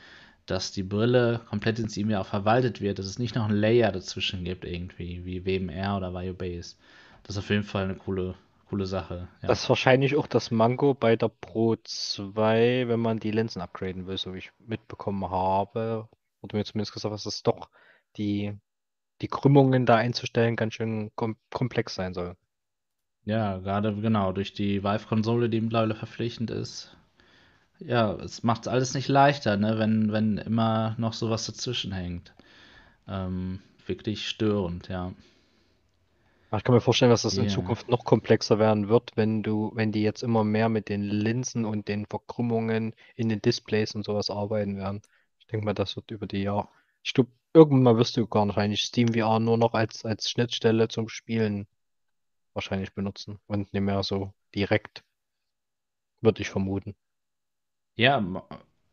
dass 0.47 0.73
die 0.73 0.82
Brille 0.82 1.40
komplett 1.48 1.78
ins 1.78 1.97
E-Mail 1.97 2.16
auch 2.16 2.27
verwaltet 2.27 2.81
wird, 2.81 2.98
dass 2.98 3.06
es 3.06 3.19
nicht 3.19 3.35
noch 3.35 3.48
ein 3.48 3.56
Layer 3.56 3.93
dazwischen 3.93 4.44
gibt, 4.44 4.64
irgendwie, 4.64 5.24
wie 5.24 5.44
WMR 5.44 5.97
oder 5.97 6.12
Viobase. 6.12 6.77
Das 7.23 7.36
ist 7.36 7.44
auf 7.44 7.51
jeden 7.51 7.64
Fall 7.64 7.85
eine 7.85 7.94
coole, 7.94 8.35
coole 8.69 8.86
Sache. 8.86 9.28
Ja. 9.43 9.48
Das 9.48 9.62
ist 9.62 9.69
wahrscheinlich 9.69 10.16
auch 10.16 10.27
das 10.27 10.51
Mango 10.51 10.94
bei 10.94 11.16
der 11.16 11.28
Pro 11.28 11.77
2, 11.77 12.89
wenn 12.89 13.01
man 13.01 13.20
die 13.20 13.31
Linsen 13.31 13.62
upgraden 13.62 14.06
will, 14.06 14.19
so 14.19 14.35
wie 14.35 14.39
ich 14.39 14.51
mitbekommen 14.59 15.31
habe. 15.31 16.09
Oder 16.40 16.56
mir 16.56 16.64
zumindest 16.64 16.93
gesagt, 16.93 17.14
dass 17.14 17.27
es 17.27 17.43
doch 17.44 17.69
die, 18.16 18.59
die 19.20 19.28
Krümmungen 19.28 19.86
da 19.86 19.97
einzustellen 19.97 20.56
ganz 20.56 20.74
schön 20.74 21.12
kom 21.14 21.36
komplex 21.51 21.94
sein 21.94 22.14
soll. 22.14 22.36
Ja, 23.24 23.59
gerade 23.59 23.94
genau, 23.94 24.32
durch 24.32 24.52
die 24.52 24.82
Vive-Konsole, 24.82 25.48
die 25.48 25.60
mittlerweile 25.60 25.94
verpflichtend 25.94 26.51
ist, 26.51 26.97
ja, 27.86 28.14
es 28.14 28.42
macht 28.42 28.68
alles 28.68 28.94
nicht 28.94 29.09
leichter, 29.09 29.56
ne, 29.56 29.78
wenn, 29.78 30.12
wenn 30.12 30.38
immer 30.38 30.94
noch 30.98 31.12
sowas 31.12 31.46
dazwischen 31.46 31.92
hängt. 31.92 32.34
Ähm, 33.09 33.60
wirklich 33.86 34.28
störend, 34.28 34.88
ja. 34.88 35.12
Ich 36.54 36.64
kann 36.64 36.74
mir 36.74 36.82
vorstellen, 36.82 37.10
dass 37.10 37.22
das 37.22 37.38
in 37.38 37.48
Zukunft 37.48 37.88
noch 37.88 38.04
komplexer 38.04 38.59
werden 38.59 38.88
wird, 38.88 39.12
wenn 39.16 39.42
du, 39.42 39.72
wenn 39.74 39.90
die 39.90 40.02
jetzt 40.02 40.22
immer 40.22 40.44
mehr 40.44 40.68
mit 40.68 40.90
den 40.90 41.02
Linsen 41.02 41.64
und 41.64 41.88
den 41.88 42.04
Verkrümmungen 42.04 42.94
in 43.16 43.30
den 43.30 43.40
Displays 43.40 43.94
und 43.94 44.04
sowas 44.04 44.28
arbeiten 44.28 44.76
werden. 44.76 45.00
Ich 45.38 45.46
denke 45.46 45.64
mal, 45.64 45.72
das 45.72 45.96
wird 45.96 46.10
über 46.10 46.26
die 46.26 46.42
Jahre. 46.42 46.68
Ich 47.02 47.14
glaube, 47.14 47.30
irgendwann 47.54 47.82
mal 47.82 47.96
wirst 47.96 48.18
du 48.18 48.26
gar 48.26 48.46
wahrscheinlich 48.46 48.82
SteamVR 48.82 49.40
nur 49.40 49.56
noch 49.56 49.72
als, 49.72 50.04
als 50.04 50.28
Schnittstelle 50.30 50.88
zum 50.88 51.09
Spielen 51.09 51.66
wahrscheinlich 52.52 52.92
benutzen 52.92 53.38
und 53.46 53.72
nicht 53.72 53.82
mehr 53.82 54.02
so 54.02 54.34
direkt, 54.54 55.04
würde 56.20 56.42
ich 56.42 56.50
vermuten. 56.50 56.94
Ja, 57.97 58.24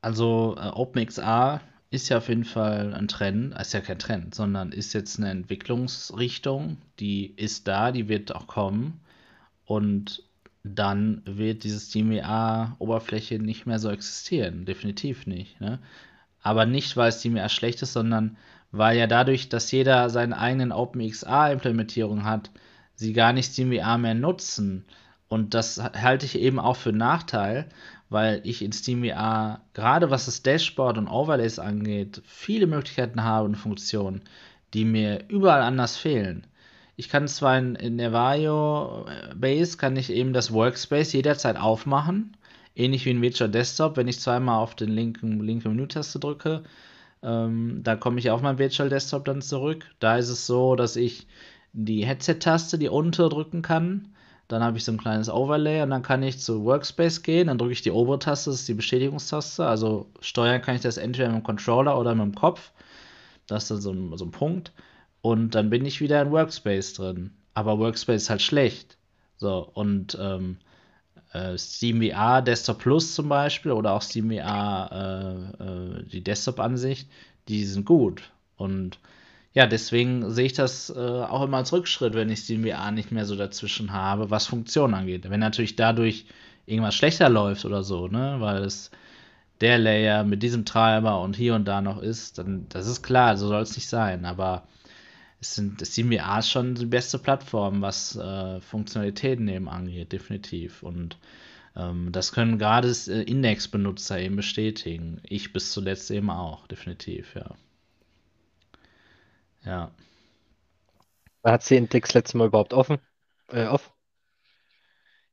also 0.02 0.56
äh, 0.58 0.68
OpenXR 0.70 1.62
ist 1.92 2.10
ja 2.10 2.18
auf 2.18 2.30
jeden 2.30 2.46
Fall 2.46 2.94
ein 2.94 3.08
Trend, 3.08 3.56
ist 3.60 3.74
ja 3.74 3.82
kein 3.82 4.00
Trend, 4.00 4.36
sondern 4.36 4.72
ist 4.72 4.94
jetzt 4.94 5.18
eine 5.18 5.32
Entwicklungsrichtung, 5.32 6.78
die 7.00 7.34
ist 7.36 7.68
da, 7.68 7.92
die 7.92 8.08
wird 8.08 8.36
auch 8.36 8.48
kommen 8.48 9.00
und 9.66 10.24
dann 10.64 11.22
wird 11.26 11.64
diese 11.64 11.80
SteamVR-Oberfläche 11.80 13.40
nicht 13.40 13.66
mehr 13.66 13.80
so 13.80 13.90
existieren, 13.90 14.66
definitiv 14.66 15.26
nicht. 15.26 15.60
Ne? 15.62 15.80
Aber 16.42 16.66
nicht, 16.66 16.96
weil 16.98 17.12
SteamVR 17.12 17.50
schlecht 17.50 17.82
ist, 17.82 17.94
sondern 17.94 18.38
weil 18.72 18.98
ja 18.98 19.08
dadurch, 19.08 19.50
dass 19.50 19.72
jeder 19.72 20.10
seine 20.10 20.38
eigenen 20.38 20.72
OpenXR-Implementierung 20.72 22.24
hat, 22.26 22.52
sie 22.96 23.14
gar 23.14 23.34
nicht 23.34 23.54
SteamVR 23.54 23.98
mehr 23.98 24.14
nutzen. 24.14 24.86
Und 25.28 25.54
das 25.54 25.82
halte 25.82 26.26
ich 26.26 26.38
eben 26.38 26.60
auch 26.60 26.76
für 26.76 26.94
Nachteil, 26.94 27.70
weil 28.10 28.42
ich 28.44 28.62
in 28.64 28.72
SteamVR, 28.72 29.62
gerade 29.74 30.10
was 30.10 30.26
das 30.26 30.42
Dashboard 30.42 30.98
und 30.98 31.08
Overlays 31.08 31.60
angeht, 31.60 32.22
viele 32.26 32.68
Möglichkeiten 32.68 33.24
habe 33.24 33.46
und 33.46 33.56
Funktionen, 33.56 34.22
die 34.74 34.86
mir 34.86 35.26
überall 35.30 35.62
anders 35.62 35.98
fehlen. 35.98 36.46
Ich 36.96 37.10
kann 37.10 37.28
zwar 37.28 37.58
in, 37.58 37.76
in 37.76 37.98
der 37.98 38.12
Vario 38.12 39.06
Base 39.36 39.78
kann 39.78 39.96
ich 39.96 40.12
eben 40.12 40.34
das 40.34 40.52
Workspace 40.52 41.14
jederzeit 41.14 41.56
aufmachen, 41.56 42.36
ähnlich 42.76 43.06
wie 43.06 43.12
in 43.12 43.22
Virtual 43.22 43.50
Desktop, 43.50 43.96
wenn 43.96 44.08
ich 44.08 44.20
zweimal 44.20 44.58
auf 44.60 44.76
den 44.76 44.90
linken, 44.90 45.40
linken 45.40 45.70
Menütaste 45.70 46.20
drücke, 46.20 46.64
ähm, 47.22 47.82
da 47.84 47.96
komme 47.96 48.20
ich 48.20 48.32
auf 48.32 48.42
mein 48.42 48.58
Virtual 48.58 48.90
Desktop 48.90 49.26
dann 49.26 49.42
zurück. 49.42 49.86
Da 50.00 50.18
ist 50.18 50.30
es 50.30 50.46
so, 50.46 50.76
dass 50.76 50.96
ich 50.96 51.28
die 51.74 52.06
Headset-Taste, 52.06 52.78
die 52.78 52.90
unter 52.90 53.30
drücken 53.30 53.62
kann, 53.62 54.10
dann 54.50 54.64
habe 54.64 54.78
ich 54.78 54.84
so 54.84 54.92
ein 54.92 54.98
kleines 54.98 55.30
Overlay 55.30 55.84
und 55.84 55.92
dann 55.92 56.02
kann 56.02 56.24
ich 56.24 56.40
zu 56.40 56.66
Workspace 56.66 57.22
gehen. 57.22 57.48
Dann 57.48 57.60
drücke 57.60 57.72
ich 57.72 57.84
die 57.84 57.92
obere 57.92 58.18
Taste, 58.18 58.50
das 58.50 58.62
ist 58.62 58.68
die 58.68 58.74
Bestätigungstaste. 58.74 59.66
Also 59.66 60.08
steuern 60.22 60.62
kann 60.62 60.76
ich 60.76 60.82
das 60.82 60.98
entweder 60.98 61.30
mit 61.30 61.38
dem 61.38 61.44
Controller 61.44 61.98
oder 62.00 62.16
mit 62.16 62.26
dem 62.26 62.36
Kopf. 62.36 62.72
Das 63.46 63.64
ist 63.64 63.72
dann 63.72 63.82
so 63.82 63.92
ein, 63.92 64.18
so 64.18 64.26
ein 64.26 64.32
Punkt. 64.32 64.74
Und 65.22 65.54
dann 65.54 65.70
bin 65.70 65.86
ich 65.86 66.02
wieder 66.02 66.20
in 66.22 66.32
Workspace 66.32 66.94
drin. 66.94 67.32
Aber 67.54 67.78
Workspace 67.78 68.24
ist 68.24 68.30
halt 68.32 68.42
schlecht. 68.42 68.98
So, 69.38 69.70
und 69.72 70.18
ähm, 70.20 70.58
äh, 71.34 71.56
SteamVR 71.56 72.42
Desktop 72.42 72.80
Plus 72.80 73.14
zum 73.14 73.30
Beispiel 73.30 73.72
oder 73.72 73.94
auch 73.94 74.02
SteamVR 74.02 75.54
äh, 75.60 75.64
äh, 75.64 76.04
die 76.06 76.24
Desktop-Ansicht, 76.24 77.08
die 77.48 77.66
sind 77.66 77.86
gut. 77.86 78.32
Und 78.58 78.98
ja, 79.54 79.66
deswegen 79.68 80.32
sehe 80.32 80.46
ich 80.46 80.54
das 80.54 80.90
äh, 80.90 81.00
auch 81.00 81.44
immer 81.44 81.58
als 81.58 81.74
Rückschritt, 81.74 82.14
wenn 82.14 82.30
ich 82.30 82.40
SteamVR 82.40 82.92
nicht 82.92 83.12
mehr 83.12 83.26
so 83.26 83.36
dazwischen 83.36 83.92
habe, 83.94 84.30
was 84.30 84.48
Funktionen 84.48 84.94
angeht. 84.94 85.30
Wenn 85.30 85.40
natürlich 85.40 85.76
dadurch 85.76 86.26
irgendwas 86.68 86.96
schlechter 86.96 87.30
läuft 87.30 87.66
oder 87.66 87.84
so, 87.84 88.08
ne, 88.08 88.38
weil 88.40 88.64
es 88.64 88.92
der 89.62 89.78
Layer 89.80 90.24
mit 90.24 90.44
diesem 90.44 90.66
Treiber 90.66 91.22
und 91.22 91.36
hier 91.36 91.56
und 91.56 91.66
da 91.66 91.82
noch 91.82 92.02
ist, 92.02 92.38
dann 92.38 92.68
das 92.70 92.88
ist 92.88 93.04
klar, 93.04 93.38
so 93.38 93.48
soll 93.48 93.62
es 93.62 93.76
nicht 93.76 93.90
sein. 93.90 94.26
Aber 94.26 94.68
es 95.42 95.56
sind 95.56 95.82
SteamVR 95.86 96.40
ist 96.40 96.52
schon 96.52 96.76
die 96.76 96.86
beste 96.86 97.20
Plattform, 97.20 97.82
was 97.82 98.16
äh, 98.16 98.62
Funktionalitäten 98.62 99.48
eben 99.48 99.70
angeht, 99.70 100.12
definitiv. 100.12 100.84
Und 100.84 101.18
ähm, 101.76 102.12
das 102.12 102.32
können 102.34 102.60
gerade 102.60 102.90
äh, 103.08 103.24
Index-Benutzer 103.24 104.20
eben 104.20 104.36
bestätigen. 104.36 105.22
Ich 105.24 105.54
bis 105.54 105.72
zuletzt 105.72 106.12
eben 106.12 106.30
auch, 106.30 106.68
definitiv, 106.68 107.36
ja. 107.36 107.56
Ja. 109.66 109.92
Hat 111.44 111.64
sie 111.64 111.76
Index 111.76 112.14
letztes 112.14 112.34
Mal 112.36 112.48
überhaupt 112.48 112.74
offen? 112.74 113.00
Äh, 113.52 113.66
off? 113.68 113.94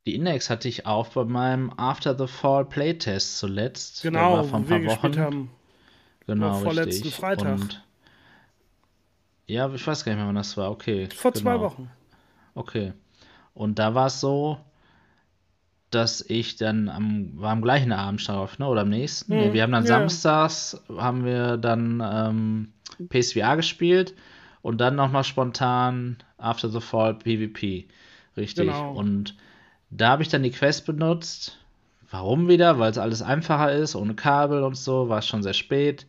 Die 0.06 0.14
Index 0.14 0.48
hatte 0.48 0.68
ich 0.68 0.86
auch 0.86 1.08
bei 1.08 1.24
meinem 1.24 1.70
After 1.76 2.16
the 2.16 2.26
Fall 2.26 2.64
Playtest 2.64 3.36
zuletzt. 3.36 4.00
Genau, 4.00 4.42
vor 4.42 4.60
ein 4.60 4.64
wo 4.64 4.68
wir 4.68 4.78
paar 4.78 4.80
gespielt 4.80 5.16
Wochen. 5.16 5.18
haben. 5.18 5.50
Genau, 6.26 6.54
vorletzten 6.62 7.08
richtig. 7.08 7.14
Freitag. 7.14 7.60
Und 7.60 7.84
ja, 9.46 9.72
ich 9.72 9.86
weiß 9.86 10.04
gar 10.04 10.12
nicht 10.12 10.18
mehr, 10.18 10.26
wann 10.28 10.34
das 10.36 10.56
war. 10.56 10.70
Okay, 10.70 11.08
Vor 11.10 11.34
zwei 11.34 11.58
genau. 11.58 11.60
Wochen. 11.60 11.90
Okay. 12.54 12.94
Und 13.54 13.78
da 13.78 13.94
war 13.94 14.06
es 14.06 14.20
so, 14.20 14.58
dass 15.90 16.20
ich 16.28 16.56
dann 16.56 16.88
am, 16.88 17.30
war 17.40 17.52
am 17.52 17.62
gleichen 17.62 17.92
Abend 17.92 18.28
darauf, 18.28 18.58
ne? 18.58 18.66
Oder 18.68 18.82
am 18.82 18.88
nächsten. 18.90 19.34
Mhm, 19.34 19.38
Nee, 19.38 19.52
wir 19.52 19.62
haben 19.62 19.72
dann 19.72 19.84
ja. 19.84 19.88
samstags, 19.88 20.82
haben 20.88 21.24
wir 21.24 21.56
dann 21.56 22.02
ähm, 22.04 22.72
PSVR 23.08 23.56
gespielt 23.56 24.14
und 24.62 24.78
dann 24.78 24.96
nochmal 24.96 25.24
spontan 25.24 26.16
After 26.38 26.68
the 26.68 26.80
Fall 26.80 27.14
PvP. 27.14 27.86
Richtig. 28.36 28.66
Genau. 28.66 28.92
Und 28.92 29.36
da 29.90 30.10
habe 30.10 30.22
ich 30.22 30.28
dann 30.28 30.42
die 30.42 30.50
Quest 30.50 30.86
benutzt. 30.86 31.58
Warum 32.10 32.48
wieder? 32.48 32.78
Weil 32.78 32.90
es 32.90 32.98
alles 32.98 33.22
einfacher 33.22 33.72
ist, 33.72 33.96
ohne 33.96 34.14
Kabel 34.14 34.62
und 34.62 34.76
so, 34.76 35.08
war 35.08 35.18
es 35.18 35.26
schon 35.26 35.42
sehr 35.42 35.54
spät. 35.54 36.06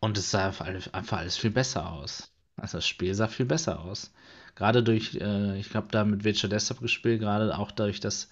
Und 0.00 0.16
es 0.16 0.30
sah 0.30 0.46
einfach 0.46 1.18
alles, 1.18 1.36
viel 1.36 1.50
besser 1.50 1.92
aus. 1.92 2.32
Also 2.56 2.78
das 2.78 2.86
Spiel 2.86 3.14
sah 3.14 3.28
viel 3.28 3.46
besser 3.46 3.80
aus. 3.80 4.12
Gerade 4.54 4.82
durch, 4.82 5.16
äh, 5.16 5.58
ich 5.58 5.74
habe 5.74 5.88
da 5.90 6.04
mit 6.04 6.24
Virtual 6.24 6.50
Desktop 6.50 6.80
gespielt, 6.80 7.20
gerade 7.20 7.56
auch 7.56 7.70
dadurch, 7.70 8.00
dass, 8.00 8.30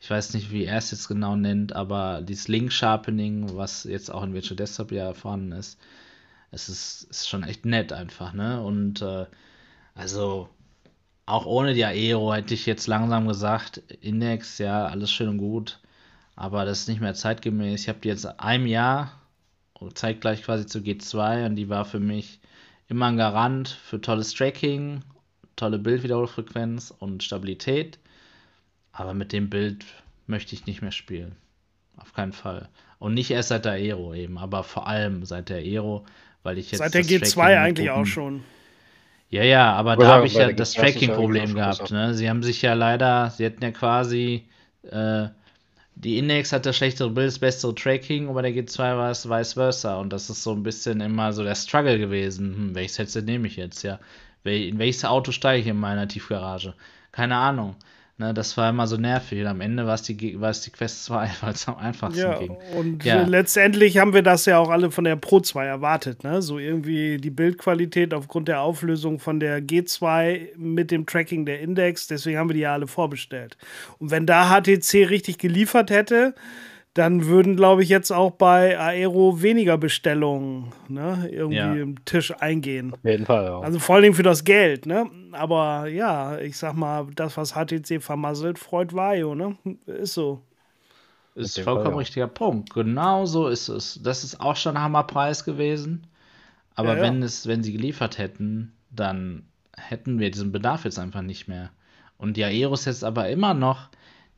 ich 0.00 0.10
weiß 0.10 0.34
nicht, 0.34 0.50
wie 0.50 0.64
er 0.64 0.78
es 0.78 0.90
jetzt 0.90 1.08
genau 1.08 1.36
nennt, 1.36 1.74
aber 1.74 2.22
dieses 2.22 2.48
Link 2.48 2.72
Sharpening, 2.72 3.56
was 3.56 3.84
jetzt 3.84 4.10
auch 4.10 4.22
in 4.22 4.34
Virtual 4.34 4.56
Desktop 4.56 4.92
ja 4.92 5.14
vorhanden 5.14 5.52
ist, 5.52 5.78
es 6.50 6.68
ist, 6.68 7.04
ist 7.04 7.28
schon 7.28 7.42
echt 7.42 7.64
nett 7.64 7.92
einfach, 7.92 8.32
ne? 8.32 8.62
Und 8.62 9.02
äh, 9.02 9.26
also 9.94 10.48
auch 11.26 11.46
ohne 11.46 11.74
die 11.74 11.84
Aero 11.84 12.34
hätte 12.34 12.54
ich 12.54 12.66
jetzt 12.66 12.86
langsam 12.86 13.28
gesagt, 13.28 13.78
Index, 14.00 14.58
ja, 14.58 14.86
alles 14.86 15.12
schön 15.12 15.28
und 15.28 15.38
gut, 15.38 15.80
aber 16.36 16.64
das 16.64 16.80
ist 16.80 16.88
nicht 16.88 17.00
mehr 17.00 17.14
zeitgemäß. 17.14 17.82
Ich 17.82 17.88
habe 17.88 18.00
die 18.00 18.08
jetzt 18.08 18.26
einem 18.40 18.66
Jahr, 18.66 19.20
zeitgleich 19.94 20.42
quasi 20.42 20.66
zu 20.66 20.80
G2 20.80 21.46
und 21.46 21.56
die 21.56 21.68
war 21.68 21.84
für 21.84 22.00
mich 22.00 22.40
immer 22.88 23.06
ein 23.06 23.16
Garant 23.16 23.68
für 23.68 24.00
tolles 24.00 24.34
Tracking, 24.34 25.02
tolle 25.56 25.78
Bildwiederholfrequenz 25.78 26.92
und 26.98 27.22
Stabilität. 27.22 27.98
Aber 28.92 29.14
mit 29.14 29.32
dem 29.32 29.48
Bild 29.48 29.86
möchte 30.26 30.54
ich 30.54 30.66
nicht 30.66 30.82
mehr 30.82 30.92
spielen. 30.92 31.36
Auf 31.96 32.12
keinen 32.12 32.32
Fall. 32.32 32.68
Und 32.98 33.14
nicht 33.14 33.30
erst 33.30 33.50
seit 33.50 33.64
der 33.64 33.72
Aero 33.72 34.14
eben, 34.14 34.36
aber 34.36 34.64
vor 34.64 34.86
allem 34.86 35.24
seit 35.24 35.48
der 35.48 35.58
Aero, 35.58 36.04
weil 36.42 36.58
ich 36.58 36.70
jetzt 36.70 36.78
Seit 36.78 36.94
der 36.94 37.02
das 37.02 37.10
G2 37.10 37.34
Tracking 37.34 37.50
mit 37.50 37.58
eigentlich 37.58 37.90
auch 37.90 38.06
schon. 38.06 38.44
Ja, 39.30 39.44
ja, 39.44 39.72
aber 39.72 39.92
Aber 39.92 40.04
da 40.04 40.14
habe 40.14 40.26
ich 40.26 40.34
ja 40.34 40.52
das 40.52 40.56
G2 40.56 40.62
ist 40.62 40.68
es 40.68 40.74
Tracking-Problem 40.74 41.54
gehabt. 41.54 41.90
Ne? 41.90 42.14
Sie 42.14 42.28
haben 42.28 42.42
sich 42.42 42.62
ja 42.62 42.74
leider, 42.74 43.30
sie 43.30 43.46
hatten 43.46 43.62
ja 43.62 43.70
quasi, 43.70 44.44
äh, 44.90 45.28
die 45.94 46.18
Index 46.18 46.52
hat 46.52 46.66
das 46.66 46.76
schlechtere 46.76 47.10
Bild, 47.10 47.28
das 47.28 47.38
bessere 47.38 47.74
Tracking, 47.74 48.32
bei 48.34 48.42
der 48.42 48.52
G2 48.52 48.78
war 48.78 49.10
es 49.10 49.28
vice 49.28 49.52
versa. 49.52 49.96
Und 49.98 50.12
das 50.12 50.30
ist 50.30 50.42
so 50.42 50.52
ein 50.52 50.62
bisschen 50.62 51.00
immer 51.00 51.32
so 51.32 51.44
der 51.44 51.54
Struggle 51.54 51.98
gewesen. 51.98 52.54
Hm, 52.56 52.74
welches 52.74 52.98
Headset 52.98 53.22
nehme 53.22 53.46
ich 53.46 53.56
jetzt? 53.56 53.82
Ja, 53.82 54.00
Wel 54.42 54.68
in 54.68 54.78
welches 54.78 55.04
Auto 55.04 55.32
steige 55.32 55.62
ich 55.62 55.66
in 55.66 55.76
meiner 55.76 56.08
Tiefgarage? 56.08 56.74
Keine 57.12 57.36
Ahnung. 57.36 57.76
Ne, 58.20 58.34
das 58.34 58.54
war 58.58 58.68
immer 58.68 58.86
so 58.86 58.98
nervig. 58.98 59.40
Und 59.40 59.46
am 59.46 59.62
Ende 59.62 59.86
war 59.86 59.94
es 59.94 60.02
die, 60.02 60.38
war 60.38 60.50
es 60.50 60.60
die 60.60 60.68
Quest 60.70 61.06
2, 61.06 61.30
weil 61.40 61.54
es 61.54 61.66
am 61.66 61.76
einfachsten 61.78 62.20
Ja, 62.20 62.38
ging. 62.38 62.54
und 62.76 63.02
Ja. 63.02 63.22
letztendlich 63.22 63.96
haben 63.96 64.12
wir 64.12 64.20
das 64.22 64.44
ja 64.44 64.58
auch 64.58 64.68
alle 64.68 64.90
von 64.90 65.04
der 65.04 65.16
Pro 65.16 65.40
2 65.40 65.64
erwartet, 65.64 66.22
ne? 66.22 66.42
So 66.42 66.58
irgendwie 66.58 67.16
die 67.16 67.30
Bildqualität 67.30 68.12
aufgrund 68.12 68.48
der 68.48 68.60
Auflösung 68.60 69.20
von 69.20 69.40
der 69.40 69.62
G2 69.62 70.50
mit 70.58 70.90
dem 70.90 71.06
Tracking 71.06 71.46
der 71.46 71.60
Index, 71.60 72.08
deswegen 72.08 72.36
haben 72.36 72.50
wir 72.50 72.54
die 72.54 72.60
ja 72.60 72.74
alle 72.74 72.86
vorbestellt. 72.86 73.56
Und 73.98 74.10
wenn 74.10 74.26
da 74.26 74.50
HTC 74.50 75.06
richtig 75.08 75.38
geliefert 75.38 75.90
hätte, 75.90 76.34
dann 76.94 77.26
würden, 77.26 77.54
glaube 77.56 77.82
ich, 77.82 77.88
jetzt 77.88 78.10
auch 78.10 78.32
bei 78.32 78.78
Aero 78.78 79.42
weniger 79.42 79.78
Bestellungen 79.78 80.72
ne, 80.88 81.28
irgendwie 81.30 81.56
Ja. 81.56 81.72
im 81.74 82.04
Tisch 82.04 82.32
eingehen. 82.40 82.92
Auf 82.94 83.04
jeden 83.04 83.26
Fall, 83.26 83.44
ja. 83.44 83.60
Also 83.60 83.78
vor 83.78 83.94
allen 83.94 84.02
Dingen 84.02 84.14
für 84.14 84.24
das 84.24 84.44
Geld, 84.44 84.86
ne? 84.86 85.06
Aber 85.32 85.86
ja, 85.86 86.38
ich 86.38 86.56
sag 86.58 86.74
mal, 86.74 87.06
das, 87.14 87.36
was 87.36 87.52
HTC 87.54 88.00
vermasselt, 88.02 88.58
freut 88.58 88.92
Vario, 88.92 89.34
ne? 89.34 89.56
Ist 89.86 90.14
so. 90.14 90.42
Ist 91.36 91.60
vollkommen 91.60 91.84
Fall, 91.84 91.92
ja. 91.92 91.98
richtiger 91.98 92.26
Punkt. 92.26 92.74
Genau 92.74 93.24
so 93.24 93.46
ist 93.46 93.68
es. 93.68 94.00
Das 94.02 94.24
ist 94.24 94.40
auch 94.40 94.56
schon 94.56 94.76
ein 94.76 94.82
Hammerpreis 94.82 95.44
gewesen. 95.44 96.06
Aber 96.74 96.90
Ja, 96.90 96.96
ja. 96.96 97.02
wenn 97.02 97.22
es, 97.22 97.46
wenn 97.46 97.62
sie 97.62 97.72
geliefert 97.72 98.18
hätten, 98.18 98.72
dann 98.90 99.44
hätten 99.76 100.18
wir 100.18 100.30
diesen 100.32 100.50
Bedarf 100.50 100.84
jetzt 100.84 100.98
einfach 100.98 101.22
nicht 101.22 101.46
mehr. 101.46 101.70
Und 102.18 102.36
die 102.36 102.44
Aero 102.44 102.74
ist 102.74 102.84
jetzt 102.86 103.04
aber 103.04 103.28
immer 103.28 103.54
noch 103.54 103.88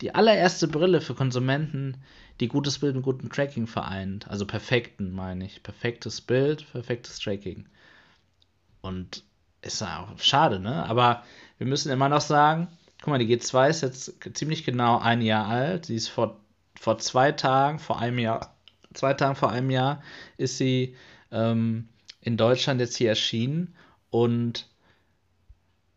die 0.02 0.14
allererste 0.14 0.68
Brille 0.68 1.00
für 1.00 1.14
Konsumenten, 1.14 2.02
die 2.40 2.48
gutes 2.48 2.80
Bild 2.80 2.96
mit 2.96 3.04
gutem 3.04 3.30
Tracking 3.30 3.66
vereint. 3.66 4.28
Also 4.28 4.46
perfekten, 4.46 5.12
meine 5.12 5.46
ich. 5.46 5.62
Perfektes 5.62 6.20
Bild, 6.20 6.70
perfektes 6.72 7.20
Tracking. 7.20 7.66
Und 8.80 9.22
ist 9.62 9.80
ja 9.80 10.00
auch 10.00 10.18
schade, 10.18 10.58
ne? 10.58 10.84
Aber 10.88 11.22
wir 11.58 11.68
müssen 11.68 11.92
immer 11.92 12.08
noch 12.08 12.20
sagen, 12.20 12.66
guck 13.00 13.08
mal, 13.08 13.18
die 13.18 13.36
G2 13.36 13.68
ist 13.68 13.82
jetzt 13.82 14.36
ziemlich 14.36 14.64
genau 14.64 14.98
ein 14.98 15.22
Jahr 15.22 15.46
alt. 15.46 15.86
Sie 15.86 15.94
ist 15.94 16.08
vor, 16.08 16.40
vor 16.78 16.98
zwei 16.98 17.30
Tagen, 17.30 17.78
vor 17.78 18.00
einem 18.00 18.18
Jahr, 18.18 18.56
zwei 18.94 19.14
Tagen 19.14 19.36
vor 19.36 19.50
einem 19.50 19.70
Jahr, 19.70 20.02
ist 20.36 20.58
sie 20.58 20.96
ähm, 21.30 21.88
in 22.20 22.36
Deutschland 22.36 22.80
jetzt 22.80 22.96
hier 22.96 23.10
erschienen. 23.10 23.76
Und 24.10 24.68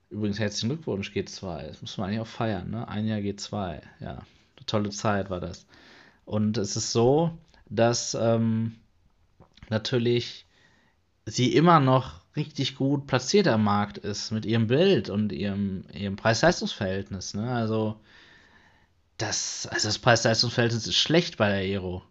übrigens 0.09 0.39
herzlichen 0.39 0.69
Glückwunsch, 0.69 1.11
G2. 1.11 1.67
Das 1.67 1.81
muss 1.81 1.97
man 1.97 2.07
eigentlich 2.07 2.21
auch 2.21 2.27
feiern, 2.27 2.69
ne? 2.69 2.87
Ein 2.87 3.07
Jahr 3.07 3.19
G2, 3.19 3.81
ja. 3.99 4.11
Eine 4.11 4.65
tolle 4.65 4.89
Zeit 4.89 5.29
war 5.29 5.39
das. 5.39 5.65
Und 6.25 6.57
es 6.57 6.75
ist 6.75 6.91
so, 6.91 7.37
dass 7.69 8.15
ähm, 8.15 8.75
natürlich 9.69 10.45
sie 11.25 11.55
immer 11.55 11.79
noch 11.79 12.21
richtig 12.35 12.75
gut 12.75 13.07
platziert 13.07 13.47
am 13.47 13.63
Markt 13.63 13.97
ist 13.97 14.31
mit 14.31 14.45
ihrem 14.45 14.67
Bild 14.67 15.09
und 15.09 15.31
ihrem, 15.31 15.85
ihrem 15.93 16.15
Preis-Leistungs-Verhältnis. 16.15 17.33
Ne? 17.33 17.49
Also, 17.49 17.99
das, 19.17 19.67
also 19.71 19.87
das 19.87 19.99
Preis-Leistungs-Verhältnis 19.99 20.87
ist 20.87 20.97
schlecht 20.97 21.37
bei 21.37 21.47
der 21.49 21.57
Aero. 21.59 22.03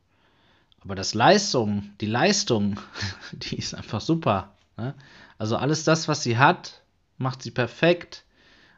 Aber 0.81 0.95
das 0.95 1.15
Leistung, 1.15 1.91
die 2.01 2.07
Leistung, 2.07 2.79
die 3.33 3.57
ist 3.57 3.75
einfach 3.75 4.01
super. 4.01 4.55
Ne? 4.77 4.95
Also 5.39 5.57
alles 5.57 5.85
das, 5.85 6.09
was 6.09 6.23
sie 6.23 6.39
hat, 6.39 6.83
macht 7.19 7.43
sie 7.43 7.51
perfekt. 7.51 8.24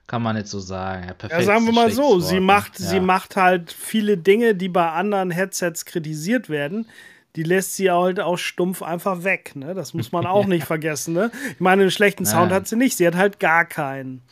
Kann 0.07 0.23
man 0.23 0.37
nicht 0.37 0.47
so 0.47 0.61
sagen. 0.61 1.09
Ja, 1.09 1.15
perfekt 1.15 1.41
ja 1.41 1.47
sagen 1.47 1.67
wir 1.67 1.73
mal 1.73 1.91
so, 1.91 2.03
Wort, 2.03 2.23
sie 2.23 2.37
ne? 2.37 2.41
macht, 2.43 2.79
ja. 2.79 2.87
sie 2.87 3.01
macht 3.01 3.35
halt 3.35 3.73
viele 3.73 4.17
Dinge, 4.17 4.55
die 4.55 4.69
bei 4.69 4.89
anderen 4.93 5.33
Headsets 5.33 5.85
kritisiert 5.85 6.49
werden. 6.49 6.87
Die 7.35 7.43
lässt 7.43 7.75
sie 7.75 7.91
halt 7.91 8.21
auch 8.21 8.39
stumpf 8.39 8.83
einfach 8.83 9.25
weg. 9.25 9.57
Ne? 9.57 9.75
Das 9.75 9.95
muss 9.95 10.13
man 10.13 10.25
auch 10.25 10.47
nicht 10.47 10.65
vergessen. 10.65 11.13
Ne? 11.13 11.33
Ich 11.51 11.61
meine, 11.61 11.83
einen 11.83 11.91
schlechten 11.91 12.25
Sound 12.25 12.51
Nein. 12.51 12.55
hat 12.55 12.69
sie 12.69 12.77
nicht. 12.77 12.97
Sie 12.97 13.07
hat 13.07 13.17
halt 13.17 13.41
gar 13.41 13.65
keinen. 13.65 14.23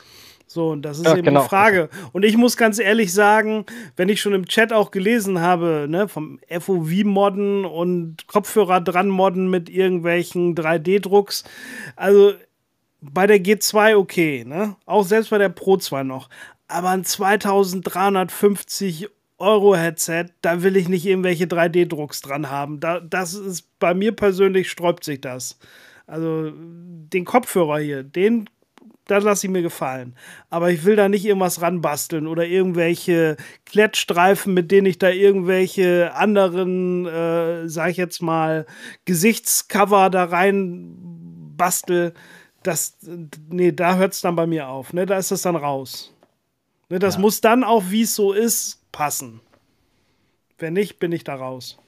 So, 0.47 0.71
und 0.71 0.83
das 0.83 0.99
ist 0.99 1.07
Ja, 1.07 1.17
eben 1.17 1.25
genau. 1.25 1.43
die 1.43 1.49
Frage. 1.49 1.89
Und 2.13 2.25
ich 2.25 2.37
muss 2.37 2.57
ganz 2.57 2.79
ehrlich 2.79 3.13
sagen, 3.13 3.67
wenn 3.97 4.09
ich 4.09 4.21
schon 4.21 4.35
im 4.35 4.47
Chat 4.47 4.73
auch 4.73 4.93
gelesen 4.93 5.41
habe, 5.41 5.87
ne, 5.89 6.07
vom 6.07 6.39
FOV-Modden 6.49 7.65
und 7.65 8.29
Kopfhörer 8.29 8.81
dran 8.81 9.09
modden 9.09 9.51
mit 9.51 9.69
irgendwelchen 9.69 10.55
3D-Drucks, 10.55 11.43
also 11.97 12.35
bei 13.13 13.27
der 13.27 13.39
G2 13.39 13.97
okay, 13.97 14.45
ne? 14.47 14.77
Auch 14.87 15.05
selbst 15.05 15.31
bei 15.31 15.39
der 15.39 15.49
Pro 15.49 15.77
2 15.77 16.05
noch. 16.05 16.29
Aber 16.69 16.91
ein 16.91 17.05
2350 17.05 19.09
Euro 19.39 19.77
Headset, 19.77 20.27
da 20.43 20.63
will 20.63 20.77
ich 20.77 20.89
nicht 20.89 21.05
irgendwelche 21.05 21.45
3D-Drucks 21.45 22.23
dran 22.23 22.51
haben. 22.51 22.81
Da, 22.81 23.01
das 23.01 23.35
ist 23.35 23.79
bei 23.79 23.95
mir 23.95 24.13
persönlich 24.13 24.71
sträubt 24.71 25.05
sich 25.05 25.21
das. 25.21 25.59
Also 26.07 26.53
den 26.55 27.25
Kopfhörer 27.25 27.79
hier, 27.79 28.03
den 28.03 28.49
das 29.07 29.23
lasse 29.23 29.47
ich 29.47 29.53
mir 29.53 29.63
gefallen. 29.63 30.15
Aber 30.49 30.71
ich 30.71 30.85
will 30.85 30.97
da 30.97 31.09
nicht 31.09 31.27
irgendwas 31.27 31.61
ranbasteln 31.61 32.27
oder 32.27 32.47
irgendwelche 32.47 33.37
Klettstreifen, 33.67 34.55
mit 34.55 34.71
denen 34.71 34.87
ich 34.87 34.99
da 34.99 35.11
irgendwelche 35.11 36.15
anderen, 36.15 37.07
äh, 37.07 37.69
sag 37.69 37.91
ich 37.91 37.99
jetzt 37.99 38.23
mal, 38.23 38.67
Gesichtscover 39.05 40.09
da 40.09 40.25
rein 40.25 40.97
bastel. 41.57 42.15
Das, 42.65 42.99
nee, 43.49 43.73
da 43.73 43.97
hört 43.97 44.15
es 44.15 44.23
dann 44.23 44.37
bei 44.37 44.47
mir 44.47 44.69
auf. 44.69 44.93
Ne? 44.93 45.07
Da 45.07 45.19
ist 45.19 45.31
das 45.31 45.43
dann 45.43 45.57
raus. 45.57 46.13
Ne? 46.91 46.99
Das 46.99 47.17
Ja. 47.17 47.21
muss 47.21 47.41
dann 47.41 47.65
auch, 47.65 47.85
wie 47.91 48.03
es 48.03 48.15
so 48.17 48.33
ist, 48.33 48.91
passen. 48.93 49.41
Wenn 50.59 50.73
nicht, 50.75 50.99
bin 50.99 51.13
ich 51.13 51.23
da 51.25 51.37
raus. 51.37 51.79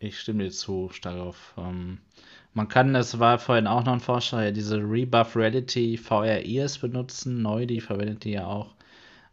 Ich 0.00 0.18
stimme 0.20 0.44
dir 0.44 0.50
zu, 0.50 0.90
darauf. 1.02 1.54
Ähm, 1.58 1.98
man 2.54 2.68
kann, 2.68 2.92
das 2.94 3.18
war 3.18 3.38
vorhin 3.38 3.66
auch 3.68 3.84
noch 3.84 3.92
ein 3.92 4.00
Vorschlag, 4.00 4.42
ja, 4.42 4.50
diese 4.50 4.78
Rebuff 4.78 5.36
Reality 5.36 5.96
VR 5.96 6.44
Ears 6.44 6.78
benutzen. 6.78 7.42
Neu, 7.42 7.66
die 7.66 7.80
verwendet 7.80 8.24
die 8.24 8.32
ja 8.32 8.46
auch. 8.46 8.74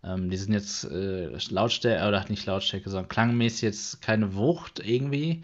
Ähm, 0.03 0.29
die 0.29 0.38
sind 0.38 0.53
jetzt 0.53 0.85
äh, 0.85 1.29
Lautstärke, 1.49 2.07
oder 2.07 2.25
nicht 2.29 2.45
Lautstärke, 2.47 2.89
sondern 2.89 3.09
klangmäßig 3.09 3.63
jetzt 3.63 4.01
keine 4.03 4.35
Wucht 4.35 4.79
irgendwie, 4.85 5.43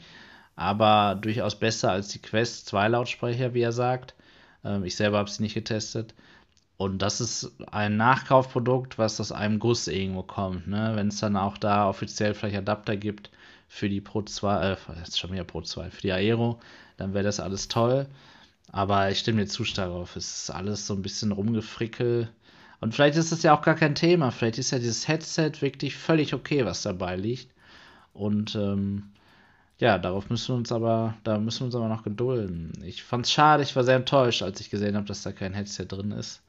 aber 0.55 1.15
durchaus 1.21 1.57
besser 1.59 1.91
als 1.91 2.09
die 2.09 2.19
Quest 2.21 2.67
2 2.67 2.89
Lautsprecher, 2.89 3.53
wie 3.55 3.61
er 3.63 3.73
sagt. 3.73 4.15
Ähm, 4.63 4.83
ich 4.83 4.95
selber 4.95 5.17
habe 5.19 5.29
sie 5.29 5.43
nicht 5.43 5.53
getestet. 5.53 6.13
Und 6.77 7.01
das 7.01 7.21
ist 7.21 7.51
ein 7.71 7.97
Nachkaufprodukt, 7.97 8.97
was 8.97 9.19
aus 9.19 9.31
einem 9.31 9.59
Guss 9.59 9.87
irgendwo 9.87 10.23
kommt. 10.23 10.67
Ne? 10.67 10.93
Wenn 10.95 11.09
es 11.09 11.19
dann 11.19 11.37
auch 11.37 11.57
da 11.57 11.87
offiziell 11.87 12.33
vielleicht 12.33 12.57
Adapter 12.57 12.97
gibt 12.97 13.29
für 13.69 13.89
die 13.89 14.01
Pro 14.01 14.21
2, 14.23 14.71
äh, 14.71 14.77
jetzt 14.99 15.19
schon 15.19 15.31
wieder 15.31 15.43
Pro 15.43 15.61
2, 15.61 15.91
für 15.91 16.01
die 16.01 16.11
Aero, 16.11 16.59
dann 16.97 17.13
wäre 17.13 17.23
das 17.23 17.39
alles 17.39 17.67
toll. 17.67 18.07
Aber 18.71 19.09
ich 19.11 19.19
stimme 19.19 19.43
dir 19.43 19.47
zu 19.47 19.65
stark 19.65 19.91
auf. 19.91 20.15
Es 20.15 20.43
ist 20.43 20.49
alles 20.49 20.87
so 20.87 20.93
ein 20.95 21.03
bisschen 21.03 21.31
rumgefrickel. 21.31 22.29
Und 22.81 22.93
vielleicht 22.93 23.17
ist 23.17 23.31
das 23.31 23.43
ja 23.43 23.55
auch 23.55 23.61
gar 23.61 23.75
kein 23.75 23.95
Thema. 23.95 24.31
Vielleicht 24.31 24.57
ist 24.57 24.71
ja 24.71 24.79
dieses 24.79 25.07
Headset 25.07 25.53
wirklich 25.61 25.95
völlig 25.95 26.33
okay, 26.33 26.65
was 26.65 26.81
dabei 26.81 27.15
liegt. 27.15 27.49
Und 28.13 28.55
ähm, 28.55 29.11
ja, 29.79 29.97
darauf 29.99 30.29
müssen 30.29 30.49
wir 30.49 30.57
uns 30.57 30.71
aber, 30.71 31.15
da 31.23 31.37
müssen 31.39 31.61
wir 31.61 31.65
uns 31.67 31.75
aber 31.75 31.87
noch 31.89 32.03
gedulden. 32.03 32.73
Ich 32.83 33.03
fand's 33.03 33.31
schade, 33.31 33.63
ich 33.63 33.75
war 33.75 33.83
sehr 33.83 33.95
enttäuscht, 33.97 34.41
als 34.41 34.59
ich 34.59 34.69
gesehen 34.69 34.95
habe, 34.95 35.05
dass 35.07 35.23
da 35.23 35.31
kein 35.31 35.53
Headset 35.53 35.85
drin 35.87 36.11
ist. 36.11 36.41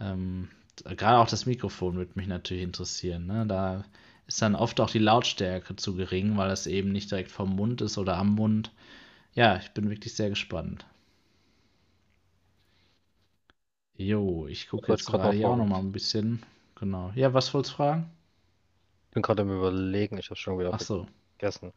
Ähm, 0.00 0.50
gerade 0.84 1.18
auch 1.18 1.28
das 1.28 1.46
Mikrofon 1.46 1.96
würde 1.96 2.12
mich 2.16 2.28
natürlich 2.28 2.62
interessieren. 2.64 3.26
Ne? 3.26 3.46
Da 3.46 3.84
ist 4.28 4.42
dann 4.42 4.54
oft 4.56 4.80
auch 4.80 4.90
die 4.90 4.98
Lautstärke 5.00 5.76
zu 5.76 5.94
gering, 5.96 6.36
weil 6.38 6.50
es 6.50 6.66
eben 6.66 6.92
nicht 6.92 7.10
direkt 7.10 7.30
vom 7.32 7.56
Mund 7.56 7.80
ist 7.82 7.98
oder 7.98 8.16
am 8.18 8.34
Mund. 8.36 8.72
Ja, 9.34 9.56
ich 9.58 9.72
bin 9.72 9.90
wirklich 9.90 10.14
sehr 10.14 10.30
gespannt. 10.30 10.86
Jo, 13.96 14.46
ich 14.48 14.68
gucke 14.68 14.88
wollte 14.88 14.92
jetzt 14.92 15.06
gerade 15.06 15.24
noch 15.24 15.32
hier 15.32 15.48
auch 15.50 15.56
fragen. 15.56 15.56
noch 15.56 15.66
mal 15.66 15.78
ein 15.78 15.92
bisschen. 15.92 16.42
Genau. 16.74 17.10
Ja, 17.14 17.32
was 17.32 17.54
wolltest 17.54 17.72
du 17.72 17.76
fragen? 17.76 18.10
Ich 19.08 19.14
bin 19.14 19.22
gerade 19.22 19.42
am 19.42 19.50
überlegen, 19.50 20.18
ich 20.18 20.26
habe 20.30 20.36
schon 20.36 20.58
wieder 20.58 20.72
Ach 20.72 20.80
so. 20.80 21.06
vergessen. 21.38 21.72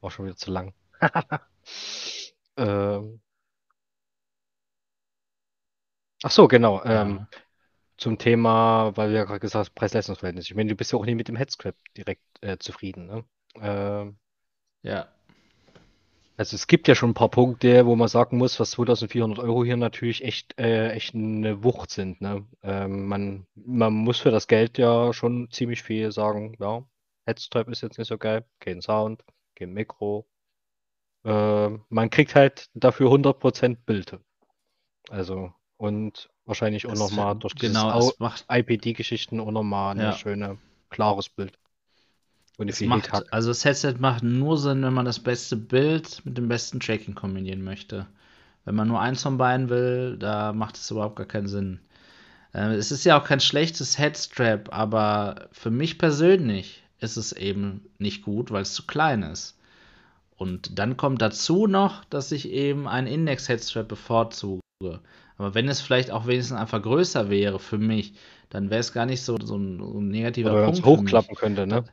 War 0.00 0.10
schon 0.10 0.26
wieder 0.26 0.36
zu 0.36 0.50
lang. 0.50 0.74
ähm. 2.56 3.20
Ach 6.22 6.30
so, 6.30 6.48
genau. 6.48 6.82
Ähm, 6.84 7.18
Ja. 7.18 7.28
zum 7.98 8.18
Thema, 8.18 8.96
weil 8.96 9.10
wir 9.10 9.18
ja 9.18 9.24
gerade 9.24 9.40
gesagt 9.40 9.68
haben, 9.68 9.74
Preis-Leistungs-Verhältnis. 9.76 10.46
Ich 10.46 10.54
meine, 10.56 10.70
du 10.70 10.76
bist 10.76 10.92
ja 10.92 10.98
auch 10.98 11.06
nicht 11.06 11.16
mit 11.16 11.28
dem 11.28 11.36
Headstrap 11.36 11.76
direkt 11.96 12.22
äh, 12.42 12.58
zufrieden, 12.58 13.06
ne? 13.06 13.24
Ähm, 13.60 14.18
Ja. 14.82 15.08
also 16.38 16.54
es 16.54 16.66
gibt 16.66 16.86
ja 16.88 16.94
schon 16.94 17.10
ein 17.10 17.14
paar 17.14 17.30
Punkte, 17.30 17.86
wo 17.86 17.96
man 17.96 18.08
sagen 18.08 18.36
muss, 18.38 18.60
was 18.60 18.72
2400 18.72 19.38
Euro 19.38 19.64
hier 19.64 19.76
natürlich 19.76 20.22
echt, 20.24 20.58
äh, 20.58 20.90
echt 20.90 21.14
eine 21.14 21.64
Wucht 21.64 21.90
sind, 21.90 22.20
ne? 22.20 22.46
Ähm, 22.62 23.06
man, 23.06 23.46
man 23.54 23.92
muss 23.94 24.18
für 24.20 24.30
das 24.30 24.46
Geld 24.46 24.76
ja 24.78 25.12
schon 25.14 25.50
ziemlich 25.50 25.82
viel 25.82 26.12
sagen, 26.12 26.54
ja, 26.60 26.84
Headstrap 27.26 27.68
ist 27.68 27.82
jetzt 27.82 27.98
nicht 27.98 28.08
so 28.08 28.18
geil, 28.18 28.44
kein 28.60 28.82
Sound, 28.82 29.22
kein 29.56 29.72
Mikro. 29.74 30.26
Ähm, 31.24 31.84
man 31.90 32.10
kriegt 32.10 32.34
halt 32.34 32.70
dafür 32.74 33.10
100% 33.10 33.86
Bild. 33.86 34.18
Also, 35.10 35.52
und 35.78 36.30
wahrscheinlich 36.46 36.86
auch 36.86 36.94
Es 36.94 36.96
nochmal 36.96 37.36
durch 37.38 37.54
dieses 37.56 37.84
genau, 37.84 37.90
Au- 37.90 38.14
es 38.14 38.18
macht, 38.18 38.46
IPD-Geschichten 38.48 39.40
auch 39.40 39.50
nochmal 39.52 39.96
ein 39.96 40.12
Ja. 40.12 40.12
schöne, 40.12 40.58
klares 40.90 41.28
Bild. 41.30 41.58
Ohne 42.58 42.70
es 42.70 42.84
macht, 42.84 43.32
also 43.32 43.48
das 43.50 43.64
Headset 43.64 43.94
macht 43.98 44.22
nur 44.22 44.58
Sinn, 44.58 44.82
wenn 44.82 44.92
man 44.94 45.04
das 45.04 45.18
beste 45.20 45.56
Bild 45.56 46.22
mit 46.24 46.36
dem 46.38 46.48
besten 46.48 46.80
Tracking 46.80 47.14
kombinieren 47.14 47.62
möchte. 47.62 48.06
Wenn 48.64 48.74
man 48.74 48.88
nur 48.88 49.00
eins 49.00 49.22
von 49.22 49.38
beiden 49.38 49.68
will, 49.68 50.16
da 50.18 50.52
macht 50.52 50.76
es 50.76 50.90
überhaupt 50.90 51.16
gar 51.16 51.26
keinen 51.26 51.48
Sinn. 51.48 51.80
Äh, 52.54 52.74
es 52.76 52.92
ist 52.92 53.04
ja 53.04 53.20
auch 53.20 53.24
kein 53.24 53.40
schlechtes 53.40 53.98
Headstrap, 53.98 54.70
aber 54.72 55.48
für 55.52 55.70
mich 55.72 55.98
persönlich 55.98 56.84
ist 57.00 57.16
es 57.16 57.32
eben 57.32 57.88
nicht 57.98 58.22
gut, 58.22 58.50
weil 58.50 58.62
es 58.62 58.74
zu 58.74 58.86
klein 58.86 59.22
ist. 59.22 59.58
Und 60.36 60.78
dann 60.78 60.96
kommt 60.96 61.22
dazu 61.22 61.66
noch, 61.66 62.04
dass 62.04 62.32
ich 62.32 62.50
eben 62.50 62.86
einen 62.86 63.06
Index-Headstrap 63.06 63.88
bevorzuge. 63.88 64.60
Aber 65.38 65.54
wenn 65.54 65.68
es 65.68 65.80
vielleicht 65.80 66.10
auch 66.10 66.26
wenigstens 66.26 66.58
einfach 66.58 66.82
größer 66.82 67.30
wäre 67.30 67.58
für 67.58 67.78
mich, 67.78 68.14
dann 68.50 68.70
wäre 68.70 68.80
es 68.80 68.92
gar 68.92 69.06
nicht 69.06 69.22
so, 69.22 69.36
so, 69.42 69.56
ein, 69.56 69.78
so 69.78 70.00
ein 70.00 70.08
negativer 70.08 70.52
Oder 70.52 70.64
Punkt 70.66 70.80
für 70.80 70.86
mich. 70.86 70.98
hochklappen 70.98 71.36
könnte, 71.36 71.66
ne? 71.66 71.84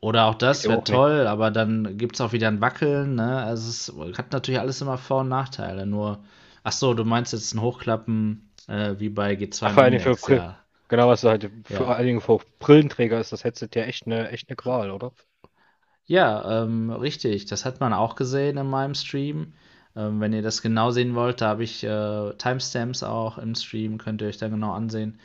Oder 0.00 0.26
auch 0.26 0.34
das 0.34 0.64
wäre 0.64 0.74
auch 0.74 0.82
nicht. 0.82 0.90
toll, 0.90 1.26
aber 1.26 1.50
dann 1.50 1.96
gibt 1.96 2.16
es 2.16 2.20
auch 2.20 2.32
wieder 2.32 2.48
ein 2.48 2.60
Wackeln. 2.60 3.14
Ne? 3.14 3.42
Also 3.42 3.70
es 4.04 4.18
hat 4.18 4.32
natürlich 4.32 4.60
alles 4.60 4.80
immer 4.82 4.98
Vor- 4.98 5.20
und 5.22 5.28
Nachteile. 5.28 5.86
Nur, 5.86 6.22
ach 6.62 6.72
so, 6.72 6.94
du 6.94 7.04
meinst 7.04 7.32
jetzt 7.32 7.54
ein 7.54 7.60
Hochklappen 7.62 8.50
äh, 8.68 8.94
wie 8.98 9.08
bei 9.08 9.34
G2 9.34 9.62
Ach, 9.66 9.72
für 9.74 9.86
Index, 9.86 10.22
Brill- 10.22 10.36
ja. 10.36 10.58
Genau, 10.94 11.08
was 11.08 11.22
du 11.22 11.28
halt, 11.28 11.50
Ja. 11.68 11.76
vor 11.76 11.88
allen 11.88 12.06
Dingen 12.06 12.20
für 12.20 12.38
Brillenträger 12.60 13.18
ist 13.18 13.32
das 13.32 13.42
Headset 13.42 13.68
ja 13.74 13.82
echt 13.82 14.06
eine, 14.06 14.30
echt 14.30 14.48
eine 14.48 14.54
Qual, 14.54 14.92
oder? 14.92 15.10
Ja, 16.06 16.62
ähm, 16.62 16.90
richtig. 16.90 17.46
Das 17.46 17.64
hat 17.64 17.80
man 17.80 17.92
auch 17.92 18.14
gesehen 18.14 18.58
in 18.58 18.68
meinem 18.68 18.94
Stream. 18.94 19.54
Ähm, 19.96 20.20
wenn 20.20 20.32
ihr 20.32 20.42
das 20.42 20.62
genau 20.62 20.92
sehen 20.92 21.16
wollt, 21.16 21.40
da 21.40 21.48
habe 21.48 21.64
ich 21.64 21.82
äh, 21.82 22.32
Timestamps 22.38 23.02
auch 23.02 23.38
im 23.38 23.56
Stream, 23.56 23.98
könnt 23.98 24.22
ihr 24.22 24.28
euch 24.28 24.38
dann 24.38 24.52
genau 24.52 24.72
ansehen. 24.72 25.18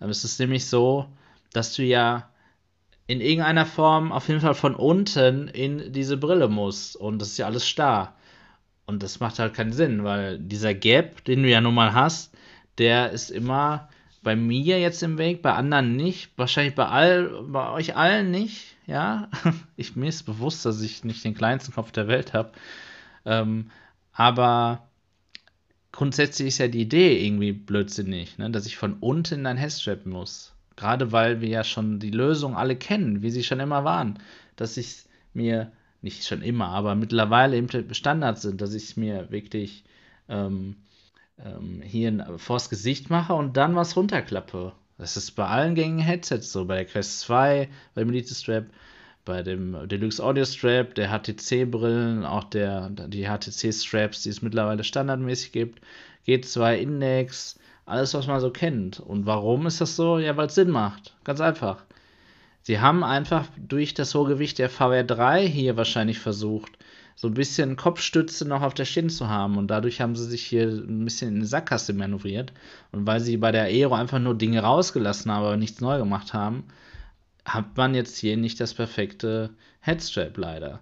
Ähm, 0.00 0.10
es 0.10 0.22
ist 0.22 0.38
nämlich 0.38 0.66
so, 0.66 1.06
dass 1.52 1.74
du 1.74 1.82
ja 1.82 2.28
in 3.08 3.20
irgendeiner 3.20 3.66
Form 3.66 4.12
auf 4.12 4.28
jeden 4.28 4.40
Fall 4.40 4.54
von 4.54 4.74
unten 4.76 5.48
in 5.48 5.92
diese 5.92 6.16
Brille 6.16 6.48
musst. 6.48 6.96
Und 6.96 7.20
das 7.20 7.30
ist 7.30 7.38
ja 7.38 7.46
alles 7.46 7.66
starr. 7.68 8.14
Und 8.86 9.02
das 9.02 9.20
macht 9.20 9.38
halt 9.38 9.54
keinen 9.54 9.72
Sinn, 9.72 10.04
weil 10.04 10.38
dieser 10.38 10.74
Gap, 10.74 11.24
den 11.24 11.42
du 11.42 11.50
ja 11.50 11.60
nun 11.60 11.74
mal 11.74 11.94
hast, 11.94 12.34
der 12.78 13.10
ist 13.12 13.30
immer 13.30 13.88
bei 14.26 14.34
mir 14.34 14.80
jetzt 14.80 15.04
im 15.04 15.18
Weg, 15.18 15.40
bei 15.40 15.52
anderen 15.52 15.94
nicht, 15.94 16.36
wahrscheinlich 16.36 16.74
bei 16.74 16.86
all, 16.86 17.44
bei 17.44 17.70
euch 17.70 17.94
allen 17.94 18.32
nicht, 18.32 18.74
ja. 18.84 19.28
Ich, 19.76 19.94
mir 19.94 20.08
ist 20.08 20.24
bewusst, 20.24 20.66
dass 20.66 20.82
ich 20.82 21.04
nicht 21.04 21.24
den 21.24 21.36
kleinsten 21.36 21.72
Kopf 21.72 21.92
der 21.92 22.08
Welt 22.08 22.32
habe. 22.32 22.50
Ähm, 23.24 23.70
aber 24.12 24.88
grundsätzlich 25.92 26.48
ist 26.48 26.58
ja 26.58 26.66
die 26.66 26.80
Idee 26.80 27.24
irgendwie 27.24 27.52
blödsinnig, 27.52 28.36
ne? 28.36 28.50
dass 28.50 28.66
ich 28.66 28.76
von 28.76 28.94
unten 28.94 29.34
in 29.34 29.46
ein 29.46 29.58
Headstrap 29.58 30.06
muss. 30.06 30.56
Gerade 30.74 31.12
weil 31.12 31.40
wir 31.40 31.48
ja 31.48 31.62
schon 31.62 32.00
die 32.00 32.10
Lösung 32.10 32.56
alle 32.56 32.74
kennen, 32.74 33.22
wie 33.22 33.30
sie 33.30 33.44
schon 33.44 33.60
immer 33.60 33.84
waren. 33.84 34.18
Dass 34.56 34.76
ich 34.76 35.04
mir 35.34 35.70
nicht 36.02 36.26
schon 36.26 36.42
immer, 36.42 36.70
aber 36.70 36.96
mittlerweile 36.96 37.56
eben 37.56 37.94
Standard 37.94 38.40
sind, 38.40 38.60
dass 38.60 38.74
ich 38.74 38.96
mir 38.96 39.30
wirklich 39.30 39.84
ähm, 40.28 40.74
ähm, 41.44 41.82
hier 41.82 42.26
vors 42.38 42.70
Gesicht 42.70 43.10
mache 43.10 43.34
und 43.34 43.56
dann 43.56 43.76
was 43.76 43.96
runterklappe. 43.96 44.72
Das 44.98 45.16
ist 45.16 45.32
bei 45.32 45.46
allen 45.46 45.74
gängigen 45.74 45.98
Headsets 46.00 46.52
so, 46.52 46.64
bei 46.64 46.76
der 46.76 46.86
Quest 46.86 47.20
2, 47.20 47.68
beim 47.94 48.08
Elite 48.08 48.34
Strap, 48.34 48.66
bei 49.24 49.42
dem 49.42 49.88
Deluxe 49.88 50.22
Audio 50.22 50.44
Strap, 50.44 50.94
der 50.94 51.10
HTC-Brillen, 51.10 52.24
auch 52.24 52.44
der, 52.44 52.88
die 52.90 53.26
HTC-Straps, 53.26 54.22
die 54.22 54.30
es 54.30 54.40
mittlerweile 54.40 54.84
standardmäßig 54.84 55.52
gibt, 55.52 55.80
G2 56.26 56.76
Index, 56.76 57.58
alles, 57.84 58.14
was 58.14 58.26
man 58.26 58.40
so 58.40 58.50
kennt. 58.50 59.00
Und 59.00 59.26
warum 59.26 59.66
ist 59.66 59.80
das 59.80 59.96
so? 59.96 60.18
Ja, 60.18 60.36
weil 60.36 60.46
es 60.46 60.54
Sinn 60.54 60.70
macht. 60.70 61.14
Ganz 61.24 61.40
einfach. 61.40 61.84
Sie 62.62 62.80
haben 62.80 63.04
einfach 63.04 63.46
durch 63.56 63.94
das 63.94 64.14
hohe 64.14 64.28
Gewicht 64.28 64.58
der 64.58 64.70
VR3 64.70 65.46
hier 65.46 65.76
wahrscheinlich 65.76 66.18
versucht, 66.18 66.72
so 67.18 67.28
ein 67.28 67.34
bisschen 67.34 67.76
Kopfstütze 67.76 68.46
noch 68.46 68.60
auf 68.60 68.74
der 68.74 68.84
Stirn 68.84 69.08
zu 69.08 69.28
haben. 69.28 69.56
Und 69.56 69.68
dadurch 69.68 70.02
haben 70.02 70.14
sie 70.14 70.26
sich 70.26 70.44
hier 70.44 70.68
ein 70.68 71.04
bisschen 71.04 71.34
in 71.34 71.40
die 71.40 71.46
Sackgasse 71.46 71.94
manövriert. 71.94 72.52
Und 72.92 73.06
weil 73.06 73.20
sie 73.20 73.38
bei 73.38 73.52
der 73.52 73.64
Aero 73.64 73.94
einfach 73.94 74.18
nur 74.18 74.34
Dinge 74.36 74.60
rausgelassen 74.60 75.32
haben, 75.32 75.44
aber 75.44 75.56
nichts 75.56 75.80
neu 75.80 75.98
gemacht 75.98 76.34
haben, 76.34 76.64
hat 77.46 77.76
man 77.76 77.94
jetzt 77.94 78.18
hier 78.18 78.36
nicht 78.36 78.60
das 78.60 78.74
perfekte 78.74 79.50
Headstrap 79.80 80.36
leider. 80.36 80.80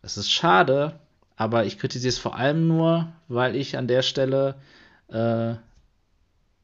Das 0.00 0.16
ist 0.16 0.30
schade, 0.30 0.98
aber 1.36 1.66
ich 1.66 1.78
kritisiere 1.78 2.08
es 2.08 2.18
vor 2.18 2.36
allem 2.36 2.66
nur, 2.66 3.12
weil 3.28 3.54
ich 3.54 3.76
an 3.76 3.86
der 3.86 4.02
Stelle 4.02 4.54
äh, 5.08 5.54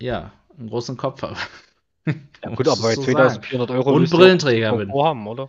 ja 0.00 0.32
einen 0.58 0.68
großen 0.68 0.96
Kopf 0.96 1.22
habe. 1.22 1.36
Ja, 2.06 2.54
gut, 2.54 2.66
aber 2.66 2.92
so 2.94 3.02
2400 3.02 3.70
Euro 3.70 3.92
und 3.92 4.10
Brillenträger 4.10 4.76
bin. 4.76 4.92
Haben, 4.92 5.26
oder? 5.26 5.48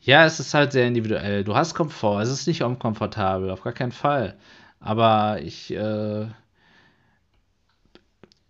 Ja, 0.00 0.24
es 0.24 0.40
ist 0.40 0.54
halt 0.54 0.72
sehr 0.72 0.86
individuell. 0.86 1.44
Du 1.44 1.54
hast 1.54 1.74
Komfort, 1.74 2.22
es 2.22 2.30
ist 2.30 2.46
nicht 2.46 2.62
unkomfortabel, 2.62 3.50
auf 3.50 3.62
gar 3.62 3.74
keinen 3.74 3.92
Fall. 3.92 4.36
Aber 4.80 5.40
ich, 5.42 5.74
äh, 5.74 6.26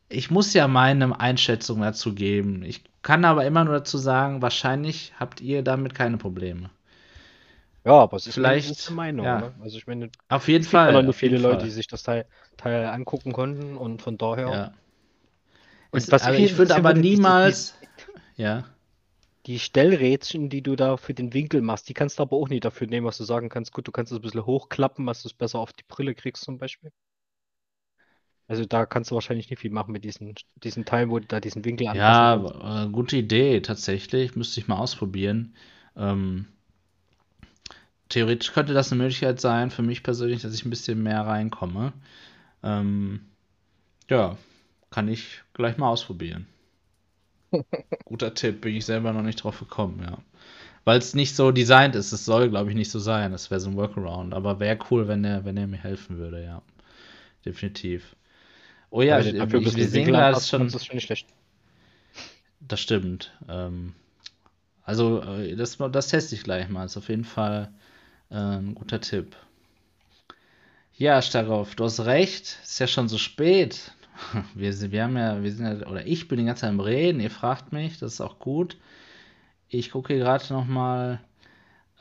ich 0.08 0.30
muss 0.30 0.54
ja 0.54 0.68
meine 0.68 1.18
Einschätzung 1.18 1.80
dazu 1.80 2.14
geben. 2.14 2.62
Ich 2.62 2.84
kann 3.02 3.24
aber 3.24 3.44
immer 3.46 3.64
nur 3.64 3.74
dazu 3.74 3.98
sagen, 3.98 4.42
wahrscheinlich 4.42 5.12
habt 5.18 5.40
ihr 5.40 5.62
damit 5.62 5.94
keine 5.94 6.18
Probleme. 6.18 6.70
Ja, 7.84 7.92
aber 7.92 8.18
es 8.18 8.26
ist 8.26 8.34
vielleicht 8.34 8.90
Meinung. 8.90 9.24
Ja. 9.24 9.40
Ne? 9.40 9.54
Also 9.60 9.78
ich 9.78 9.86
meine, 9.86 10.10
auf 10.28 10.48
jeden 10.48 10.64
Fall. 10.64 10.94
Es 10.94 11.02
nur 11.02 11.14
viele 11.14 11.38
Leute, 11.38 11.60
Fall. 11.60 11.64
die 11.64 11.70
sich 11.70 11.86
das 11.86 12.02
Teil, 12.02 12.26
Teil 12.56 12.86
angucken 12.86 13.32
konnten 13.32 13.76
und 13.76 14.02
von 14.02 14.18
daher. 14.18 14.48
Ja. 14.48 14.72
Und 15.90 15.98
Es, 15.98 16.12
was 16.12 16.26
viel 16.28 16.44
ich 16.44 16.58
würde 16.58 16.76
aber 16.76 16.92
niemals. 16.94 17.74
Ja. 18.36 18.64
Die 19.44 19.58
Stellrädchen, 19.58 20.48
die 20.48 20.62
du 20.62 20.76
da 20.76 20.96
für 20.96 21.12
den 21.12 21.34
Winkel 21.34 21.60
machst, 21.60 21.90
die 21.90 21.94
kannst 21.94 22.18
du 22.18 22.22
aber 22.22 22.36
auch 22.38 22.48
nicht 22.48 22.64
dafür 22.64 22.86
nehmen, 22.86 23.06
was 23.06 23.18
du 23.18 23.24
sagen 23.24 23.50
kannst. 23.50 23.70
Gut, 23.74 23.86
du 23.86 23.92
kannst 23.92 24.12
es 24.12 24.18
ein 24.18 24.22
bisschen 24.22 24.46
hochklappen, 24.46 25.04
dass 25.06 25.20
du 25.22 25.28
es 25.28 25.34
besser 25.34 25.58
auf 25.58 25.74
die 25.74 25.84
Brille 25.86 26.14
kriegst 26.14 26.42
zum 26.44 26.56
Beispiel. 26.56 26.90
Also 28.48 28.66
da 28.66 28.84
kannst 28.84 29.10
du 29.10 29.14
wahrscheinlich 29.14 29.48
nicht 29.48 29.60
viel 29.60 29.70
machen 29.70 29.92
mit 29.92 30.04
diesen, 30.04 30.34
diesen 30.56 30.84
Teilen, 30.84 31.08
wo 31.08 31.18
du 31.20 31.26
da 31.26 31.40
diesen 31.40 31.64
Winkel 31.64 31.86
Ja, 31.88 31.88
anpassen 31.88 32.28
kannst. 32.28 32.54
äh, 32.86 32.88
gute 32.90 33.16
Idee, 33.16 33.60
tatsächlich. 33.60 34.34
Müsste 34.36 34.60
ich 34.60 34.66
mal 34.68 34.78
ausprobieren. 34.78 35.54
Ähm, 35.96 36.46
theoretisch 38.08 38.52
könnte 38.52 38.74
das 38.74 38.92
eine 38.92 39.02
Möglichkeit 39.02 39.40
sein, 39.40 39.70
für 39.70 39.82
mich 39.82 40.02
persönlich, 40.02 40.42
dass 40.42 40.54
ich 40.54 40.64
ein 40.64 40.70
bisschen 40.70 41.02
mehr 41.02 41.22
reinkomme. 41.26 41.92
Ähm, 42.62 43.22
ja, 44.10 44.36
kann 44.90 45.08
ich 45.08 45.42
gleich 45.54 45.78
mal 45.78 45.88
ausprobieren. 45.90 46.46
Guter 48.04 48.34
Tipp, 48.34 48.60
bin 48.60 48.76
ich 48.76 48.84
selber 48.84 49.12
noch 49.12 49.22
nicht 49.22 49.42
drauf 49.42 49.58
gekommen, 49.58 50.02
ja. 50.02 50.18
Weil 50.84 50.98
es 50.98 51.14
nicht 51.14 51.36
so 51.36 51.52
designt 51.52 51.94
ist. 51.94 52.12
Es 52.12 52.24
soll, 52.24 52.48
glaube 52.48 52.70
ich, 52.70 52.76
nicht 52.76 52.90
so 52.90 52.98
sein. 52.98 53.32
Das 53.32 53.50
wäre 53.50 53.60
so 53.60 53.68
ein 53.70 53.76
Workaround. 53.76 54.32
Aber 54.32 54.60
wäre 54.60 54.78
cool, 54.90 55.08
wenn 55.08 55.24
er, 55.24 55.44
wenn 55.44 55.56
er 55.56 55.66
mir 55.66 55.76
helfen 55.76 56.16
würde, 56.18 56.42
ja. 56.42 56.62
Definitiv. 57.44 58.16
Oh 58.90 59.02
ja, 59.02 59.18
dafür 59.18 59.60
ein 59.60 59.76
wir 59.76 59.88
sehen 59.88 60.06
gerade 60.06 60.28
anpasst, 60.28 60.48
schon. 60.48 60.68
das 60.68 60.84
schon. 60.84 60.98
Das 62.60 62.80
stimmt. 62.80 63.32
Ähm, 63.48 63.94
also, 64.82 65.22
äh, 65.22 65.54
das, 65.54 65.78
das 65.92 66.08
teste 66.08 66.34
ich 66.34 66.42
gleich 66.42 66.68
mal. 66.68 66.84
Ist 66.84 66.96
auf 66.96 67.08
jeden 67.08 67.24
Fall 67.24 67.72
äh, 68.30 68.34
ein 68.34 68.74
guter 68.74 69.00
Tipp. 69.00 69.36
Ja, 70.96 71.22
Starov, 71.22 71.76
du 71.76 71.84
hast 71.84 72.00
recht. 72.00 72.58
Ist 72.62 72.80
ja 72.80 72.86
schon 72.86 73.08
so 73.08 73.16
spät. 73.16 73.92
Wir, 74.54 74.72
sind- 74.72 74.92
wir 74.92 75.04
haben 75.04 75.16
ja, 75.16 75.42
wir 75.42 75.52
sind 75.52 75.66
ja, 75.80 75.86
oder 75.86 76.06
ich 76.06 76.28
bin 76.28 76.38
die 76.38 76.44
ganze 76.44 76.62
Zeit 76.62 76.70
am 76.70 76.80
Reden. 76.80 77.20
Ihr 77.20 77.30
fragt 77.30 77.72
mich, 77.72 77.98
das 77.98 78.14
ist 78.14 78.20
auch 78.20 78.38
gut. 78.38 78.76
Ich 79.68 79.90
gucke 79.92 80.14
hier 80.14 80.22
gerade 80.24 80.52
nochmal 80.52 81.20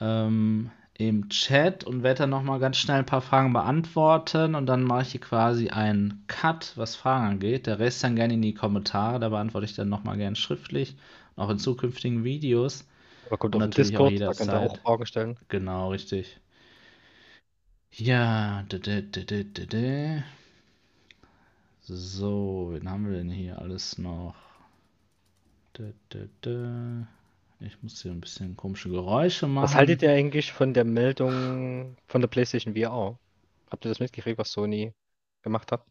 ähm, 0.01 0.71
im 0.97 1.29
Chat 1.29 1.83
und 1.85 2.03
werde 2.03 2.19
dann 2.19 2.31
nochmal 2.31 2.59
ganz 2.59 2.77
schnell 2.77 2.99
ein 2.99 3.05
paar 3.07 3.21
Fragen 3.21 3.53
beantworten 3.53 4.55
und 4.55 4.67
dann 4.67 4.83
mache 4.83 5.03
ich 5.03 5.11
hier 5.11 5.21
quasi 5.21 5.69
einen 5.69 6.23
Cut, 6.27 6.73
was 6.77 6.95
Fragen 6.95 7.25
angeht. 7.27 7.67
Der 7.67 7.79
Rest 7.79 8.03
dann 8.03 8.15
gerne 8.15 8.35
in 8.35 8.41
die 8.41 8.53
Kommentare, 8.55 9.19
da 9.19 9.29
beantworte 9.29 9.65
ich 9.65 9.75
dann 9.75 9.89
nochmal 9.89 10.17
gerne 10.17 10.35
schriftlich, 10.37 10.97
und 11.35 11.43
auch 11.43 11.49
in 11.51 11.59
zukünftigen 11.59 12.23
Videos. 12.23 12.87
Aber 13.23 13.37
kommt 13.37 13.55
Und 13.55 13.61
auf 13.61 13.61
natürlich 13.61 13.97
auch 13.97 14.09
Discord, 14.09 14.19
da 14.19 14.33
könnt 14.33 14.51
ihr 14.51 14.59
auch. 14.59 14.77
Fragen 14.81 15.05
stellen. 15.05 15.37
Genau, 15.49 15.91
richtig. 15.91 16.39
Ja, 18.05 18.63
-d 18.69 18.79
-d 18.79 19.43
-d. 19.71 20.23
So, 21.91 22.69
wen 22.71 22.87
haben 22.87 23.09
wir 23.09 23.17
denn 23.17 23.31
hier 23.31 23.57
alles 23.57 23.97
noch? 23.97 24.35
Ich 27.59 27.81
muss 27.81 28.01
hier 28.03 28.11
ein 28.11 28.21
bisschen 28.21 28.55
komische 28.55 28.89
Geräusche 28.89 29.47
machen. 29.47 29.63
Was 29.63 29.73
haltet 29.73 30.03
ihr 30.03 30.11
eigentlich 30.11 30.51
von 30.51 30.75
der 30.75 30.83
Meldung 30.83 31.97
von 32.05 32.21
der 32.21 32.27
PlayStation 32.27 32.75
VR? 32.75 33.17
Habt 33.71 33.85
ihr 33.85 33.89
das 33.89 33.99
mitgekriegt, 33.99 34.37
was 34.37 34.51
Sony 34.51 34.93
gemacht 35.41 35.71
hat? 35.71 35.83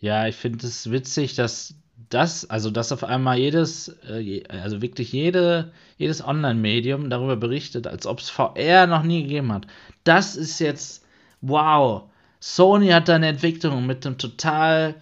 Ja, 0.00 0.26
ich 0.26 0.34
finde 0.34 0.66
es 0.66 0.90
witzig, 0.90 1.36
dass 1.36 1.76
das, 2.08 2.50
also 2.50 2.72
dass 2.72 2.90
auf 2.90 3.04
einmal 3.04 3.38
jedes, 3.38 3.88
äh, 4.08 4.42
also 4.48 4.82
wirklich 4.82 5.12
jede, 5.12 5.72
jedes 5.98 6.24
Online-Medium 6.24 7.10
darüber 7.10 7.36
berichtet, 7.36 7.86
als 7.86 8.08
ob 8.08 8.18
es 8.18 8.28
VR 8.28 8.88
noch 8.88 9.04
nie 9.04 9.22
gegeben 9.22 9.52
hat. 9.52 9.68
Das 10.02 10.34
ist 10.34 10.58
jetzt, 10.58 11.06
wow. 11.42 12.10
Sony 12.54 12.88
hat 12.90 13.08
da 13.08 13.16
eine 13.16 13.26
Entwicklung 13.26 13.86
mit 13.86 14.06
einem 14.06 14.18
total, 14.18 14.94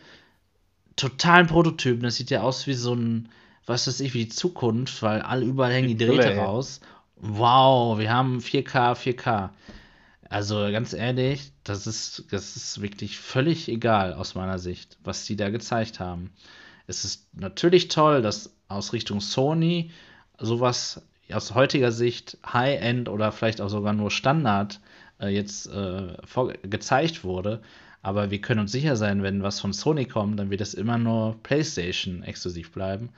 totalen 0.96 1.46
Prototypen. 1.46 2.02
Das 2.02 2.16
sieht 2.16 2.30
ja 2.30 2.40
aus 2.40 2.66
wie 2.66 2.72
so 2.72 2.94
ein, 2.94 3.28
was 3.66 3.86
weiß 3.86 4.00
ich, 4.00 4.14
wie 4.14 4.24
die 4.24 4.30
Zukunft, 4.30 5.02
weil 5.02 5.20
alle 5.20 5.44
überall 5.44 5.72
hängen 5.72 5.88
die 5.88 5.94
Brille, 5.94 6.22
Drähte 6.22 6.38
raus. 6.38 6.80
Wow, 7.16 7.98
wir 7.98 8.10
haben 8.10 8.38
4K, 8.38 8.94
4K. 8.94 9.50
Also 10.30 10.56
ganz 10.72 10.94
ehrlich, 10.94 11.52
das 11.64 11.86
ist, 11.86 12.24
das 12.30 12.56
ist 12.56 12.80
wirklich 12.80 13.18
völlig 13.18 13.68
egal 13.68 14.14
aus 14.14 14.34
meiner 14.34 14.58
Sicht, 14.58 14.96
was 15.04 15.26
die 15.26 15.36
da 15.36 15.50
gezeigt 15.50 16.00
haben. 16.00 16.30
Es 16.86 17.04
ist 17.04 17.28
natürlich 17.34 17.88
toll, 17.88 18.22
dass 18.22 18.54
aus 18.68 18.94
Richtung 18.94 19.20
Sony 19.20 19.90
sowas 20.38 21.02
aus 21.30 21.54
heutiger 21.54 21.92
Sicht 21.92 22.38
High-End 22.50 23.10
oder 23.10 23.32
vielleicht 23.32 23.60
auch 23.60 23.68
sogar 23.68 23.92
nur 23.92 24.10
Standard 24.10 24.80
äh, 25.24 25.28
jetzt 25.28 25.66
äh, 25.68 26.16
gezeigt 26.62 27.24
wurde. 27.24 27.60
Aber 28.02 28.30
wir 28.30 28.40
können 28.40 28.60
uns 28.60 28.72
sicher 28.72 28.96
sein, 28.96 29.22
wenn 29.22 29.42
was 29.42 29.60
von 29.60 29.72
Sony 29.72 30.05
kommt, 30.06 30.38
dann 30.38 30.51
wird 30.51 30.60
es 30.60 30.74
immer 30.74 30.98
nur 30.98 31.36
PlayStation 31.42 32.22
exklusiv 32.22 32.72
bleiben. 32.72 33.10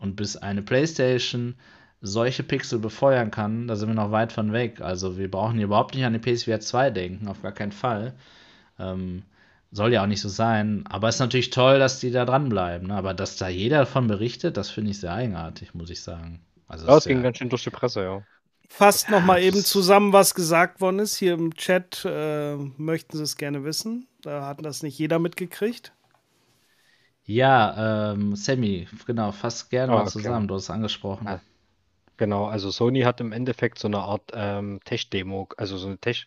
Und 0.00 0.16
bis 0.16 0.36
eine 0.36 0.62
PlayStation 0.62 1.54
solche 2.00 2.42
Pixel 2.44 2.78
befeuern 2.78 3.30
kann, 3.32 3.66
da 3.68 3.76
sind 3.76 3.88
wir 3.88 3.94
noch 3.94 4.12
weit 4.12 4.32
von 4.32 4.52
weg. 4.52 4.80
Also 4.80 5.18
wir 5.18 5.30
brauchen 5.30 5.56
hier 5.56 5.64
überhaupt 5.66 5.94
nicht 5.94 6.04
an 6.04 6.12
die 6.12 6.20
PSVR 6.20 6.60
2 6.60 6.90
denken, 6.90 7.28
auf 7.28 7.42
gar 7.42 7.52
keinen 7.52 7.72
Fall. 7.72 8.14
Ähm, 8.78 9.22
soll 9.72 9.92
ja 9.92 10.02
auch 10.02 10.06
nicht 10.06 10.20
so 10.20 10.28
sein. 10.28 10.84
Aber 10.88 11.08
es 11.08 11.16
ist 11.16 11.20
natürlich 11.20 11.50
toll, 11.50 11.78
dass 11.78 12.00
die 12.00 12.10
da 12.10 12.24
dranbleiben. 12.24 12.88
Ne? 12.88 12.94
Aber 12.94 13.14
dass 13.14 13.36
da 13.36 13.48
jeder 13.48 13.78
davon 13.80 14.06
berichtet, 14.06 14.56
das 14.56 14.70
finde 14.70 14.90
ich 14.92 15.00
sehr 15.00 15.12
eigenartig, 15.12 15.74
muss 15.74 15.90
ich 15.90 16.02
sagen. 16.02 16.40
Also 16.68 16.86
Ja, 16.86 16.96
es 16.96 17.06
ging 17.06 17.18
ja- 17.18 17.22
ganz 17.22 17.38
schön 17.38 17.48
durch 17.50 17.64
die 17.64 17.70
Presse, 17.70 18.02
ja. 18.02 18.22
Fasst 18.68 19.10
noch 19.10 19.22
mal 19.22 19.42
eben 19.42 19.64
zusammen, 19.64 20.12
was 20.12 20.34
gesagt 20.34 20.80
worden 20.80 21.00
ist. 21.00 21.16
Hier 21.16 21.34
im 21.34 21.54
Chat 21.54 22.04
äh, 22.04 22.54
möchten 22.56 23.16
Sie 23.16 23.22
es 23.22 23.36
gerne 23.36 23.64
wissen. 23.64 24.08
Da 24.22 24.46
hat 24.46 24.64
das 24.64 24.82
nicht 24.82 24.98
jeder 24.98 25.18
mitgekriegt. 25.18 25.92
Ja, 27.24 28.12
ähm, 28.12 28.34
Sammy, 28.36 28.88
genau, 29.06 29.32
fass 29.32 29.68
gerne 29.68 29.92
Ah, 29.92 29.96
mal 29.96 30.08
okay. 30.08 30.10
zusammen, 30.12 30.48
du 30.48 30.54
hast 30.54 30.64
es 30.64 30.70
angesprochen. 30.70 31.26
Ah. 31.26 31.40
Genau, 32.16 32.46
also 32.46 32.70
Sony 32.70 33.02
hat 33.02 33.20
im 33.20 33.32
Endeffekt 33.32 33.78
so 33.78 33.88
eine 33.88 33.98
Art 34.00 34.30
ähm, 34.34 34.80
Tech-Demo, 34.84 35.48
also 35.56 35.78
so 35.78 35.86
eine 35.88 35.98
Tech, 35.98 36.26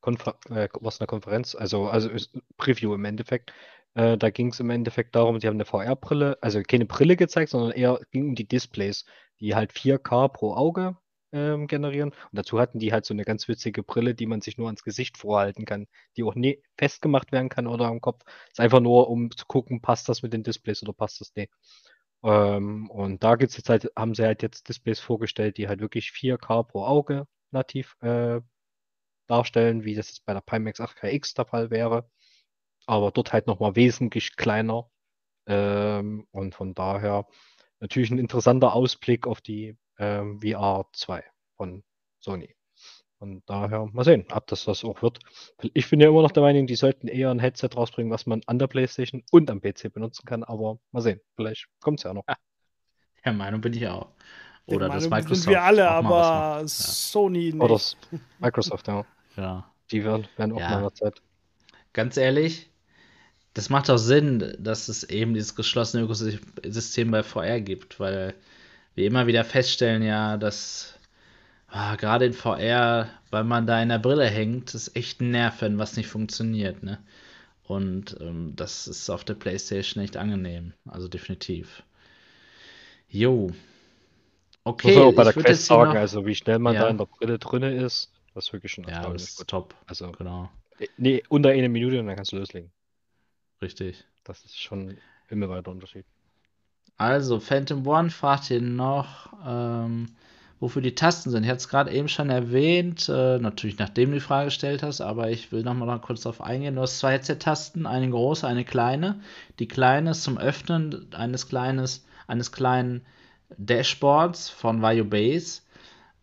Konfer 0.00 0.36
äh, 0.50 0.68
was 0.80 1.00
eine 1.00 1.06
Konferenz, 1.08 1.54
also, 1.54 1.88
also 1.88 2.10
ist 2.10 2.32
Preview 2.58 2.94
im 2.94 3.04
Endeffekt. 3.04 3.52
Äh, 3.94 4.18
da 4.18 4.30
ging 4.30 4.48
es 4.48 4.60
im 4.60 4.70
Endeffekt 4.70 5.16
darum, 5.16 5.40
sie 5.40 5.48
haben 5.48 5.56
eine 5.56 5.64
VR-Brille, 5.64 6.38
also 6.40 6.62
keine 6.62 6.86
Brille 6.86 7.16
gezeigt, 7.16 7.50
sondern 7.50 7.72
eher 7.72 8.00
ging 8.12 8.30
um 8.30 8.34
die 8.34 8.48
Displays, 8.48 9.04
die 9.40 9.54
halt 9.54 9.72
4K 9.72 10.28
pro 10.28 10.54
Auge 10.54 10.96
ähm, 11.32 11.66
generieren. 11.66 12.10
Und 12.10 12.16
dazu 12.32 12.60
hatten 12.60 12.78
die 12.78 12.92
halt 12.92 13.04
so 13.04 13.14
eine 13.14 13.24
ganz 13.24 13.48
witzige 13.48 13.82
Brille, 13.82 14.14
die 14.14 14.26
man 14.26 14.40
sich 14.40 14.58
nur 14.58 14.68
ans 14.68 14.84
Gesicht 14.84 15.18
vorhalten 15.18 15.64
kann, 15.64 15.86
die 16.16 16.24
auch 16.24 16.34
nie 16.34 16.62
festgemacht 16.78 17.32
werden 17.32 17.48
kann 17.48 17.66
oder 17.66 17.86
am 17.86 18.00
Kopf. 18.00 18.22
Ist 18.50 18.60
einfach 18.60 18.80
nur, 18.80 19.08
um 19.10 19.30
zu 19.30 19.46
gucken, 19.46 19.80
passt 19.80 20.08
das 20.08 20.22
mit 20.22 20.32
den 20.32 20.42
Displays 20.42 20.82
oder 20.82 20.92
passt 20.92 21.20
das 21.20 21.34
nicht. 21.34 21.52
Ähm, 22.24 22.88
und 22.90 23.22
da 23.24 23.36
gibt's 23.36 23.56
jetzt 23.56 23.68
halt, 23.68 23.90
haben 23.96 24.14
sie 24.14 24.24
halt 24.24 24.42
jetzt 24.42 24.68
Displays 24.68 25.00
vorgestellt, 25.00 25.58
die 25.58 25.68
halt 25.68 25.80
wirklich 25.80 26.10
4K 26.12 26.62
pro 26.64 26.84
Auge 26.84 27.26
nativ 27.50 27.96
äh, 28.00 28.40
darstellen, 29.28 29.84
wie 29.84 29.94
das 29.94 30.08
jetzt 30.08 30.24
bei 30.26 30.34
der 30.34 30.40
Pimax 30.42 30.80
8KX 30.80 31.34
der 31.36 31.46
Fall 31.46 31.70
wäre. 31.70 32.10
Aber 32.86 33.10
dort 33.12 33.32
halt 33.32 33.46
nochmal 33.46 33.76
wesentlich 33.76 34.36
kleiner. 34.36 34.90
Ähm, 35.46 36.26
und 36.32 36.54
von 36.54 36.74
daher 36.74 37.26
natürlich 37.80 38.10
ein 38.10 38.18
interessanter 38.18 38.74
Ausblick 38.74 39.26
auf 39.26 39.40
die 39.40 39.76
ähm, 39.98 40.40
VR 40.42 40.86
2 40.92 41.24
von 41.56 41.82
Sony. 42.20 42.54
Von 43.18 43.42
daher 43.46 43.88
mal 43.92 44.04
sehen, 44.04 44.24
ob 44.32 44.48
das 44.48 44.64
das 44.64 44.82
auch 44.84 45.00
wird. 45.00 45.20
Ich 45.74 45.88
bin 45.88 46.00
ja 46.00 46.08
immer 46.08 46.22
noch 46.22 46.32
der 46.32 46.42
Meinung, 46.42 46.66
die 46.66 46.74
sollten 46.74 47.06
eher 47.06 47.30
ein 47.30 47.38
Headset 47.38 47.68
rausbringen, 47.76 48.10
was 48.12 48.26
man 48.26 48.40
an 48.46 48.58
der 48.58 48.66
PlayStation 48.66 49.22
und 49.30 49.48
am 49.48 49.60
PC 49.60 49.92
benutzen 49.92 50.24
kann. 50.26 50.42
Aber 50.42 50.78
mal 50.90 51.00
sehen, 51.02 51.20
vielleicht 51.36 51.68
kommt 51.80 52.00
es 52.00 52.04
ja 52.04 52.12
noch. 52.14 52.24
Der 53.24 53.32
Meinung 53.32 53.60
bin 53.60 53.74
ich 53.74 53.86
auch. 53.86 54.08
Oder 54.66 54.86
Der 54.88 54.96
das 54.96 55.08
Microsoft. 55.08 55.42
sind 55.42 55.50
wir 55.52 55.62
alle, 55.62 55.88
aber. 55.88 56.66
Sony 56.66 57.52
nicht. 57.52 57.54
Oder 57.62 57.74
das 57.74 57.96
Microsoft, 58.40 58.88
ja. 58.88 59.04
Ja. 59.36 59.42
ja. 59.42 59.72
Die 59.92 60.04
werden, 60.04 60.26
werden 60.36 60.52
auch 60.52 60.60
Ja. 60.60 60.70
mal 60.70 60.76
in 60.78 60.82
der 60.82 60.94
Zeit. 60.94 61.22
Ganz 61.92 62.16
ehrlich, 62.16 62.70
das 63.54 63.68
macht 63.70 63.88
auch 63.90 63.98
Sinn, 63.98 64.56
dass 64.58 64.88
es 64.88 65.04
eben 65.04 65.34
dieses 65.34 65.54
geschlossene 65.54 66.04
Ökosystem 66.04 67.10
bei 67.10 67.22
VR 67.22 67.60
gibt, 67.60 68.00
weil 68.00 68.34
wir 68.94 69.06
immer 69.06 69.26
wieder 69.26 69.44
feststellen, 69.44 70.02
ja, 70.02 70.36
dass 70.36 70.98
ah, 71.68 71.96
gerade 71.96 72.26
in 72.26 72.34
VR, 72.34 73.10
weil 73.30 73.44
man 73.44 73.66
da 73.66 73.82
in 73.82 73.90
der 73.90 73.98
Brille 74.00 74.26
hängt, 74.26 74.74
ist 74.74 74.96
echt 74.96 75.20
ein 75.20 75.30
Nerv, 75.32 75.62
wenn 75.62 75.78
was 75.78 75.96
nicht 75.96 76.08
funktioniert, 76.08 76.82
ne? 76.84 76.98
Und 77.64 78.16
ähm, 78.20 78.54
das 78.56 78.88
ist 78.88 79.10
auf 79.10 79.24
der 79.24 79.34
PlayStation 79.34 80.02
echt 80.04 80.16
angenehm, 80.18 80.74
also 80.86 81.08
definitiv. 81.08 81.82
Jo. 83.10 83.52
Okay, 84.64 84.94
Muss 84.94 84.96
auch 84.96 85.12
bei 85.12 85.24
der 85.24 85.32
Quest 85.32 85.66
sagen, 85.66 85.96
also 85.96 86.24
wie 86.24 86.34
schnell 86.34 86.58
man 86.58 86.74
Ja. 86.74 86.82
da 86.82 86.88
in 86.88 86.98
der 86.98 87.06
Brille 87.06 87.38
drinne 87.38 87.74
ist, 87.74 88.10
das 88.34 88.46
ist 88.46 88.52
wirklich 88.52 88.72
schon 88.72 88.84
Ja, 88.88 89.10
das 89.10 89.22
ist 89.22 89.48
top, 89.48 89.74
Also, 89.86 90.12
genau, 90.12 90.50
nee, 90.96 91.22
unter 91.28 91.50
eine 91.50 91.68
Minute 91.68 91.98
und 92.00 92.06
dann 92.06 92.16
kannst 92.16 92.32
du 92.32 92.36
loslegen. 92.36 92.70
richtig. 93.62 94.04
Das 94.24 94.44
ist 94.44 94.60
schon 94.60 94.90
ein 94.90 94.98
himmelweiter 95.28 95.70
Unterschied. 95.70 96.04
Also, 97.02 97.40
Phantom 97.40 97.84
One 97.84 98.10
fragt 98.10 98.44
hier 98.44 98.62
noch, 98.62 99.32
ähm, 99.44 100.06
wofür 100.60 100.82
die 100.82 100.94
Tasten 100.94 101.30
sind. 101.30 101.42
Ich 101.42 101.48
hatte 101.48 101.58
es 101.58 101.68
gerade 101.68 101.90
eben 101.90 102.06
schon 102.06 102.30
erwähnt, 102.30 103.08
äh, 103.08 103.40
natürlich 103.40 103.76
nachdem 103.78 104.10
du 104.10 104.14
die 104.18 104.20
Frage 104.20 104.44
gestellt 104.44 104.84
hast, 104.84 105.00
aber 105.00 105.28
ich 105.28 105.50
will 105.50 105.64
noch 105.64 105.74
mal 105.74 105.86
noch 105.86 106.00
kurz 106.00 106.20
darauf 106.20 106.40
eingehen. 106.40 106.76
Du 106.76 106.82
hast 106.82 107.00
zwei 107.00 107.14
Headset-Tasten, 107.14 107.86
eine 107.86 108.08
große, 108.08 108.46
eine 108.46 108.64
kleine. 108.64 109.18
Die 109.58 109.66
kleine 109.66 110.10
ist 110.10 110.22
zum 110.22 110.38
Öffnen 110.38 111.12
eines, 111.12 111.48
kleines, 111.48 112.06
eines 112.28 112.52
kleinen 112.52 113.04
Dashboards 113.58 114.48
von 114.48 114.80
Vario 114.80 115.04
Base. 115.04 115.62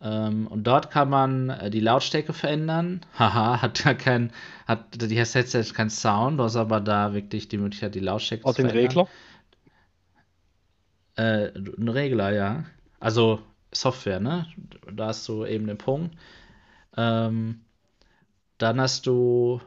Ähm, 0.02 0.46
und 0.46 0.66
dort 0.66 0.90
kann 0.90 1.10
man 1.10 1.50
äh, 1.50 1.68
die 1.68 1.80
Lautstärke 1.80 2.32
verändern. 2.32 3.02
Haha, 3.18 3.60
hat 3.60 3.84
ja 3.84 3.92
kein, 3.92 4.32
hat 4.66 4.80
die 4.94 5.18
Headset 5.18 5.74
kein 5.74 5.90
Sound, 5.90 6.38
du 6.38 6.44
hast 6.44 6.56
aber 6.56 6.80
da 6.80 7.12
wirklich 7.12 7.48
die 7.48 7.58
Möglichkeit, 7.58 7.94
die 7.94 8.00
Lautstärke 8.00 8.46
Auch 8.46 8.54
zu 8.54 8.62
den 8.62 8.70
verändern. 8.70 9.00
Regler? 9.00 9.08
Äh, 11.20 11.52
ein 11.54 11.88
Regler, 11.88 12.32
ja. 12.32 12.64
Also 12.98 13.40
Software, 13.72 14.20
ne? 14.20 14.46
Da 14.90 15.08
hast 15.08 15.28
du 15.28 15.44
eben 15.44 15.66
den 15.66 15.76
Punkt. 15.76 16.16
Ähm, 16.96 17.60
dann 18.56 18.80
hast 18.80 19.06
du 19.06 19.60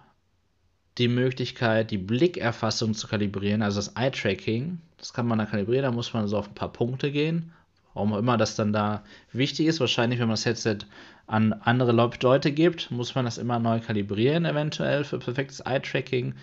die 0.97 1.07
Möglichkeit, 1.07 1.91
die 1.91 1.99
Blickerfassung 1.99 2.95
zu 2.95 3.07
kalibrieren, 3.07 3.61
also 3.61 3.77
das 3.77 3.95
Eye-Tracking. 3.95 4.79
Das 4.97 5.13
kann 5.13 5.27
man 5.27 5.37
da 5.37 5.45
kalibrieren, 5.45 5.83
da 5.83 5.91
muss 5.91 6.13
man 6.13 6.27
so 6.27 6.37
auf 6.37 6.47
ein 6.49 6.55
paar 6.55 6.73
Punkte 6.73 7.11
gehen. 7.11 7.53
Warum 7.93 8.13
auch 8.13 8.17
immer 8.17 8.37
das 8.37 8.55
dann 8.55 8.73
da 8.73 9.03
wichtig 9.31 9.67
ist. 9.67 9.79
Wahrscheinlich, 9.79 10.19
wenn 10.19 10.27
man 10.27 10.35
das 10.35 10.45
Headset 10.45 10.79
an 11.27 11.53
andere 11.53 11.91
Leute 11.91 12.51
gibt, 12.51 12.89
muss 12.89 13.13
man 13.13 13.25
das 13.25 13.37
immer 13.37 13.59
neu 13.59 13.79
kalibrieren, 13.79 14.45
eventuell 14.45 15.03
für 15.03 15.19
perfektes 15.19 15.59
Eye-Tracking. 15.59 16.33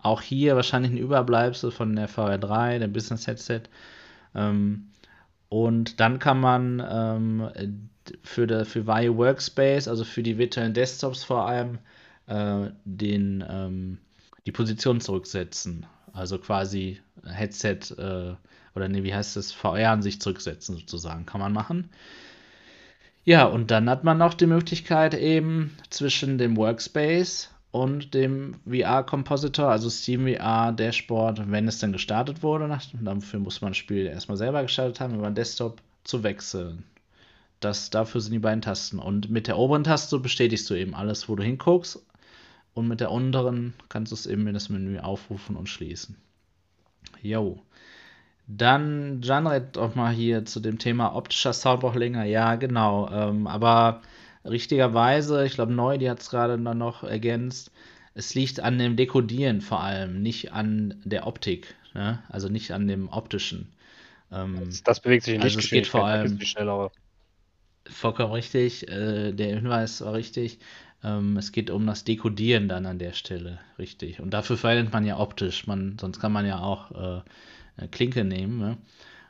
Auch 0.00 0.20
hier 0.20 0.56
wahrscheinlich 0.56 0.92
ein 0.92 0.98
Überbleibsel 0.98 1.70
von 1.70 1.96
der 1.96 2.08
VR3, 2.08 2.78
dem 2.78 2.92
Business-Headset. 2.92 3.62
Ähm, 4.34 4.88
und 5.48 6.00
dann 6.00 6.18
kann 6.18 6.40
man 6.40 6.82
ähm, 6.90 7.88
für, 8.22 8.46
der, 8.46 8.64
für 8.64 8.86
Vario 8.86 9.16
Workspace, 9.16 9.88
also 9.88 10.04
für 10.04 10.22
die 10.22 10.38
virtuellen 10.38 10.74
Desktops 10.74 11.24
vor 11.24 11.46
allem, 11.46 11.78
äh, 12.26 12.70
den, 12.84 13.44
ähm, 13.48 13.98
die 14.46 14.52
Position 14.52 15.00
zurücksetzen. 15.00 15.86
Also 16.12 16.38
quasi 16.38 17.00
Headset 17.24 17.94
äh, 17.96 18.34
oder 18.74 18.88
nee, 18.88 19.02
wie 19.02 19.14
heißt 19.14 19.36
das, 19.36 19.52
VR 19.52 19.90
an 19.90 20.02
sich 20.02 20.20
zurücksetzen 20.20 20.76
sozusagen, 20.76 21.26
kann 21.26 21.40
man 21.40 21.52
machen. 21.52 21.90
Ja, 23.24 23.44
und 23.44 23.70
dann 23.70 23.90
hat 23.90 24.04
man 24.04 24.18
noch 24.18 24.34
die 24.34 24.46
Möglichkeit 24.46 25.14
eben 25.14 25.76
zwischen 25.90 26.38
dem 26.38 26.56
Workspace 26.56 27.50
und 27.82 28.14
dem 28.14 28.54
VR-Compositor, 28.68 29.68
also 29.68 29.90
SteamVR 29.90 30.72
Dashboard, 30.72 31.50
wenn 31.50 31.68
es 31.68 31.78
dann 31.78 31.92
gestartet 31.92 32.42
wurde, 32.42 32.68
dafür 33.00 33.40
muss 33.40 33.60
man 33.60 33.70
das 33.70 33.78
Spiel 33.78 34.06
erstmal 34.06 34.36
selber 34.36 34.62
gestartet 34.62 35.00
haben, 35.00 35.14
über 35.14 35.30
den 35.30 35.34
Desktop 35.34 35.80
zu 36.04 36.22
wechseln. 36.22 36.84
Das, 37.60 37.90
dafür 37.90 38.20
sind 38.20 38.32
die 38.32 38.38
beiden 38.38 38.62
Tasten. 38.62 38.98
Und 38.98 39.30
mit 39.30 39.46
der 39.48 39.58
oberen 39.58 39.84
Taste 39.84 40.18
bestätigst 40.18 40.68
du 40.70 40.74
eben 40.74 40.94
alles, 40.94 41.28
wo 41.28 41.34
du 41.34 41.42
hinguckst. 41.42 42.04
Und 42.74 42.86
mit 42.86 43.00
der 43.00 43.10
unteren 43.10 43.74
kannst 43.88 44.12
du 44.12 44.14
es 44.14 44.26
eben 44.26 44.46
in 44.46 44.54
das 44.54 44.68
Menü 44.68 44.98
aufrufen 45.00 45.56
und 45.56 45.68
schließen. 45.68 46.16
Jo. 47.22 47.60
Dann 48.46 49.20
Janred 49.22 49.76
auch 49.76 49.94
mal 49.94 50.12
hier 50.12 50.44
zu 50.44 50.60
dem 50.60 50.78
Thema 50.78 51.14
optischer 51.14 51.52
Sound 51.52 51.80
braucht 51.80 51.96
länger. 51.96 52.24
Ja, 52.24 52.54
genau. 52.54 53.10
Ähm, 53.10 53.46
aber 53.46 54.02
richtigerweise, 54.44 55.44
ich 55.44 55.54
glaube, 55.54 55.72
Neu, 55.72 55.98
die 55.98 56.08
hat 56.10 56.20
es 56.20 56.30
gerade 56.30 56.58
dann 56.58 56.78
noch 56.78 57.02
ergänzt, 57.04 57.70
es 58.14 58.34
liegt 58.34 58.60
an 58.60 58.78
dem 58.78 58.96
Dekodieren 58.96 59.60
vor 59.60 59.80
allem, 59.80 60.22
nicht 60.22 60.52
an 60.52 61.00
der 61.04 61.26
Optik. 61.26 61.74
Ne? 61.94 62.22
Also 62.28 62.48
nicht 62.48 62.72
an 62.72 62.88
dem 62.88 63.08
optischen. 63.08 63.72
Ähm, 64.32 64.56
Das, 64.66 64.82
das 64.82 65.00
bewegt 65.00 65.24
sich 65.24 65.34
in 65.34 65.42
Also 65.42 65.58
es 65.58 65.70
geht 65.70 65.86
vor 65.86 66.06
allem- 66.06 66.40
schneller. 66.40 66.90
Vollkommen 67.88 68.32
richtig. 68.32 68.86
Äh, 68.88 69.32
der 69.32 69.54
Hinweis 69.56 70.00
war 70.02 70.12
richtig. 70.12 70.58
Ähm, 71.02 71.36
es 71.36 71.52
geht 71.52 71.70
um 71.70 71.86
das 71.86 72.04
Dekodieren 72.04 72.68
dann 72.68 72.84
an 72.86 72.98
der 72.98 73.12
Stelle. 73.12 73.60
Richtig. 73.78 74.20
Und 74.20 74.30
dafür 74.30 74.56
verwendet 74.58 74.92
man 74.92 75.06
ja 75.06 75.18
optisch. 75.18 75.66
Man, 75.66 75.96
sonst 75.98 76.20
kann 76.20 76.32
man 76.32 76.44
ja 76.44 76.58
auch 76.60 76.90
äh, 76.90 77.22
eine 77.76 77.88
Klinke 77.88 78.24
nehmen. 78.24 78.58
Ne? 78.58 78.76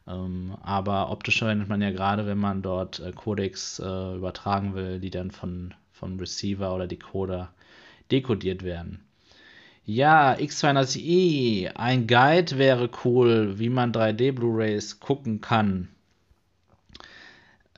Ähm, 0.09 0.57
aber 0.63 1.11
optisch 1.11 1.39
verwendet 1.39 1.69
man 1.69 1.83
ja 1.83 1.91
gerade, 1.91 2.27
wenn 2.27 2.39
man 2.39 2.63
dort 2.63 3.01
äh, 3.01 3.13
Codecs 3.13 3.79
äh, 3.79 4.17
übertragen 4.17 4.75
will, 4.75 5.01
die 5.01 5.11
dann 5.11 5.31
von, 5.31 5.75
von 5.93 6.19
Receiver 6.19 6.75
oder 6.75 6.87
Decoder 6.87 7.51
dekodiert 8.11 8.63
werden. 8.63 9.01
Ja, 9.85 10.35
X200i, 10.35 11.75
ein 11.75 12.07
Guide 12.07 12.59
wäre 12.59 12.91
cool, 13.05 13.59
wie 13.59 13.71
man 13.71 13.93
3D 13.93 14.33
Blu-rays 14.33 15.01
gucken 15.01 15.41
kann. 15.41 15.89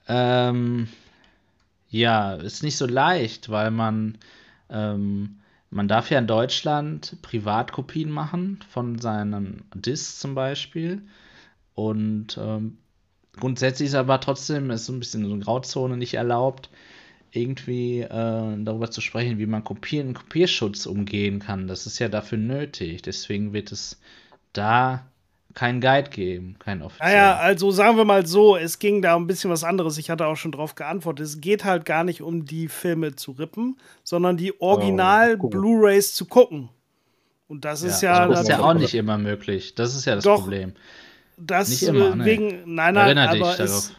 Ähm, 0.08 0.88
ja, 1.88 2.34
ist 2.34 2.62
nicht 2.62 2.76
so 2.76 2.86
leicht, 2.86 3.48
weil 3.48 3.70
man, 3.70 4.18
ähm, 4.70 5.36
man 5.70 5.86
darf 5.86 6.10
ja 6.10 6.18
in 6.18 6.26
Deutschland 6.26 7.16
Privatkopien 7.22 8.10
machen 8.10 8.58
von 8.68 8.98
seinen 8.98 9.62
Discs 9.74 10.18
zum 10.18 10.34
Beispiel. 10.34 11.02
Und 11.74 12.38
ähm, 12.40 12.78
grundsätzlich 13.38 13.88
ist 13.88 13.94
aber 13.94 14.20
trotzdem, 14.20 14.70
ist 14.70 14.86
so 14.86 14.92
ein 14.92 15.00
bisschen 15.00 15.24
so 15.24 15.32
eine 15.32 15.42
Grauzone 15.42 15.96
nicht 15.96 16.14
erlaubt, 16.14 16.70
irgendwie 17.32 18.00
äh, 18.00 18.08
darüber 18.08 18.90
zu 18.90 19.00
sprechen, 19.00 19.38
wie 19.38 19.46
man 19.46 19.64
Kopieren, 19.64 20.14
Kopierschutz 20.14 20.86
umgehen 20.86 21.38
kann. 21.38 21.68
Das 21.68 21.86
ist 21.86 21.98
ja 21.98 22.08
dafür 22.08 22.38
nötig. 22.38 23.02
Deswegen 23.02 23.52
wird 23.52 23.72
es 23.72 24.00
da 24.52 25.06
keinen 25.54 25.80
Guide 25.80 26.10
geben, 26.10 26.56
keinen 26.58 26.82
offiziellen. 26.82 27.12
Naja, 27.12 27.36
also 27.36 27.70
sagen 27.70 27.96
wir 27.96 28.04
mal 28.04 28.26
so, 28.26 28.56
es 28.56 28.78
ging 28.78 29.02
da 29.02 29.14
um 29.14 29.24
ein 29.24 29.26
bisschen 29.26 29.50
was 29.50 29.64
anderes. 29.64 29.98
Ich 29.98 30.10
hatte 30.10 30.26
auch 30.26 30.36
schon 30.36 30.52
drauf 30.52 30.74
geantwortet. 30.74 31.26
Es 31.26 31.40
geht 31.40 31.64
halt 31.64 31.84
gar 31.84 32.04
nicht 32.04 32.22
um 32.22 32.44
die 32.44 32.68
Filme 32.68 33.16
zu 33.16 33.32
rippen, 33.32 33.76
sondern 34.04 34.36
die 34.36 34.60
Original 34.60 35.36
gucken. 35.36 35.60
Blu-rays 35.60 36.14
zu 36.14 36.26
gucken. 36.26 36.68
Und 37.48 37.64
das 37.64 37.82
ist 37.82 38.00
ja, 38.00 38.28
das 38.28 38.42
ist 38.42 38.48
ja 38.48 38.60
auch 38.60 38.74
nicht 38.74 38.94
immer 38.94 39.18
möglich. 39.18 39.74
Das 39.74 39.96
ist 39.96 40.04
ja 40.04 40.14
das 40.14 40.22
Doch. 40.22 40.42
Problem. 40.42 40.72
Das 41.40 41.68
nicht 41.68 41.82
immer, 41.84 42.14
nee. 42.14 42.24
wegen, 42.24 42.48
nein, 42.66 42.94
nein, 42.94 43.16
Erinner 43.16 43.32
dich 43.32 43.42
aber 43.42 43.60
es, 43.60 43.92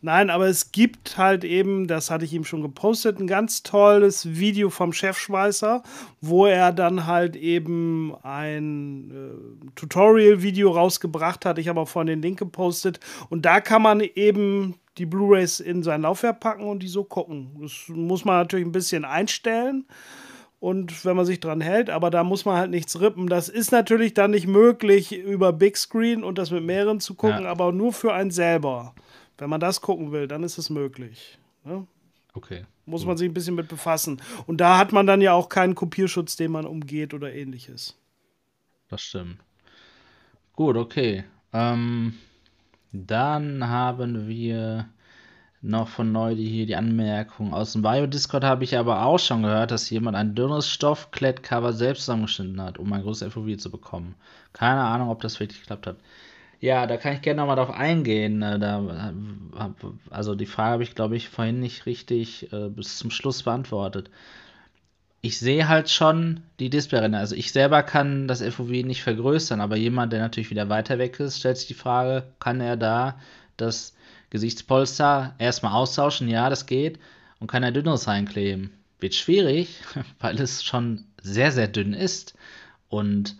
nein, 0.00 0.30
aber 0.30 0.46
es 0.46 0.72
gibt 0.72 1.18
halt 1.18 1.44
eben, 1.44 1.86
das 1.86 2.10
hatte 2.10 2.24
ich 2.24 2.32
ihm 2.32 2.44
schon 2.44 2.62
gepostet, 2.62 3.20
ein 3.20 3.26
ganz 3.26 3.62
tolles 3.62 4.36
Video 4.36 4.70
vom 4.70 4.92
Chefschweißer, 4.92 5.82
wo 6.20 6.46
er 6.46 6.72
dann 6.72 7.06
halt 7.06 7.36
eben 7.36 8.14
ein 8.22 9.10
äh, 9.10 9.70
Tutorial-Video 9.76 10.70
rausgebracht 10.70 11.44
hat. 11.44 11.58
Ich 11.58 11.68
habe 11.68 11.80
auch 11.80 11.88
vorhin 11.88 12.08
den 12.08 12.22
Link 12.22 12.38
gepostet. 12.38 13.00
Und 13.28 13.44
da 13.44 13.60
kann 13.60 13.82
man 13.82 14.00
eben 14.00 14.76
die 14.98 15.06
Blu-rays 15.06 15.60
in 15.60 15.82
sein 15.82 16.02
Laufwerk 16.02 16.40
packen 16.40 16.64
und 16.64 16.82
die 16.82 16.88
so 16.88 17.04
gucken. 17.04 17.50
Das 17.60 17.72
muss 17.88 18.24
man 18.24 18.36
natürlich 18.36 18.66
ein 18.66 18.72
bisschen 18.72 19.04
einstellen. 19.04 19.86
Und 20.60 21.06
wenn 21.06 21.16
man 21.16 21.24
sich 21.24 21.40
dran 21.40 21.62
hält, 21.62 21.88
aber 21.88 22.10
da 22.10 22.22
muss 22.22 22.44
man 22.44 22.56
halt 22.58 22.70
nichts 22.70 23.00
rippen. 23.00 23.28
Das 23.28 23.48
ist 23.48 23.72
natürlich 23.72 24.12
dann 24.12 24.30
nicht 24.32 24.46
möglich 24.46 25.16
über 25.16 25.54
Big 25.54 25.78
Screen 25.78 26.22
und 26.22 26.36
das 26.36 26.50
mit 26.50 26.62
mehreren 26.62 27.00
zu 27.00 27.14
gucken, 27.14 27.44
Ja. 27.44 27.50
aber 27.50 27.72
nur 27.72 27.94
für 27.94 28.12
einen 28.12 28.30
selber. 28.30 28.94
Wenn 29.38 29.48
man 29.48 29.60
das 29.60 29.80
gucken 29.80 30.12
will, 30.12 30.28
dann 30.28 30.42
ist 30.42 30.58
es 30.58 30.68
möglich. 30.68 31.38
Ne? 31.64 31.86
Okay. 32.34 32.66
Muss 32.84 33.06
man 33.06 33.16
sich 33.16 33.28
ein 33.30 33.32
bisschen 33.34 33.54
mit 33.54 33.68
befassen. 33.68 34.20
Und 34.46 34.60
da 34.60 34.76
hat 34.76 34.92
man 34.92 35.06
dann 35.06 35.22
ja 35.22 35.32
auch 35.32 35.48
keinen 35.48 35.74
Kopierschutz, 35.74 36.36
den 36.36 36.52
man 36.52 36.66
umgeht 36.66 37.14
oder 37.14 37.32
ähnliches. 37.32 37.96
Das 38.88 39.00
stimmt. 39.00 39.38
Gut, 40.54 40.76
okay. 40.76 41.24
Ähm, 41.54 42.14
dann 42.92 43.66
haben 43.66 44.28
wir 44.28 44.88
noch 45.62 45.88
von 45.88 46.10
neu 46.12 46.34
die 46.34 46.48
hier 46.48 46.66
die 46.66 46.76
Anmerkung. 46.76 47.52
Aus 47.52 47.72
dem 47.72 47.82
Bio-Discord 47.82 48.44
habe 48.44 48.64
ich 48.64 48.78
aber 48.78 49.04
auch 49.04 49.18
schon 49.18 49.42
gehört, 49.42 49.70
dass 49.70 49.90
jemand 49.90 50.16
ein 50.16 50.34
dünnes 50.34 50.68
Stoffklettcover 50.68 51.72
selbst 51.72 52.04
zusammengeschnitten 52.04 52.62
hat, 52.62 52.78
um 52.78 52.92
ein 52.92 53.02
großes 53.02 53.32
FOV 53.32 53.56
zu 53.58 53.70
bekommen. 53.70 54.14
Keine 54.52 54.80
Ahnung, 54.80 55.10
ob 55.10 55.20
das 55.20 55.38
wirklich 55.38 55.60
geklappt 55.60 55.86
hat. 55.86 55.96
Ja, 56.60 56.86
da 56.86 56.96
kann 56.96 57.14
ich 57.14 57.22
gerne 57.22 57.40
nochmal 57.40 57.56
drauf 57.56 57.70
eingehen. 57.70 58.42
Äh, 58.42 58.58
da, 58.58 59.12
also 60.10 60.34
die 60.34 60.46
Frage 60.46 60.72
habe 60.72 60.82
ich, 60.82 60.94
glaube 60.94 61.16
ich, 61.16 61.28
vorhin 61.28 61.60
nicht 61.60 61.86
richtig 61.86 62.52
äh, 62.52 62.68
bis 62.68 62.98
zum 62.98 63.10
Schluss 63.10 63.42
beantwortet. 63.42 64.10
Ich 65.22 65.38
sehe 65.38 65.68
halt 65.68 65.90
schon 65.90 66.42
die 66.58 66.70
Displayränder. 66.70 67.18
Also 67.18 67.34
ich 67.36 67.52
selber 67.52 67.82
kann 67.82 68.28
das 68.28 68.42
FOV 68.42 68.70
nicht 68.70 69.02
vergrößern, 69.02 69.60
aber 69.60 69.76
jemand, 69.76 70.12
der 70.12 70.20
natürlich 70.20 70.50
wieder 70.50 70.70
weiter 70.70 70.98
weg 70.98 71.20
ist, 71.20 71.38
stellt 71.38 71.58
sich 71.58 71.68
die 71.68 71.74
Frage, 71.74 72.24
kann 72.38 72.60
er 72.60 72.78
da 72.78 73.18
das 73.58 73.94
Gesichtspolster 74.30 75.34
erstmal 75.38 75.72
austauschen? 75.72 76.28
Ja, 76.28 76.48
das 76.48 76.66
geht. 76.66 76.98
Und 77.38 77.50
kann 77.50 77.62
er 77.62 77.72
dünneres 77.72 78.06
reinkleben? 78.06 78.70
Wird 79.00 79.14
schwierig, 79.14 79.82
weil 80.20 80.40
es 80.40 80.62
schon 80.62 81.04
sehr, 81.22 81.52
sehr 81.52 81.68
dünn 81.68 81.92
ist. 81.92 82.34
Und 82.88 83.36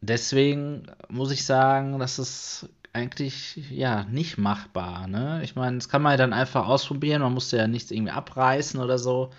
deswegen 0.00 0.86
muss 1.08 1.30
ich 1.30 1.44
sagen, 1.44 1.98
das 1.98 2.18
ist 2.18 2.68
eigentlich 2.92 3.56
ja 3.70 4.04
nicht 4.04 4.38
machbar. 4.38 5.06
Ne? 5.06 5.40
Ich 5.44 5.54
meine, 5.54 5.76
das 5.76 5.88
kann 5.88 6.02
man 6.02 6.12
ja 6.12 6.16
dann 6.16 6.32
einfach 6.32 6.66
ausprobieren. 6.66 7.22
Man 7.22 7.34
muss 7.34 7.50
ja 7.52 7.66
nichts 7.66 7.90
irgendwie 7.90 8.12
abreißen 8.12 8.80
oder 8.80 8.98
so. 8.98 9.30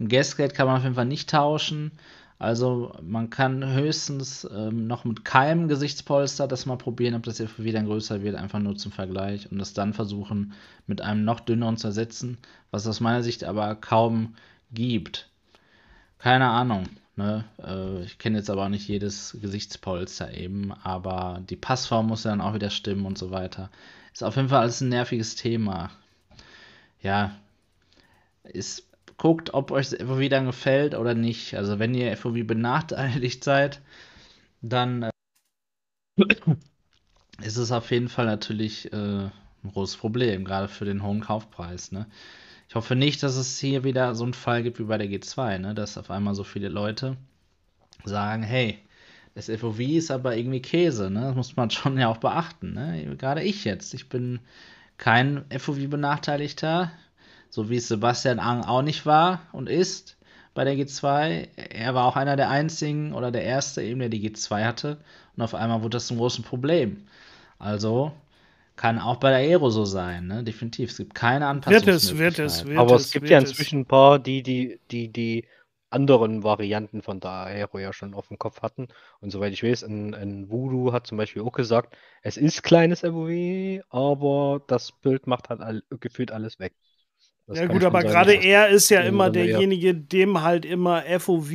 Ein 0.00 0.08
Gasgate 0.08 0.54
kann 0.54 0.66
man 0.66 0.78
auf 0.78 0.82
jeden 0.82 0.96
Fall 0.96 1.06
nicht 1.06 1.30
tauschen. 1.30 1.92
Also 2.38 2.94
man 3.02 3.30
kann 3.30 3.72
höchstens 3.72 4.46
ähm, 4.54 4.86
noch 4.86 5.04
mit 5.04 5.24
keinem 5.24 5.68
Gesichtspolster 5.68 6.46
das 6.46 6.66
mal 6.66 6.76
probieren, 6.76 7.14
ob 7.14 7.22
das 7.22 7.40
FOV 7.40 7.72
dann 7.72 7.86
größer 7.86 8.22
wird, 8.22 8.36
einfach 8.36 8.58
nur 8.58 8.76
zum 8.76 8.92
Vergleich 8.92 9.50
und 9.50 9.58
das 9.58 9.72
dann 9.72 9.94
versuchen 9.94 10.52
mit 10.86 11.00
einem 11.00 11.24
noch 11.24 11.40
dünneren 11.40 11.78
zu 11.78 11.86
ersetzen, 11.86 12.36
was 12.70 12.86
aus 12.86 13.00
meiner 13.00 13.22
Sicht 13.22 13.44
aber 13.44 13.74
kaum 13.74 14.34
gibt. 14.72 15.30
Keine 16.18 16.48
Ahnung. 16.48 16.88
Ne? 17.16 17.44
Äh, 17.62 18.04
ich 18.04 18.18
kenne 18.18 18.36
jetzt 18.38 18.50
aber 18.50 18.64
auch 18.64 18.68
nicht 18.68 18.86
jedes 18.86 19.38
Gesichtspolster 19.40 20.34
eben, 20.36 20.72
aber 20.72 21.40
die 21.48 21.56
Passform 21.56 22.08
muss 22.08 22.24
ja 22.24 22.30
dann 22.30 22.42
auch 22.42 22.54
wieder 22.54 22.68
stimmen 22.70 23.06
und 23.06 23.16
so 23.16 23.30
weiter. 23.30 23.70
Ist 24.12 24.22
auf 24.22 24.36
jeden 24.36 24.50
Fall 24.50 24.60
alles 24.60 24.82
ein 24.82 24.90
nerviges 24.90 25.34
Thema. 25.36 25.90
Ja, 27.00 27.36
ist, 28.44 28.86
guckt, 29.16 29.54
ob 29.54 29.70
euch 29.70 29.90
das 29.90 30.00
FOV 30.00 30.28
dann 30.28 30.46
gefällt 30.46 30.94
oder 30.94 31.14
nicht. 31.14 31.54
Also 31.54 31.78
wenn 31.78 31.94
ihr 31.94 32.16
FOV 32.16 32.46
benachteiligt 32.46 33.44
seid, 33.44 33.80
dann 34.62 35.04
äh, 35.04 35.10
ist 37.42 37.56
es 37.56 37.72
auf 37.72 37.90
jeden 37.90 38.08
Fall 38.08 38.26
natürlich 38.26 38.92
äh, 38.92 38.96
ein 38.96 39.72
großes 39.72 39.96
Problem, 39.96 40.44
gerade 40.44 40.68
für 40.68 40.84
den 40.84 41.02
hohen 41.02 41.20
Kaufpreis. 41.20 41.92
Ne? 41.92 42.06
Ich 42.68 42.74
hoffe 42.74 42.96
nicht, 42.96 43.22
dass 43.22 43.36
es 43.36 43.58
hier 43.58 43.84
wieder 43.84 44.14
so 44.14 44.24
einen 44.24 44.34
Fall 44.34 44.62
gibt 44.62 44.78
wie 44.78 44.84
bei 44.84 44.98
der 44.98 45.08
G2, 45.08 45.58
ne? 45.58 45.74
dass 45.74 45.98
auf 45.98 46.10
einmal 46.10 46.34
so 46.34 46.44
viele 46.44 46.68
Leute 46.68 47.16
sagen, 48.04 48.42
hey, 48.42 48.78
das 49.36 49.50
FOV 49.50 49.80
ist 49.80 50.10
aber 50.10 50.34
irgendwie 50.34 50.62
Käse, 50.62 51.10
ne? 51.10 51.20
Das 51.20 51.36
muss 51.36 51.56
man 51.56 51.70
schon 51.70 51.98
ja 51.98 52.08
auch 52.08 52.16
beachten, 52.16 52.72
ne? 52.72 53.16
Gerade 53.18 53.42
ich 53.42 53.64
jetzt. 53.64 53.92
Ich 53.92 54.08
bin 54.08 54.40
kein 54.96 55.44
FOV-Benachteiligter, 55.50 56.90
so 57.56 57.70
wie 57.70 57.76
es 57.76 57.88
Sebastian 57.88 58.38
Ang 58.38 58.64
auch 58.64 58.82
nicht 58.82 59.06
war 59.06 59.40
und 59.52 59.66
ist 59.70 60.18
bei 60.52 60.64
der 60.64 60.74
G2. 60.74 61.48
Er 61.56 61.94
war 61.94 62.04
auch 62.04 62.16
einer 62.16 62.36
der 62.36 62.50
einzigen 62.50 63.14
oder 63.14 63.30
der 63.30 63.44
erste 63.44 63.82
eben, 63.82 63.98
der 63.98 64.10
die 64.10 64.30
G2 64.30 64.62
hatte. 64.62 64.98
Und 65.34 65.42
auf 65.42 65.54
einmal 65.54 65.80
wurde 65.80 65.96
das 65.96 66.10
ein 66.10 66.18
großes 66.18 66.44
Problem. 66.44 67.06
Also 67.58 68.12
kann 68.76 68.98
auch 68.98 69.16
bei 69.16 69.30
der 69.30 69.38
Aero 69.38 69.70
so 69.70 69.86
sein, 69.86 70.26
ne? 70.26 70.44
Definitiv. 70.44 70.90
Es 70.90 70.98
gibt 70.98 71.14
keine 71.14 71.46
Anpassung. 71.46 71.86
Wird 71.86 71.96
es, 71.96 72.18
wird 72.18 72.38
es, 72.38 72.66
wird 72.66 72.78
Aber 72.78 72.96
es, 72.96 73.06
es 73.06 73.12
gibt 73.12 73.22
wird 73.22 73.30
ja 73.30 73.38
inzwischen 73.38 73.80
ein 73.80 73.86
paar, 73.86 74.18
die 74.18 74.42
die, 74.42 74.78
die, 74.90 75.08
die 75.10 75.46
anderen 75.88 76.42
Varianten 76.44 77.00
von 77.00 77.20
der 77.20 77.30
Aero 77.30 77.78
ja 77.78 77.94
schon 77.94 78.12
auf 78.12 78.28
dem 78.28 78.38
Kopf 78.38 78.60
hatten. 78.60 78.88
Und 79.20 79.30
soweit 79.30 79.54
ich 79.54 79.62
weiß, 79.62 79.82
ein, 79.84 80.12
ein 80.12 80.50
Voodoo 80.50 80.92
hat 80.92 81.06
zum 81.06 81.16
Beispiel 81.16 81.40
auch 81.40 81.52
gesagt, 81.52 81.96
es 82.20 82.36
ist 82.36 82.62
kleines 82.62 83.00
FOV, 83.00 83.82
aber 83.88 84.62
das 84.66 84.92
Bild 84.92 85.26
macht 85.26 85.48
halt 85.48 85.62
all, 85.62 85.82
gefühlt 86.00 86.32
alles 86.32 86.58
weg. 86.58 86.74
Das 87.46 87.58
Ja 87.58 87.66
gut, 87.66 87.84
aber 87.84 88.02
gerade 88.02 88.34
er 88.34 88.68
ist 88.68 88.88
ja 88.90 89.00
immer 89.02 89.30
derjenige, 89.30 89.94
dem 89.94 90.42
halt 90.42 90.64
immer 90.64 91.02
FOV 91.20 91.52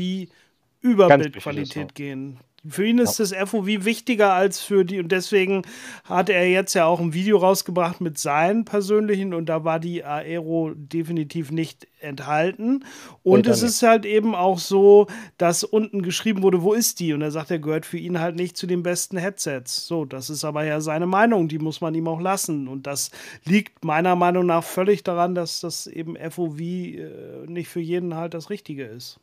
über 0.79 1.07
Bildqualität 1.17 1.95
gehen. 1.95 2.39
Für 2.67 2.85
ihn 2.85 2.99
ist 2.99 3.19
das 3.19 3.33
FOV 3.33 3.65
wichtiger 3.65 4.33
als 4.33 4.61
für 4.61 4.85
die, 4.85 4.99
und 4.99 5.11
deswegen 5.11 5.63
hat 6.03 6.29
er 6.29 6.47
jetzt 6.47 6.75
ja 6.75 6.85
auch 6.85 6.99
ein 6.99 7.11
Video 7.11 7.37
rausgebracht 7.37 8.01
mit 8.01 8.19
seinen 8.19 8.65
persönlichen 8.65 9.33
und 9.33 9.47
da 9.47 9.63
war 9.63 9.79
die 9.79 10.03
Aero 10.03 10.71
definitiv 10.75 11.49
nicht 11.49 11.87
enthalten. 12.01 12.85
Und 13.23 13.47
es 13.47 13.63
ist 13.63 13.81
halt 13.81 14.05
eben 14.05 14.35
auch 14.35 14.59
so, 14.59 15.07
dass 15.39 15.63
unten 15.63 16.03
geschrieben 16.03 16.43
wurde, 16.43 16.61
wo 16.61 16.73
ist 16.73 16.99
die? 16.99 17.13
Und 17.13 17.23
er 17.23 17.31
sagt, 17.31 17.49
er 17.49 17.57
gehört 17.57 17.87
für 17.87 17.97
ihn 17.97 18.19
halt 18.19 18.35
nicht 18.35 18.55
zu 18.57 18.67
den 18.67 18.83
besten 18.83 19.17
Headsets. 19.17 19.87
So, 19.87 20.05
das 20.05 20.29
ist 20.29 20.43
aber 20.43 20.63
ja 20.63 20.81
seine 20.81 21.07
Meinung, 21.07 21.47
die 21.47 21.59
muss 21.59 21.81
man 21.81 21.95
ihm 21.95 22.07
auch 22.07 22.21
lassen. 22.21 22.67
Und 22.67 22.85
das 22.85 23.09
liegt 23.43 23.83
meiner 23.83 24.15
Meinung 24.15 24.45
nach 24.45 24.63
völlig 24.63 25.01
daran, 25.01 25.33
dass 25.33 25.61
das 25.61 25.87
eben 25.87 26.15
FOV 26.15 26.59
äh, 26.59 27.47
nicht 27.47 27.69
für 27.69 27.81
jeden 27.81 28.15
halt 28.15 28.35
das 28.35 28.51
Richtige 28.51 28.85
ist. 28.85 29.19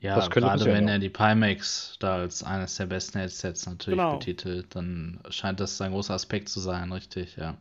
Ja, 0.00 0.14
Das 0.14 0.30
gerade 0.30 0.46
passieren, 0.58 0.74
wenn 0.76 0.86
ja. 0.86 0.94
er 0.94 0.98
die 1.00 1.08
Pimax 1.08 1.96
da 1.98 2.16
als 2.16 2.44
eines 2.44 2.76
der 2.76 2.86
besten 2.86 3.18
Headsets 3.18 3.66
natürlich 3.66 3.98
Genau. 3.98 4.18
betitelt, 4.18 4.74
dann 4.76 5.20
scheint 5.30 5.58
das 5.60 5.80
ein 5.80 5.90
großer 5.92 6.14
Aspekt 6.14 6.48
zu 6.48 6.60
sein, 6.60 6.92
richtig, 6.92 7.36
ja. 7.36 7.56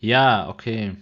Ja, 0.00 0.48
okay. 0.48 0.94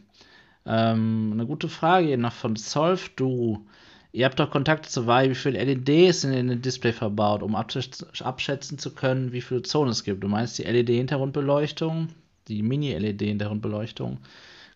Ähm, 0.66 1.30
eine 1.34 1.46
gute 1.46 1.68
Frage 1.68 2.06
hier 2.08 2.18
noch 2.18 2.32
von 2.32 2.56
Solve 2.56 3.10
Du. 3.16 3.66
Ihr 4.12 4.24
habt 4.24 4.40
doch 4.40 4.50
Kontakte 4.50 4.88
zu 4.88 5.06
Vario, 5.06 5.30
wie 5.30 5.34
viele 5.34 5.62
LEDs 5.62 6.22
sind 6.22 6.32
in 6.32 6.48
den 6.48 6.62
Display 6.62 6.92
verbaut, 6.92 7.42
um 7.42 7.54
abschätzen, 7.54 8.08
abschätzen 8.20 8.78
zu 8.78 8.94
können, 8.94 9.32
wie 9.32 9.42
viele 9.42 9.62
Zonen 9.62 9.90
es 9.90 10.02
gibt. 10.02 10.22
Du 10.24 10.28
meinst 10.28 10.58
die 10.58 10.64
LED-Hintergrundbeleuchtung, 10.64 12.08
die 12.48 12.62
Mini-LED-Hintergrundbeleuchtung. 12.62 14.18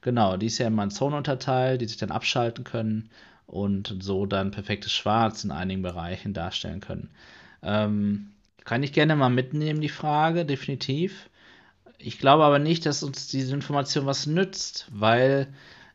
Genau, 0.02 0.36
die 0.36 0.46
ist 0.46 0.58
ja 0.58 0.66
immer 0.66 0.84
in 0.84 0.90
Zonen 0.90 1.16
unterteilt, 1.16 1.80
die 1.80 1.86
sich 1.86 1.96
dann 1.96 2.10
abschalten 2.10 2.64
können 2.64 3.08
und 3.52 3.96
so 4.00 4.24
dann 4.24 4.50
perfektes 4.50 4.92
Schwarz 4.92 5.44
in 5.44 5.50
einigen 5.50 5.82
Bereichen 5.82 6.32
darstellen 6.32 6.80
können. 6.80 7.10
Ähm, 7.62 8.30
kann 8.64 8.82
ich 8.82 8.92
gerne 8.92 9.14
mal 9.14 9.28
mitnehmen, 9.28 9.82
die 9.82 9.90
Frage, 9.90 10.46
definitiv. 10.46 11.28
Ich 11.98 12.18
glaube 12.18 12.44
aber 12.44 12.58
nicht, 12.58 12.86
dass 12.86 13.02
uns 13.02 13.28
diese 13.28 13.54
Information 13.54 14.06
was 14.06 14.26
nützt, 14.26 14.86
weil 14.90 15.48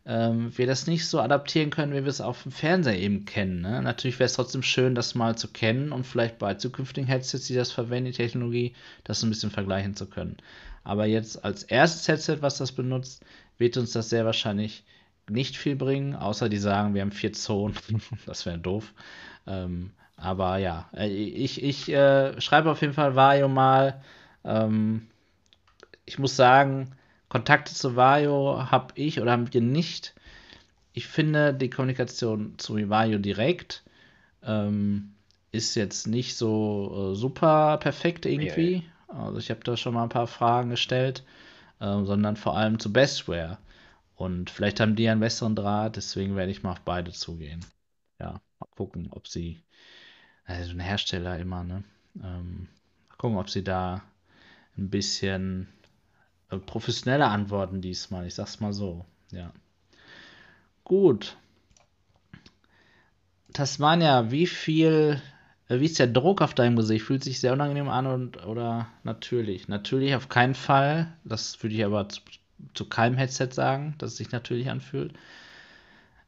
ähm, 0.05 0.55
wir 0.55 0.67
das 0.67 0.85
nicht 0.85 1.07
so 1.07 1.19
adaptieren 1.19 1.71
können, 1.71 1.93
wie 1.93 2.03
wir 2.03 2.07
es 2.07 2.21
auf 2.21 2.43
dem 2.43 2.51
Fernseher 2.51 2.99
eben 2.99 3.25
kennen. 3.25 3.61
Ne? 3.61 3.81
Natürlich 3.81 4.19
wäre 4.19 4.27
es 4.27 4.33
trotzdem 4.33 4.61
schön, 4.61 4.93
das 4.93 5.15
mal 5.15 5.35
zu 5.35 5.47
kennen 5.47 5.91
und 5.91 6.05
vielleicht 6.05 6.37
bei 6.37 6.53
zukünftigen 6.53 7.07
Headsets, 7.07 7.47
die 7.47 7.55
das 7.55 7.71
verwenden, 7.71 8.11
die 8.11 8.17
Technologie, 8.17 8.75
das 9.03 9.23
ein 9.23 9.29
bisschen 9.29 9.51
vergleichen 9.51 9.95
zu 9.95 10.05
können. 10.05 10.37
Aber 10.83 11.07
jetzt 11.07 11.43
als 11.43 11.63
erstes 11.63 12.07
Headset, 12.07 12.37
was 12.41 12.59
das 12.59 12.71
benutzt, 12.71 13.25
wird 13.57 13.77
uns 13.77 13.93
das 13.93 14.09
sehr 14.09 14.25
wahrscheinlich 14.25 14.83
nicht 15.29 15.57
viel 15.57 15.75
bringen, 15.75 16.15
außer 16.15 16.49
die 16.49 16.57
sagen, 16.57 16.93
wir 16.93 17.01
haben 17.01 17.11
vier 17.11 17.33
Zonen. 17.33 17.75
das 18.25 18.45
wäre 18.45 18.57
doof. 18.57 18.93
Ähm, 19.45 19.91
aber 20.15 20.57
ja, 20.57 20.89
äh, 20.95 21.07
ich, 21.07 21.63
ich 21.63 21.89
äh, 21.89 22.39
schreibe 22.41 22.71
auf 22.71 22.81
jeden 22.81 22.93
Fall 22.93 23.15
Vario 23.15 23.47
mal. 23.47 24.01
Ähm, 24.43 25.07
ich 26.05 26.19
muss 26.19 26.35
sagen, 26.35 26.95
Kontakte 27.29 27.73
zu 27.73 27.95
Vario 27.95 28.71
habe 28.71 28.93
ich 28.95 29.21
oder 29.21 29.31
haben 29.31 29.53
wir 29.53 29.61
nicht. 29.61 30.15
Ich 30.93 31.07
finde 31.07 31.53
die 31.53 31.69
Kommunikation 31.69 32.57
zu 32.57 32.89
Vario 32.89 33.19
direkt 33.19 33.83
ähm, 34.43 35.13
ist 35.51 35.75
jetzt 35.75 36.07
nicht 36.07 36.35
so 36.35 37.11
äh, 37.11 37.15
super 37.15 37.77
perfekt 37.77 38.25
irgendwie. 38.25 38.83
Also 39.07 39.37
ich 39.37 39.49
habe 39.49 39.61
da 39.63 39.77
schon 39.77 39.93
mal 39.93 40.03
ein 40.03 40.09
paar 40.09 40.27
Fragen 40.27 40.69
gestellt, 40.69 41.23
ähm, 41.79 42.05
sondern 42.05 42.35
vor 42.35 42.57
allem 42.57 42.79
zu 42.79 42.91
Bestware. 42.91 43.57
Und 44.17 44.49
vielleicht 44.49 44.79
haben 44.79 44.95
die 44.95 45.03
ja 45.03 45.11
einen 45.11 45.21
besseren 45.21 45.55
Draht, 45.55 45.95
deswegen 45.95 46.35
werde 46.35 46.51
ich 46.51 46.63
mal 46.63 46.71
auf 46.71 46.81
beide 46.81 47.11
zugehen. 47.11 47.63
Ja, 48.19 48.41
mal 48.59 48.67
gucken, 48.71 49.09
ob 49.11 49.27
sie, 49.27 49.63
also 50.43 50.71
ein 50.71 50.79
Hersteller 50.79 51.37
immer, 51.37 51.63
ne? 51.63 51.83
Ähm, 52.15 52.67
mal 53.09 53.15
gucken, 53.17 53.37
ob 53.37 53.47
sie 53.49 53.63
da 53.63 54.01
ein 54.75 54.89
bisschen 54.89 55.67
äh, 56.49 56.57
professioneller 56.57 57.29
antworten 57.29 57.79
diesmal. 57.79 58.25
Ich 58.25 58.33
sag's 58.33 58.59
mal 58.59 58.73
so, 58.73 59.05
ja. 59.31 59.53
Gut. 60.83 61.37
Tasmania, 63.53 64.31
wie 64.31 64.47
viel, 64.47 65.21
äh, 65.67 65.79
wie 65.79 65.85
ist 65.85 65.99
der 65.99 66.07
Druck 66.07 66.41
auf 66.41 66.55
deinem 66.55 66.75
Gesicht? 66.75 67.05
Fühlt 67.05 67.23
sich 67.23 67.39
sehr 67.39 67.53
unangenehm 67.53 67.89
an 67.89 68.07
und 68.07 68.45
oder 68.47 68.87
natürlich? 69.03 69.67
Natürlich 69.67 70.15
auf 70.15 70.27
keinen 70.27 70.55
Fall. 70.55 71.13
Das 71.23 71.61
würde 71.61 71.75
ich 71.75 71.85
aber 71.85 72.07
zu, 72.73 72.85
keinem 72.85 73.17
Headset 73.17 73.49
sagen, 73.51 73.95
dass 73.97 74.11
es 74.11 74.17
sich 74.17 74.31
natürlich 74.31 74.69
anfühlt. 74.69 75.13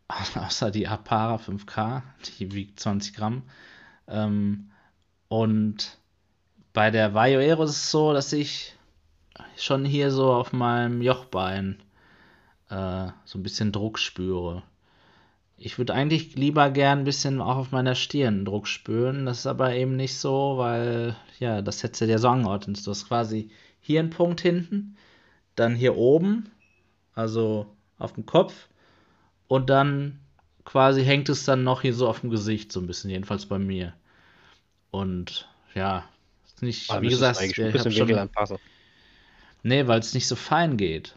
außer 0.36 0.72
die 0.72 0.88
Apara 0.88 1.36
5K, 1.36 2.02
die 2.40 2.52
wiegt 2.54 2.80
20 2.80 3.14
Gramm. 3.14 3.44
Ähm, 4.08 4.72
und 5.28 5.98
bei 6.74 6.92
der 6.92 7.14
Vaio 7.14 7.40
Aero 7.40 7.64
ist 7.64 7.72
es 7.72 7.92
so, 7.92 8.14
dass 8.14 8.34
ich 8.34 8.76
schon 9.56 9.86
hier 9.86 10.12
so 10.12 10.34
auf 10.34 10.52
meinem 10.52 11.02
Jochbein 11.02 11.80
äh, 12.70 13.08
so 13.26 13.38
ein 13.38 13.44
bisschen 13.44 13.72
Druck 13.72 14.00
spüre. 14.00 14.64
Ich 15.58 15.78
würde 15.78 15.94
eigentlich 15.94 16.36
lieber 16.36 16.70
gern 16.72 17.00
ein 17.00 17.06
bisschen 17.06 17.42
auch 17.42 17.58
auf 17.58 17.72
meiner 17.72 17.96
Stirn 17.96 18.46
Druck 18.46 18.68
spüren. 18.68 19.26
Das 19.26 19.40
ist 19.40 19.48
aber 19.48 19.74
eben 19.76 19.96
nicht 19.96 20.18
so, 20.18 20.58
weil 20.58 21.16
ja, 21.40 21.62
das 21.62 21.84
hätte 21.84 22.06
ja 22.06 22.18
so 22.18 22.30
angeordnet. 22.30 22.86
Du 22.86 22.92
hast 22.92 23.08
quasi 23.08 23.52
hier 23.82 24.00
einen 24.00 24.10
Punkt 24.10 24.42
hinten, 24.42 24.96
dann 25.60 25.76
hier 25.76 25.98
oben, 25.98 26.49
also 27.15 27.68
auf 27.99 28.14
dem 28.14 28.26
Kopf, 28.26 28.68
und 29.48 29.69
dann 29.69 30.19
quasi 30.65 31.03
hängt 31.03 31.30
es 31.30 31.45
dann 31.45 31.64
noch 31.64 31.81
hier 31.81 31.94
so 31.94 32.07
auf 32.07 32.22
dem 32.22 32.30
Gesicht, 32.30 32.72
so 32.72 32.80
ein 32.80 32.88
bisschen, 32.88 33.10
jedenfalls 33.11 33.45
bei 33.48 33.60
mir. 33.60 33.94
Und 34.91 35.49
ja, 35.76 36.06
ist 36.45 36.61
nicht, 36.61 36.90
Ah, 36.91 37.02
wie 37.02 37.10
gesagt, 37.10 37.41
ich 37.41 37.57
hab 37.60 37.91
schon, 37.94 38.14
anpassen. 38.14 38.57
Nee, 39.64 39.88
weil 39.88 39.99
es 39.99 40.14
nicht 40.14 40.27
so 40.27 40.36
fein 40.36 40.77
geht. 40.77 41.15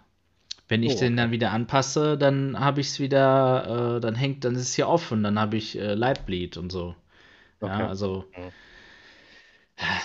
Wenn 0.69 0.83
ich 0.83 0.95
Oh, 0.95 0.99
den 0.99 1.13
okay. 1.13 1.17
dann 1.17 1.31
wieder 1.33 1.53
anpasse, 1.53 2.19
dann 2.19 2.59
habe 2.59 2.81
ich 2.81 2.89
es 2.89 3.01
wieder, 3.01 3.97
äh, 3.99 4.01
dann 4.01 4.15
hängt, 4.15 4.45
dann 4.45 4.55
ist 4.57 4.63
es 4.63 4.75
hier 4.75 4.89
offen, 4.89 5.23
dann 5.23 5.39
habe 5.39 5.57
ich 5.57 5.79
äh, 5.79 5.95
Lightbleed 5.95 6.57
und 6.57 6.71
so. 6.73 6.95
Ja, 7.65 7.71
Okay. 7.75 7.89
also 7.89 8.25
Mhm. 8.37 8.53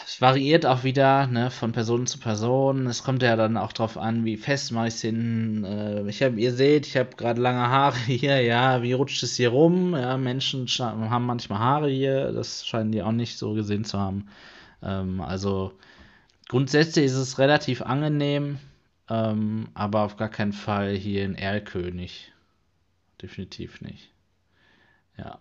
Es 0.06 0.22
variiert 0.22 0.66
auch 0.66 0.84
wieder, 0.84 1.28
ne, 1.28 1.52
von 1.52 1.72
Person 1.72 2.08
zu 2.08 2.20
Person. 2.20 2.88
Es 2.88 3.04
kommt 3.04 3.22
ja 3.22 3.36
dann 3.36 3.58
auch 3.58 3.74
drauf 3.74 3.98
an, 3.98 4.26
wie 4.26 4.38
fest 4.38 4.72
mache 4.72 4.88
ich 4.88 4.96
es 4.96 5.02
hinten. 5.02 5.64
Äh, 5.66 6.10
ich 6.10 6.24
habe, 6.24 6.40
ihr 6.40 6.54
seht, 6.54 6.88
ich 6.88 6.98
habe 6.98 7.16
gerade 7.16 7.42
lange 7.42 7.70
Haare 7.70 7.98
hier, 8.06 8.42
ja, 8.42 8.82
wie 8.82 8.94
rutscht 8.94 9.22
es 9.24 9.36
hier 9.36 9.50
rum? 9.50 9.94
Ja, 9.96 10.18
Menschen 10.18 10.68
haben 10.68 11.26
manchmal 11.26 11.60
Haare 11.60 11.90
hier, 11.90 12.32
das 12.32 12.66
scheinen 12.66 12.92
die 12.92 13.04
auch 13.04 13.12
nicht 13.12 13.38
so 13.38 13.54
gesehen 13.54 13.84
zu 13.84 14.00
haben. 14.00 14.28
Ähm, 14.82 15.22
also 15.22 15.74
grundsätzlich 16.50 17.06
ist 17.06 17.16
es 17.16 17.40
relativ 17.40 17.82
angenehm, 17.82 18.60
ähm, 19.10 19.70
aber 19.74 20.02
auf 20.04 20.18
gar 20.18 20.30
keinen 20.30 20.54
Fall 20.54 20.96
hier 20.96 21.24
ein 21.26 21.36
Erlkönig. 21.36 22.32
Definitiv 23.22 23.82
nicht. 23.82 24.12
Ja. 25.18 25.40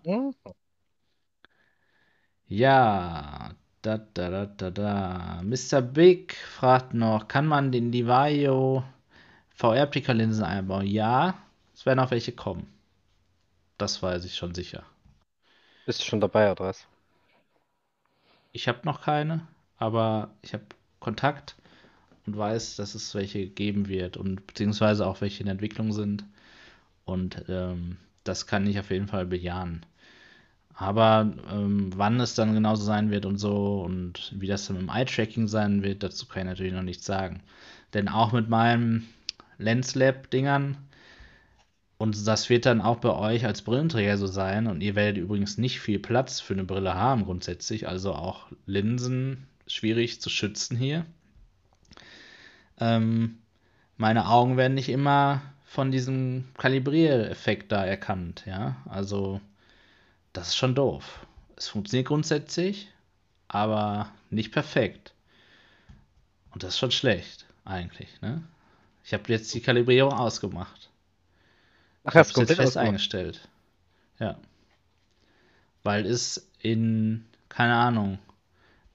Ja, 2.49 3.55
da, 3.87 3.99
da, 4.15 4.31
da, 4.31 4.47
da, 4.47 4.71
da. 4.71 5.43
Mr. 5.43 5.81
Big 5.81 6.35
fragt 6.35 6.93
noch, 6.93 7.29
kann 7.29 7.47
man 7.47 7.71
den 7.71 7.93
Divaio 7.93 8.85
VR-Pika-Linsen 9.51 10.45
einbauen? 10.45 10.87
Ja, 10.87 11.39
es 11.73 11.87
werden 11.87 12.01
auch 12.01 12.11
welche 12.11 12.33
kommen. 12.33 12.67
Das 13.79 14.03
weiß 14.03 14.25
ich 14.25 14.35
schon 14.35 14.55
sicher. 14.55 14.83
Bist 15.85 16.01
du 16.01 16.05
schon 16.05 16.21
dabei, 16.21 16.51
oder 16.51 16.65
was? 16.65 16.87
Ich 18.53 18.67
habe 18.67 18.81
noch 18.85 19.03
keine, 19.03 19.47
aber 19.79 20.31
ich 20.43 20.53
habe 20.53 20.65
Kontakt 20.99 21.55
und 22.27 22.37
weiß, 22.37 22.77
dass 22.77 22.95
es 22.95 23.15
welche 23.15 23.47
geben 23.47 23.87
wird 23.89 24.17
und 24.17 24.47
beziehungsweise 24.47 25.07
auch 25.07 25.21
welche 25.21 25.43
in 25.45 25.49
Entwicklung 25.49 25.93
sind. 25.93 26.25
Und 27.05 27.45
ähm, 27.49 27.99
das 28.25 28.49
kann 28.49 28.67
ich 28.67 28.81
auf 28.81 28.91
jeden 28.91 29.07
Fall 29.07 29.27
bejahen. 29.27 29.87
Aber 30.77 31.33
ähm, 31.51 31.91
wann 31.97 32.21
es 32.21 32.35
dann 32.35 32.53
genauso 32.53 32.85
sein 32.85 33.11
wird 33.11 33.25
und 33.25 33.39
so 33.39 33.81
und 33.81 34.33
wie 34.37 34.47
das 34.47 34.67
dann 34.67 34.77
im 34.77 34.91
Eye-Tracking 34.91 35.49
sein 35.49 35.83
wird, 35.83 36.03
dazu 36.03 36.27
kann 36.27 36.43
ich 36.43 36.49
natürlich 36.49 36.75
noch 36.75 36.83
nichts 36.83 37.07
sagen. 37.07 37.41
Denn 37.95 38.09
auch 38.09 38.33
mit 38.33 38.51
meinen 38.51 39.09
Lens-Lab-Dingern, 39.57 40.77
und 41.99 42.27
das 42.27 42.51
wird 42.51 42.67
dann 42.67 42.83
auch 42.83 42.99
bei 42.99 43.11
euch 43.11 43.47
als 43.47 43.63
Brillenträger 43.63 44.19
so 44.19 44.27
sein, 44.27 44.67
und 44.67 44.83
ihr 44.83 44.95
werdet 44.95 45.17
übrigens 45.17 45.57
nicht 45.57 45.81
viel 45.81 45.99
Platz 45.99 46.41
für 46.41 46.53
eine 46.53 46.65
Brille 46.65 46.95
haben 46.95 47.25
grundsätzlich, 47.25 47.89
also 47.89 48.13
auch 48.13 48.47
Linsen 48.67 49.47
schwierig 49.67 50.21
zu 50.21 50.29
schützen 50.29 50.77
hier. 50.77 51.07
Ähm, 52.79 53.39
meine 53.97 54.29
Augen 54.29 54.59
werden 54.59 54.75
nicht 54.75 54.91
immer 54.91 55.41
von 55.65 55.91
diesem 55.91 56.49
Kalibriereffekt 56.59 57.73
da 57.73 57.85
erkannt, 57.87 58.45
ja. 58.47 58.77
Also, 58.85 59.41
das 60.37 60.49
ist 60.49 60.57
schon 60.57 60.75
doof. 60.75 61.27
Es 61.57 61.69
funktioniert 61.69 62.09
grundsätzlich, 62.09 62.89
aber 63.49 64.11
nicht 64.29 64.53
perfekt. 64.53 65.15
Und 66.51 66.63
das 66.63 66.75
ist 66.75 66.79
schon 66.79 66.91
schlecht, 66.91 67.47
eigentlich, 67.65 68.21
ne? 68.21 68.43
Ich 69.05 69.15
habe 69.15 69.25
jetzt 69.29 69.55
die 69.55 69.61
Kalibrierung 69.61 70.13
ausgemacht. 70.13 70.91
Ach, 72.05 72.13
Ich 72.13 72.17
habe 72.17 72.29
es 72.29 72.37
jetzt 72.37 72.55
fest 72.55 72.77
eingestellt. 72.77 73.49
Ja. 74.19 74.37
Weil 75.85 76.05
es 76.05 76.51
in, 76.61 77.25
keine 77.49 77.75
Ahnung, 77.77 78.19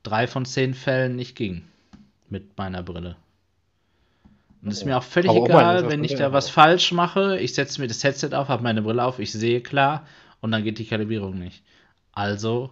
drei 0.03 0.27
von 0.27 0.45
zehn 0.45 0.73
Fällen 0.73 1.15
nicht 1.15 1.35
ging 1.35 1.63
mit 2.29 2.57
meiner 2.57 2.83
Brille. 2.83 3.15
Und 4.61 4.69
es 4.71 4.79
ist 4.79 4.85
mir 4.85 4.97
auch 4.97 5.03
völlig 5.03 5.31
Aber 5.31 5.39
auch 5.39 5.45
egal, 5.45 5.81
das 5.83 5.91
wenn 5.91 6.03
ich 6.03 6.15
da 6.15 6.33
was 6.33 6.49
auch. 6.49 6.53
falsch 6.53 6.91
mache. 6.91 7.39
Ich 7.39 7.55
setze 7.55 7.81
mir 7.81 7.87
das 7.87 8.03
Headset 8.03 8.33
auf, 8.33 8.49
habe 8.49 8.61
meine 8.61 8.83
Brille 8.83 9.03
auf, 9.03 9.17
ich 9.17 9.31
sehe 9.31 9.61
klar 9.61 10.05
und 10.41 10.51
dann 10.51 10.63
geht 10.63 10.79
die 10.79 10.85
Kalibrierung 10.85 11.37
nicht. 11.39 11.63
Also 12.11 12.71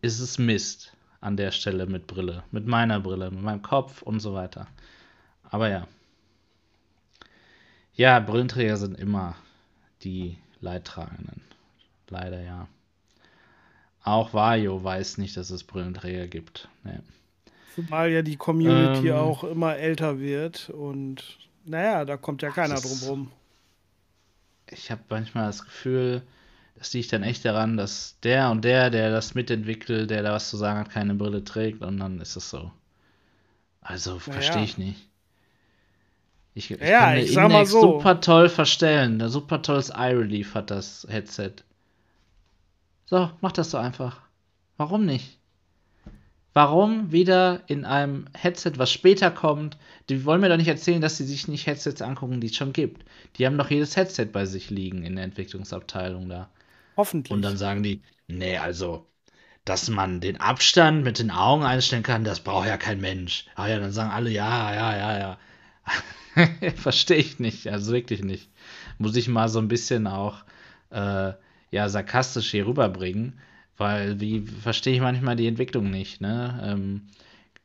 ist 0.00 0.20
es 0.20 0.38
Mist 0.38 0.96
an 1.20 1.36
der 1.36 1.50
Stelle 1.50 1.86
mit 1.86 2.06
Brille, 2.06 2.44
mit 2.50 2.66
meiner 2.66 3.00
Brille, 3.00 3.30
mit 3.30 3.42
meinem 3.42 3.62
Kopf 3.62 4.02
und 4.02 4.20
so 4.20 4.34
weiter. 4.34 4.66
Aber 5.42 5.68
ja. 5.68 5.86
Ja, 7.94 8.18
Brillenträger 8.20 8.76
sind 8.76 8.98
immer 8.98 9.36
die 10.02 10.38
Leidtragenden. 10.60 11.42
Leider 12.08 12.42
ja. 12.42 12.68
Auch 14.02 14.34
Vario 14.34 14.82
weiß 14.82 15.18
nicht, 15.18 15.36
dass 15.36 15.50
es 15.50 15.64
Brillenträger 15.64 16.26
gibt. 16.26 16.68
Nee. 16.82 16.98
Zumal 17.74 18.10
ja 18.10 18.22
die 18.22 18.36
Community 18.36 19.08
Ähm. 19.08 19.16
auch 19.16 19.44
immer 19.44 19.76
älter 19.76 20.20
wird 20.20 20.70
und 20.70 21.38
naja, 21.64 22.04
da 22.04 22.16
kommt 22.16 22.42
ja 22.42 22.50
keiner 22.50 22.80
drum 22.80 22.98
rum. 23.08 23.32
Ich 24.70 24.90
habe 24.90 25.02
manchmal 25.08 25.46
das 25.46 25.64
Gefühl, 25.64 26.22
das 26.76 26.92
liegt 26.92 27.12
dann 27.12 27.22
echt 27.22 27.44
daran, 27.44 27.76
dass 27.76 28.18
der 28.22 28.50
und 28.50 28.64
der, 28.64 28.90
der 28.90 29.10
das 29.10 29.34
mitentwickelt, 29.34 30.10
der 30.10 30.22
da 30.22 30.32
was 30.32 30.50
zu 30.50 30.56
sagen 30.56 30.80
hat, 30.80 30.90
keine 30.90 31.14
Brille 31.14 31.44
trägt 31.44 31.82
und 31.82 31.98
dann 31.98 32.20
ist 32.20 32.36
es 32.36 32.50
so. 32.50 32.70
Also 33.80 34.18
verstehe 34.18 34.54
Naja. 34.56 34.64
ich 34.64 34.78
nicht. 34.78 35.08
Ich, 36.54 36.70
ich 36.70 36.80
Ja, 36.80 37.06
kann 37.10 37.18
ich 37.18 37.32
sag 37.32 37.50
mal 37.50 37.66
so. 37.66 37.80
super 37.80 38.20
toll 38.20 38.48
verstellen. 38.48 39.20
Ein 39.20 39.28
super 39.28 39.60
tolles 39.62 39.90
Eye 39.90 40.16
Relief 40.16 40.54
hat 40.54 40.70
das 40.70 41.06
Headset. 41.08 41.52
So, 43.06 43.30
mach 43.40 43.52
das 43.52 43.70
doch 43.70 43.80
einfach. 43.80 44.20
Warum 44.76 45.04
nicht? 45.04 45.38
Warum 46.52 47.10
wieder 47.10 47.62
in 47.66 47.84
einem 47.84 48.26
Headset, 48.32 48.72
was 48.76 48.92
später 48.92 49.30
kommt? 49.30 49.76
Die 50.08 50.24
wollen 50.24 50.40
mir 50.40 50.48
doch 50.48 50.56
nicht 50.56 50.68
erzählen, 50.68 51.00
dass 51.00 51.16
sie 51.16 51.24
sich 51.24 51.48
nicht 51.48 51.66
Headsets 51.66 52.00
angucken, 52.00 52.40
die 52.40 52.46
es 52.46 52.54
schon 52.56 52.72
gibt. 52.72 53.04
Die 53.36 53.44
haben 53.46 53.58
doch 53.58 53.70
jedes 53.70 53.96
Headset 53.96 54.26
bei 54.26 54.46
sich 54.46 54.70
liegen 54.70 55.02
in 55.02 55.16
der 55.16 55.24
Entwicklungsabteilung 55.24 56.28
da. 56.28 56.48
Hoffentlich. 56.96 57.32
Und 57.32 57.42
dann 57.42 57.56
sagen 57.56 57.82
die, 57.82 58.02
nee, 58.28 58.56
also, 58.58 59.06
dass 59.64 59.88
man 59.90 60.20
den 60.20 60.38
Abstand 60.40 61.04
mit 61.04 61.18
den 61.18 61.30
Augen 61.30 61.64
einstellen 61.64 62.02
kann, 62.02 62.24
das 62.24 62.40
braucht 62.40 62.68
ja 62.68 62.76
kein 62.76 63.00
Mensch. 63.00 63.46
Ah 63.56 63.68
ja, 63.68 63.78
dann 63.80 63.92
sagen 63.92 64.10
alle, 64.10 64.30
ja, 64.30 64.74
ja, 64.74 64.96
ja, 64.96 65.18
ja. 65.18 65.38
Verstehe 66.76 67.18
ich 67.18 67.38
nicht, 67.38 67.68
also 67.68 67.92
wirklich 67.92 68.22
nicht. 68.22 68.50
Muss 68.98 69.16
ich 69.16 69.28
mal 69.28 69.48
so 69.48 69.58
ein 69.60 69.68
bisschen 69.68 70.06
auch, 70.06 70.44
äh, 70.90 71.32
ja, 71.70 71.88
sarkastisch 71.88 72.50
hier 72.50 72.66
rüberbringen, 72.66 73.40
weil 73.76 74.20
wie 74.20 74.42
verstehe 74.46 74.94
ich 74.94 75.00
manchmal 75.00 75.36
die 75.36 75.46
Entwicklung 75.48 75.90
nicht, 75.90 76.20
ne? 76.20 76.60
Ähm, 76.64 77.08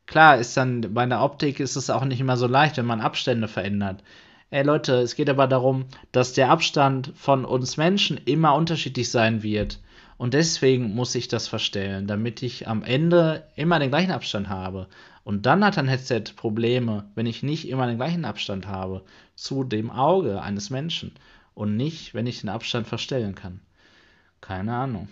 klar 0.07 0.37
ist 0.37 0.57
dann 0.57 0.93
bei 0.93 1.05
der 1.05 1.21
Optik 1.21 1.59
ist 1.59 1.75
es 1.75 1.89
auch 1.89 2.05
nicht 2.05 2.19
immer 2.21 2.37
so 2.37 2.47
leicht, 2.47 2.77
wenn 2.77 2.85
man 2.85 3.01
Abstände 3.01 3.47
verändert. 3.47 4.03
Ey 4.51 4.63
Leute, 4.63 4.93
es 5.01 5.15
geht 5.15 5.29
aber 5.29 5.47
darum, 5.47 5.85
dass 6.11 6.33
der 6.33 6.49
Abstand 6.51 7.11
von 7.15 7.45
uns 7.45 7.77
Menschen 7.77 8.17
immer 8.25 8.53
unterschiedlich 8.55 9.09
sein 9.11 9.41
wird. 9.43 9.79
Und 10.17 10.33
deswegen 10.35 10.93
muss 10.93 11.15
ich 11.15 11.27
das 11.27 11.47
verstellen, 11.47 12.05
damit 12.07 12.43
ich 12.43 12.67
am 12.67 12.83
Ende 12.83 13.47
immer 13.55 13.79
den 13.79 13.89
gleichen 13.89 14.11
Abstand 14.11 14.49
habe. 14.49 14.87
Und 15.23 15.45
dann 15.45 15.63
hat 15.63 15.77
ein 15.77 15.87
Headset 15.87 16.23
Probleme, 16.35 17.05
wenn 17.15 17.25
ich 17.25 17.41
nicht 17.43 17.67
immer 17.69 17.87
den 17.87 17.97
gleichen 17.97 18.25
Abstand 18.25 18.67
habe 18.67 19.03
zu 19.35 19.63
dem 19.63 19.89
Auge 19.91 20.41
eines 20.41 20.69
Menschen. 20.69 21.13
Und 21.53 21.75
nicht, 21.77 22.13
wenn 22.13 22.27
ich 22.27 22.41
den 22.41 22.49
Abstand 22.49 22.87
verstellen 22.87 23.35
kann. 23.35 23.61
Keine 24.41 24.73
Ahnung. 24.75 25.09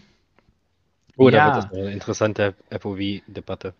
Oh, 1.17 1.29
da 1.29 1.39
Ja. 1.39 1.45
wird 1.45 1.55
das 1.57 1.71
eine 1.71 1.91
interessante 1.91 2.55
FOV-Debatte. 2.69 3.73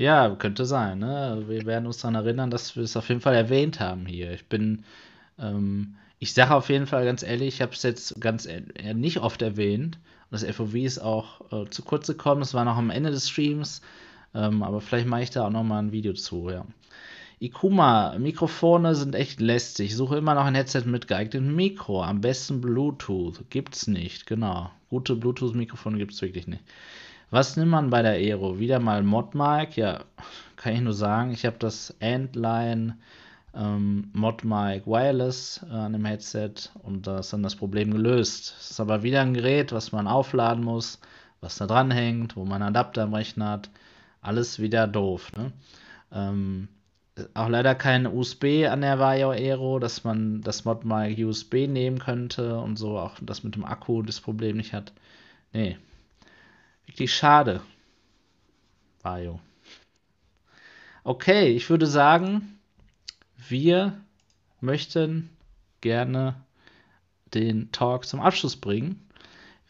Ja, 0.00 0.34
könnte 0.34 0.64
sein. 0.64 0.98
Ne? 1.00 1.44
Wir 1.46 1.66
werden 1.66 1.84
uns 1.86 1.98
daran 1.98 2.14
erinnern, 2.14 2.50
dass 2.50 2.74
wir 2.74 2.82
es 2.84 2.96
auf 2.96 3.10
jeden 3.10 3.20
Fall 3.20 3.34
erwähnt 3.34 3.80
haben 3.80 4.06
hier. 4.06 4.32
Ich 4.32 4.46
bin, 4.46 4.82
ähm, 5.38 5.96
ich 6.18 6.32
sage 6.32 6.54
auf 6.54 6.70
jeden 6.70 6.86
Fall 6.86 7.04
ganz 7.04 7.22
ehrlich, 7.22 7.48
ich 7.56 7.60
habe 7.60 7.72
es 7.72 7.82
jetzt 7.82 8.18
ganz 8.18 8.46
e- 8.46 8.94
nicht 8.94 9.18
oft 9.18 9.42
erwähnt. 9.42 9.98
Das 10.30 10.42
FOV 10.42 10.74
ist 10.76 11.00
auch 11.00 11.52
äh, 11.52 11.68
zu 11.68 11.82
kurz 11.82 12.06
gekommen. 12.06 12.40
Das 12.40 12.54
war 12.54 12.64
noch 12.64 12.78
am 12.78 12.88
Ende 12.88 13.10
des 13.10 13.28
Streams. 13.28 13.82
Ähm, 14.34 14.62
aber 14.62 14.80
vielleicht 14.80 15.06
mache 15.06 15.22
ich 15.22 15.30
da 15.30 15.46
auch 15.46 15.50
noch 15.50 15.64
mal 15.64 15.80
ein 15.80 15.92
Video 15.92 16.14
zu, 16.14 16.48
ja. 16.48 16.64
Ikuma, 17.38 18.18
Mikrofone 18.18 18.94
sind 18.94 19.14
echt 19.14 19.38
lästig. 19.38 19.94
Suche 19.94 20.16
immer 20.16 20.34
noch 20.34 20.46
ein 20.46 20.54
Headset 20.54 20.84
mit 20.86 21.08
geeignetem 21.08 21.54
Mikro. 21.54 22.02
Am 22.02 22.22
besten 22.22 22.62
Bluetooth. 22.62 23.50
Gibt's 23.50 23.86
nicht, 23.86 24.24
genau. 24.26 24.70
Gute 24.88 25.14
Bluetooth-Mikrofone 25.14 25.98
gibt's 25.98 26.22
wirklich 26.22 26.46
nicht. 26.46 26.62
Was 27.30 27.56
nimmt 27.56 27.70
man 27.70 27.90
bei 27.90 28.02
der 28.02 28.14
Aero? 28.14 28.58
Wieder 28.58 28.80
mal 28.80 29.04
Mod-Mic? 29.04 29.76
Ja, 29.76 30.00
kann 30.56 30.74
ich 30.74 30.80
nur 30.80 30.92
sagen. 30.94 31.30
Ich 31.30 31.46
habe 31.46 31.58
das 31.58 31.94
Antline 32.00 32.98
ähm, 33.54 34.10
Mod-Mic 34.12 34.84
Wireless 34.86 35.64
äh, 35.70 35.72
an 35.72 35.92
dem 35.92 36.04
Headset 36.04 36.54
und 36.82 37.06
da 37.06 37.20
ist 37.20 37.32
dann 37.32 37.44
das 37.44 37.54
Problem 37.54 37.92
gelöst. 37.92 38.56
Es 38.60 38.72
ist 38.72 38.80
aber 38.80 39.04
wieder 39.04 39.20
ein 39.22 39.34
Gerät, 39.34 39.70
was 39.70 39.92
man 39.92 40.08
aufladen 40.08 40.64
muss, 40.64 41.00
was 41.40 41.56
da 41.56 41.68
dran 41.68 41.92
hängt, 41.92 42.34
wo 42.34 42.44
man 42.44 42.62
einen 42.62 42.74
Adapter 42.76 43.04
im 43.04 43.14
Rechner 43.14 43.50
hat. 43.50 43.70
Alles 44.22 44.58
wieder 44.58 44.88
doof. 44.88 45.30
Ne? 45.36 45.52
Ähm, 46.12 46.68
auch 47.34 47.48
leider 47.48 47.76
kein 47.76 48.06
USB 48.08 48.66
an 48.68 48.80
der 48.80 48.98
Vario 48.98 49.30
Aero, 49.30 49.78
dass 49.78 50.02
man 50.02 50.40
das 50.42 50.64
Mod 50.64 50.84
mal 50.84 51.12
USB 51.12 51.68
nehmen 51.68 52.00
könnte 52.00 52.58
und 52.58 52.76
so 52.76 52.98
auch 52.98 53.16
das 53.22 53.44
mit 53.44 53.54
dem 53.54 53.64
Akku 53.64 54.02
das 54.02 54.20
Problem 54.20 54.56
nicht 54.56 54.72
hat. 54.72 54.92
Nee. 55.52 55.78
Wirklich 56.90 57.14
schade. 57.14 57.60
Vario. 59.00 59.38
Okay, 61.04 61.46
ich 61.50 61.70
würde 61.70 61.86
sagen, 61.86 62.58
wir 63.36 64.00
möchten 64.60 65.30
gerne 65.80 66.34
den 67.32 67.70
Talk 67.70 68.06
zum 68.06 68.20
Abschluss 68.20 68.56
bringen. 68.56 69.08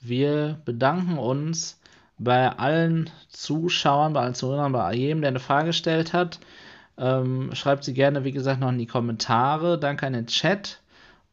Wir 0.01 0.63
bedanken 0.65 1.19
uns 1.19 1.79
bei 2.17 2.49
allen 2.49 3.11
Zuschauern, 3.29 4.15
bei 4.15 4.23
allen 4.23 4.35
Zuhörern, 4.35 4.73
bei 4.73 4.95
jedem, 4.95 5.21
der 5.21 5.29
eine 5.29 5.41
Frage 5.41 5.67
gestellt 5.67 6.15
hat. 6.15 6.41
Ähm, 6.97 7.55
schreibt 7.55 7.85
sie 7.85 7.93
gerne, 7.93 8.25
wie 8.25 8.33
gesagt, 8.33 8.61
noch 8.61 8.71
in 8.71 8.79
die 8.79 8.87
Kommentare. 8.87 9.79
Danke 9.79 10.07
an 10.07 10.15
den 10.15 10.27
Chat. 10.27 10.81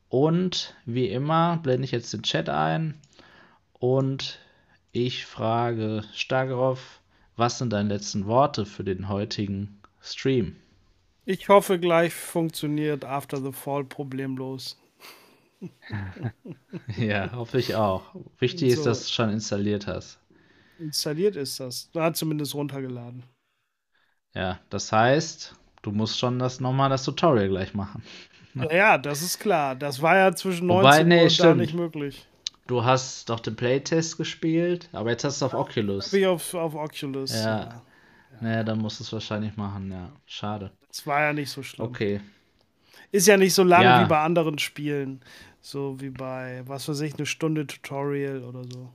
Und 0.10 0.76
wie 0.86 1.08
immer 1.08 1.60
blende 1.64 1.86
ich 1.86 1.92
jetzt 1.92 2.12
den 2.12 2.24
Chat 2.24 2.50
ein. 2.50 3.00
Und 3.80 4.40
ich 5.06 5.26
frage 5.26 6.04
Stagroff, 6.14 7.02
was 7.36 7.60
sind 7.60 7.72
deine 7.72 7.90
letzten 7.90 8.26
Worte 8.26 8.66
für 8.66 8.84
den 8.84 9.10
heutigen 9.10 9.80
Stream? 10.02 10.56
Ich 11.26 11.50
hoffe, 11.50 11.78
gleich 11.78 12.14
funktioniert 12.14 13.06
After 13.06 13.38
the 13.38 13.52
Fall 13.52 13.84
problemlos. 13.84 14.80
ja, 16.98 17.32
hoffe 17.34 17.60
ich 17.60 17.76
auch. 17.76 18.16
Wichtig 18.40 18.74
so. 18.74 18.80
ist, 18.80 18.86
dass 18.86 19.08
du 19.08 19.14
schon 19.14 19.30
installiert 19.30 19.88
hast. 19.88 20.20
Installiert 20.80 21.36
ist 21.36 21.60
das. 21.60 21.90
Du 21.92 22.00
hast 22.00 22.18
zumindest 22.18 22.56
runtergeladen. 22.56 23.24
Ja, 24.34 24.60
das 24.70 24.92
heißt, 24.92 25.56
du 25.82 25.92
musst 25.92 26.18
schon 26.18 26.40
das 26.40 26.60
nochmal 26.60 26.90
das 26.90 27.04
Tutorial 27.04 27.50
gleich 27.50 27.74
machen. 27.74 28.04
Ja, 28.54 28.74
ja, 28.74 28.98
das 28.98 29.22
ist 29.22 29.40
klar. 29.40 29.76
Das 29.76 30.02
war 30.02 30.16
ja 30.16 30.36
zwischen 30.36 30.68
19 30.68 30.84
Wobei, 30.84 31.04
nee, 31.04 31.24
und 31.24 31.32
stimmt. 31.32 31.50
da 31.50 31.56
nicht 31.56 31.74
möglich. 31.74 32.28
Du 32.68 32.84
hast 32.84 33.30
doch 33.30 33.40
den 33.40 33.56
Playtest 33.56 34.18
gespielt, 34.18 34.90
aber 34.92 35.12
jetzt 35.12 35.24
hast 35.24 35.42
du 35.42 35.46
auf 35.46 35.54
Oculus. 35.54 36.08
Hab 36.08 36.14
ich 36.14 36.28
auf, 36.28 36.54
auf 36.54 36.76
Oculus. 36.76 37.34
Ja. 37.34 37.60
ja. 37.60 37.82
Naja, 38.42 38.64
dann 38.64 38.80
musst 38.80 39.00
du 39.00 39.04
es 39.04 39.14
wahrscheinlich 39.14 39.56
machen, 39.56 39.92
ja. 39.92 40.12
Schade. 40.26 40.72
Das 40.90 41.08
war 41.08 41.22
ja 41.22 41.34
nicht 41.34 41.50
so 41.50 41.64
schlimm. 41.64 41.88
Okay. 41.88 42.22
Ist 43.12 43.28
ja 43.28 43.38
nicht 43.38 43.54
so 43.54 43.64
lang 43.64 43.84
ja. 43.84 44.04
wie 44.04 44.10
bei 44.10 44.20
anderen 44.20 44.60
Spielen. 44.60 45.22
So 45.62 46.00
wie 46.00 46.10
bei, 46.10 46.62
was 46.66 46.88
weiß 46.88 47.02
ich, 47.02 47.16
eine 47.16 47.26
Stunde 47.26 47.66
Tutorial 47.66 48.44
oder 48.44 48.64
so. 48.64 48.92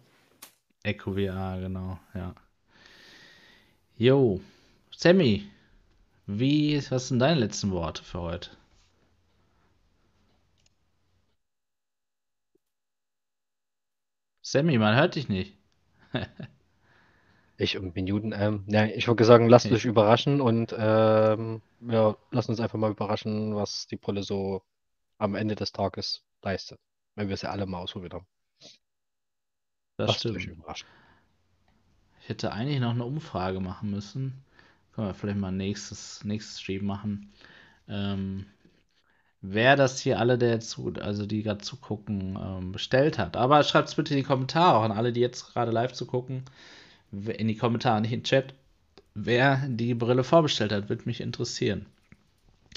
Echo 0.83 1.13
VR, 1.13 1.59
genau, 1.61 1.99
ja. 2.15 2.35
Jo, 3.97 4.41
Sammy, 4.91 5.49
wie, 6.27 6.83
was 6.91 7.09
sind 7.09 7.21
deine 7.21 7.41
letzten 7.41 7.71
Worte 7.71 8.03
für 8.03 8.21
heute? 8.21 8.51
Sammy, 14.43 14.77
man 14.77 14.97
hört 14.97 15.15
dich 15.15 15.29
nicht. 15.29 15.57
ich 17.57 17.79
und 17.79 17.95
Minuten. 17.95 18.33
Ähm, 18.37 18.65
ja, 18.67 18.87
ich 18.87 19.07
würde 19.07 19.25
sagen, 19.25 19.49
lasst 19.49 19.67
okay. 19.67 19.77
euch 19.77 19.85
überraschen 19.85 20.41
und 20.41 20.75
ähm, 20.77 21.63
ja, 21.81 22.17
lasst 22.33 22.49
uns 22.49 22.61
einfach 22.61 22.79
mal 22.79 22.91
überraschen, 22.91 23.55
was 23.55 23.87
die 23.87 23.97
Brille 23.97 24.25
so 24.25 24.63
am 25.19 25.37
Ende 25.37 25.55
des 25.55 25.73
Tages 25.73 26.25
leistet. 26.43 26.81
Wenn 27.15 27.29
wir 27.29 27.37
sie 27.37 27.49
alle 27.49 27.67
mal 27.67 27.79
ausprobiert 27.79 28.15
haben. 28.15 28.27
Das 29.97 30.09
lasst 30.09 30.21
stimmt. 30.21 30.37
Euch 30.39 30.47
überraschen. 30.47 30.89
Ich 32.21 32.29
hätte 32.29 32.53
eigentlich 32.53 32.81
noch 32.81 32.91
eine 32.91 33.05
Umfrage 33.05 33.61
machen 33.61 33.91
müssen. 33.91 34.45
Können 34.93 35.09
wir 35.09 35.15
vielleicht 35.15 35.39
mal 35.39 35.53
nächstes, 35.53 36.25
nächstes 36.25 36.61
Stream 36.61 36.85
machen. 36.85 37.33
Ähm, 37.89 38.47
wer 39.43 39.77
das 39.77 40.01
hier 40.01 40.19
alle, 40.19 40.39
der 40.39 40.51
jetzt, 40.51 40.79
also 41.01 41.27
die 41.27 41.43
gerade 41.43 41.61
zugucken, 41.61 42.39
ähm, 42.41 42.73
bestellt 42.73 43.19
hat. 43.19 43.37
Aber 43.37 43.63
schreibt 43.65 43.89
es 43.89 43.97
bitte 43.97 44.15
in 44.15 44.21
die 44.21 44.27
Kommentare, 44.27 44.79
auch 44.79 44.85
an 44.85 44.93
alle, 44.93 45.13
die 45.13 45.21
jetzt 45.21 45.53
gerade 45.53 45.73
live 45.73 45.93
zugucken, 45.93 46.45
in 47.11 47.49
die 47.49 47.57
Kommentare, 47.57 48.01
nicht 48.01 48.13
in 48.13 48.21
den 48.21 48.25
Chat, 48.25 48.55
wer 49.15 49.63
die 49.69 49.95
Brille 49.95 50.25
vorbestellt 50.25 50.73
hat, 50.73 50.89
würde 50.89 51.03
mich 51.05 51.21
interessieren. 51.21 51.87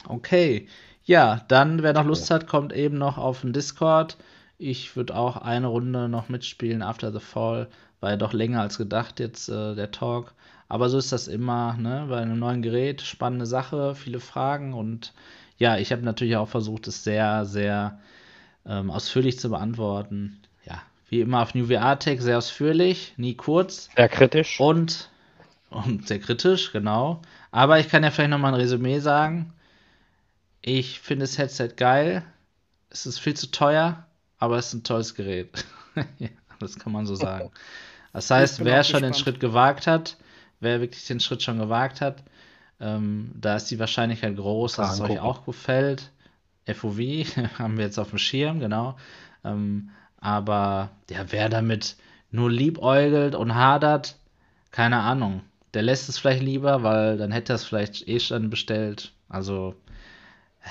Okay, 0.08 0.68
ja, 1.06 1.46
dann, 1.48 1.84
wer 1.84 1.94
noch 1.94 2.06
Lust 2.06 2.30
hat, 2.32 2.48
kommt 2.48 2.74
eben 2.74 2.98
noch 2.98 3.18
auf 3.18 3.42
den 3.42 3.54
Discord. 3.54 4.18
Ich 4.58 4.96
würde 4.96 5.16
auch 5.16 5.38
eine 5.38 5.68
Runde 5.68 6.10
noch 6.10 6.30
mitspielen, 6.30 6.82
After 6.82 7.12
the 7.12 7.20
Fall. 7.20 7.68
War 8.00 8.12
ja 8.12 8.18
doch 8.18 8.34
länger 8.34 8.62
als 8.62 8.78
gedacht 8.78 9.20
jetzt 9.20 9.50
äh, 9.50 9.76
der 9.76 9.92
Talk. 9.92 10.34
Aber 10.68 10.90
so 10.90 10.98
ist 10.98 11.12
das 11.12 11.28
immer, 11.28 11.78
ne? 11.78 12.08
Bei 12.10 12.20
einem 12.20 12.40
neuen 12.40 12.62
Gerät, 12.62 13.02
spannende 13.02 13.46
Sache, 13.46 13.94
viele 13.96 14.20
Fragen 14.20 14.74
und 14.74 15.14
ja, 15.58 15.78
ich 15.78 15.92
habe 15.92 16.02
natürlich 16.02 16.36
auch 16.36 16.50
versucht, 16.50 16.88
es 16.88 17.04
sehr, 17.04 17.46
sehr 17.46 18.00
ähm, 18.66 18.92
ausführlich 18.92 19.40
zu 19.40 19.50
beantworten. 19.50 20.42
Ja, 20.66 20.82
wie 21.10 21.22
immer 21.22 21.42
auf 21.42 21.56
New 21.56 21.68
VR 21.68 21.98
Tech 22.00 22.22
sehr 22.22 22.38
ausführlich, 22.38 23.14
nie 23.18 23.36
kurz. 23.36 23.90
Sehr 23.96 24.10
kritisch. 24.10 24.60
Und, 24.60 25.10
und 25.70 26.08
sehr 26.08 26.20
kritisch, 26.20 26.72
genau. 26.72 27.22
Aber 27.52 27.80
ich 27.80 27.88
kann 27.88 28.04
ja 28.04 28.12
vielleicht 28.12 28.32
nochmal 28.32 28.54
ein 28.54 28.60
Resümee 28.60 29.00
sagen. 29.00 29.54
Ich 30.62 31.00
finde 31.00 31.24
das 31.24 31.38
Headset 31.38 31.70
geil. 31.78 32.24
Es 32.90 33.06
ist 33.06 33.20
viel 33.20 33.36
zu 33.36 33.52
teuer, 33.52 34.06
aber 34.40 34.58
es 34.58 34.68
ist 34.68 34.74
ein 34.74 34.84
tolles 34.84 35.16
Gerät. 35.16 35.66
ja, 36.20 36.30
das 36.60 36.78
kann 36.80 36.92
man 36.92 37.06
so 37.06 37.16
sagen. 37.16 37.52
Das 38.14 38.32
heißt, 38.32 38.64
wer 38.64 38.86
schon 38.86 39.02
gespannt. 39.02 39.04
den 39.04 39.20
Schritt 39.22 39.40
gewagt 39.42 39.88
hat, 39.88 40.16
wer 40.62 40.80
wirklich 40.80 41.06
den 41.06 41.20
Schritt 41.20 41.44
schon 41.44 41.60
gewagt 41.60 42.00
hat, 42.00 42.24
ähm, 42.80 43.32
da 43.36 43.56
ist 43.56 43.72
die 43.72 43.80
Wahrscheinlichkeit 43.80 44.36
groß, 44.36 44.76
dass 44.76 44.96
es 44.96 45.02
euch 45.02 45.20
auch 45.20 45.46
gefällt. 45.46 46.12
FOV 46.68 47.00
haben 47.60 47.78
wir 47.78 47.86
jetzt 47.86 48.00
auf 48.00 48.10
dem 48.10 48.18
Schirm, 48.18 48.60
genau. 48.60 48.98
Ähm, 49.44 49.92
aber 50.18 50.90
ja, 51.10 51.26
wer 51.30 51.50
damit 51.50 51.96
nur 52.32 52.52
liebäugelt 52.52 53.36
und 53.36 53.56
hadert, 53.56 54.18
keine 54.72 55.00
Ahnung. 55.00 55.42
Der 55.74 55.84
lässt 55.84 56.10
es 56.10 56.18
vielleicht 56.18 56.42
lieber, 56.42 56.84
weil 56.84 57.18
dann 57.18 57.32
hätte 57.32 57.54
er 57.54 57.58
es 57.58 57.64
vielleicht 57.64 58.08
eh 58.08 58.20
schon 58.20 58.50
bestellt. 58.50 59.14
Also 59.30 59.76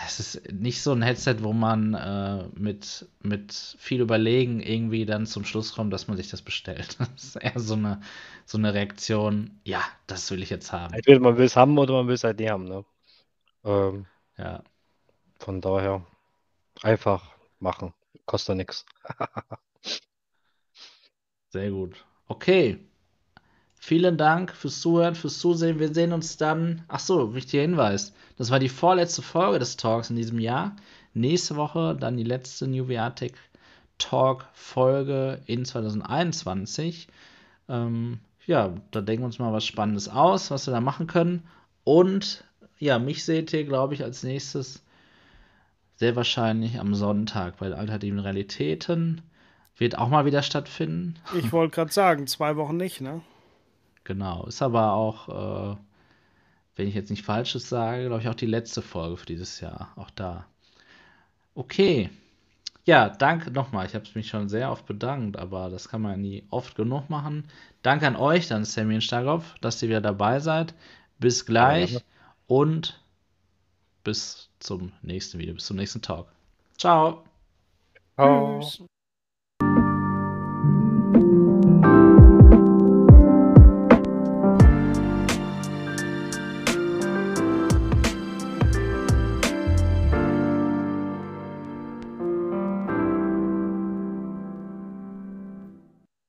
es 0.07 0.19
ist 0.19 0.53
nicht 0.53 0.83
so 0.83 0.93
ein 0.93 1.03
Headset, 1.03 1.37
wo 1.41 1.53
man 1.53 1.95
äh, 1.95 2.49
mit, 2.59 3.09
mit 3.23 3.53
viel 3.79 4.01
Überlegen 4.01 4.61
irgendwie 4.61 5.07
dann 5.07 5.27
zum 5.27 5.45
Schluss 5.45 5.75
kommt, 5.75 5.93
dass 5.93 6.09
man 6.09 6.17
sich 6.17 6.29
das 6.29 6.43
bestellt. 6.43 6.97
Das 7.15 7.25
ist 7.25 7.37
eher 7.37 7.59
so 7.61 7.75
eine, 7.75 8.01
so 8.45 8.59
eine 8.59 8.75
Reaktion, 8.75 9.61
ja, 9.65 9.83
das 10.07 10.31
will 10.31 10.43
ich 10.43 10.51
jetzt 10.51 10.73
haben. 10.73 10.95
Entweder 10.95 11.21
man 11.21 11.37
will 11.37 11.45
es 11.45 11.57
haben 11.57 11.79
oder 11.79 11.95
man 11.95 12.09
will 12.09 12.15
es 12.15 12.25
halt 12.25 12.39
nicht 12.41 12.51
haben. 12.51 12.65
Ne? 12.65 12.85
Ähm, 13.65 14.07
ja. 14.37 14.63
Von 15.39 15.61
daher 15.61 16.05
einfach 16.83 17.31
machen. 17.61 17.95
Kostet 18.27 18.57
nichts. 18.57 18.85
Sehr 21.51 21.71
gut. 21.71 22.05
Okay. 22.27 22.81
Vielen 23.87 24.17
Dank 24.17 24.51
fürs 24.51 24.81
Zuhören, 24.81 25.15
fürs 25.15 25.41
Zusehen. 25.41 25.79
Wir 25.79 25.93
sehen 25.93 26.15
uns 26.15 26.39
dann. 26.39 26.83
Ach 26.89 27.01
so, 27.01 27.35
wichtiger 27.35 27.61
Hinweis. 27.61 28.15
Das 28.39 28.51
war 28.51 28.59
die 28.59 28.71
vorletzte 28.71 29.21
Folge 29.21 29.59
des 29.59 29.77
Talks 29.77 30.09
in 30.09 30.17
diesem 30.17 30.39
Jahr. 30.39 30.75
Nächste 31.13 31.57
Woche 31.57 31.95
dann 31.95 32.17
die 32.17 32.25
letzte 32.25 32.67
New 32.67 32.87
Tech 33.15 33.35
Talk 33.99 34.47
Folge 34.55 35.43
in 35.45 35.67
2021. 35.67 37.09
Ähm, 37.69 38.21
ja, 38.47 38.73
da 38.91 39.03
denken 39.03 39.21
wir 39.21 39.27
uns 39.27 39.39
mal 39.39 39.53
was 39.53 39.67
Spannendes 39.67 40.09
aus, 40.09 40.51
was 40.51 40.67
wir 40.67 40.73
da 40.73 40.81
machen 40.81 41.07
können. 41.07 41.43
Und 41.85 42.43
ja, 42.79 42.99
mich 42.99 43.23
seht 43.27 43.53
ihr, 43.53 43.65
glaube 43.65 43.93
ich, 43.93 44.03
als 44.03 44.23
nächstes 44.23 44.83
sehr 45.97 46.17
wahrscheinlich 46.17 46.81
am 46.81 46.95
Sonntag 46.95 47.59
bei 47.59 47.67
Alternativen 47.67 48.21
Realitäten. 48.21 49.21
Wird 49.77 49.99
auch 49.99 50.09
mal 50.09 50.25
wieder 50.25 50.41
stattfinden. 50.41 51.17
Ich 51.39 51.53
wollte 51.53 51.75
gerade 51.75 51.93
sagen, 51.93 52.27
zwei 52.27 52.57
Wochen 52.57 52.79
nicht, 52.79 53.03
ne? 53.03 53.21
Genau, 54.05 54.47
ist 54.47 54.63
aber 54.63 54.93
auch, 54.93 55.75
äh, 55.75 55.77
wenn 56.77 56.89
ich 56.89 56.95
jetzt 56.95 57.11
nicht 57.11 57.25
Falsches 57.25 57.69
sage, 57.69 58.07
glaube 58.07 58.21
ich 58.23 58.29
auch 58.29 58.35
die 58.35 58.47
letzte 58.47 58.83
Folge 58.83 59.17
für 59.17 59.27
dieses 59.27 59.61
Jahr. 59.61 59.93
Auch 59.97 60.11
da. 60.11 60.47
Okay. 61.55 62.11
Ja, 62.85 63.09
danke 63.09 63.51
nochmal. 63.51 63.87
Ich 63.87 63.95
habe 63.95 64.05
mich 64.15 64.29
schon 64.29 64.51
sehr 64.51 64.71
oft 64.71 64.85
bedankt, 64.85 65.39
aber 65.39 65.71
das 65.71 65.89
kann 65.89 66.03
man 66.03 66.21
nie 66.21 66.45
oft 66.51 66.75
genug 66.75 67.09
machen. 67.09 67.49
Danke 67.83 68.07
an 68.07 68.17
euch, 68.17 68.47
dann 68.49 68.65
Sammy 68.65 68.97
und 68.97 69.01
Starkopf, 69.01 69.59
dass 69.61 69.83
ihr 69.83 69.89
wieder 69.89 70.03
dabei 70.03 70.39
seid. 70.39 70.75
Bis 71.19 71.47
gleich 71.47 71.93
ja, 71.93 72.01
und 72.47 73.01
bis 74.03 74.51
zum 74.59 74.93
nächsten 75.01 75.39
Video, 75.39 75.55
bis 75.55 75.65
zum 75.65 75.79
nächsten 75.79 76.03
Talk. 76.03 76.29
Ciao. 76.77 77.25
Ciao. 78.17 78.61
Tschüss. 78.61 78.85